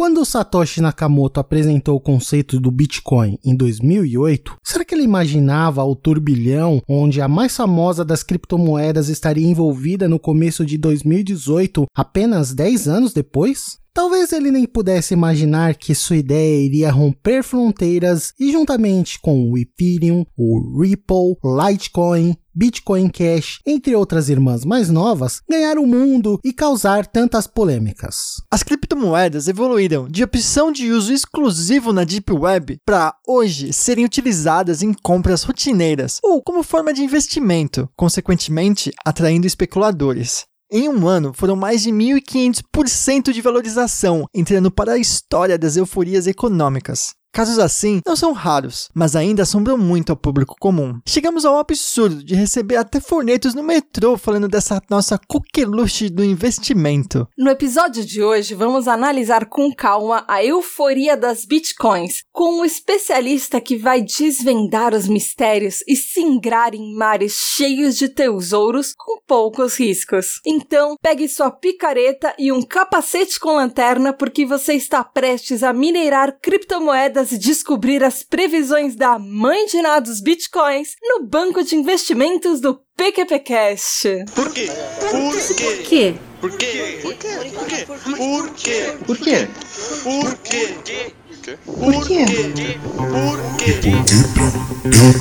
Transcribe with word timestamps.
Quando 0.00 0.24
Satoshi 0.24 0.80
Nakamoto 0.80 1.40
apresentou 1.40 1.94
o 1.94 2.00
conceito 2.00 2.58
do 2.58 2.70
Bitcoin 2.70 3.38
em 3.44 3.54
2008, 3.54 4.56
será 4.64 4.82
que 4.82 4.94
ele 4.94 5.04
imaginava 5.04 5.84
o 5.84 5.94
turbilhão 5.94 6.80
onde 6.88 7.20
a 7.20 7.28
mais 7.28 7.54
famosa 7.54 8.02
das 8.02 8.22
criptomoedas 8.22 9.10
estaria 9.10 9.46
envolvida 9.46 10.08
no 10.08 10.18
começo 10.18 10.64
de 10.64 10.78
2018, 10.78 11.84
apenas 11.94 12.54
10 12.54 12.88
anos 12.88 13.12
depois? 13.12 13.78
Talvez 13.92 14.32
ele 14.32 14.50
nem 14.50 14.64
pudesse 14.64 15.12
imaginar 15.12 15.74
que 15.74 15.94
sua 15.94 16.16
ideia 16.16 16.64
iria 16.64 16.90
romper 16.90 17.42
fronteiras 17.42 18.32
e, 18.40 18.52
juntamente 18.52 19.20
com 19.20 19.50
o 19.50 19.58
Ethereum, 19.58 20.24
o 20.34 20.80
Ripple, 20.80 21.36
Litecoin, 21.44 22.34
Bitcoin 22.60 23.08
Cash, 23.08 23.60
entre 23.64 23.96
outras 23.96 24.28
irmãs 24.28 24.66
mais 24.66 24.90
novas, 24.90 25.40
ganhar 25.48 25.78
o 25.78 25.86
mundo 25.86 26.38
e 26.44 26.52
causar 26.52 27.06
tantas 27.06 27.46
polêmicas. 27.46 28.42
As 28.50 28.62
criptomoedas 28.62 29.48
evoluíram 29.48 30.06
de 30.06 30.22
opção 30.22 30.70
de 30.70 30.90
uso 30.90 31.10
exclusivo 31.10 31.90
na 31.90 32.04
Deep 32.04 32.30
Web 32.30 32.76
para 32.84 33.14
hoje 33.26 33.72
serem 33.72 34.04
utilizadas 34.04 34.82
em 34.82 34.92
compras 34.92 35.42
rotineiras 35.42 36.18
ou 36.22 36.42
como 36.42 36.62
forma 36.62 36.92
de 36.92 37.02
investimento, 37.02 37.88
consequentemente 37.96 38.92
atraindo 39.06 39.46
especuladores. 39.46 40.44
Em 40.70 40.86
um 40.86 41.08
ano, 41.08 41.32
foram 41.32 41.56
mais 41.56 41.82
de 41.82 41.90
1.500% 41.90 43.32
de 43.32 43.40
valorização, 43.40 44.26
entrando 44.34 44.70
para 44.70 44.92
a 44.92 44.98
história 44.98 45.58
das 45.58 45.78
euforias 45.78 46.26
econômicas. 46.26 47.14
Casos 47.32 47.60
assim 47.60 48.00
não 48.04 48.16
são 48.16 48.32
raros, 48.32 48.88
mas 48.92 49.14
ainda 49.14 49.42
assombram 49.42 49.78
muito 49.78 50.10
ao 50.10 50.16
público 50.16 50.56
comum. 50.58 50.98
Chegamos 51.06 51.44
ao 51.44 51.58
absurdo 51.58 52.24
de 52.24 52.34
receber 52.34 52.76
até 52.76 53.00
fornetos 53.00 53.54
no 53.54 53.62
metrô 53.62 54.18
falando 54.18 54.48
dessa 54.48 54.82
nossa 54.90 55.18
coqueluche 55.28 56.10
do 56.10 56.24
investimento. 56.24 57.28
No 57.38 57.50
episódio 57.50 58.04
de 58.04 58.20
hoje, 58.22 58.54
vamos 58.54 58.88
analisar 58.88 59.46
com 59.46 59.72
calma 59.72 60.24
a 60.26 60.44
euforia 60.44 61.16
das 61.16 61.44
bitcoins, 61.44 62.24
com 62.32 62.60
um 62.60 62.64
especialista 62.64 63.60
que 63.60 63.76
vai 63.76 64.02
desvendar 64.02 64.92
os 64.92 65.06
mistérios 65.06 65.84
e 65.86 65.94
singrar 65.94 66.74
em 66.74 66.94
mares 66.94 67.32
cheios 67.32 67.96
de 67.96 68.08
tesouros 68.08 68.92
com 68.96 69.20
poucos 69.24 69.78
riscos. 69.78 70.40
Então, 70.44 70.96
pegue 71.00 71.28
sua 71.28 71.50
picareta 71.50 72.34
e 72.36 72.50
um 72.50 72.60
capacete 72.60 73.38
com 73.38 73.54
lanterna, 73.54 74.12
porque 74.12 74.44
você 74.44 74.74
está 74.74 75.04
prestes 75.04 75.62
a 75.62 75.72
minerar 75.72 76.36
criptomoedas 76.40 77.19
e 77.28 77.38
descobrir 77.38 78.02
as 78.02 78.22
previsões 78.22 78.96
da 78.96 79.18
mãe 79.18 79.66
de 79.66 79.82
nada 79.82 80.00
dos 80.00 80.20
bitcoins 80.20 80.96
no 81.02 81.26
banco 81.26 81.62
de 81.62 81.76
investimentos 81.76 82.60
do 82.60 82.80
PQPcast. 82.96 84.24
Por 84.34 84.50
quê? 84.50 84.68
Por 85.10 85.82
quê? 85.82 86.14
Por 86.40 86.50
quê? 86.56 86.98
Por 87.02 87.14
quê? 87.14 87.36
Por 87.42 87.58
quê? 87.66 87.84
Por 87.84 88.48
quê? 88.48 88.88
Por 89.06 89.18
quê? 89.18 89.48
Por 90.02 90.36
quê? 90.38 91.12
Por 91.44 91.46
quê? 91.46 91.52
Por 91.66 92.06
quê? 92.06 92.24
Por 94.50 95.20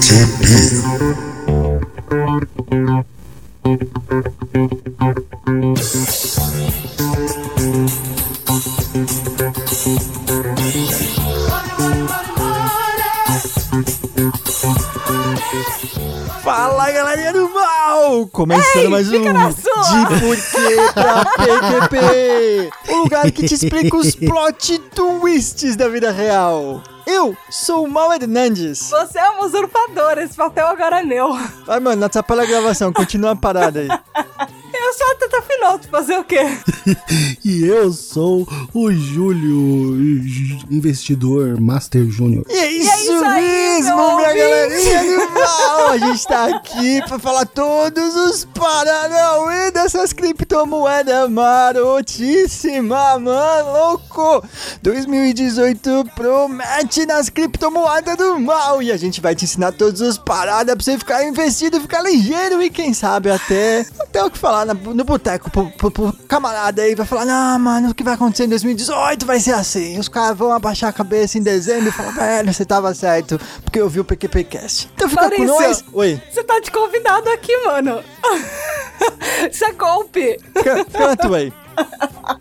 quê? 7.93 8.08
Fala 16.49 16.89
galerinha 16.89 17.31
do 17.31 17.47
mal! 17.47 18.25
Começando 18.31 18.81
Ei, 18.81 18.87
mais 18.87 19.07
um! 19.07 19.21
De 19.21 20.19
Porquê 20.19 20.93
pra 20.95 21.23
PQP! 21.23 22.71
O 22.91 22.95
lugar 23.03 23.31
que 23.31 23.47
te 23.47 23.53
explica 23.53 23.95
os 23.95 24.15
plot 24.17 24.79
twists 24.95 25.75
da 25.75 25.87
vida 25.87 26.09
real. 26.09 26.81
Eu 27.05 27.37
sou 27.51 27.85
o 27.85 27.87
Mal 27.87 28.11
Hernandes. 28.13 28.89
Você 28.89 29.19
é 29.19 29.29
um 29.29 29.43
usurpador, 29.45 30.17
esse 30.17 30.35
papel 30.35 30.65
agora 30.65 31.01
é 31.01 31.03
meu. 31.03 31.37
Vai, 31.67 31.79
mano, 31.79 32.03
atrapalha 32.03 32.41
a 32.41 32.47
gravação, 32.47 32.91
continua 32.91 33.33
a 33.33 33.35
parada 33.35 33.81
aí. 33.81 33.87
Eu 34.89 34.93
sou 34.93 35.07
a 35.11 35.15
Tata 35.15 35.41
Finoto, 35.43 35.87
fazer 35.87 36.17
o 36.17 36.23
quê? 36.23 36.39
E 37.45 37.63
eu 37.65 37.91
sou 37.93 38.47
o 38.73 38.91
Júlio, 38.91 39.95
investidor 40.69 41.59
Master 41.59 42.05
Júnior. 42.09 42.43
E 42.49 42.53
é 42.57 42.71
isso, 42.71 42.95
isso 42.95 43.23
aí, 43.25 43.41
mesmo, 43.41 43.95
meu 43.95 44.15
minha 44.17 44.33
galerinha 44.33 45.03
do 45.03 45.31
mal! 45.33 45.87
A 45.89 45.97
gente 45.97 46.27
tá 46.27 46.45
aqui 46.55 47.01
pra 47.07 47.17
falar 47.19 47.45
todos 47.45 48.15
os 48.15 48.45
paranauê 48.45 49.71
dessas 49.71 50.11
criptomoedas 50.13 51.29
marotíssima, 51.29 53.19
mano, 53.19 53.71
louco! 53.71 54.43
2018 54.81 56.05
promete 56.15 57.05
nas 57.05 57.29
criptomoedas 57.29 58.17
do 58.17 58.39
mal 58.39 58.81
e 58.81 58.91
a 58.91 58.97
gente 58.97 59.21
vai 59.21 59.35
te 59.35 59.45
ensinar 59.45 59.71
todos 59.71 60.01
os 60.01 60.17
paradas 60.17 60.75
pra 60.75 60.83
você 60.83 60.97
ficar 60.97 61.23
investido, 61.25 61.79
ficar 61.81 62.01
ligeiro 62.01 62.61
e 62.61 62.69
quem 62.69 62.93
sabe 62.93 63.29
até, 63.31 63.85
até 63.99 64.23
o 64.23 64.29
que 64.31 64.37
falar 64.37 64.65
na- 64.65 64.78
no 64.79 65.03
boteco 65.03 65.49
pro, 65.51 65.69
pro- 65.71 65.91
pro 65.91 66.13
camarada 66.27 66.81
aí, 66.81 66.95
vai 66.95 67.05
falar, 67.05 67.25
não, 67.25 67.59
mano, 67.59 67.89
o 67.89 67.93
que 67.95 68.03
vai 68.03 68.13
acontecer 68.15 68.45
em 68.45 68.49
2018 68.49 69.25
vai 69.25 69.39
ser 69.39 69.53
assim. 69.53 69.97
Os 69.99 70.07
caras 70.07 70.37
vão 70.37 70.51
abaixar 70.51 70.89
a 70.89 70.93
cabeça 70.93 71.37
em 71.37 71.41
dezembro 71.43 71.89
e 71.89 71.91
falar, 71.91 72.11
velho, 72.11 72.53
você 72.53 72.65
tava 72.65 72.93
certo, 72.93 73.39
porque 73.63 73.79
eu 73.79 73.89
vi 73.89 73.99
o 73.99 74.05
PQPcast. 74.05 74.89
Então 74.95 75.09
fica 75.09 75.29
com 75.29 75.43
nós. 75.45 75.83
Oi, 75.93 76.21
Você 76.31 76.43
tá 76.43 76.59
de 76.59 76.71
convidado 76.71 77.29
aqui, 77.29 77.55
mano. 77.65 78.03
Isso 79.51 79.63
é 79.65 79.71
golpe. 79.73 80.37
tua 81.21 81.37
aí. 81.37 81.53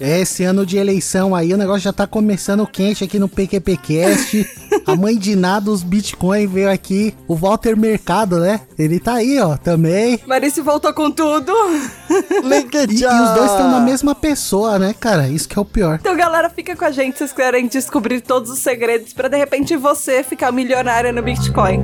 Esse 0.01 0.45
ano 0.45 0.65
de 0.65 0.77
eleição 0.77 1.35
aí, 1.35 1.53
o 1.53 1.57
negócio 1.57 1.81
já 1.81 1.93
tá 1.93 2.07
começando 2.07 2.67
quente 2.67 3.03
aqui 3.03 3.19
no 3.19 3.29
PQPcast. 3.29 4.47
A 4.87 4.95
mãe 4.95 5.17
de 5.19 5.35
nada, 5.35 5.71
os 5.71 5.83
Bitcoin 5.83 6.47
veio 6.47 6.71
aqui. 6.71 7.15
O 7.27 7.35
Walter 7.35 7.77
Mercado, 7.77 8.39
né? 8.39 8.61
Ele 8.79 9.01
tá 9.01 9.15
aí, 9.15 9.41
ó, 9.41 9.57
também. 9.57 10.21
Maurício 10.27 10.63
voltou 10.63 10.93
com 10.93 11.11
tudo. 11.11 11.53
E, 12.11 12.95
e 12.95 13.07
os 13.07 13.31
dois 13.35 13.51
estão 13.51 13.71
na 13.71 13.81
mesma 13.81 14.15
pessoa, 14.15 14.79
né, 14.79 14.95
cara? 14.99 15.29
Isso 15.29 15.49
que 15.49 15.59
é 15.59 15.63
o 15.63 15.65
pior. 15.65 15.99
Então, 16.01 16.17
galera, 16.17 16.49
fica 16.49 16.77
com 16.77 16.85
a 16.85 16.91
gente 16.91 17.15
se 17.15 17.19
vocês 17.19 17.33
querem 17.33 17.67
descobrir 17.67 18.21
todos 18.21 18.51
os 18.51 18.59
segredos 18.59 19.13
pra 19.13 19.29
de 19.29 19.37
repente 19.37 19.77
você 19.77 20.23
ficar 20.23 20.53
milionária 20.53 21.13
no 21.13 21.23
Bitcoin. 21.23 21.83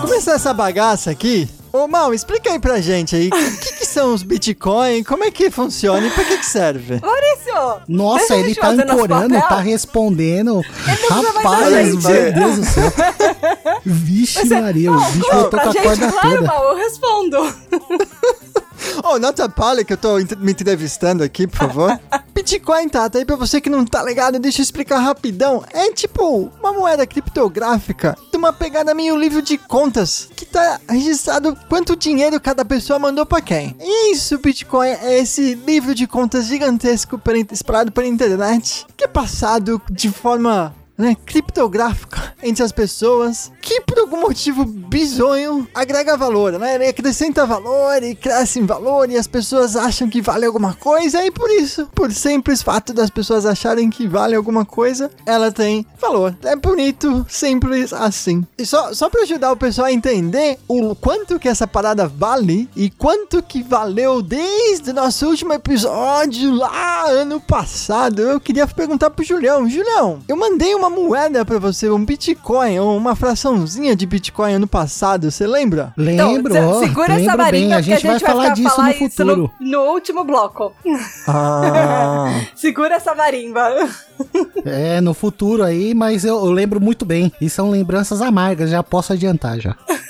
Começar 0.00 0.32
essa 0.32 0.54
bagaça 0.54 1.10
aqui. 1.10 1.48
Ô, 1.72 1.88
Mal, 1.88 2.14
explica 2.14 2.50
aí 2.52 2.58
pra 2.60 2.80
gente 2.80 3.16
aí, 3.16 3.28
o 3.28 3.58
que, 3.58 3.72
que 3.78 3.84
são 3.84 4.14
os 4.14 4.22
Bitcoin, 4.22 5.02
como 5.02 5.24
é 5.24 5.30
que 5.32 5.50
funciona 5.50 6.06
e 6.06 6.10
pra 6.10 6.24
que 6.24 6.38
que 6.38 6.46
serve? 6.46 7.00
Maurício! 7.00 7.82
Nossa, 7.88 8.36
ele 8.36 8.48
gente 8.48 8.60
tá 8.60 8.68
ancorando, 8.68 9.34
tá 9.40 9.58
respondendo. 9.58 10.62
Rapaz, 11.10 11.74
gente. 11.74 12.06
meu 12.06 12.32
Deus 12.32 12.56
do 12.58 12.64
céu. 12.64 12.92
Vixe 13.84 14.46
Maria, 14.46 14.92
o 14.92 14.96
bicho 14.96 15.18
Não, 15.18 15.40
voltou 15.40 15.60
com 15.60 15.68
a 15.68 15.72
gente, 15.72 15.82
corda 15.82 16.12
claro, 16.12 16.36
toda. 16.36 16.46
Mal, 16.46 16.64
eu 16.70 16.76
respondo. 16.76 17.38
Ô, 19.02 19.18
não 19.18 19.28
atrapalha 19.28 19.84
que 19.84 19.92
eu 19.92 19.96
tô 19.96 20.16
me 20.38 20.52
entrevistando 20.52 21.22
aqui, 21.22 21.46
por 21.46 21.58
favor. 21.58 22.00
Bitcoin, 22.34 22.88
Tata, 22.88 23.18
aí 23.18 23.24
pra 23.24 23.36
você 23.36 23.60
que 23.60 23.70
não 23.70 23.84
tá 23.84 24.02
ligado, 24.02 24.38
deixa 24.38 24.60
eu 24.60 24.64
explicar 24.64 24.98
rapidão. 24.98 25.64
É 25.72 25.92
tipo 25.92 26.50
uma 26.60 26.72
moeda 26.72 27.06
criptográfica 27.06 28.18
de 28.30 28.36
uma 28.36 28.52
pegada 28.52 28.92
meio 28.92 29.16
livro 29.16 29.40
de 29.40 29.56
contas, 29.56 30.28
que 30.34 30.44
tá 30.44 30.80
registrado 30.88 31.56
quanto 31.68 31.96
dinheiro 31.96 32.40
cada 32.40 32.64
pessoa 32.64 32.98
mandou 32.98 33.24
pra 33.24 33.40
quem. 33.40 33.74
E 33.80 34.12
isso, 34.12 34.38
Bitcoin 34.38 34.88
é 34.88 35.18
esse 35.18 35.54
livro 35.54 35.94
de 35.94 36.06
contas 36.06 36.46
gigantesco 36.46 37.20
espalhado 37.50 37.92
pela 37.92 38.06
internet, 38.06 38.86
que 38.96 39.04
é 39.04 39.08
passado 39.08 39.80
de 39.90 40.10
forma 40.10 40.74
né, 40.96 41.16
criptográfica 41.26 42.34
entre 42.42 42.62
as 42.62 42.72
pessoas 42.72 43.50
que 43.60 43.80
por 43.80 43.98
algum 43.98 44.20
motivo 44.20 44.64
bizonho 44.64 45.66
agrega 45.74 46.16
valor, 46.16 46.52
né? 46.58 46.74
Ele 46.74 46.88
acrescenta 46.88 47.46
valor 47.46 48.02
e 48.02 48.14
cresce 48.14 48.60
em 48.60 48.66
valor 48.66 49.10
e 49.10 49.16
as 49.16 49.26
pessoas 49.26 49.76
acham 49.76 50.08
que 50.08 50.20
vale 50.20 50.46
alguma 50.46 50.74
coisa 50.74 51.24
e 51.24 51.30
por 51.30 51.50
isso, 51.50 51.88
por 51.94 52.12
simples 52.12 52.62
fato 52.62 52.92
das 52.92 53.10
pessoas 53.10 53.46
acharem 53.46 53.90
que 53.90 54.06
vale 54.06 54.34
alguma 54.34 54.64
coisa, 54.64 55.10
ela 55.26 55.50
tem 55.50 55.86
valor. 56.00 56.36
É 56.42 56.54
bonito, 56.54 57.24
simples 57.28 57.92
assim. 57.92 58.44
E 58.58 58.66
só, 58.66 58.92
só 58.92 59.08
para 59.08 59.22
ajudar 59.22 59.52
o 59.52 59.56
pessoal 59.56 59.86
a 59.86 59.92
entender 59.92 60.58
o 60.68 60.94
quanto 60.94 61.38
que 61.38 61.48
essa 61.48 61.66
parada 61.66 62.06
vale 62.06 62.68
e 62.76 62.90
quanto 62.90 63.42
que 63.42 63.62
valeu 63.62 64.22
desde 64.22 64.92
nosso 64.92 65.26
último 65.26 65.52
episódio 65.52 66.52
lá 66.52 67.08
ano 67.08 67.40
passado, 67.40 68.22
eu 68.22 68.40
queria 68.40 68.66
perguntar 68.66 69.10
pro 69.10 69.24
Julião, 69.24 69.68
Julião, 69.68 70.20
eu 70.28 70.36
mandei 70.36 70.74
uma 70.74 70.83
moeda 70.90 71.44
para 71.44 71.58
você, 71.58 71.90
um 71.90 72.04
Bitcoin 72.04 72.78
ou 72.78 72.96
uma 72.96 73.14
fraçãozinha 73.16 73.94
de 73.96 74.06
Bitcoin 74.06 74.54
ano 74.54 74.66
passado, 74.66 75.30
você 75.30 75.46
lembra? 75.46 75.92
Lembro, 75.96 76.52
Então, 76.56 76.80
segura 76.80 77.14
lembro 77.14 77.30
essa 77.30 77.36
marimba 77.36 77.50
bem. 77.50 77.72
A 77.72 77.76
porque 77.76 77.90
gente, 77.90 78.06
vai 78.06 78.18
falar 78.18 78.48
disso 78.50 78.70
falar 78.76 78.86
no 78.86 78.92
isso 78.92 79.24
no, 79.24 79.30
futuro. 79.32 79.50
no 79.60 79.80
último 79.92 80.24
bloco. 80.24 80.72
Ah, 81.28 82.40
Segura 82.54 82.94
essa 82.96 83.14
marimba. 83.14 83.88
É, 84.64 85.00
no 85.00 85.14
futuro 85.14 85.62
aí, 85.62 85.94
mas 85.94 86.24
eu, 86.24 86.36
eu 86.36 86.50
lembro 86.50 86.80
muito 86.80 87.04
bem. 87.04 87.32
E 87.40 87.48
são 87.48 87.70
lembranças 87.70 88.20
amargas, 88.22 88.70
já 88.70 88.82
posso 88.82 89.12
adiantar 89.12 89.58
já. 89.60 89.76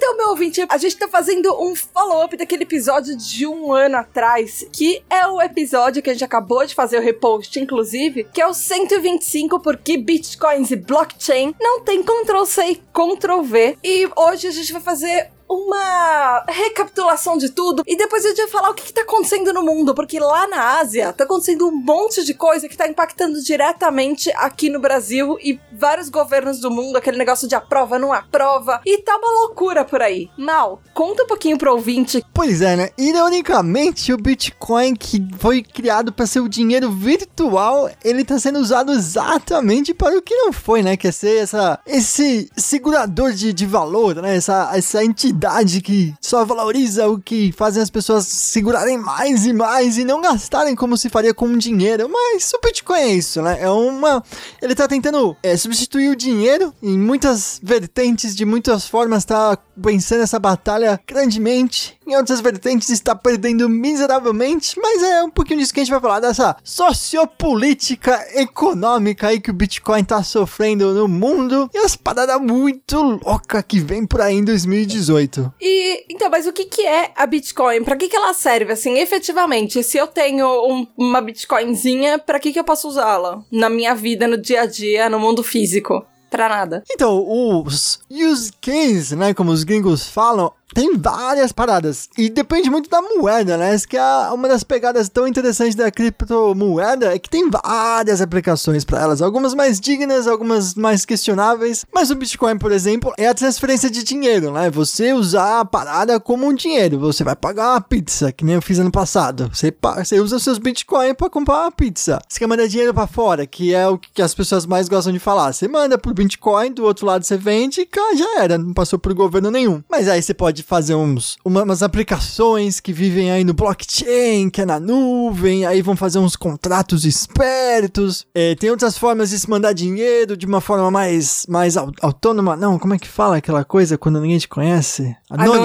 Então, 0.00 0.16
meu 0.16 0.28
ouvinte, 0.28 0.64
a 0.68 0.78
gente 0.78 0.96
tá 0.96 1.08
fazendo 1.08 1.52
um 1.60 1.74
follow-up 1.74 2.36
daquele 2.36 2.62
episódio 2.62 3.16
de 3.16 3.44
um 3.48 3.72
ano 3.72 3.96
atrás, 3.96 4.64
que 4.72 5.02
é 5.10 5.26
o 5.26 5.42
episódio 5.42 6.00
que 6.00 6.08
a 6.08 6.12
gente 6.12 6.22
acabou 6.22 6.64
de 6.64 6.72
fazer 6.72 6.98
o 6.98 7.02
repost, 7.02 7.58
inclusive, 7.58 8.22
que 8.32 8.40
é 8.40 8.46
o 8.46 8.54
125, 8.54 9.58
porque 9.58 9.96
bitcoins 9.96 10.70
e 10.70 10.76
blockchain 10.76 11.52
não 11.60 11.80
tem 11.80 12.04
Ctrl-C 12.04 12.64
e 12.64 12.76
Ctrl-V. 12.76 13.76
E 13.82 14.08
hoje 14.14 14.46
a 14.46 14.52
gente 14.52 14.72
vai 14.72 14.80
fazer 14.80 15.32
uma 15.48 16.44
recapitulação 16.48 17.38
de 17.38 17.48
tudo 17.48 17.82
e 17.86 17.96
depois 17.96 18.24
a 18.24 18.28
gente 18.28 18.42
vai 18.42 18.48
falar 18.48 18.70
o 18.70 18.74
que, 18.74 18.84
que 18.84 18.92
tá 18.92 19.02
acontecendo 19.02 19.52
no 19.52 19.62
mundo, 19.62 19.94
porque 19.94 20.20
lá 20.20 20.46
na 20.46 20.78
Ásia 20.78 21.12
tá 21.12 21.24
acontecendo 21.24 21.66
um 21.66 21.72
monte 21.74 22.24
de 22.24 22.34
coisa 22.34 22.68
que 22.68 22.76
tá 22.76 22.86
impactando 22.86 23.40
diretamente 23.42 24.30
aqui 24.36 24.68
no 24.68 24.78
Brasil 24.78 25.38
e 25.40 25.58
vários 25.72 26.08
governos 26.08 26.60
do 26.60 26.70
mundo, 26.70 26.96
aquele 26.96 27.16
negócio 27.16 27.48
de 27.48 27.54
aprova, 27.54 27.98
não 27.98 28.12
aprova, 28.12 28.80
e 28.84 28.98
tá 28.98 29.16
uma 29.16 29.40
loucura 29.40 29.84
por 29.84 30.02
aí. 30.02 30.28
Mal, 30.36 30.82
conta 30.92 31.22
um 31.22 31.26
pouquinho 31.26 31.56
pro 31.56 31.72
ouvinte. 31.72 32.22
pois 32.34 32.60
é, 32.60 32.76
né? 32.76 32.90
Ironicamente, 32.98 34.12
o 34.12 34.18
Bitcoin 34.18 34.94
que 34.94 35.26
foi 35.38 35.62
criado 35.62 36.12
para 36.12 36.26
ser 36.26 36.40
o 36.40 36.48
dinheiro 36.48 36.90
virtual, 36.90 37.90
ele 38.04 38.24
tá 38.24 38.38
sendo 38.38 38.58
usado 38.58 38.92
exatamente 38.92 39.94
para 39.94 40.16
o 40.16 40.22
que 40.22 40.34
não 40.34 40.52
foi, 40.52 40.82
né? 40.82 40.96
Que 40.96 41.08
é 41.08 41.12
ser 41.12 41.42
essa, 41.42 41.78
esse 41.86 42.50
segurador 42.56 43.32
de, 43.32 43.52
de 43.52 43.66
valor, 43.66 44.16
né? 44.16 44.36
Essa, 44.36 44.70
essa 44.74 45.04
entidade 45.04 45.37
que 45.82 46.14
só 46.20 46.44
valoriza 46.44 47.08
o 47.08 47.18
que 47.18 47.52
fazem 47.52 47.82
as 47.82 47.90
pessoas 47.90 48.26
segurarem 48.26 48.98
mais 48.98 49.46
e 49.46 49.52
mais 49.52 49.98
e 49.98 50.04
não 50.04 50.20
gastarem 50.20 50.74
como 50.74 50.96
se 50.96 51.08
faria 51.08 51.34
com 51.34 51.56
dinheiro. 51.56 52.08
Mas 52.08 52.52
o 52.52 52.60
Bitcoin 52.64 52.98
é 52.98 53.14
isso, 53.14 53.42
né? 53.42 53.58
É 53.60 53.70
uma. 53.70 54.22
Ele 54.60 54.74
tá 54.74 54.88
tentando 54.88 55.36
é, 55.42 55.56
substituir 55.56 56.10
o 56.10 56.16
dinheiro 56.16 56.72
em 56.82 56.98
muitas 56.98 57.60
vertentes, 57.62 58.34
de 58.34 58.44
muitas 58.44 58.86
formas, 58.86 59.24
tá 59.24 59.58
vencendo 59.76 60.22
essa 60.22 60.38
batalha 60.38 61.00
grandemente. 61.06 61.96
Em 62.06 62.16
outras 62.16 62.40
vertentes 62.40 62.88
está 62.88 63.14
perdendo 63.14 63.68
miseravelmente, 63.68 64.78
mas 64.80 65.02
é 65.02 65.22
um 65.22 65.30
pouquinho 65.30 65.60
disso 65.60 65.72
que 65.72 65.80
a 65.80 65.84
gente 65.84 65.92
vai 65.92 66.00
falar, 66.00 66.20
dessa 66.20 66.56
sociopolítica 66.64 68.26
econômica 68.34 69.28
aí 69.28 69.40
que 69.40 69.50
o 69.50 69.54
Bitcoin 69.54 70.02
tá 70.04 70.22
sofrendo 70.22 70.92
no 70.94 71.06
mundo 71.06 71.70
e 71.72 71.78
as 71.78 71.94
paradas 71.94 72.40
muito 72.40 73.00
loucas 73.00 73.62
que 73.66 73.78
vem 73.78 74.06
por 74.06 74.20
aí 74.20 74.36
em 74.36 74.44
2018. 74.44 75.27
E 75.60 76.04
então, 76.10 76.28
mas 76.30 76.46
o 76.46 76.52
que 76.52 76.64
que 76.64 76.86
é 76.86 77.12
a 77.16 77.26
Bitcoin? 77.26 77.84
Pra 77.84 77.96
que 77.96 78.08
que 78.08 78.16
ela 78.16 78.32
serve 78.32 78.72
assim, 78.72 78.98
efetivamente? 78.98 79.82
Se 79.82 79.96
eu 79.98 80.06
tenho 80.06 80.46
um- 80.66 80.86
uma 80.96 81.20
Bitcoinzinha, 81.20 82.18
pra 82.18 82.38
que 82.40 82.52
que 82.52 82.58
eu 82.58 82.64
posso 82.64 82.88
usá-la 82.88 83.42
na 83.50 83.68
minha 83.68 83.94
vida, 83.94 84.26
no 84.26 84.36
dia 84.36 84.62
a 84.62 84.66
dia, 84.66 85.08
no 85.10 85.18
mundo 85.20 85.42
físico? 85.42 86.04
Pra 86.30 86.46
nada. 86.48 86.82
Então, 86.90 87.24
os 87.26 88.00
use 88.10 88.52
case, 88.60 89.16
né, 89.16 89.32
como 89.32 89.50
os 89.50 89.64
gringos 89.64 90.06
falam, 90.08 90.52
tem 90.74 90.96
várias 90.96 91.52
paradas. 91.52 92.08
E 92.16 92.28
depende 92.28 92.70
muito 92.70 92.90
da 92.90 93.00
moeda, 93.00 93.56
né? 93.56 93.74
Essa 93.74 93.86
que 93.86 93.96
é 93.96 94.30
uma 94.32 94.48
das 94.48 94.62
pegadas 94.62 95.08
tão 95.08 95.26
interessantes 95.26 95.74
da 95.74 95.90
criptomoeda 95.90 97.14
é 97.14 97.18
que 97.18 97.30
tem 97.30 97.48
várias 97.50 98.20
aplicações 98.20 98.84
para 98.84 99.00
elas. 99.00 99.22
Algumas 99.22 99.54
mais 99.54 99.80
dignas, 99.80 100.26
algumas 100.26 100.74
mais 100.74 101.04
questionáveis. 101.04 101.84
Mas 101.92 102.10
o 102.10 102.14
Bitcoin, 102.14 102.58
por 102.58 102.72
exemplo, 102.72 103.12
é 103.16 103.28
a 103.28 103.34
transferência 103.34 103.90
de 103.90 104.02
dinheiro, 104.02 104.52
né? 104.52 104.70
Você 104.70 105.12
usar 105.12 105.60
a 105.60 105.64
parada 105.64 106.20
como 106.20 106.46
um 106.46 106.54
dinheiro. 106.54 106.98
Você 106.98 107.24
vai 107.24 107.34
pagar 107.34 107.72
uma 107.72 107.80
pizza, 107.80 108.30
que 108.32 108.44
nem 108.44 108.54
eu 108.56 108.62
fiz 108.62 108.78
ano 108.78 108.90
passado. 108.90 109.50
Você, 109.52 109.74
você 109.96 110.20
usa 110.20 110.38
seus 110.38 110.58
Bitcoin 110.58 111.14
para 111.14 111.30
comprar 111.30 111.62
uma 111.62 111.72
pizza. 111.72 112.20
Você 112.28 112.38
quer 112.38 112.46
mandar 112.46 112.66
dinheiro 112.66 112.94
para 112.94 113.06
fora, 113.06 113.46
que 113.46 113.74
é 113.74 113.88
o 113.88 113.98
que 113.98 114.22
as 114.22 114.34
pessoas 114.34 114.66
mais 114.66 114.88
gostam 114.88 115.12
de 115.12 115.18
falar. 115.18 115.52
Você 115.52 115.66
manda 115.66 115.98
por 115.98 116.12
Bitcoin, 116.14 116.72
do 116.72 116.84
outro 116.84 117.06
lado 117.06 117.24
você 117.24 117.36
vende 117.36 117.80
e 117.80 118.16
já 118.16 118.42
era. 118.42 118.58
Não 118.58 118.72
passou 118.72 118.98
por 118.98 119.12
governo 119.14 119.50
nenhum. 119.50 119.82
Mas 119.88 120.08
aí 120.08 120.22
você 120.22 120.34
pode 120.34 120.57
fazer 120.62 120.94
uns, 120.94 121.36
uma- 121.44 121.62
umas 121.62 121.82
aplicações 121.82 122.80
que 122.80 122.92
vivem 122.92 123.30
aí 123.30 123.44
no 123.44 123.54
blockchain, 123.54 124.50
que 124.50 124.60
é 124.62 124.66
na 124.66 124.78
nuvem. 124.80 125.66
Aí 125.66 125.82
vão 125.82 125.96
fazer 125.96 126.18
uns 126.18 126.36
contratos 126.36 127.04
espertos. 127.04 128.26
É, 128.34 128.54
tem 128.54 128.70
outras 128.70 128.96
formas 128.98 129.30
de 129.30 129.38
se 129.38 129.48
mandar 129.48 129.72
dinheiro 129.72 130.36
de 130.36 130.46
uma 130.46 130.60
forma 130.60 130.90
mais, 130.90 131.44
mais 131.48 131.76
au- 131.76 131.92
autônoma. 132.00 132.56
Não, 132.56 132.78
como 132.78 132.94
é 132.94 132.98
que 132.98 133.08
fala 133.08 133.36
aquela 133.36 133.64
coisa 133.64 133.96
quando 133.98 134.20
ninguém 134.20 134.38
te 134.38 134.48
conhece? 134.48 135.14
Anônima. 135.30 135.58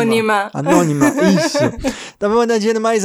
Anônima, 0.54 1.06
isso. 1.46 1.58
Dá 2.20 2.28
pra 2.28 2.30
mandar 2.30 2.58
dinheiro 2.58 2.82
mais, 2.82 3.04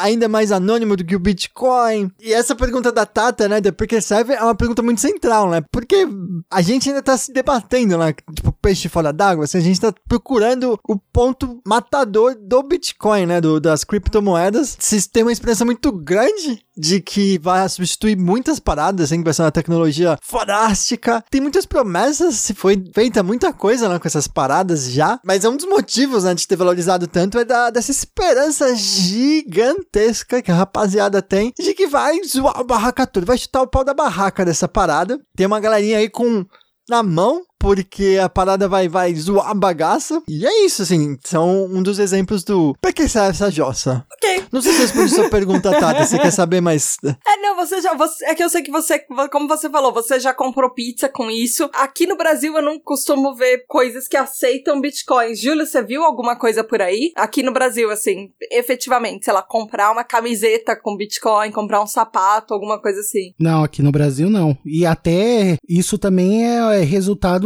ainda 0.00 0.28
mais 0.28 0.52
anônimo 0.52 0.96
do 0.96 1.04
que 1.04 1.16
o 1.16 1.20
Bitcoin. 1.20 2.10
E 2.20 2.32
essa 2.32 2.54
pergunta 2.54 2.90
da 2.92 3.06
Tata, 3.06 3.48
né, 3.48 3.60
da 3.60 3.72
Porque 3.72 4.00
Serve, 4.00 4.32
é 4.34 4.42
uma 4.42 4.54
pergunta 4.54 4.82
muito 4.82 5.00
central, 5.00 5.48
né? 5.50 5.62
Porque 5.72 6.06
a 6.50 6.62
gente 6.62 6.88
ainda 6.88 7.02
tá 7.02 7.16
se 7.16 7.32
debatendo, 7.32 7.96
né? 7.98 8.12
Tipo, 8.34 8.52
peixe 8.52 8.88
fora 8.88 9.12
d'água. 9.12 9.44
Assim, 9.44 9.58
a 9.58 9.62
gente 9.62 9.80
tá 9.80 9.92
procurando 10.08 10.78
o 10.88 10.96
ponto 11.12 11.29
matador 11.66 12.34
do 12.34 12.62
Bitcoin, 12.62 13.26
né? 13.26 13.40
Do, 13.40 13.60
das 13.60 13.84
criptomoedas. 13.84 14.76
Se 14.78 15.08
tem 15.08 15.22
uma 15.22 15.32
esperança 15.32 15.64
muito 15.64 15.92
grande 15.92 16.62
de 16.76 17.00
que 17.00 17.38
vai 17.38 17.68
substituir 17.68 18.16
muitas 18.16 18.58
paradas, 18.58 19.10
que 19.10 19.22
vai 19.22 19.34
ser 19.34 19.42
uma 19.42 19.52
tecnologia 19.52 20.18
fodástica. 20.22 21.22
Tem 21.30 21.40
muitas 21.40 21.66
promessas, 21.66 22.36
se 22.36 22.54
foi 22.54 22.82
feita 22.94 23.22
muita 23.22 23.52
coisa 23.52 23.88
né, 23.88 23.98
com 23.98 24.08
essas 24.08 24.26
paradas 24.26 24.90
já, 24.90 25.20
mas 25.24 25.44
é 25.44 25.48
um 25.48 25.56
dos 25.56 25.66
motivos 25.66 26.24
né, 26.24 26.34
de 26.34 26.48
ter 26.48 26.56
valorizado 26.56 27.06
tanto 27.06 27.38
é 27.38 27.44
da, 27.44 27.68
dessa 27.70 27.90
esperança 27.90 28.74
gigantesca 28.74 30.40
que 30.40 30.50
a 30.50 30.54
rapaziada 30.54 31.20
tem 31.20 31.52
de 31.58 31.74
que 31.74 31.86
vai 31.86 32.18
zoar 32.24 32.58
a 32.58 32.64
barraca 32.64 33.06
toda, 33.06 33.26
vai 33.26 33.36
chutar 33.36 33.62
o 33.62 33.68
pau 33.68 33.84
da 33.84 33.92
barraca 33.92 34.44
dessa 34.44 34.66
parada. 34.66 35.20
Tem 35.36 35.46
uma 35.46 35.60
galerinha 35.60 35.98
aí 35.98 36.08
com 36.08 36.46
na 36.88 37.02
mão, 37.02 37.42
porque 37.60 38.18
a 38.20 38.28
parada 38.28 38.66
vai, 38.66 38.88
vai 38.88 39.14
zoar 39.14 39.50
a 39.50 39.54
bagaça. 39.54 40.22
E 40.26 40.46
é 40.46 40.64
isso, 40.64 40.82
assim, 40.82 41.18
são 41.22 41.66
um 41.66 41.82
dos 41.82 41.98
exemplos 41.98 42.42
do... 42.42 42.74
Pra 42.80 42.92
que 42.92 43.06
serve 43.06 43.30
essa 43.30 43.50
jossa? 43.50 44.06
Ok. 44.12 44.44
Não 44.50 44.62
sei 44.62 44.72
se 44.72 44.78
eu 44.78 44.82
respondi 44.82 45.14
sua 45.14 45.28
pergunta, 45.28 45.70
Tata. 45.78 46.04
Você 46.04 46.18
quer 46.18 46.30
saber 46.30 46.60
mais? 46.60 46.96
É, 47.04 47.36
não, 47.36 47.54
você 47.54 47.80
já. 47.80 47.94
Você, 47.94 48.24
é 48.24 48.34
que 48.34 48.42
eu 48.42 48.48
sei 48.48 48.62
que 48.62 48.70
você, 48.70 48.98
como 49.30 49.46
você 49.46 49.68
falou, 49.68 49.92
você 49.92 50.18
já 50.18 50.32
comprou 50.32 50.70
pizza 50.70 51.08
com 51.08 51.30
isso. 51.30 51.68
Aqui 51.74 52.06
no 52.06 52.16
Brasil 52.16 52.54
eu 52.56 52.62
não 52.62 52.78
costumo 52.78 53.34
ver 53.34 53.64
coisas 53.68 54.08
que 54.08 54.16
aceitam 54.16 54.80
bitcoins. 54.80 55.40
Júlio, 55.40 55.66
você 55.66 55.82
viu 55.82 56.02
alguma 56.02 56.36
coisa 56.36 56.64
por 56.64 56.80
aí? 56.80 57.12
Aqui 57.14 57.42
no 57.42 57.52
Brasil, 57.52 57.90
assim, 57.90 58.30
efetivamente, 58.50 59.24
sei 59.24 59.34
lá, 59.34 59.42
comprar 59.42 59.90
uma 59.90 60.04
camiseta 60.04 60.74
com 60.74 60.96
bitcoin, 60.96 61.50
comprar 61.50 61.82
um 61.82 61.86
sapato, 61.86 62.54
alguma 62.54 62.80
coisa 62.80 63.00
assim. 63.00 63.34
Não, 63.38 63.62
aqui 63.62 63.82
no 63.82 63.92
Brasil 63.92 64.30
não. 64.30 64.56
E 64.64 64.86
até 64.86 65.56
isso 65.68 65.98
também 65.98 66.46
é, 66.46 66.80
é 66.80 66.84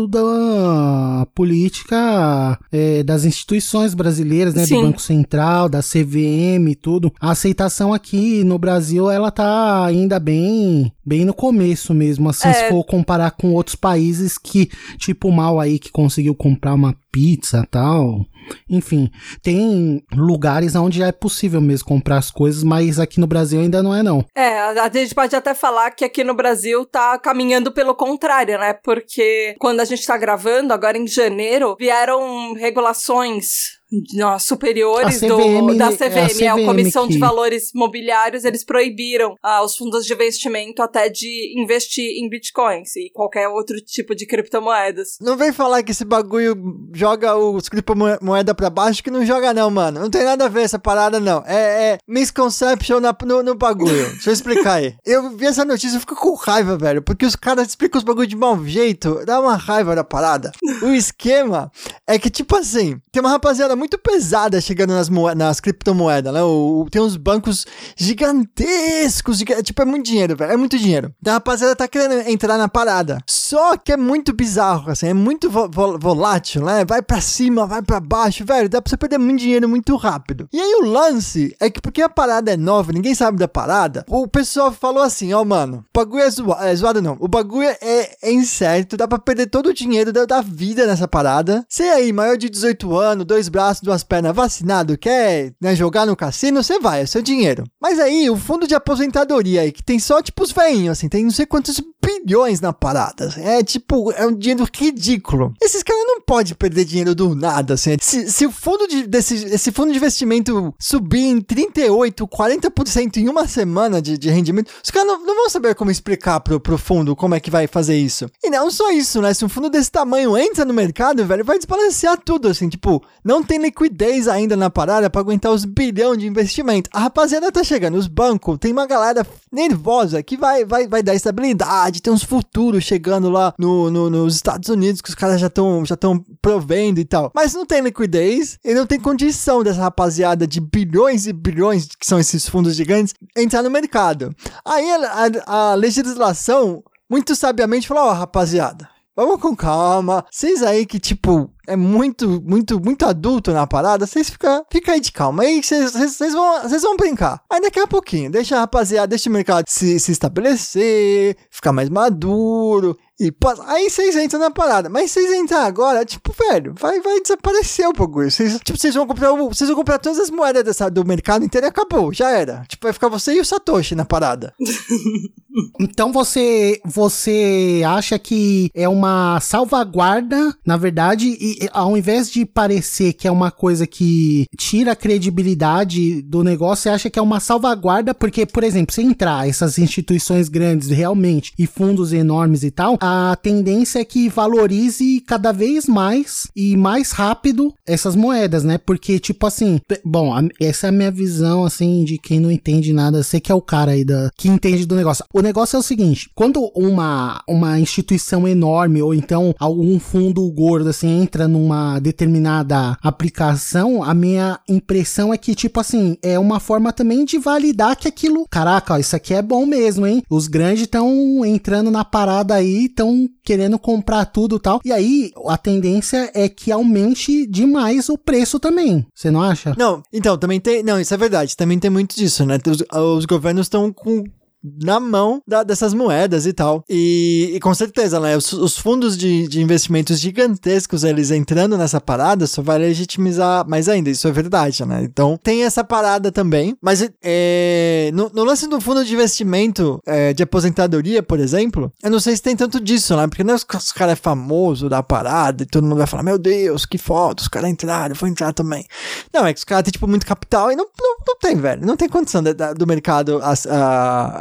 da 0.08 1.26
política 1.34 2.58
é, 2.72 3.02
das 3.02 3.24
instituições 3.24 3.94
brasileiras, 3.94 4.55
né? 4.55 4.64
Sim. 4.67 4.76
Do 4.76 4.82
Banco 4.82 5.00
Central, 5.00 5.69
da 5.69 5.81
CVM 5.81 6.69
e 6.70 6.74
tudo. 6.74 7.12
A 7.20 7.31
aceitação 7.31 7.93
aqui 7.93 8.44
no 8.44 8.58
Brasil, 8.58 9.10
ela 9.10 9.31
tá 9.31 9.84
ainda 9.84 10.19
bem, 10.19 10.93
bem 11.05 11.24
no 11.24 11.34
começo 11.34 11.93
mesmo. 11.94 12.29
Assim, 12.29 12.48
É. 12.48 12.52
se 12.55 12.69
for 12.69 12.84
comparar 12.84 13.32
com 13.32 13.52
outros 13.52 13.76
países 13.76 14.38
que, 14.38 14.70
tipo 14.98 15.29
o 15.29 15.32
Mal 15.32 15.58
aí, 15.60 15.79
que 15.79 15.90
conseguiu 15.90 16.34
comprar 16.34 16.74
uma 16.74 16.94
pizza 17.10 17.62
e 17.64 17.67
tal. 17.67 18.26
Enfim, 18.69 19.10
tem 19.43 20.03
lugares 20.13 20.74
onde 20.74 21.03
é 21.03 21.13
possível 21.13 21.60
mesmo 21.60 21.86
comprar 21.86 22.19
as 22.19 22.31
coisas, 22.31 22.63
mas 22.63 22.98
aqui 22.98 23.20
no 23.20 23.27
Brasil 23.27 23.60
ainda 23.60 23.82
não 23.82 23.94
é 23.94 24.03
não. 24.03 24.24
É, 24.34 24.60
a 24.60 24.91
gente 24.93 25.15
pode 25.15 25.34
até 25.34 25.55
falar 25.55 25.91
que 25.91 26.05
aqui 26.05 26.24
no 26.24 26.34
Brasil 26.34 26.84
tá 26.84 27.19
caminhando 27.19 27.72
pelo 27.72 27.94
contrário, 27.94 28.58
né? 28.58 28.72
Porque 28.72 29.55
quando 29.58 29.81
a 29.81 29.84
gente 29.84 30.06
tá 30.06 30.17
gravando, 30.17 30.72
agora 30.72 30.98
em 30.98 31.06
janeiro, 31.06 31.77
vieram 31.79 32.55
regulações 32.55 33.82
ó, 34.22 34.38
superiores 34.38 35.22
A 35.22 35.26
do, 35.29 35.36
CVM, 35.36 35.76
da 35.76 35.84
é 35.86 35.88
a 35.88 35.93
CVM, 35.93 36.43
é 36.43 36.48
a 36.48 36.55
CVM 36.55 36.64
Comissão 36.67 37.06
de 37.06 37.14
que- 37.14 37.19
Valores 37.20 37.70
Mobiliários, 37.74 38.44
eles 38.44 38.64
proibiram 38.64 39.36
ah, 39.43 39.62
os 39.64 39.76
fundos 39.76 40.05
de 40.06 40.12
investimento 40.12 40.82
até 40.82 41.08
de 41.08 41.55
investir 41.60 42.05
em 42.22 42.29
bitcoins 42.29 42.96
e 42.96 43.10
qualquer 43.12 43.48
outro 43.48 43.76
tipo 43.81 44.14
de 44.14 44.26
criptomoedas. 44.26 45.17
Não 45.20 45.36
vem 45.36 45.53
falar 45.53 45.82
que 45.82 45.93
esse 45.93 46.05
bagulho 46.05 46.55
joga 46.93 47.36
os 47.36 47.69
criptomoeda 47.69 48.55
pra 48.55 48.70
baixo, 48.70 49.03
que 49.03 49.10
não 49.10 49.24
joga 49.24 49.53
não, 49.55 49.70
mano. 49.70 50.00
Não 50.00 50.10
tem 50.10 50.24
nada 50.24 50.46
a 50.46 50.48
ver 50.48 50.62
essa 50.62 50.79
parada, 50.79 51.20
não. 51.20 51.43
É, 51.46 51.93
é 51.94 51.98
misconception 52.08 53.00
na- 53.00 53.17
no, 53.24 53.43
no 53.43 53.55
bagulho. 53.55 54.10
Deixa 54.12 54.31
eu 54.31 54.34
explicar 54.34 54.74
aí. 54.74 54.94
Eu 55.05 55.31
vi 55.36 55.46
essa 55.46 55.64
notícia 55.64 55.96
e 55.96 56.00
fico 56.00 56.14
com 56.17 56.34
raiva, 56.34 56.76
velho, 56.76 57.03
porque 57.03 57.24
os 57.26 57.36
caras 57.36 57.69
explicam 57.69 57.98
os 57.98 58.05
bagulho 58.05 58.26
de 58.26 58.36
mau 58.36 58.62
jeito. 58.64 59.24
Dá 59.24 59.41
uma 59.41 59.56
raiva 59.56 59.94
da 59.94 60.05
parada. 60.05 60.53
O 60.82 60.88
esquema 60.88 61.70
é 62.06 62.19
que, 62.19 62.31
tipo 62.31 62.56
assim, 62.56 62.98
tem 63.12 63.20
uma 63.20 63.31
rapaziada 63.31 63.73
muito 63.74 63.98
pesada 63.98 64.60
chegando 64.60 64.93
nas, 64.93 65.08
nas 65.36 65.60
criptomoedas, 65.60 66.32
né? 66.32 66.43
O, 66.43 66.86
tem 66.90 67.00
uns 67.02 67.16
bancos 67.16 67.66
gigantescos, 67.96 69.38
giga 69.38 69.62
tipo, 69.62 69.81
é 69.82 69.84
muito 69.84 70.06
dinheiro, 70.06 70.36
velho. 70.36 70.52
É 70.52 70.56
muito 70.56 70.78
dinheiro. 70.78 71.12
Então 71.20 71.32
a 71.32 71.36
rapaziada 71.36 71.76
tá 71.76 71.88
querendo 71.88 72.28
entrar 72.28 72.58
na 72.58 72.69
parada. 72.69 73.19
Só 73.26 73.76
que 73.76 73.93
é 73.93 73.96
muito 73.96 74.32
bizarro, 74.32 74.90
assim, 74.90 75.08
é 75.08 75.14
muito 75.14 75.50
vo 75.50 75.69
vo 75.69 75.98
volátil, 75.98 76.64
né? 76.64 76.84
Vai 76.84 77.02
pra 77.02 77.20
cima, 77.20 77.66
vai 77.66 77.82
pra 77.82 78.00
baixo, 78.00 78.44
velho. 78.44 78.69
Dá 78.69 78.81
pra 78.81 78.90
você 78.90 78.96
perder 78.96 79.19
muito 79.19 79.40
dinheiro 79.40 79.69
muito 79.69 79.96
rápido. 79.96 80.48
E 80.52 80.60
aí 80.60 80.74
o 80.76 80.86
lance 80.86 81.54
é 81.60 81.70
que 81.70 81.81
porque 81.81 82.02
a 82.02 82.08
parada 82.08 82.52
é 82.52 82.56
nova, 82.56 82.93
ninguém 82.93 83.14
sabe 83.14 83.38
da 83.38 83.48
parada, 83.48 84.04
o 84.08 84.26
pessoal 84.26 84.72
falou 84.72 85.02
assim, 85.02 85.32
ó, 85.32 85.43
oh, 85.43 85.44
mano, 85.44 85.84
o 85.94 85.98
bagulho 85.98 86.22
é, 86.22 86.70
é 86.70 86.74
zoado 86.74 87.02
não. 87.02 87.16
O 87.20 87.28
bagulho 87.28 87.69
é, 87.81 88.16
é 88.22 88.32
incerto, 88.32 88.96
dá 88.96 89.06
pra 89.06 89.19
perder 89.19 89.46
todo 89.46 89.69
o 89.69 89.74
dinheiro 89.74 90.12
da, 90.12 90.24
da 90.24 90.40
vida 90.40 90.86
nessa 90.86 91.08
parada. 91.08 91.64
Você 91.69 91.84
aí, 91.84 92.12
maior 92.12 92.36
de 92.36 92.48
18 92.48 92.96
anos, 92.96 93.24
dois 93.24 93.48
braços, 93.48 93.63
duas 93.80 94.02
pernas, 94.02 94.34
vacinado, 94.34 94.98
quer 94.98 95.52
né, 95.60 95.74
jogar 95.74 96.06
no 96.06 96.16
cassino, 96.16 96.62
você 96.62 96.78
vai, 96.78 97.02
é 97.02 97.06
seu 97.06 97.22
dinheiro. 97.22 97.64
Mas 97.80 97.98
aí, 97.98 98.28
o 98.30 98.36
fundo 98.36 98.66
de 98.66 98.74
aposentadoria 98.74 99.62
aí, 99.62 99.72
que 99.72 99.82
tem 99.82 99.98
só 99.98 100.22
tipo 100.22 100.42
os 100.42 100.52
veinhos, 100.52 100.98
assim, 100.98 101.08
tem 101.08 101.24
não 101.24 101.30
sei 101.30 101.46
quantos 101.46 101.80
bilhões 102.04 102.60
na 102.60 102.72
parada. 102.72 103.26
Assim, 103.26 103.42
é 103.42 103.62
tipo, 103.62 104.12
é 104.12 104.26
um 104.26 104.34
dinheiro 104.34 104.66
ridículo. 104.76 105.54
Esses 105.62 105.82
caras 105.82 106.02
não 106.06 106.20
podem 106.20 106.54
perder 106.54 106.84
dinheiro 106.84 107.14
do 107.14 107.34
nada, 107.34 107.74
assim. 107.74 107.96
Se, 108.00 108.30
se 108.30 108.46
o 108.46 108.50
fundo 108.50 108.86
de, 108.86 109.06
desse, 109.06 109.34
esse 109.46 109.72
fundo 109.72 109.90
de 109.90 109.96
investimento 109.96 110.74
subir 110.78 111.24
em 111.24 111.40
38, 111.40 112.26
40% 112.26 113.16
em 113.16 113.28
uma 113.28 113.46
semana 113.48 114.00
de, 114.00 114.18
de 114.18 114.30
rendimento, 114.30 114.70
os 114.82 114.90
caras 114.90 115.08
não, 115.08 115.24
não, 115.24 115.34
vão 115.34 115.50
saber 115.50 115.74
como 115.74 115.90
explicar 115.90 116.40
pro, 116.40 116.60
pro 116.60 116.78
fundo 116.78 117.16
como 117.16 117.34
é 117.34 117.40
que 117.40 117.50
vai 117.50 117.66
fazer 117.66 117.96
isso. 117.96 118.28
E 118.42 118.50
não 118.50 118.70
só 118.70 118.90
isso, 118.90 119.20
né? 119.20 119.32
Se 119.32 119.44
um 119.44 119.48
fundo 119.48 119.70
desse 119.70 119.90
tamanho 119.90 120.36
entra 120.36 120.64
no 120.64 120.74
mercado, 120.74 121.24
velho, 121.24 121.44
vai 121.44 121.58
desbalancear 121.58 122.18
tudo, 122.18 122.48
assim, 122.48 122.68
tipo, 122.68 123.02
não 123.24 123.42
tem 123.42 123.54
liquidez 123.58 124.29
ainda 124.29 124.56
na 124.56 124.70
parada 124.70 125.08
para 125.08 125.20
aguentar 125.20 125.53
os 125.53 125.65
bilhões 125.65 126.19
de 126.19 126.27
investimento. 126.27 126.91
A 126.93 127.01
rapaziada 127.01 127.51
tá 127.51 127.63
chegando, 127.63 127.96
os 127.96 128.06
bancos, 128.06 128.58
tem 128.58 128.73
uma 128.73 128.87
galera 128.87 129.27
nervosa 129.51 130.23
que 130.23 130.37
vai, 130.37 130.65
vai, 130.65 130.87
vai 130.87 131.03
dar 131.03 131.15
estabilidade, 131.15 132.03
tem 132.03 132.13
uns 132.13 132.23
futuros 132.23 132.84
chegando 132.84 133.31
lá 133.31 133.55
no, 133.58 133.91
no 133.91 134.11
nos 134.11 134.37
Estados 134.37 134.69
Unidos 134.69 135.01
que 135.01 135.08
os 135.08 135.15
caras 135.15 135.41
já 135.41 135.49
estão 135.49 135.84
já 135.84 135.94
estão 135.94 136.25
provendo 136.41 137.01
e 137.01 137.05
tal. 137.05 137.31
Mas 137.34 137.55
não 137.55 137.67
tem 137.67 137.81
liquidez 137.81 138.58
e 138.65 138.75
não 138.75 138.87
tem 138.87 139.01
condição 139.01 139.63
dessa 139.63 139.81
rapaziada 139.81 140.46
de 140.46 140.61
bilhões 140.61 141.27
e 141.27 141.32
bilhões, 141.32 141.89
que 141.99 142.06
são 142.06 142.19
esses 142.19 142.49
fundos 142.49 142.75
gigantes, 142.75 143.15
entrar 143.37 143.63
no 143.63 143.70
mercado. 143.70 144.34
Aí 144.65 144.91
a, 144.91 145.29
a, 145.46 145.70
a 145.70 145.75
legislação, 145.75 146.82
muito 147.08 147.34
sabiamente, 147.34 147.89
falou: 147.89 148.05
Ó, 148.05 148.11
oh, 148.11 148.15
rapaziada, 148.15 148.89
vamos 149.17 149.41
com 149.41 149.55
calma. 149.55 150.25
Vocês 150.31 150.63
aí 150.63 150.87
que, 150.87 150.99
tipo, 150.99 151.51
é 151.66 151.76
muito, 151.76 152.42
muito, 152.42 152.80
muito 152.80 153.04
adulto 153.06 153.52
na 153.52 153.66
parada, 153.66 154.06
vocês 154.06 154.30
ficam 154.30 154.64
fica 154.70 154.92
aí 154.92 155.00
de 155.00 155.12
calma. 155.12 155.42
Aí 155.42 155.62
vocês 155.62 156.32
vão, 156.32 156.68
vão 156.68 156.96
brincar. 156.96 157.42
Aí 157.50 157.60
daqui 157.60 157.80
a 157.80 157.86
pouquinho, 157.86 158.30
deixa 158.30 158.56
a 158.56 158.60
rapaziada, 158.60 159.08
deixa 159.08 159.28
o 159.28 159.32
mercado 159.32 159.64
se, 159.68 159.98
se 159.98 160.12
estabelecer, 160.12 161.36
ficar 161.50 161.72
mais 161.72 161.88
maduro. 161.88 162.96
E 163.18 163.32
aí 163.68 163.88
vocês 163.88 164.16
entram 164.16 164.40
na 164.40 164.50
parada. 164.50 164.88
Mas 164.88 165.12
vocês 165.12 165.32
entram 165.32 165.60
agora, 165.60 166.04
tipo, 166.04 166.34
velho, 166.36 166.74
vai, 166.76 167.00
vai 167.00 167.20
desaparecer 167.20 167.88
o 167.88 167.92
bagulho. 167.92 168.28
Vocês, 168.28 168.58
tipo, 168.58 168.76
vocês 168.76 168.94
vão 168.94 169.06
comprar. 169.06 169.30
Vocês 169.30 169.68
vão 169.68 169.76
comprar 169.76 169.98
todas 169.98 170.18
as 170.18 170.30
moedas 170.30 170.64
dessa, 170.64 170.90
do 170.90 171.04
mercado 171.04 171.44
inteiro 171.44 171.66
e 171.66 171.68
acabou. 171.68 172.12
Já 172.12 172.30
era. 172.30 172.64
Tipo, 172.66 172.86
vai 172.86 172.92
ficar 172.92 173.08
você 173.08 173.34
e 173.34 173.40
o 173.40 173.44
Satoshi 173.44 173.94
na 173.94 174.04
parada. 174.04 174.52
então 175.78 176.12
você 176.12 176.80
você 176.84 177.82
acha 177.86 178.18
que 178.18 178.68
é 178.74 178.88
uma 178.88 179.38
salvaguarda, 179.38 180.52
na 180.66 180.76
verdade, 180.76 181.36
e 181.40 181.54
ao 181.73 181.96
invés 181.96 182.31
de 182.31 182.44
parecer 182.44 183.13
que 183.13 183.27
é 183.27 183.31
uma 183.31 183.51
coisa 183.51 183.87
que 183.87 184.46
tira 184.56 184.93
a 184.93 184.96
credibilidade 184.96 186.23
do 186.23 186.43
negócio, 186.43 186.84
você 186.84 186.89
acha 186.89 187.11
que 187.11 187.19
é 187.19 187.23
uma 187.23 187.41
salvaguarda, 187.41 188.15
porque, 188.15 188.46
por 188.46 188.65
exemplo, 188.65 188.94
se 188.94 189.03
entrar 189.03 189.49
essas 189.49 189.79
instituições 189.79 190.49
grandes 190.49 190.89
realmente 190.89 191.53
e 191.58 191.67
fundos 191.67 192.13
enormes 192.13 192.63
e 192.63 192.70
tal, 192.70 192.96
a 193.01 193.37
tendência 193.41 194.01
é 194.01 194.05
que 194.05 194.29
valorize 194.29 195.20
cada 195.27 195.53
vez 195.53 195.87
mais 195.87 196.49
e 196.55 196.77
mais 196.77 197.13
rápido 197.13 197.73
essas 197.87 198.17
moedas, 198.17 198.65
né? 198.65 198.79
Porque, 198.79 199.19
tipo 199.19 199.46
assim, 199.46 199.81
bom, 200.05 200.32
essa 200.61 200.87
é 200.87 200.89
a 200.89 200.93
minha 200.93 201.11
visão, 201.11 201.65
assim, 201.65 202.05
de 202.05 202.19
quem 202.19 202.41
não 202.41 202.51
entende 202.51 202.93
nada. 202.93 203.23
Você 203.23 203.41
que 203.41 203.53
é 203.53 203.55
o 203.55 203.63
cara 203.63 203.93
aí 203.93 204.05
da, 204.05 204.31
que 204.37 204.49
entende 204.49 204.87
do 204.87 204.94
negócio. 204.94 205.25
O 205.32 205.41
negócio 205.41 205.77
é 205.77 205.79
o 205.79 205.82
seguinte: 205.82 206.31
quando 206.34 206.70
uma, 206.75 207.43
uma 207.49 207.79
instituição 207.79 208.46
enorme 208.46 209.03
ou 209.03 209.15
então 209.15 209.55
algum 209.58 209.99
fundo 209.99 210.51
gordo, 210.51 210.89
assim, 210.89 211.23
entra 211.23 211.44
entra 211.44 211.48
numa 211.48 211.98
determinada 211.98 212.96
aplicação, 213.03 214.03
a 214.03 214.15
minha 214.15 214.58
impressão 214.69 215.32
é 215.32 215.39
que, 215.39 215.55
tipo 215.55 215.79
assim, 215.81 216.17
é 216.22 216.39
uma 216.39 216.58
forma 216.58 216.93
também 216.93 217.24
de 217.24 217.39
validar 217.39 217.96
que 217.96 218.08
aquilo, 218.08 218.46
caraca, 218.51 218.94
ó, 218.94 218.98
isso 218.98 219.15
aqui 219.15 219.34
é 219.34 219.43
bom 219.43 219.67
mesmo, 219.67 220.06
hein? 220.06 220.22
Os 220.29 220.48
grandes 220.48 220.82
estão 220.82 221.44
entrando 221.44 221.91
na 221.91 222.05
parada 222.05 222.55
aí, 222.55 222.86
estão 222.86 223.29
querendo 223.43 223.79
comprar 223.79 224.24
tudo 224.27 224.58
tal. 224.58 224.81
E 224.84 224.93
aí, 224.93 225.31
a 225.46 225.56
tendência 225.56 226.31
é 226.34 226.48
que 226.48 226.72
aumente 226.72 227.46
demais 227.46 228.08
o 228.08 228.19
preço 228.19 228.58
também. 228.58 229.06
Você 229.15 229.31
não 229.31 229.43
acha? 229.43 229.74
Não, 229.77 230.03
então, 230.13 230.36
também 230.39 230.60
tem. 230.60 230.82
Não, 230.82 231.01
isso 231.01 231.13
é 231.13 231.17
verdade. 231.17 231.56
Também 231.56 231.79
tem 231.79 231.91
muito 231.91 232.17
disso, 232.17 232.44
né? 232.46 232.58
Os, 232.67 232.82
os 233.19 233.24
governos 233.24 233.67
estão 233.67 233.93
com 233.93 234.24
na 234.64 234.98
mão 234.98 235.42
da, 235.46 235.62
dessas 235.62 235.92
moedas 235.92 236.46
e 236.46 236.52
tal. 236.52 236.82
E, 236.88 237.52
e 237.54 237.60
com 237.60 237.74
certeza, 237.74 238.18
né, 238.18 238.36
os, 238.36 238.52
os 238.52 238.78
fundos 238.78 239.16
de, 239.16 239.46
de, 239.46 239.60
investimentos 239.60 240.18
gigantescos, 240.18 241.04
eles 241.04 241.30
entrando 241.30 241.76
nessa 241.76 242.00
parada, 242.00 242.46
só 242.46 242.62
vai 242.62 242.78
legitimizar 242.78 243.68
mais 243.68 243.88
ainda, 243.88 244.08
isso 244.08 244.26
é 244.26 244.32
verdade, 244.32 244.84
né? 244.84 245.02
Então, 245.02 245.38
tem 245.42 245.64
essa 245.64 245.84
parada 245.84 246.32
também, 246.32 246.76
mas 246.80 247.06
é, 247.22 248.10
no, 248.14 248.30
no, 248.32 248.44
lance 248.44 248.66
do 248.66 248.80
fundo 248.80 249.04
de 249.04 249.12
investimento 249.12 250.00
é, 250.06 250.32
de 250.32 250.42
aposentadoria, 250.42 251.22
por 251.22 251.38
exemplo, 251.38 251.92
eu 252.02 252.10
não 252.10 252.20
sei 252.20 252.34
se 252.36 252.42
tem 252.42 252.56
tanto 252.56 252.80
disso, 252.80 253.16
né? 253.16 253.26
Porque 253.26 253.44
não 253.44 253.52
é 253.52 253.56
os, 253.56 253.66
os 253.74 253.92
caras 253.92 254.14
é 254.14 254.16
famoso 254.16 254.88
da 254.88 255.02
parada 255.02 255.64
e 255.64 255.66
todo 255.66 255.84
mundo 255.84 255.98
vai 255.98 256.06
falar, 256.06 256.22
meu 256.22 256.38
Deus, 256.38 256.86
que 256.86 256.96
foto, 256.96 257.40
os 257.40 257.48
caras 257.48 257.70
entraram, 257.70 258.14
eu 258.14 258.18
vou 258.18 258.28
entrar 258.28 258.52
também. 258.52 258.86
Não, 259.32 259.46
é 259.46 259.52
que 259.52 259.58
os 259.58 259.64
caras 259.64 259.84
têm, 259.84 259.92
tipo, 259.92 260.06
muito 260.06 260.26
capital 260.26 260.72
e 260.72 260.76
não, 260.76 260.86
não, 260.98 261.16
não 261.26 261.38
tem, 261.38 261.56
velho, 261.56 261.84
não 261.84 261.96
tem 261.96 262.08
condição 262.08 262.42
de, 262.42 262.54
do 262.54 262.86
mercado 262.86 263.40
a, 263.42 263.52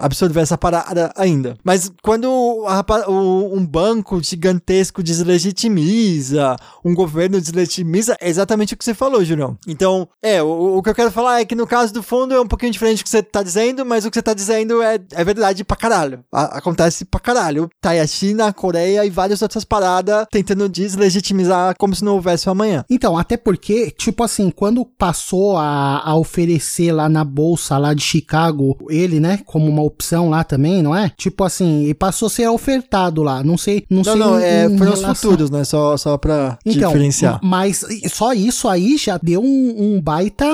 a 0.05 0.12
absorver 0.13 0.41
essa 0.41 0.57
parada 0.57 1.11
ainda. 1.17 1.57
Mas 1.63 1.91
quando 2.01 2.25
o, 2.29 3.57
um 3.57 3.65
banco 3.65 4.21
gigantesco 4.23 5.01
deslegitimiza, 5.01 6.55
um 6.85 6.93
governo 6.93 7.41
deslegitimiza, 7.41 8.15
é 8.21 8.29
exatamente 8.29 8.73
o 8.73 8.77
que 8.77 8.85
você 8.85 8.93
falou, 8.93 9.25
Julião. 9.25 9.57
Então, 9.67 10.07
é, 10.21 10.41
o, 10.41 10.77
o, 10.77 10.83
que 10.83 10.89
eu 10.89 10.95
quero 10.95 11.11
falar 11.11 11.41
é 11.41 11.45
que 11.45 11.55
no 11.55 11.67
caso 11.67 11.93
do 11.93 12.03
fundo 12.03 12.33
é 12.33 12.39
um 12.39 12.47
pouquinho 12.47 12.71
diferente 12.71 12.99
do 12.99 13.03
que 13.03 13.09
você 13.09 13.23
tá 13.23 13.41
dizendo, 13.41 13.85
mas 13.85 14.05
o 14.05 14.11
que 14.11 14.15
você 14.15 14.21
tá 14.21 14.33
dizendo 14.33 14.81
é, 14.81 14.99
é 15.11 15.23
verdade 15.23 15.63
pra 15.63 15.75
caralho. 15.75 16.23
A, 16.31 16.57
acontece 16.57 17.05
pra 17.05 17.19
caralho. 17.19 17.69
Tá 17.81 17.91
aí 17.91 17.99
a 17.99 18.07
China, 18.07 18.47
a 18.47 18.53
Coreia 18.53 19.05
e 19.05 19.09
várias 19.09 19.41
outras 19.41 19.65
paradas 19.65 20.27
tentando 20.31 20.69
deslegitimizar 20.69 21.75
como 21.77 21.95
se 21.95 22.03
não 22.03 22.13
houvesse 22.13 22.47
o 22.47 22.51
amanhã. 22.51 22.85
Então, 22.89 23.17
até 23.17 23.35
porque, 23.35 23.89
tipo 23.91 24.23
assim, 24.23 24.51
quando 24.51 24.85
passou 24.85 25.57
a, 25.57 26.01
a 26.03 26.15
oferecer 26.15 26.91
lá 26.91 27.09
na 27.09 27.23
bolsa 27.23 27.77
lá 27.77 27.93
de 27.93 28.01
Chicago, 28.01 28.77
ele, 28.89 29.19
né, 29.19 29.39
como 29.45 29.67
uma 29.67 29.81
opção 29.81 30.02
opção 30.03 30.29
lá 30.29 30.43
também, 30.43 30.83
não 30.83 30.95
é? 30.95 31.09
Tipo 31.17 31.43
assim, 31.45 31.85
e 31.85 31.93
passou 31.93 32.27
a 32.27 32.29
ser 32.29 32.47
ofertado 32.49 33.23
lá. 33.23 33.41
Não 33.41 33.57
sei, 33.57 33.85
não, 33.89 33.97
não 33.97 34.03
sei. 34.03 34.15
Não, 34.15 34.37
é, 34.37 34.63
foram 34.69 34.77
relação... 34.77 35.11
os 35.11 35.21
futuros, 35.21 35.49
né? 35.49 35.63
Só, 35.63 35.95
só 35.95 36.17
pra 36.17 36.57
então, 36.65 36.91
diferenciar. 36.91 37.39
Mas 37.41 37.85
só 38.11 38.33
isso 38.33 38.67
aí 38.67 38.97
já 38.97 39.17
deu 39.17 39.41
um, 39.41 39.95
um 39.95 40.01
baita 40.01 40.45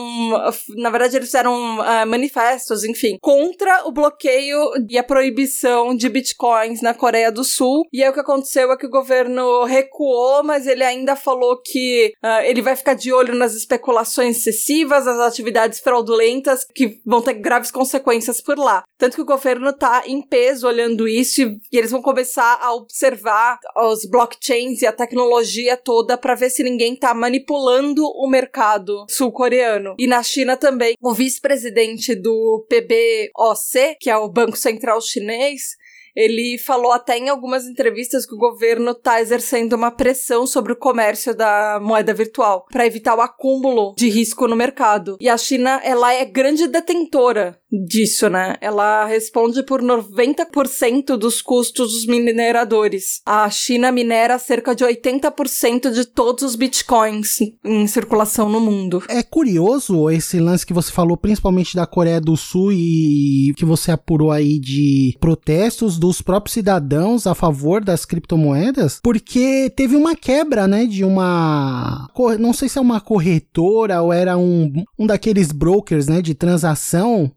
Na 0.78 0.90
verdade, 0.90 1.18
eles 1.18 1.28
fizeram 1.28 1.80
uh, 1.80 2.08
manifestos, 2.08 2.84
enfim, 2.84 3.18
contra 3.22 3.88
o 3.88 3.92
bloqueio 3.92 4.58
e 4.90 4.98
a 4.98 5.04
proibição 5.04 5.96
de 5.96 6.10
bitcoins 6.10 6.82
na 6.82 6.94
Coreia 6.94 7.32
do 7.32 7.44
Sul. 7.44 7.86
E 7.92 8.04
aí 8.04 8.10
o 8.10 8.14
que 8.14 8.20
aconteceu 8.20 8.72
é 8.72 8.78
que 8.78 8.86
o 8.86 8.90
governo 8.90 9.64
recuou, 9.64 10.44
mas 10.46 10.68
ele 10.68 10.84
ainda 10.84 11.16
falou 11.16 11.62
que 11.62 12.14
uh, 12.24 12.44
ele 12.44 12.62
vai 12.62 12.75
ficar 12.75 12.94
de 12.94 13.12
olho 13.12 13.36
nas 13.36 13.54
especulações 13.54 14.38
excessivas, 14.38 15.08
as 15.08 15.20
atividades 15.20 15.80
fraudulentas 15.80 16.66
que 16.66 17.02
vão 17.06 17.22
ter 17.22 17.34
graves 17.34 17.72
consequências 17.72 18.40
por 18.40 18.58
lá. 18.58 18.84
Tanto 18.98 19.16
que 19.16 19.22
o 19.22 19.25
governo 19.25 19.74
tá 19.74 20.04
em 20.06 20.22
peso 20.22 20.68
olhando 20.68 21.08
isso 21.08 21.42
e, 21.42 21.60
eles 21.72 21.92
vão 21.92 22.02
começar 22.02 22.60
a 22.62 22.74
observar 22.74 23.60
os 23.75 24.06
blockchains 24.06 24.82
e 24.82 24.88
a 24.88 24.92
tecnologia 24.92 25.75
toda 25.75 26.18
para 26.18 26.36
ver 26.36 26.50
se 26.50 26.64
ninguém 26.64 26.96
tá 26.96 27.14
manipulando 27.14 28.06
o 28.06 28.28
mercado 28.28 29.06
sul-coreano. 29.10 29.96
E 29.98 30.08
na 30.08 30.24
China 30.24 30.56
também, 30.56 30.96
o 31.02 31.14
vice-presidente 31.14 32.16
do 32.16 32.66
PBOC, 32.70 33.98
que 34.00 34.10
é 34.10 34.18
o 34.18 34.30
Banco 34.30 34.58
Central 34.58 35.02
Chinês, 35.02 35.75
ele 36.15 36.57
falou 36.57 36.91
até 36.91 37.17
em 37.17 37.29
algumas 37.29 37.65
entrevistas 37.65 38.25
que 38.25 38.34
o 38.34 38.38
governo 38.38 38.91
está 38.91 39.19
exercendo 39.19 39.74
uma 39.74 39.91
pressão 39.91 40.48
sobre 40.48 40.72
o 40.72 40.77
comércio 40.77 41.36
da 41.36 41.79
moeda 41.81 42.13
virtual 42.13 42.65
para 42.72 42.86
evitar 42.86 43.15
o 43.15 43.22
acúmulo 43.22 43.93
de 43.98 44.10
risco 44.10 44.48
no 44.48 44.55
mercado. 44.55 45.17
E 45.19 45.27
a 45.27 45.38
China, 45.38 45.81
ela 45.84 46.13
é 46.13 46.24
grande 46.24 46.67
detentora 46.67 47.60
disso, 47.84 48.29
né? 48.29 48.55
Ela 48.62 49.05
responde 49.05 49.63
por 49.63 49.82
90% 49.82 51.17
dos 51.17 51.41
custos 51.41 51.91
dos 51.94 52.05
mineradores. 52.05 53.22
A 53.25 53.50
China 53.50 53.91
minera 53.91 54.38
cerca 54.39 54.75
de 54.75 54.84
80% 54.84 55.91
de 55.91 56.05
todos 56.05 56.44
os 56.44 56.55
bitcoins 56.55 57.39
em 57.63 57.88
circulação 57.88 58.50
no 58.50 58.60
mundo. 58.60 59.03
É 59.10 59.24
curioso 59.24 60.10
esse 60.10 60.39
lance 60.39 60.65
que 60.65 60.74
você 60.74 60.91
falou, 60.91 61.17
principalmente 61.17 61.75
da 61.75 61.86
Coreia 61.86 62.22
do 62.22 62.38
Sul 62.38 62.72
e 62.72 63.53
que 63.58 63.65
você 63.65 63.91
apurou 63.91 64.32
aí 64.32 64.60
de 64.60 65.15
protestos 65.20 65.98
dos 65.98 66.22
próprios 66.22 66.53
cidadãos 66.53 67.27
a 67.27 67.36
favor 67.36 67.84
das 67.84 68.05
criptomoedas, 68.05 69.00
porque 69.03 69.70
teve 69.75 69.96
uma 69.96 70.15
quebra, 70.15 70.67
né, 70.67 70.86
de 70.86 71.03
uma, 71.03 72.10
não 72.39 72.53
sei 72.53 72.70
se 72.70 72.77
é 72.77 72.82
uma 72.82 73.01
corretora 73.01 74.01
ou 74.01 74.12
era 74.12 74.38
um, 74.38 74.72
um 74.98 75.05
daqueles 75.05 75.51
brokers, 75.51 76.08
né, 76.08 76.22
de 76.22 76.34
transação 76.34 77.32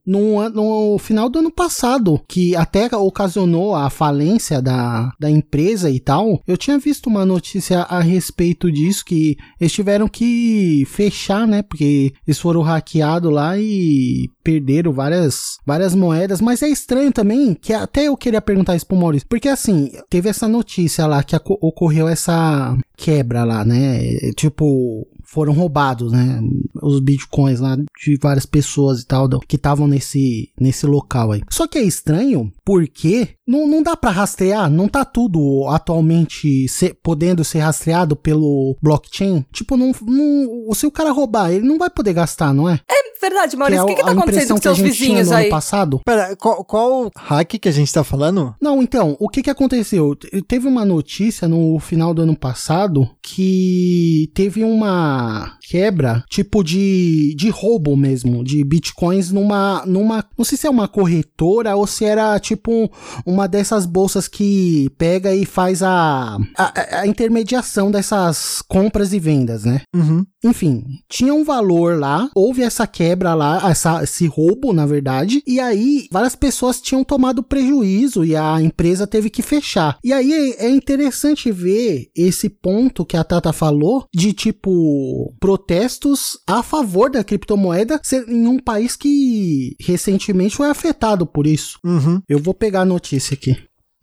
no, 0.50 0.98
final 0.98 1.28
do 1.28 1.38
ano 1.38 1.50
passado, 1.50 2.20
que 2.28 2.54
até 2.56 2.88
ocasionou 2.96 3.74
a 3.74 3.90
falência 3.90 4.60
da, 4.60 5.12
da 5.18 5.30
empresa 5.30 5.90
e 5.90 6.00
tal. 6.00 6.42
Eu 6.46 6.56
tinha 6.56 6.78
visto 6.78 7.06
uma 7.06 7.24
notícia 7.24 7.80
a 7.82 8.00
respeito 8.00 8.70
disso, 8.70 9.04
que 9.04 9.36
eles 9.60 9.72
tiveram 9.72 10.08
que 10.08 10.84
fechar, 10.86 11.46
né, 11.46 11.62
porque 11.62 12.12
eles 12.26 12.38
foram 12.38 12.62
hackeados 12.62 13.32
lá 13.32 13.58
e 13.58 14.28
perderam 14.42 14.92
várias, 14.92 15.58
várias 15.66 15.94
moedas, 15.94 16.40
mas 16.40 16.62
é 16.62 16.68
estranho 16.68 17.12
também 17.12 17.54
que 17.54 17.72
até 17.72 18.04
eu 18.04 18.16
queria 18.16 18.40
perguntar 18.40 18.76
isso 18.76 18.86
pro 18.86 18.96
Maurício, 18.96 19.28
porque 19.28 19.48
assim, 19.48 19.90
teve 20.08 20.28
essa 20.28 20.48
notícia 20.48 21.06
lá 21.06 21.22
que 21.22 21.36
ocorreu 21.36 22.08
essa 22.08 22.76
quebra 22.96 23.44
lá, 23.44 23.64
né? 23.64 24.00
Tipo, 24.34 25.06
foram 25.28 25.52
roubados, 25.52 26.10
né? 26.10 26.40
Os 26.82 27.00
bitcoins 27.00 27.60
lá 27.60 27.76
de 27.76 28.16
várias 28.16 28.46
pessoas 28.46 29.02
e 29.02 29.06
tal 29.06 29.28
que 29.46 29.56
estavam 29.56 29.86
nesse, 29.86 30.50
nesse 30.58 30.86
local 30.86 31.32
aí. 31.32 31.42
Só 31.50 31.66
que 31.66 31.78
é 31.78 31.82
estranho 31.82 32.50
porque 32.64 33.28
não, 33.48 33.66
não 33.66 33.82
dá 33.82 33.96
para 33.96 34.10
rastrear, 34.10 34.70
não 34.70 34.86
tá 34.86 35.06
tudo 35.06 35.66
atualmente 35.68 36.68
ser, 36.68 36.98
podendo 37.02 37.42
ser 37.42 37.60
rastreado 37.60 38.14
pelo 38.14 38.76
blockchain. 38.82 39.44
Tipo, 39.50 39.74
não, 39.74 39.92
não, 40.02 40.74
se 40.74 40.86
o 40.86 40.90
cara 40.90 41.10
roubar, 41.10 41.50
ele 41.50 41.66
não 41.66 41.78
vai 41.78 41.88
poder 41.88 42.12
gastar, 42.12 42.52
não 42.52 42.68
é? 42.68 42.78
É 42.86 43.08
verdade, 43.20 43.56
Maurício. 43.56 43.84
O 43.84 43.86
que, 43.86 43.94
que, 43.94 44.02
tá 44.02 44.12
acontecendo 44.12 44.54
com 44.54 44.62
seus 44.62 44.78
vizinhos 44.78 45.32
aí? 45.32 45.48
passado? 45.48 46.00
Pera, 46.04 46.36
qual, 46.36 46.62
qual 46.64 47.10
hack 47.16 47.58
que 47.58 47.68
a 47.68 47.72
gente 47.72 47.92
tá 47.92 48.04
falando? 48.04 48.54
Não, 48.60 48.82
então, 48.82 49.16
o 49.18 49.28
que 49.28 49.42
que 49.42 49.50
aconteceu? 49.50 50.14
Teve 50.46 50.68
uma 50.68 50.84
notícia 50.84 51.48
no 51.48 51.78
final 51.78 52.12
do 52.12 52.22
ano 52.22 52.36
passado 52.36 53.08
que 53.22 54.30
teve 54.34 54.62
uma 54.62 55.56
quebra, 55.68 56.24
tipo 56.30 56.64
de, 56.64 57.34
de 57.36 57.50
roubo 57.50 57.94
mesmo, 57.94 58.42
de 58.42 58.64
bitcoins 58.64 59.30
numa, 59.30 59.84
numa, 59.84 60.24
não 60.36 60.44
sei 60.44 60.56
se 60.56 60.66
é 60.66 60.70
uma 60.70 60.88
corretora 60.88 61.76
ou 61.76 61.86
se 61.86 62.06
era 62.06 62.38
tipo 62.40 62.90
uma 63.26 63.46
dessas 63.46 63.84
bolsas 63.84 64.26
que 64.26 64.90
pega 64.96 65.34
e 65.34 65.44
faz 65.44 65.82
a, 65.82 66.38
a, 66.56 67.00
a 67.00 67.06
intermediação 67.06 67.90
dessas 67.90 68.62
compras 68.66 69.12
e 69.12 69.18
vendas, 69.18 69.64
né? 69.64 69.82
Uhum. 69.94 70.24
Enfim, 70.42 70.84
tinha 71.08 71.34
um 71.34 71.44
valor 71.44 71.98
lá, 71.98 72.30
houve 72.34 72.62
essa 72.62 72.86
quebra 72.86 73.34
lá, 73.34 73.68
essa, 73.68 74.02
esse 74.02 74.26
roubo, 74.26 74.72
na 74.72 74.86
verdade, 74.86 75.42
e 75.46 75.60
aí 75.60 76.06
várias 76.10 76.36
pessoas 76.36 76.80
tinham 76.80 77.04
tomado 77.04 77.42
prejuízo 77.42 78.24
e 78.24 78.36
a 78.36 78.62
empresa 78.62 79.06
teve 79.06 79.28
que 79.28 79.42
fechar. 79.42 79.98
E 80.02 80.12
aí 80.12 80.32
é, 80.32 80.66
é 80.66 80.70
interessante 80.70 81.50
ver 81.50 82.08
esse 82.16 82.48
ponto 82.48 83.04
que 83.04 83.16
a 83.16 83.24
Tata 83.24 83.52
falou 83.52 84.06
de 84.14 84.32
tipo 84.32 85.34
protestos 85.58 86.38
a 86.46 86.62
favor 86.62 87.10
da 87.10 87.24
criptomoeda 87.24 88.00
em 88.28 88.46
um 88.46 88.58
país 88.58 88.96
que 88.96 89.76
recentemente 89.80 90.56
foi 90.56 90.68
afetado 90.68 91.26
por 91.26 91.46
isso. 91.46 91.78
Uhum. 91.84 92.22
Eu 92.28 92.38
vou 92.38 92.54
pegar 92.54 92.82
a 92.82 92.84
notícia 92.84 93.34
aqui. 93.34 93.56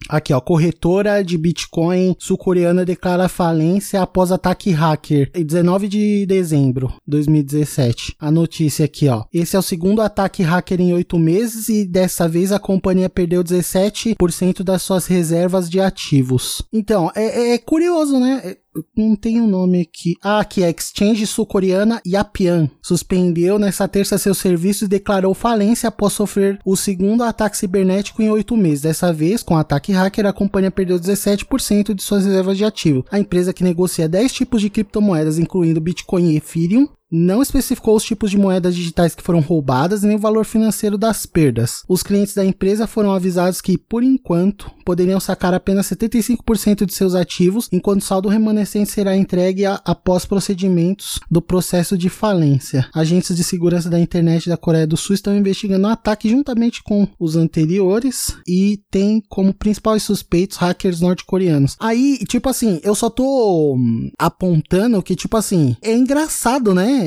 Aqui, 0.07 0.33
ó, 0.33 0.39
corretora 0.39 1.23
de 1.23 1.35
Bitcoin 1.35 2.15
sul-coreana 2.19 2.85
declara 2.85 3.27
falência 3.27 4.01
após 4.01 4.31
ataque 4.31 4.69
hacker. 4.69 5.31
19 5.33 5.87
de 5.87 6.25
dezembro 6.27 6.89
de 6.89 6.93
2017. 7.07 8.15
A 8.19 8.29
notícia 8.29 8.85
aqui, 8.85 9.07
ó. 9.07 9.23
Esse 9.33 9.55
é 9.55 9.59
o 9.59 9.63
segundo 9.63 10.01
ataque 10.01 10.43
hacker 10.43 10.79
em 10.79 10.93
oito 10.93 11.17
meses 11.17 11.69
e 11.69 11.85
dessa 11.85 12.27
vez 12.27 12.51
a 12.51 12.59
companhia 12.59 13.09
perdeu 13.09 13.43
17% 13.43 14.61
das 14.61 14.83
suas 14.83 15.07
reservas 15.07 15.69
de 15.69 15.79
ativos. 15.79 16.61
Então, 16.71 17.11
é, 17.15 17.53
é 17.53 17.57
curioso, 17.57 18.19
né? 18.19 18.57
Não 18.95 19.15
tem 19.15 19.41
um 19.41 19.47
nome 19.47 19.81
aqui. 19.81 20.15
Ah, 20.21 20.39
aqui 20.39 20.63
é 20.63 20.69
Exchange 20.69 21.25
sul-coreana 21.27 22.01
Yapian. 22.05 22.69
Suspendeu 22.81 23.59
nessa 23.59 23.88
terça 23.88 24.17
seus 24.17 24.38
serviços 24.38 24.83
e 24.83 24.88
declarou 24.88 25.33
falência 25.33 25.89
após 25.89 26.13
sofrer 26.13 26.59
o 26.65 26.75
segundo 26.75 27.23
ataque 27.23 27.57
cibernético 27.57 28.21
em 28.21 28.29
oito 28.29 28.55
meses. 28.57 28.81
Dessa 28.81 29.13
vez, 29.13 29.43
com 29.43 29.55
o 29.55 29.57
ataque 29.57 29.91
hacker, 29.91 30.25
a 30.25 30.33
companhia 30.33 30.71
perdeu 30.71 30.99
17% 30.99 31.93
de 31.93 32.03
suas 32.03 32.25
reservas 32.25 32.57
de 32.57 32.65
ativo. 32.65 33.05
A 33.11 33.19
empresa 33.19 33.53
que 33.53 33.63
negocia 33.63 34.09
10 34.09 34.31
tipos 34.31 34.61
de 34.61 34.69
criptomoedas, 34.69 35.39
incluindo 35.39 35.81
Bitcoin 35.81 36.31
e 36.31 36.38
Ethereum, 36.38 36.88
não 37.15 37.41
especificou 37.41 37.95
os 37.95 38.04
tipos 38.04 38.30
de 38.30 38.38
moedas 38.38 38.75
digitais 38.75 39.15
que 39.15 39.23
foram 39.23 39.39
roubadas 39.39 40.04
nem 40.04 40.15
o 40.15 40.19
valor 40.19 40.45
financeiro 40.45 40.97
das 40.97 41.25
perdas. 41.25 41.84
Os 41.88 42.04
clientes 42.04 42.34
da 42.34 42.45
empresa 42.45 42.88
foram 42.88 43.12
avisados 43.12 43.62
que, 43.62 43.78
por 43.78 44.04
enquanto, 44.04 44.71
poderiam 44.86 45.19
sacar 45.19 45.54
apenas 45.54 45.88
75% 45.88 46.86
de 46.86 46.93
seus 46.93 47.15
ativos, 47.15 47.67
enquanto 47.71 48.01
o 48.01 48.06
saldo 48.06 48.30
remanescente 48.30 48.91
será 48.91 49.15
entregue 49.15 49.65
a, 49.65 49.82
após 49.84 50.25
procedimentos 50.25 51.19
do 51.30 51.41
processo 51.41 51.97
de 51.97 52.10
falência. 52.10 52.88
Agentes 52.93 53.36
de 53.36 53.43
segurança 53.43 53.89
da 53.89 53.99
internet 53.99 54.49
da 54.49 54.58
Coreia 54.58 54.86
do 54.86 54.97
Sul 54.97 55.15
estão 55.15 55.36
investigando 55.36 55.88
o 55.88 55.91
ataque 55.91 56.30
juntamente 56.30 56.84
com 56.84 57.08
os 57.19 57.36
anteriores 57.36 58.36
e 58.47 58.82
tem 58.91 59.21
como 59.28 59.54
principais 59.54 60.04
suspeitos 60.04 60.58
hackers 60.58 61.01
norte-coreanos. 61.01 61.75
Aí, 61.80 62.19
tipo 62.28 62.49
assim, 62.49 62.80
eu 62.84 62.93
só 62.93 63.10
tô 63.10 63.75
hum, 63.75 64.12
apontando 64.19 65.01
que, 65.01 65.15
tipo 65.15 65.38
assim, 65.38 65.75
é 65.82 65.93
engraçado, 65.93 66.73
né? 66.73 67.04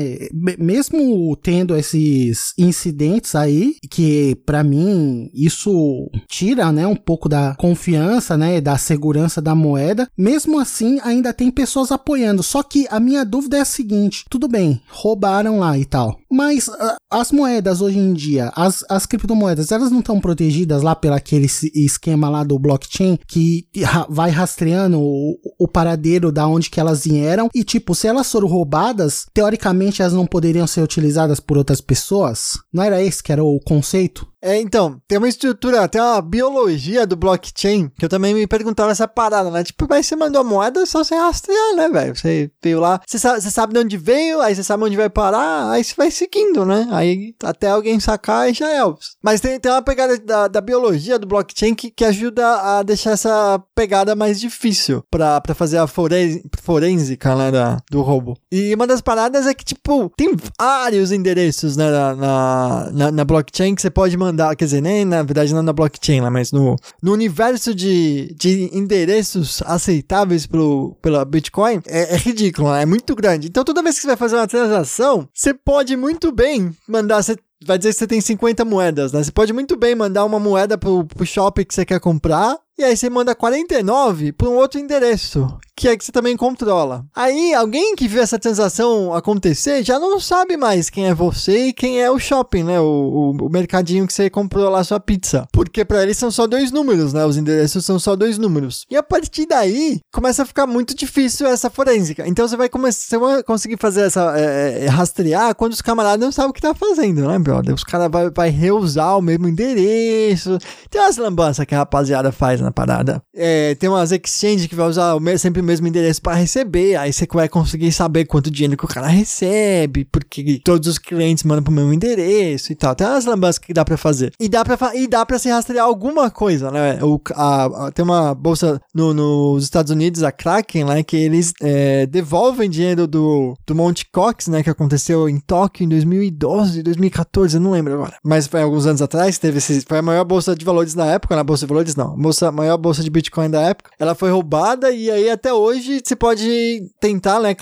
Mesmo 0.57 1.35
tendo 1.37 1.75
esses 1.75 2.53
incidentes 2.57 3.35
aí, 3.35 3.75
que 3.89 4.35
para 4.45 4.63
mim 4.63 5.29
isso 5.33 6.09
tira, 6.27 6.71
né, 6.71 6.85
um 6.85 6.95
pouco 6.95 7.27
da 7.29 7.55
confiança, 7.55 8.37
né, 8.37 8.61
da 8.61 8.77
segurança 8.77 9.41
da 9.41 9.55
moeda, 9.55 10.07
mesmo 10.17 10.59
assim 10.59 10.99
ainda 11.03 11.33
tem 11.33 11.51
pessoas 11.51 11.91
apoiando. 11.91 12.43
Só 12.43 12.63
que 12.63 12.87
a 12.89 12.99
minha 12.99 13.23
dúvida 13.25 13.57
é 13.57 13.61
a 13.61 13.65
seguinte: 13.65 14.25
tudo 14.29 14.47
bem, 14.47 14.81
roubaram 14.89 15.59
lá 15.59 15.77
e 15.77 15.85
tal. 15.85 16.19
Mas 16.31 16.67
uh, 16.67 16.95
as 17.09 17.31
moedas 17.31 17.81
hoje 17.81 17.97
em 17.97 18.13
dia, 18.13 18.51
as, 18.55 18.83
as 18.89 19.05
criptomoedas, 19.05 19.71
elas 19.71 19.91
não 19.91 19.99
estão 19.99 20.19
protegidas 20.19 20.83
lá 20.83 20.95
pelo 20.95 21.15
aquele 21.15 21.47
esquema 21.73 22.29
lá 22.29 22.43
do 22.43 22.59
blockchain 22.59 23.17
que 23.27 23.67
vai 24.09 24.29
rastreando 24.29 24.99
o, 24.99 25.37
o 25.57 25.67
paradeiro 25.67 26.31
da 26.31 26.47
onde 26.47 26.69
que 26.69 26.79
elas 26.79 27.05
vieram 27.05 27.49
e 27.53 27.63
tipo, 27.63 27.95
se 27.95 28.07
elas 28.07 28.31
foram 28.31 28.47
roubadas, 28.47 29.25
teoricamente 29.33 29.78
elas 30.01 30.13
não 30.13 30.25
poderiam 30.25 30.67
ser 30.67 30.81
utilizadas 30.81 31.39
por 31.39 31.57
outras 31.57 31.81
pessoas? 31.81 32.59
Não 32.71 32.83
era 32.83 33.01
esse 33.01 33.23
que 33.23 33.31
era 33.31 33.43
o 33.43 33.59
conceito? 33.59 34.27
É, 34.41 34.59
então, 34.59 35.01
tem 35.07 35.17
uma 35.17 35.27
estrutura, 35.27 35.87
tem 35.87 36.01
uma 36.01 36.21
biologia 36.21 37.05
do 37.05 37.15
blockchain 37.17 37.91
que 37.97 38.05
eu 38.05 38.09
também 38.09 38.33
me 38.33 38.47
perguntava 38.47 38.91
essa 38.91 39.07
parada, 39.07 39.51
né? 39.51 39.63
Tipo, 39.63 39.85
mas 39.89 40.05
você 40.05 40.15
mandou 40.15 40.41
a 40.41 40.43
moeda, 40.43 40.85
só 40.85 41.03
você 41.03 41.15
rastrear, 41.15 41.75
né, 41.75 41.89
velho? 41.89 42.15
Você 42.15 42.49
veio 42.63 42.79
lá, 42.79 43.01
você 43.05 43.19
sabe, 43.19 43.41
você 43.41 43.51
sabe 43.51 43.73
de 43.73 43.79
onde 43.79 43.97
veio, 43.97 44.39
aí 44.41 44.55
você 44.55 44.63
sabe 44.63 44.83
onde 44.83 44.95
vai 44.95 45.09
parar, 45.09 45.71
aí 45.71 45.83
você 45.83 45.93
vai 45.95 46.09
seguindo, 46.09 46.65
né? 46.65 46.87
Aí 46.91 47.35
até 47.43 47.69
alguém 47.69 47.99
sacar 47.99 48.49
e 48.49 48.53
já 48.53 48.69
é. 48.69 48.79
Mas 49.21 49.41
tem, 49.41 49.59
tem 49.59 49.71
uma 49.71 49.81
pegada 49.81 50.17
da, 50.17 50.47
da 50.47 50.61
biologia 50.61 51.19
do 51.19 51.27
blockchain 51.27 51.75
que, 51.75 51.91
que 51.91 52.05
ajuda 52.05 52.45
a 52.61 52.83
deixar 52.83 53.11
essa 53.11 53.61
pegada 53.75 54.15
mais 54.15 54.39
difícil 54.39 55.03
pra, 55.11 55.41
pra 55.41 55.53
fazer 55.53 55.79
a 55.79 55.87
forense, 55.87 56.43
forensica, 56.61 57.35
né, 57.35 57.51
da, 57.51 57.77
do 57.91 58.01
roubo. 58.01 58.37
E 58.49 58.73
uma 58.73 58.87
das 58.87 59.01
paradas 59.01 59.45
é 59.45 59.53
que, 59.53 59.65
tipo, 59.65 60.09
tem 60.15 60.33
vários 60.57 61.11
endereços, 61.11 61.75
né, 61.75 61.89
na, 61.91 62.89
na, 62.91 63.11
na 63.11 63.25
blockchain 63.25 63.75
que 63.75 63.81
você 63.81 63.89
pode 63.89 64.15
mandar 64.15 64.28
mandar, 64.29 64.55
quer 64.55 64.65
dizer, 64.65 64.81
nem 64.81 65.03
na 65.05 65.23
verdade 65.23 65.53
não 65.53 65.63
na 65.63 65.73
blockchain 65.73 66.21
lá, 66.21 66.29
mas 66.29 66.51
no, 66.51 66.75
no 67.01 67.11
universo 67.11 67.73
de, 67.73 68.33
de 68.37 68.69
endereços 68.73 69.61
aceitáveis 69.65 70.45
pro, 70.45 70.95
pela 71.01 71.25
Bitcoin, 71.25 71.81
é, 71.87 72.15
é 72.15 72.17
ridículo, 72.17 72.73
é 72.73 72.85
muito 72.85 73.15
grande. 73.15 73.47
Então 73.47 73.63
toda 73.63 73.83
vez 73.83 73.95
que 73.95 74.01
você 74.01 74.07
vai 74.07 74.17
fazer 74.17 74.35
uma 74.35 74.47
transação, 74.47 75.27
você 75.33 75.53
pode 75.53 75.95
muito 75.97 76.31
bem 76.31 76.71
mandar, 76.87 77.21
você 77.21 77.35
vai 77.65 77.77
dizer 77.77 77.91
que 77.91 77.99
você 77.99 78.07
tem 78.07 78.21
50 78.21 78.63
moedas, 78.63 79.11
né? 79.11 79.23
Você 79.23 79.31
pode 79.31 79.51
muito 79.51 79.75
bem 79.75 79.95
mandar 79.95 80.23
uma 80.23 80.39
moeda 80.39 80.77
pro, 80.77 81.05
pro 81.05 81.25
shopping 81.25 81.65
que 81.65 81.73
você 81.73 81.85
quer 81.85 81.99
comprar 81.99 82.57
e 82.79 82.83
aí 82.85 82.95
você 82.95 83.09
manda 83.09 83.35
49 83.35 84.31
para 84.31 84.47
um 84.47 84.55
outro 84.55 84.79
endereço, 84.79 85.45
que 85.75 85.89
é 85.89 85.97
que 85.97 86.05
você 86.05 86.13
também 86.13 86.37
controla. 86.37 87.05
Aí 87.13 87.53
alguém 87.53 87.93
que 87.93 88.07
viu 88.07 88.21
essa 88.21 88.39
transação 88.39 89.13
acontecer 89.13 89.83
já 89.83 89.99
não 89.99 90.17
sabe 90.17 90.55
mais 90.55 90.89
quem 90.89 91.09
é 91.09 91.13
você 91.13 91.67
e 91.67 91.73
quem 91.73 92.01
é 92.01 92.09
o 92.09 92.17
shopping, 92.17 92.63
né? 92.63 92.79
O, 92.79 92.85
o, 92.85 93.47
o 93.47 93.49
mercadinho 93.49 94.07
que 94.07 94.13
você 94.13 94.29
comprou 94.29 94.69
lá 94.69 94.81
sua 94.81 94.97
pizza. 94.97 95.45
Porque 95.51 95.83
para 95.83 96.03
eles 96.03 96.15
são 96.15 96.31
só 96.31 96.47
dois 96.47 96.71
números, 96.71 97.11
né? 97.11 97.25
Os 97.25 97.35
endereços 97.35 97.85
são 97.85 97.99
só 97.99 98.15
dois 98.15 98.37
números. 98.37 98.85
E 98.89 98.95
a 98.95 99.03
partir 99.03 99.45
daí 99.45 99.99
começa 100.09 100.43
a 100.43 100.45
ficar 100.45 100.65
muito 100.65 100.95
difícil 100.95 101.47
essa 101.47 101.69
forensica. 101.69 102.25
Então 102.25 102.47
você 102.47 102.55
vai 102.55 102.69
começar, 102.69 103.17
vai 103.17 103.43
conseguir 103.43 103.75
fazer 103.77 104.03
essa 104.03 104.39
é, 104.39 104.85
é, 104.85 104.87
rastrear 104.87 105.53
quando 105.53 105.73
os 105.73 105.81
camaradas 105.81 106.23
não 106.23 106.31
sabem 106.31 106.51
o 106.51 106.53
que 106.53 106.61
tá 106.61 106.73
fazendo, 106.73 107.27
né, 107.27 107.37
brother? 107.37 107.75
Os 107.75 107.83
caras 107.83 108.09
vai, 108.09 108.29
vai 108.29 108.49
reusar 108.49 109.17
o 109.17 109.21
mesmo 109.21 109.49
endereço. 109.49 110.57
Tem 110.89 111.01
umas 111.01 111.17
lambanças 111.17 111.65
que 111.65 111.75
a 111.75 111.79
rapaziada 111.79 112.31
faz, 112.31 112.61
né? 112.61 112.68
Na 112.69 112.71
parada. 112.71 113.21
É, 113.35 113.75
tem 113.75 113.89
umas 113.89 114.11
exchange 114.11 114.67
que 114.67 114.75
vai 114.75 114.87
usar 114.87 115.15
o 115.15 115.19
mesmo, 115.19 115.39
sempre 115.39 115.61
o 115.61 115.65
mesmo 115.65 115.87
endereço 115.87 116.21
para 116.21 116.35
receber. 116.35 116.95
Aí 116.95 117.11
você 117.11 117.27
vai 117.31 117.49
conseguir 117.49 117.91
saber 117.91 118.25
quanto 118.25 118.51
dinheiro 118.51 118.77
que 118.77 118.85
o 118.85 118.87
cara 118.87 119.07
recebe, 119.07 120.05
porque 120.05 120.61
todos 120.63 120.87
os 120.87 120.97
clientes 120.97 121.43
mandam 121.43 121.63
pro 121.63 121.73
mesmo 121.73 121.93
endereço 121.93 122.71
e 122.71 122.75
tal. 122.75 122.95
Tem 122.95 123.07
umas 123.07 123.25
lambanças 123.25 123.57
que 123.57 123.73
dá 123.73 123.83
para 123.83 123.97
fazer. 123.97 124.31
E 124.39 124.47
dá 124.47 124.63
para 124.63 124.95
e 124.95 125.07
dá 125.07 125.25
para 125.25 125.39
se 125.39 125.49
rastrear 125.49 125.85
alguma 125.85 126.29
coisa, 126.29 126.71
né? 126.71 126.99
O, 127.03 127.19
a, 127.33 127.87
a, 127.87 127.91
tem 127.91 128.03
uma 128.05 128.33
bolsa 128.33 128.79
no, 128.93 129.13
nos 129.13 129.63
Estados 129.63 129.91
Unidos, 129.91 130.23
a 130.23 130.31
Kraken, 130.31 130.85
né? 130.85 131.03
Que 131.03 131.17
eles 131.17 131.53
é, 131.61 132.05
devolvem 132.05 132.69
dinheiro 132.69 133.07
do, 133.07 133.55
do 133.65 133.75
Monte 133.75 134.05
Cox, 134.11 134.47
né? 134.47 134.63
Que 134.63 134.69
aconteceu 134.69 135.27
em 135.27 135.39
Tóquio 135.39 135.85
em 135.85 135.89
2012, 135.89 136.83
2014, 136.83 137.57
eu 137.57 137.61
não 137.61 137.71
lembro 137.71 137.93
agora. 137.93 138.17
Mas 138.23 138.47
foi 138.47 138.61
alguns 138.61 138.85
anos 138.85 139.01
atrás, 139.01 139.37
teve 139.37 139.57
esse, 139.57 139.81
foi 139.87 139.97
a 139.97 140.01
maior 140.01 140.25
bolsa 140.25 140.55
de 140.55 140.65
valores 140.65 140.95
na 140.95 141.05
época, 141.05 141.35
na 141.35 141.43
bolsa 141.43 141.65
de 141.65 141.69
valores 141.69 141.95
não, 141.95 142.15
bolsa 142.15 142.51
maior 142.59 142.77
bolsa 142.77 143.03
de 143.03 143.09
Bitcoin 143.09 143.49
da 143.49 143.61
época. 143.61 143.91
Ela 143.99 144.15
foi 144.15 144.29
roubada 144.31 144.91
e 144.91 145.09
aí 145.09 145.29
até 145.29 145.53
hoje 145.53 146.01
você 146.03 146.15
pode 146.15 146.81
tentar, 146.99 147.39
né, 147.39 147.55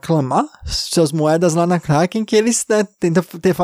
clamar 0.00 0.46
suas 0.64 1.12
moedas 1.12 1.54
lá 1.54 1.66
na 1.66 1.80
Kraken, 1.80 2.24
que 2.24 2.36
eles 2.36 2.64
né, 2.68 2.86
tentam, 2.98 3.22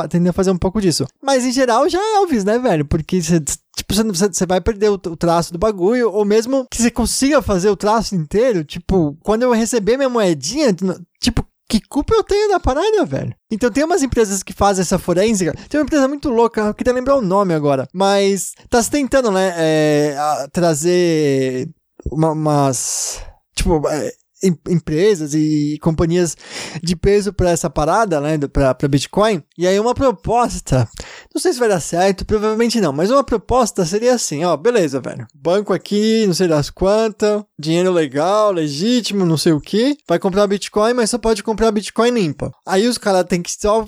tentam 0.08 0.32
fazer 0.32 0.50
um 0.50 0.58
pouco 0.58 0.80
disso. 0.80 1.06
Mas 1.22 1.44
em 1.44 1.52
geral 1.52 1.88
já 1.88 1.98
é 1.98 2.16
Elvis, 2.16 2.44
né, 2.44 2.58
velho? 2.58 2.84
Porque 2.84 3.20
você 3.20 3.40
tipo, 3.76 3.94
você 3.94 4.46
vai 4.46 4.60
perder 4.60 4.90
o, 4.90 4.94
o, 4.94 5.16
traço 5.16 5.52
do 5.52 5.58
bagulho, 5.58 6.10
ou 6.10 6.24
mesmo 6.24 6.66
que 6.70 6.80
você 6.80 6.90
consiga 6.90 7.40
fazer 7.40 7.70
o 7.70 7.76
traço 7.76 8.14
inteiro, 8.14 8.64
tipo, 8.64 9.16
quando 9.22 9.42
eu 9.42 9.52
receber 9.52 9.96
minha 9.96 10.08
moedinha, 10.08 10.74
tipo, 11.20 11.46
que 11.72 11.80
culpa 11.80 12.14
eu 12.14 12.22
tenho 12.22 12.50
da 12.50 12.60
parada, 12.60 13.06
velho? 13.06 13.34
Então 13.50 13.70
tem 13.70 13.82
umas 13.82 14.02
empresas 14.02 14.42
que 14.42 14.52
fazem 14.52 14.82
essa 14.82 14.98
forensica. 14.98 15.54
Tem 15.70 15.80
uma 15.80 15.84
empresa 15.84 16.06
muito 16.06 16.28
louca, 16.28 16.60
eu 16.60 16.74
queria 16.74 16.92
lembrar 16.92 17.16
o 17.16 17.22
nome 17.22 17.54
agora. 17.54 17.88
Mas 17.94 18.52
tá 18.68 18.82
se 18.82 18.90
tentando, 18.90 19.30
né? 19.30 19.54
É, 19.56 20.16
trazer 20.52 21.70
uma, 22.10 22.32
umas. 22.32 23.22
Tipo, 23.54 23.80
é, 24.42 24.48
empresas 24.70 25.34
e 25.34 25.78
companhias 25.80 26.36
de 26.82 26.96
peso 26.96 27.32
para 27.32 27.50
essa 27.50 27.70
parada, 27.70 28.20
né, 28.20 28.38
para 28.38 28.88
Bitcoin. 28.88 29.42
E 29.56 29.66
aí 29.66 29.78
uma 29.78 29.94
proposta, 29.94 30.88
não 31.34 31.40
sei 31.40 31.52
se 31.52 31.58
vai 31.58 31.68
dar 31.68 31.80
certo, 31.80 32.24
provavelmente 32.24 32.80
não, 32.80 32.92
mas 32.92 33.10
uma 33.10 33.24
proposta 33.24 33.84
seria 33.84 34.14
assim, 34.14 34.44
ó, 34.44 34.56
beleza, 34.56 35.00
velho. 35.00 35.26
Banco 35.34 35.72
aqui, 35.72 36.24
não 36.26 36.34
sei 36.34 36.48
das 36.48 36.70
quantas, 36.70 37.42
dinheiro 37.58 37.92
legal, 37.92 38.52
legítimo, 38.52 39.24
não 39.24 39.36
sei 39.36 39.52
o 39.52 39.60
que, 39.60 39.96
vai 40.08 40.18
comprar 40.18 40.46
Bitcoin, 40.46 40.94
mas 40.94 41.10
só 41.10 41.18
pode 41.18 41.42
comprar 41.42 41.70
Bitcoin 41.70 42.10
limpa. 42.10 42.52
Aí 42.66 42.86
os 42.86 42.98
caras 42.98 43.24
têm 43.24 43.42
que 43.42 43.52
só 43.52 43.84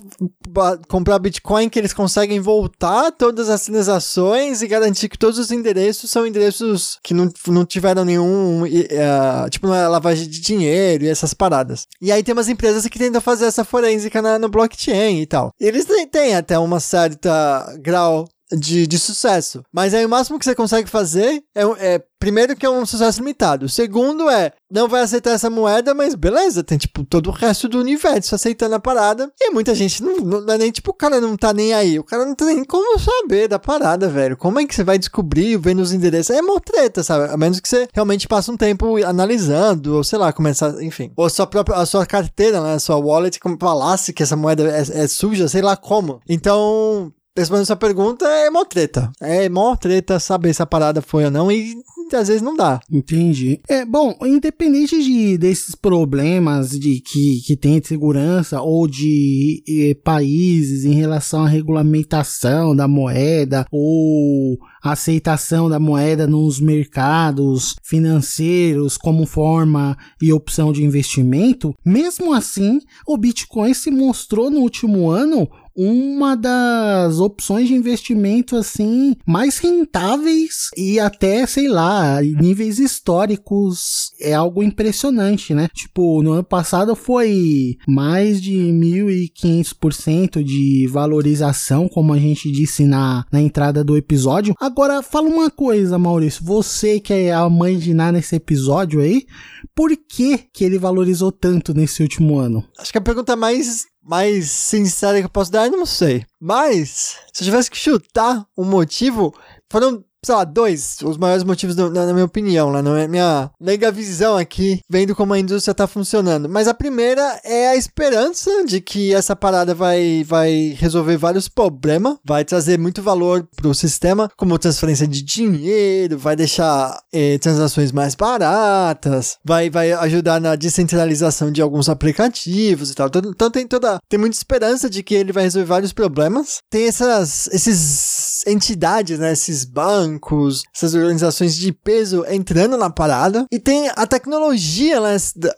comprar 0.89 1.19
Bitcoin 1.19 1.69
que 1.69 1.79
eles 1.79 1.93
conseguem 1.93 2.41
voltar 2.41 3.13
todas 3.13 3.49
as 3.49 3.65
transações 3.65 4.63
e 4.63 4.69
garantir 4.69 5.09
que 5.09 5.19
todos 5.19 5.39
os 5.39 5.51
endereços 5.51 6.11
são 6.11 6.27
endereços 6.27 6.99
que 7.03 7.15
não, 7.15 7.31
não 7.49 7.65
tiveram 7.65 8.05
nenhum, 8.05 8.63
uh, 8.65 9.51
tipo, 9.51 9.67
não 9.67 9.75
é 9.75 9.87
lavagem 9.89 10.29
de 10.29 10.41
dinheiro 10.45 11.05
e 11.05 11.09
essas 11.09 11.35
paradas. 11.35 11.87
E 12.01 12.13
aí 12.13 12.23
tem 12.23 12.33
umas 12.33 12.49
empresas 12.49 12.87
que 12.87 12.99
tentam 12.99 13.21
fazer 13.21 13.47
essa 13.47 13.65
forensica 13.65 14.21
na, 14.21 14.39
no 14.39 14.49
blockchain 14.49 15.21
e 15.21 15.27
tal. 15.27 15.51
Eles 15.61 15.87
têm 16.11 16.35
até 16.35 16.59
uma 16.59 16.81
certa 16.81 17.77
grau 17.81 18.29
de, 18.53 18.87
de 18.87 18.99
sucesso. 18.99 19.63
Mas 19.73 19.95
aí 19.95 20.05
o 20.05 20.09
máximo 20.09 20.39
que 20.39 20.45
você 20.45 20.55
consegue 20.55 20.89
fazer 20.89 21.43
é, 21.55 21.63
é, 21.79 22.03
primeiro 22.19 22.57
que 22.57 22.67
é 22.67 22.71
um 22.71 22.87
sucesso 22.87 23.21
limitado. 23.21 23.69
Segundo 23.69 24.29
é, 24.29 24.53
não 24.71 24.89
vai 24.89 25.03
aceitar 25.03 25.31
essa 25.31 25.51
moeda, 25.51 25.95
mas 25.95 26.15
beleza, 26.15 26.63
tem 26.63 26.79
tipo 26.79 27.05
todo 27.05 27.29
o 27.29 27.33
resto 27.33 27.69
do 27.69 27.79
universo 27.79 28.35
aceitando 28.35 28.75
a 28.75 28.81
parada. 28.81 29.31
E 29.41 29.51
muita 29.51 29.75
gente 29.75 30.03
não, 30.03 30.17
não 30.19 30.55
é 30.55 30.59
nem 30.59 30.71
tipo, 30.71 30.91
o 30.91 30.95
cara 30.95 31.21
não 31.21 31.37
tá 31.37 31.53
nem 31.53 31.73
aí. 31.73 31.99
O 31.99 32.05
cara 32.05 32.25
não 32.25 32.35
tem 32.35 32.49
nem 32.49 32.65
como 32.65 32.99
saber 32.99 33.49
da 33.49 33.59
parada, 33.59 34.09
velho. 34.09 34.37
Como 34.37 34.59
é 34.59 34.67
que 34.67 34.75
você 34.75 34.85
vai 34.85 34.99
descobrir 34.99 35.57
vendo 35.57 35.81
os 35.81 35.93
endereços? 35.93 36.35
É 36.35 36.43
mó 36.43 36.59
treta, 36.59 37.03
sabe? 37.03 37.33
A 37.33 37.37
menos 37.37 37.61
que 37.61 37.69
você 37.69 37.89
realmente 37.93 38.29
passe 38.29 38.51
um 38.51 38.57
tempo 38.57 39.03
analisando, 39.05 39.97
ou 39.97 40.05
sei 40.05 40.19
lá, 40.19 40.33
começar, 40.33 40.83
enfim. 40.83 41.13
Ou 41.17 41.27
a 41.27 41.31
sua 41.31 41.47
própria, 41.47 41.77
a 41.77 41.87
sua 41.87 42.07
carteira, 42.07 42.61
né? 42.61 42.75
A 42.75 42.79
sua 42.79 42.97
wallet, 42.97 43.39
como 43.41 43.57
falasse 43.59 44.13
que 44.13 44.23
essa 44.23 44.37
moeda 44.37 44.65
é, 44.71 45.05
é 45.05 45.09
suja, 45.09 45.49
sei 45.49 45.63
lá 45.63 45.77
como. 45.77 46.21
Então, 46.29 47.13
respondendo 47.37 47.65
essa 47.65 47.77
pergunta, 47.77 48.27
é 48.27 48.49
mó 48.51 48.65
treta. 48.65 49.11
É 49.21 49.49
mó 49.49 49.75
treta 49.77 50.19
saber 50.21 50.55
se 50.55 50.63
a 50.63 50.67
parada 50.67 51.03
foi 51.03 51.25
ou 51.25 51.31
não 51.31 51.51
e 51.51 51.75
às 52.13 52.29
vezes 52.29 52.43
não 52.43 52.57
dá. 52.57 52.81
Entendi. 52.91 53.61
É, 53.69 53.85
bom, 53.85 54.17
independente 54.23 55.03
de, 55.03 55.39
desses 55.39 55.75
problemas 55.75 56.71
de 56.79 57.01
que, 57.01 57.41
que 57.45 57.57
tem 57.57 57.81
de 57.81 57.89
segurança 57.89 58.61
ou 58.61 58.87
de 58.87 59.63
eh, 59.69 59.95
países 59.95 60.85
em 60.85 60.93
relação 60.93 61.45
à 61.45 61.49
regulamentação 61.49 62.77
da 62.77 62.87
moeda 62.87 63.67
ou 63.71 64.59
aceitação 64.93 65.69
da 65.69 65.81
moeda 65.81 66.27
nos 66.27 66.61
mercados 66.61 67.75
financeiros 67.83 68.97
como 68.97 69.27
forma 69.27 69.97
e 70.21 70.33
opção 70.33 70.73
de 70.73 70.85
investimento, 70.85 71.75
mesmo 71.85 72.33
assim, 72.35 72.81
o 73.07 73.17
Bitcoin 73.17 73.73
se 73.73 73.91
mostrou 73.91 74.51
no 74.51 74.61
último 74.61 75.11
ano 75.11 75.49
uma 75.77 76.37
das 76.37 77.19
opções 77.19 77.67
de 77.69 77.75
investimento 77.75 78.57
assim 78.57 79.17
mais 79.27 79.59
rentáveis 79.59 80.69
e 80.77 81.01
até, 81.01 81.47
sei 81.47 81.69
lá, 81.69 82.23
níveis 82.23 82.79
históricos 82.79 84.13
é 84.21 84.33
algo 84.33 84.63
impressionante, 84.63 85.53
né? 85.53 85.69
Tipo, 85.75 86.23
no 86.23 86.33
ano 86.33 86.45
passado 86.45 86.95
foi 86.95 87.77
mais 87.89 88.41
de 88.41 88.55
1.500% 88.55 90.43
de 90.43 90.87
valorização, 90.87 91.89
como 91.89 92.13
a 92.13 92.19
gente 92.19 92.51
disse 92.51 92.85
na, 92.85 93.25
na 93.33 93.41
entrada 93.41 93.83
do 93.83 93.97
episódio. 93.97 94.55
Agora, 94.75 95.05
fala 95.05 95.29
uma 95.29 95.49
coisa, 95.49 95.97
Maurício, 96.01 96.45
você 96.45 96.99
que 96.99 97.13
é 97.13 97.33
a 97.33 97.49
mãe 97.49 97.79
de 97.79 97.95
Ná 97.95 98.11
nesse 98.11 98.35
episódio 98.35 99.01
aí, 99.01 99.25
por 99.73 99.97
que 99.97 100.37
que 100.53 100.65
ele 100.65 100.81
valorizou 100.81 101.31
tanto 101.31 101.73
nesse 101.73 102.03
último 102.03 102.41
ano? 102.41 102.69
Acho 102.77 102.91
que 102.91 102.99
a 102.99 103.01
pergunta 103.01 103.37
mais 103.37 103.85
mais 104.03 104.51
sincera 104.51 105.21
que 105.21 105.27
eu 105.27 105.31
posso 105.31 105.53
dar, 105.53 105.69
eu 105.69 105.77
não 105.77 105.87
sei. 105.87 106.27
Mas, 106.41 107.19
se 107.33 107.43
eu 107.43 107.45
tivesse 107.45 107.71
que 107.71 107.77
chutar 107.77 108.45
um 108.59 108.65
motivo, 108.65 109.33
foram 109.71 110.05
sei 110.25 110.35
lá, 110.35 110.45
dois, 110.45 110.99
os 111.03 111.17
maiores 111.17 111.45
motivos, 111.45 111.77
do, 111.77 111.91
na, 111.91 112.07
na, 112.07 112.13
minha 112.13 112.25
opinião, 112.25 112.71
lá, 112.71 112.83
na 112.83 113.07
minha 113.07 113.51
mega 113.61 113.91
visão 113.91 114.37
aqui, 114.37 114.81
vendo 114.89 115.15
como 115.15 115.33
a 115.33 115.39
indústria 115.39 115.75
tá 115.75 115.87
funcionando. 115.87 116.49
Mas 116.49 116.67
a 116.69 116.75
primeira 116.75 117.41
é 117.45 117.69
a 117.69 117.77
esperança 117.77 118.65
de 118.65 118.81
que 118.81 119.15
essa 119.15 119.37
parada 119.37 119.75
vai, 119.75 120.25
vai 120.27 120.75
resolver 120.79 121.17
vários 121.17 121.49
problemas, 121.49 122.17
vai 122.25 122.45
trazer 122.45 122.79
muito 122.79 123.03
valor 123.03 123.47
pro 123.57 123.75
sistema, 123.75 124.31
como 124.37 124.59
transferência 124.59 125.07
de 125.07 125.23
dinheiro, 125.23 126.19
vai 126.19 126.37
deixar 126.37 126.99
eh, 127.13 127.39
transações 127.39 127.93
mais 127.93 128.15
baratas, 128.15 129.37
vai, 129.45 129.69
vai 129.69 129.93
ajudar 129.93 130.41
na 130.41 130.57
descentralização 130.57 131.51
de 131.51 131.61
alguns 131.61 131.89
aplicativos 131.89 132.91
e 132.91 132.95
tal. 132.95 133.09
Então, 133.09 133.23
então 133.25 133.51
tem 133.51 133.67
toda, 133.67 133.99
tem 134.09 134.19
muita 134.19 134.37
esperança 134.37 134.89
de 134.89 135.03
que 135.03 135.15
ele 135.15 135.33
vai 135.33 135.45
resolver 135.45 135.67
vários 135.67 135.93
problemas. 135.93 136.59
Tem 136.71 136.87
essas, 136.87 137.49
esses 137.49 138.14
entidades, 138.47 139.19
né, 139.19 139.33
esses 139.33 139.65
bancos, 139.65 140.63
essas 140.75 140.95
organizações 140.95 141.57
de 141.57 141.73
peso 141.73 142.25
entrando 142.29 142.77
na 142.77 142.91
parada. 142.91 143.47
E 143.51 143.59
tem 143.59 143.91
a 143.95 144.07
tecnologia 144.07 145.01
né, 145.01 145.17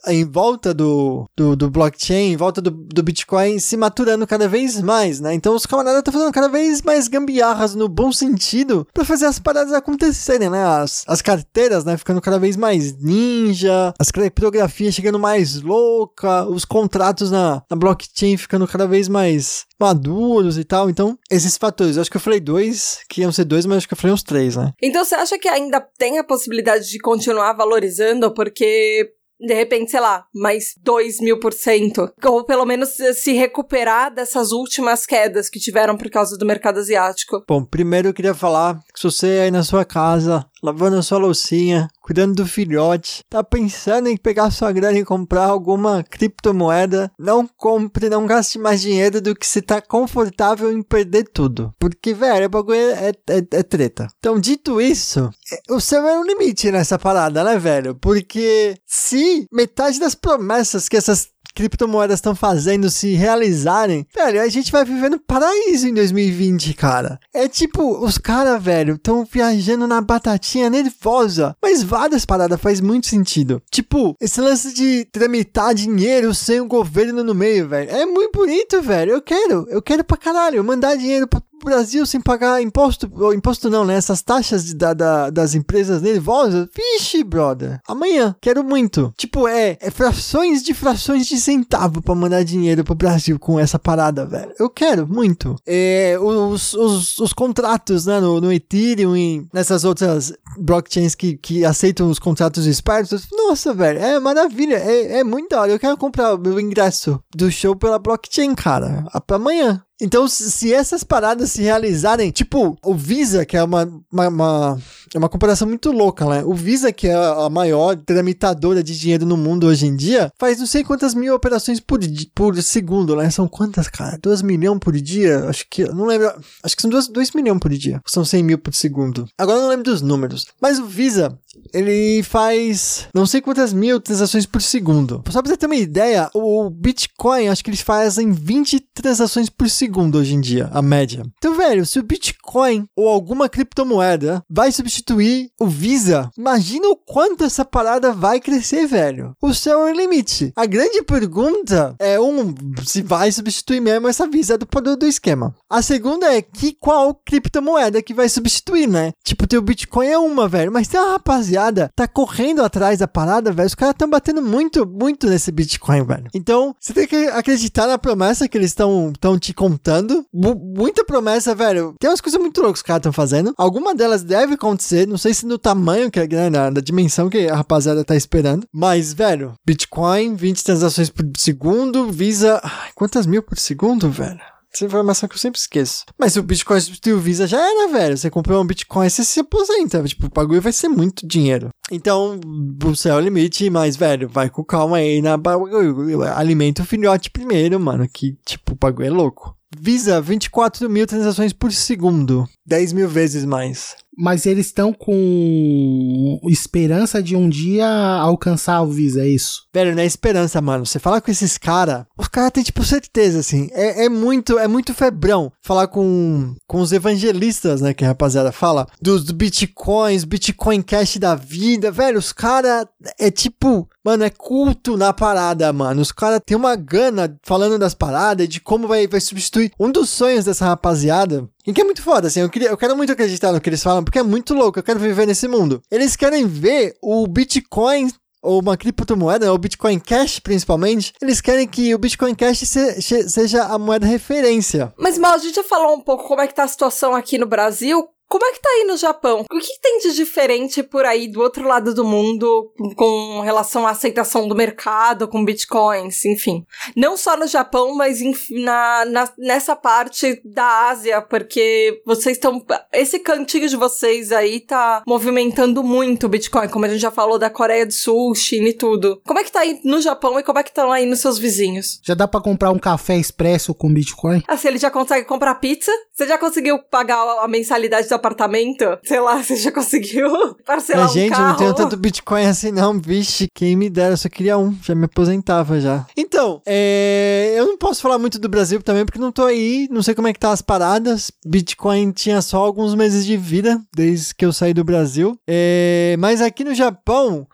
em 0.09 0.25
volta 0.25 0.73
do, 0.73 1.29
do, 1.37 1.57
do 1.57 1.71
blockchain, 1.71 2.33
em 2.33 2.37
volta 2.37 2.61
do, 2.61 2.71
do 2.71 3.03
Bitcoin 3.03 3.59
se 3.59 3.77
maturando 3.77 4.27
cada 4.27 4.49
vez 4.49 4.81
mais, 4.81 5.21
né? 5.21 5.35
Então 5.35 5.55
os 5.55 5.67
camaradas 5.67 5.99
estão 5.99 6.13
fazendo 6.13 6.33
cada 6.33 6.49
vez 6.49 6.83
mais 6.83 7.09
gambiarras 7.09 7.75
no 7.75 7.89
bom 7.89 8.13
sentido 8.13 8.87
para 8.93 9.05
fazer 9.05 9.27
as 9.27 9.39
paradas 9.39 9.73
acontecerem, 9.73 10.51
né? 10.51 10.65
As, 10.65 11.05
as 11.07 11.23
carteiras, 11.23 11.85
né? 11.85 11.97
Ficando 11.97 12.21
cada 12.21 12.39
vez 12.39 12.57
mais 12.57 12.97
ninja, 12.99 13.95
as 13.99 14.11
criptografias 14.11 14.95
chegando 14.95 15.19
mais 15.19 15.61
louca, 15.61 16.45
os 16.45 16.65
contratos 16.65 17.31
na, 17.31 17.63
na 17.71 17.77
blockchain 17.77 18.37
ficando 18.37 18.67
cada 18.67 18.87
vez 18.87 19.09
mais 19.09 19.67
maduros 19.81 20.59
e 20.59 20.65
tal. 20.65 20.89
Então, 20.91 21.19
esses 21.31 21.57
fatores. 21.57 21.97
Eu 21.97 22.03
acho 22.03 22.11
que 22.11 22.17
eu 22.17 22.21
falei 22.21 22.41
dois, 22.41 23.01
que 23.09 23.21
iam 23.21 23.33
ser 23.33 23.45
dois, 23.45 23.67
mas 23.67 23.79
acho 23.79 23.89
que 23.89 23.95
eu 23.95 23.99
falei 23.99 24.15
uns 24.15 24.23
três, 24.23 24.57
né? 24.57 24.73
Então, 24.83 25.05
você 25.05 25.15
acha 25.15 25.39
que 25.39 25.49
ainda 25.49 25.81
tem 25.99 26.19
a 26.19 26.25
possibilidade 26.25 26.89
de 26.91 26.99
continuar 26.99 27.53
valorizando? 27.53 28.33
Porque 28.33 29.13
de 29.39 29.55
repente, 29.55 29.91
sei 29.91 30.01
lá, 30.01 30.25
mais 30.35 30.75
2 30.83 31.21
mil 31.21 31.39
por 31.39 31.53
cento. 31.53 32.11
Ou 32.25 32.45
pelo 32.45 32.65
menos 32.65 32.97
se 33.15 33.33
recuperar 33.33 34.13
dessas 34.13 34.51
últimas 34.53 35.05
quedas 35.05 35.49
que 35.49 35.61
tiveram 35.61 35.97
por 35.97 36.09
causa 36.11 36.37
do 36.39 36.47
mercado 36.47 36.79
asiático. 36.79 37.45
Bom, 37.47 37.65
primeiro 37.65 38.09
eu 38.09 38.15
queria 38.15 38.35
falar 38.35 38.79
que 38.93 38.99
se 38.99 39.05
você 39.05 39.27
aí 39.45 39.51
na 39.51 39.63
sua 39.63 39.85
casa 39.85 40.47
lavando 40.67 41.01
sua 41.03 41.19
loucinha, 41.19 41.89
cuidando 42.01 42.35
do 42.35 42.47
filhote, 42.47 43.23
tá 43.31 43.43
pensando 43.45 44.09
em 44.09 44.17
pegar 44.17 44.51
sua 44.51 44.73
grana 44.73 44.99
e 44.99 45.05
comprar 45.05 45.45
alguma 45.45 46.03
criptomoeda, 46.03 47.11
não 47.17 47.47
compre, 47.47 48.11
não 48.11 48.27
gaste 48.27 48.59
mais 48.59 48.81
dinheiro 48.81 49.21
do 49.21 49.35
que 49.35 49.47
se 49.47 49.63
tá 49.63 49.81
confortável 49.81 50.73
em 50.73 50.83
perder 50.83 51.29
tudo. 51.33 51.73
Porque, 51.79 52.13
velho, 52.13 52.47
o 52.47 52.51
bagulho 52.51 52.79
é, 52.79 53.13
é, 53.29 53.39
é 53.53 53.63
treta. 53.63 54.09
Então, 54.19 54.41
dito 54.41 54.81
isso, 54.81 55.31
é, 55.53 55.73
o 55.73 55.81
céu 55.81 56.07
é 56.09 56.19
um 56.19 56.25
limite 56.25 56.73
nessa 56.73 56.99
parada, 56.99 57.45
né, 57.45 57.57
velho? 57.59 57.95
Porque 57.95 58.75
se 58.85 59.47
metade 59.53 60.01
das 60.01 60.17
promessas 60.17 60.89
que 60.89 60.97
essas 60.97 61.29
criptomoedas 61.57 62.19
estão 62.19 62.35
fazendo 62.35 62.91
se 62.91 63.15
realizarem, 63.15 64.07
velho, 64.15 64.43
a 64.43 64.49
gente 64.49 64.71
vai 64.71 64.85
viver 64.85 65.11
no 65.11 65.19
paraíso 65.19 65.89
em 65.89 65.95
2020, 65.95 66.75
cara. 66.75 67.19
É 67.35 67.49
tipo, 67.49 68.05
os 68.05 68.19
caras, 68.19 68.63
velho, 68.63 68.97
estão 68.97 69.25
viajando 69.25 69.87
na 69.87 70.03
batatinha 70.03 70.69
nervosa. 70.69 71.57
Mas 71.63 71.83
várias 71.83 72.27
paradas 72.27 72.61
faz 72.61 72.81
muito 72.81 73.07
sentido. 73.07 73.63
Tipo, 73.71 74.15
esse 74.21 74.39
lance 74.39 74.75
de 74.75 75.07
tramitar 75.07 75.75
dinheiro 75.75 76.35
sem 76.35 76.61
o 76.61 76.67
governo 76.67 77.25
no 77.25 77.35
meio, 77.35 77.67
velho. 77.67 77.91
É 77.91 78.05
muito 78.05 78.39
bonito, 78.39 78.83
velho. 78.83 79.13
Eu 79.13 79.23
quero, 79.23 79.67
eu 79.71 79.81
quero 79.81 80.05
pra 80.05 80.19
caralho. 80.19 80.63
Mandar 80.63 80.97
dinheiro 80.97 81.27
pra 81.27 81.41
Brasil 81.65 82.07
sem 82.07 82.21
pagar 82.21 82.63
imposto, 82.63 83.11
ou 83.15 83.35
imposto 83.35 83.71
não, 83.71 83.85
né? 83.85 83.95
Essas 83.95 84.23
taxas 84.23 84.65
de, 84.65 84.75
da, 84.75 84.93
da, 84.95 85.31
das 85.31 85.55
empresas 85.55 86.03
nervosas. 86.03 86.69
Vixe, 86.75 87.23
brother. 87.23 87.81
Amanhã, 87.87 88.35
quero 88.41 88.63
muito. 88.63 89.13
Tipo, 89.17 89.49
é, 89.49 89.77
é 89.81 89.91
frações 89.91 90.63
de 90.63 90.75
frações 90.75 91.27
de 91.27 91.39
centavo 91.41 92.03
pra 92.03 92.15
mandar 92.15 92.45
dinheiro 92.45 92.85
pro 92.85 92.95
Brasil 92.95 93.39
com 93.39 93.59
essa 93.59 93.79
parada, 93.79 94.27
velho. 94.27 94.53
Eu 94.59 94.69
quero 94.71 95.07
muito. 95.07 95.57
É, 95.67 96.17
os, 96.21 96.75
os, 96.75 97.19
os 97.19 97.33
contratos, 97.33 98.07
né, 98.07 98.21
no, 98.21 98.41
no 98.41 98.53
Ethereum 98.53 99.17
e 99.17 99.47
nessas 99.53 99.85
outras 99.85 100.33
blockchains 100.59 101.15
que, 101.15 101.37
que 101.37 101.65
aceitam 101.65 102.11
os 102.11 102.19
contratos 102.19 102.67
espertos. 102.67 103.27
Nossa, 103.33 103.73
velho, 103.73 103.99
é 103.99 104.19
maravilha. 104.21 104.77
É, 104.77 105.19
é 105.19 105.25
muito 105.25 105.51
da 105.51 105.61
hora. 105.61 105.73
Eu 105.73 105.79
quero 105.79 105.97
comprar 105.97 106.35
o 106.35 106.39
meu 106.39 106.59
ingresso 106.61 107.21
do 107.35 107.51
show 107.51 107.75
pela 107.77 107.99
blockchain, 107.99 108.55
cara. 108.55 109.05
Amanhã. 109.29 109.83
Então, 110.01 110.29
se 110.29 110.73
essas 110.73 111.03
paradas 111.03 111.53
se 111.53 111.63
realizarem, 111.63 112.31
tipo, 112.31 112.77
o 112.85 112.95
Visa, 112.95 113.47
que 113.47 113.57
é 113.57 113.63
uma, 113.63 113.91
uma, 114.13 114.29
uma, 114.29 114.79
é 115.15 115.19
uma 115.19 115.29
comparação 115.29 115.67
muito 115.67 115.91
louca, 115.91 116.27
né? 116.27 116.45
O 116.45 116.53
Visa, 116.53 116.93
que 116.93 117.09
é 117.09 117.15
a 117.15 117.49
maior 117.49 117.97
tramitadora 117.97 118.83
de 118.83 118.99
dinheiro 118.99 119.25
no 119.25 119.39
mundo 119.39 119.67
hoje 119.67 119.87
em 119.87 119.97
dia, 119.97 120.31
faz 120.39 120.59
não 120.59 120.67
sei 120.67 120.85
quantas 120.85 121.15
mil 121.15 121.35
operações 121.35 121.81
por, 121.81 121.99
por 122.35 122.63
segundo, 122.63 123.17
né? 123.17 123.31
São 123.31 123.49
quantas, 123.49 123.89
cara? 123.89 124.19
2 124.21 124.43
milhões 124.43 124.79
por 124.79 124.95
dia? 125.01 125.49
Acho 125.49 125.65
que, 125.71 125.85
não 125.85 126.05
lembro, 126.05 126.31
acho 126.63 126.77
que 126.77 126.83
são 126.83 126.91
2 126.91 127.33
milhões 127.33 127.59
por 127.59 127.71
dia. 127.71 128.03
São 128.07 128.25
100 128.25 128.43
mil 128.43 128.59
por 128.59 128.75
segundo. 128.75 129.27
Agora 129.39 129.59
eu 129.59 129.63
não 129.63 129.71
lembro 129.71 129.85
dos 129.85 130.03
números. 130.03 130.47
Mas 130.61 130.79
o 130.79 130.85
Visa, 130.85 131.39
ele 131.73 132.23
faz 132.23 133.09
não 133.15 133.25
sei 133.25 133.41
quantas 133.41 133.73
mil 133.73 133.99
transações 133.99 134.45
por 134.45 134.61
segundo. 134.61 135.23
Só 135.31 135.41
pra 135.41 135.51
você 135.51 135.57
ter 135.57 135.67
uma 135.67 135.77
ideia, 135.77 136.29
o 136.35 136.69
Bitcoin, 136.69 137.49
acho 137.49 137.65
que 137.65 137.71
eles 137.71 137.81
fazem 137.81 138.31
20 138.31 138.81
transações 138.93 139.49
por 139.49 139.71
segundo 139.71 139.86
segundo 139.87 140.19
hoje 140.19 140.35
em 140.35 140.41
dia, 140.41 140.69
a 140.73 140.83
média. 140.83 141.23
Então, 141.39 141.55
velho, 141.55 141.87
se 141.87 142.01
o 142.01 142.03
Bitcoin 142.03 142.89
ou 142.97 143.09
alguma 143.09 143.49
criptomoeda 143.49 144.43
vai 144.51 144.73
substituir 144.73 145.49
o 145.61 145.69
Visa, 145.69 146.29
imagina 146.37 146.89
o 146.89 146.97
quanto 146.97 147.45
essa 147.45 147.65
parada 147.65 148.13
vai 148.13 148.41
crescer, 148.41 148.85
velho. 148.85 149.33
O 149.41 149.55
céu 149.55 149.87
é 149.87 149.93
o 149.93 149.95
limite. 149.95 150.53
A 150.57 150.67
grande 150.67 151.03
pergunta 151.05 151.95
é, 152.01 152.19
um, 152.19 152.53
se 152.85 153.01
vai 153.01 153.31
substituir 153.31 153.81
mesmo 153.81 154.09
essa 154.09 154.27
Visa 154.27 154.59
do, 154.59 154.67
do, 154.67 154.97
do 154.97 155.07
esquema. 155.07 155.55
A 155.71 155.81
segunda 155.81 156.35
é 156.35 156.43
que 156.43 156.73
qual 156.73 157.15
criptomoeda 157.15 158.03
que 158.03 158.13
vai 158.13 158.29
substituir, 158.29 158.89
né? 158.89 159.13
Tipo, 159.25 159.47
teu 159.47 159.63
Bitcoin 159.63 160.09
é 160.09 160.19
uma, 160.19 160.49
velho, 160.49 160.73
mas 160.73 160.89
tem 160.89 160.99
uma 160.99 161.13
rapaziada 161.13 161.93
tá 161.95 162.09
correndo 162.09 162.65
atrás 162.65 162.99
da 162.99 163.07
parada, 163.07 163.53
velho. 163.53 163.69
Os 163.69 163.75
caras 163.77 163.95
estão 163.95 164.11
batendo 164.11 164.43
muito, 164.43 164.85
muito 164.85 165.29
nesse 165.29 165.53
Bitcoin, 165.53 166.05
velho. 166.05 166.27
Então, 166.35 166.75
você 166.81 166.93
tem 166.93 167.07
que 167.07 167.29
acreditar 167.29 167.87
na 167.87 167.97
promessa 167.97 168.49
que 168.49 168.59
eles 168.59 168.71
estão 168.71 169.13
te 169.39 169.55
contando 169.55 169.76
contando. 169.77 170.25
muita 170.33 171.05
promessa, 171.05 171.55
velho. 171.55 171.95
Tem 172.01 172.11
umas 172.11 172.21
coisas 172.21 172.41
muito 172.41 172.61
loucas 172.61 172.81
que 172.81 172.85
os 172.85 172.87
caras 172.87 173.01
estão 173.01 173.13
fazendo. 173.13 173.53
Alguma 173.57 173.95
delas 173.95 174.23
deve 174.23 174.55
acontecer. 174.55 175.07
Não 175.07 175.19
sei 175.19 175.35
se 175.35 175.47
no 175.47 175.59
tamanho, 175.59 176.11
que 176.11 176.19
é, 176.19 176.27
né, 176.27 176.51
na, 176.51 176.71
dimensão 176.81 177.29
que 177.29 177.49
a 177.49 177.57
rapaziada 177.57 178.05
tá 178.05 178.17
esperando. 178.17 178.67
Mas, 178.73 179.13
velho, 179.13 179.55
Bitcoin, 179.65 180.35
20 180.35 180.65
transações 180.65 181.11
por 181.11 181.25
segundo, 181.37 182.11
Visa. 182.11 182.61
Ai, 182.63 182.91
quantas 182.95 183.27
mil 183.27 183.43
por 183.43 183.59
segundo, 183.59 184.11
velho? 184.11 184.41
Essa 184.73 184.85
informação 184.85 185.27
que 185.27 185.35
eu 185.35 185.39
sempre 185.39 185.59
esqueço. 185.59 186.05
Mas 186.19 186.37
o 186.37 186.43
Bitcoin 186.43 186.79
substituir 186.79 187.15
o 187.15 187.19
Visa, 187.19 187.47
já 187.47 187.59
era, 187.59 187.89
velho. 187.89 188.17
Você 188.17 188.29
comprou 188.29 188.63
um 188.63 188.67
Bitcoin, 188.67 189.09
você 189.09 189.25
se 189.25 189.41
aposenta. 189.41 190.03
Tipo, 190.05 190.27
o 190.27 190.31
bagulho 190.31 190.61
vai 190.61 190.73
ser 190.73 190.89
muito 190.89 191.27
dinheiro. 191.27 191.71
Então, 191.91 192.39
o 192.85 192.95
céu 192.95 193.15
é 193.15 193.19
o 193.19 193.25
limite, 193.25 193.71
mas, 193.71 193.97
velho, 193.97 194.29
vai 194.29 194.51
com 194.51 194.63
calma 194.63 194.99
aí 194.99 195.23
na 195.23 195.39
bagulho. 195.39 196.23
Alimenta 196.25 196.83
o 196.83 196.87
filhote 196.87 197.31
primeiro, 197.31 197.81
mano. 197.81 198.07
Que, 198.07 198.37
tipo, 198.45 198.75
o 198.75 198.77
bagulho 198.77 199.07
é 199.07 199.11
louco. 199.11 199.56
Visa 199.75 200.21
24 200.21 200.89
mil 200.89 201.07
transações 201.07 201.53
por 201.53 201.73
segundo. 201.73 202.49
10 202.67 202.93
mil 202.93 203.09
vezes 203.09 203.45
mais. 203.45 203.97
Mas 204.17 204.47
eles 204.47 204.67
estão 204.67 204.93
com 204.93 206.41
esperança 206.45 207.23
de 207.23 207.37
um 207.37 207.49
dia 207.49 207.87
alcançar 207.87 208.83
o 208.83 208.91
Visa, 208.91 209.23
é 209.23 209.29
isso? 209.29 209.67
Velho, 209.75 209.95
não 209.95 210.03
é 210.03 210.07
esperança, 210.07 210.61
mano. 210.61 210.87
Você 210.87 210.99
fala 210.99 211.21
com 211.21 211.31
esses 211.31 211.59
caras, 211.59 212.05
os 212.19 212.29
caras 212.29 212.53
têm, 212.53 212.63
tipo, 212.63 212.83
certeza, 212.83 213.41
assim. 213.41 213.69
É, 213.73 214.07
é, 214.07 214.09
muito, 214.09 214.59
é 214.59 214.67
muito 214.67 214.95
febrão 214.95 215.53
falar 215.63 215.89
com, 215.89 216.55
com 216.67 216.81
os 216.81 216.93
evangelistas, 216.93 217.81
né, 217.81 217.93
que 217.93 218.05
a 218.05 218.09
rapaziada 218.09 218.53
fala, 218.53 218.87
dos 219.01 219.31
bitcoins, 219.31 220.25
Bitcoin 220.25 220.83
Cash 220.83 221.19
da 221.19 221.35
vida. 221.35 221.91
Velho, 221.91 222.19
os 222.19 222.33
caras, 222.33 222.87
é 223.19 223.31
tipo, 223.31 223.89
mano, 224.05 224.25
é 224.25 224.31
culto 224.31 224.97
na 224.97 225.13
parada, 225.13 225.73
mano. 225.73 226.01
Os 226.01 226.13
caras 226.13 226.41
têm 226.45 226.57
uma 226.57 226.75
gana 226.75 227.37
falando 227.43 227.79
das 227.79 227.95
paradas, 227.95 228.49
de 228.49 228.61
como 228.61 228.89
vai, 228.89 229.07
vai 229.07 229.21
substituir. 229.21 229.73
Um 229.79 229.91
dos 229.91 230.09
sonhos 230.09 230.45
dessa 230.45 230.65
rapaziada 230.65 231.49
e 231.67 231.73
que 231.73 231.81
é 231.81 231.85
muito 231.85 232.03
foda, 232.03 232.29
assim, 232.29 232.41
eu, 232.41 232.49
queria, 232.49 232.69
eu 232.69 232.77
quero 232.77 232.97
muito 232.97 233.13
acreditar 233.13 233.53
no 233.53 233.61
que 233.61 233.69
eles 233.69 233.83
falam, 233.83 234.05
porque 234.05 234.19
é 234.19 234.23
muito 234.23 234.55
louco, 234.55 234.79
eu 234.79 234.83
quero 234.83 235.01
viver 235.01 235.27
nesse 235.27 235.49
mundo. 235.49 235.83
Eles 235.91 236.15
querem 236.15 236.47
ver 236.47 236.97
o 237.03 237.27
Bitcoin 237.27 238.09
ou 238.43 238.61
uma 238.61 238.77
criptomoeda, 238.77 239.53
o 239.53 239.59
Bitcoin 239.59 239.99
Cash 239.99 240.39
principalmente, 240.39 241.13
eles 241.21 241.41
querem 241.41 241.67
que 241.67 241.93
o 241.93 241.99
Bitcoin 241.99 242.35
Cash 242.35 242.61
se, 242.61 243.29
seja 243.29 243.65
a 243.65 243.79
moeda 243.79 244.07
referência. 244.07 244.95
Mas, 244.97 245.19
Mal, 245.19 245.35
a 245.35 245.39
gente 245.39 245.57
já 245.57 245.65
falou 245.65 245.97
um 245.97 246.01
pouco 246.01 246.29
como 246.29 246.41
é 246.41 246.47
que 246.47 246.55
tá 246.55 246.63
a 246.63 246.69
situação 246.69 247.15
aqui 247.15 247.39
no 247.39 247.47
Brasil. 247.47 248.07
Como 248.29 248.45
é 248.45 248.53
que 248.53 248.61
tá 248.61 248.69
aí 248.69 248.85
no 248.85 248.97
Japão? 248.97 249.45
O 249.51 249.59
que 249.59 249.81
tem 249.81 249.99
de 250.01 250.15
diferente 250.15 250.83
por 250.83 251.05
aí 251.05 251.29
do 251.29 251.41
outro 251.41 251.67
lado 251.67 251.95
do 251.95 252.05
mundo 252.05 252.73
com 252.97 253.41
relação 253.41 253.87
à 253.87 253.91
aceitação 253.91 254.49
do 254.49 254.55
mercado, 254.55 255.29
com 255.29 255.45
bitcoins, 255.45 256.25
enfim? 256.25 256.67
Não 256.97 257.17
só 257.17 257.37
no 257.37 257.47
Japão, 257.47 257.95
mas 257.95 258.21
na, 258.51 259.05
na, 259.05 259.33
nessa 259.39 259.77
parte 259.77 260.41
da 260.45 260.89
Ásia, 260.89 261.23
porque 261.23 262.03
vocês 262.05 262.37
estão. 262.37 262.65
Esse 262.93 263.19
cantinho 263.19 263.69
de 263.69 263.77
vocês 263.77 264.33
aí 264.33 264.61
tá 264.61 265.03
movimentando 265.07 265.83
muito 265.83 266.27
o 266.27 266.29
Bitcoin, 266.29 266.69
como 266.69 266.85
a 266.85 266.89
gente 266.89 267.01
já 267.01 267.11
falou 267.11 267.39
da 267.39 267.49
Coreia 267.49 267.87
do 267.87 267.93
Sul, 267.93 268.35
China 268.35 268.69
e 268.69 268.73
tudo. 268.73 269.21
Como 269.25 269.39
é 269.39 269.45
que 269.45 269.53
tá 269.53 269.61
aí 269.61 269.81
no 269.85 270.01
Japão 270.01 270.39
e 270.39 270.43
como 270.43 270.59
é 270.59 270.63
que 270.63 270.71
estão 270.71 270.91
aí 270.91 271.07
nos 271.07 271.21
seus 271.21 271.39
vizinhos? 271.39 272.01
Já 272.03 272.15
dá 272.15 272.27
para 272.27 272.41
comprar 272.41 272.71
um 272.71 272.79
café 272.79 273.17
expresso 273.17 273.75
com 273.75 273.93
Bitcoin? 273.93 274.43
Assim, 274.49 274.69
ele 274.69 274.79
já 274.79 274.91
consegue 274.91 275.27
comprar 275.27 275.55
pizza? 275.57 275.93
Você 276.13 276.27
já 276.27 276.39
conseguiu 276.39 276.79
pagar 276.79 277.21
a 277.43 277.49
mensalidade 277.49 278.09
da 278.09 278.16
apartamento, 278.17 278.85
sei 279.05 279.21
lá, 279.21 279.41
você 279.43 279.57
já 279.57 279.73
conseguiu 279.73 280.55
parcelar 280.65 281.05
Mas, 281.05 281.13
um 281.13 281.15
gente, 281.15 281.31
carro. 281.31 281.43
eu 281.43 281.49
não 281.49 281.57
tenho 281.57 281.75
tanto 281.75 281.97
Bitcoin 281.97 282.47
assim 282.47 282.73
não, 282.73 282.99
vixe, 283.01 283.49
quem 283.55 283.77
me 283.77 283.89
dera, 283.89 284.13
eu 284.13 284.17
só 284.17 284.29
queria 284.29 284.59
um, 284.59 284.77
já 284.83 284.95
me 284.95 285.05
aposentava 285.05 285.81
já. 285.81 286.07
Então, 286.17 286.61
é, 286.67 287.55
eu 287.57 287.67
não 287.67 287.79
posso 287.79 288.03
falar 288.03 288.19
muito 288.19 288.39
do 288.39 288.49
Brasil 288.49 288.83
também, 288.83 289.05
porque 289.05 289.19
não 289.19 289.33
tô 289.33 289.45
aí, 289.45 289.89
não 289.91 290.03
sei 290.03 290.15
como 290.15 290.29
é 290.29 290.33
que 290.33 290.39
tá 290.39 290.53
as 290.53 290.63
paradas, 290.63 291.31
Bitcoin 291.45 292.11
tinha 292.13 292.41
só 292.43 292.59
alguns 292.59 292.95
meses 292.95 293.25
de 293.25 293.37
vida, 293.37 293.81
desde 293.95 294.35
que 294.35 294.45
eu 294.45 294.53
saí 294.53 294.75
do 294.75 294.85
Brasil, 294.85 295.39
é, 295.47 296.17
mas 296.19 296.41
aqui 296.41 296.65
no 296.65 296.75
Japão, 296.75 297.47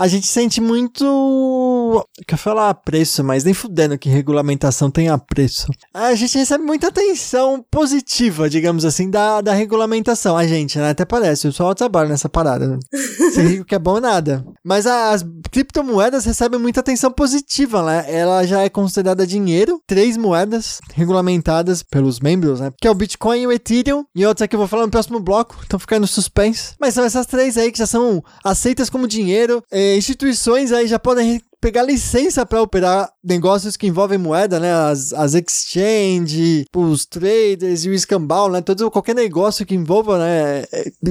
a 0.00 0.08
gente 0.08 0.26
sente 0.26 0.62
muito. 0.62 2.06
Quer 2.26 2.38
falar 2.38 2.72
preço, 2.72 3.22
mas 3.22 3.44
nem 3.44 3.52
fudendo 3.52 3.98
que 3.98 4.08
regulamentação 4.08 4.90
tenha 4.90 5.18
preço. 5.18 5.66
A 5.92 6.14
gente 6.14 6.38
recebe 6.38 6.64
muita 6.64 6.88
atenção 6.88 7.62
positiva, 7.70 8.48
digamos 8.48 8.86
assim, 8.86 9.10
da, 9.10 9.42
da 9.42 9.52
regulamentação. 9.52 10.38
A 10.38 10.46
gente, 10.46 10.78
né? 10.78 10.88
Até 10.88 11.04
parece, 11.04 11.46
eu 11.46 11.52
só 11.52 11.74
trabalho 11.74 12.08
nessa 12.08 12.30
parada. 12.30 12.66
Né? 12.66 12.78
Ser 13.34 13.46
rico 13.46 13.66
que 13.66 13.74
é 13.74 13.78
bom 13.78 14.00
nada. 14.00 14.42
Mas 14.64 14.86
as 14.86 15.22
criptomoedas 15.52 16.24
recebem 16.24 16.58
muita 16.58 16.80
atenção 16.80 17.10
positiva, 17.10 17.82
né? 17.82 18.06
Ela 18.08 18.46
já 18.46 18.62
é 18.62 18.70
considerada 18.70 19.26
dinheiro. 19.26 19.82
Três 19.86 20.16
moedas 20.16 20.80
regulamentadas 20.94 21.82
pelos 21.82 22.20
membros, 22.20 22.58
né? 22.58 22.72
Que 22.80 22.88
é 22.88 22.90
o 22.90 22.94
Bitcoin, 22.94 23.46
o 23.46 23.52
Ethereum 23.52 24.06
e 24.16 24.24
outra 24.24 24.48
que 24.48 24.56
eu 24.56 24.60
vou 24.60 24.68
falar 24.68 24.86
no 24.86 24.90
próximo 24.90 25.20
bloco. 25.20 25.58
Então 25.66 25.78
fica 25.78 26.00
no 26.00 26.06
suspense. 26.06 26.74
Mas 26.80 26.94
são 26.94 27.04
essas 27.04 27.26
três 27.26 27.58
aí 27.58 27.70
que 27.70 27.78
já 27.78 27.86
são 27.86 28.24
aceitas 28.42 28.88
como 28.88 29.06
dinheiro. 29.06 29.62
É, 29.90 29.96
instituições 29.96 30.70
aí 30.70 30.86
já 30.86 30.98
podem 30.98 31.40
pegar 31.60 31.82
licença 31.82 32.46
para 32.46 32.62
operar 32.62 33.12
negócios 33.22 33.76
que 33.76 33.86
envolvem 33.86 34.16
moeda, 34.16 34.58
né? 34.58 34.72
As, 34.72 35.12
as 35.12 35.34
exchange, 35.34 36.64
os 36.74 37.04
traders 37.04 37.84
e 37.84 37.90
o 37.90 37.92
escambau, 37.92 38.50
né? 38.50 38.62
Todo, 38.62 38.90
qualquer 38.90 39.14
negócio 39.14 39.66
que 39.66 39.74
envolva, 39.74 40.18
né? 40.18 40.64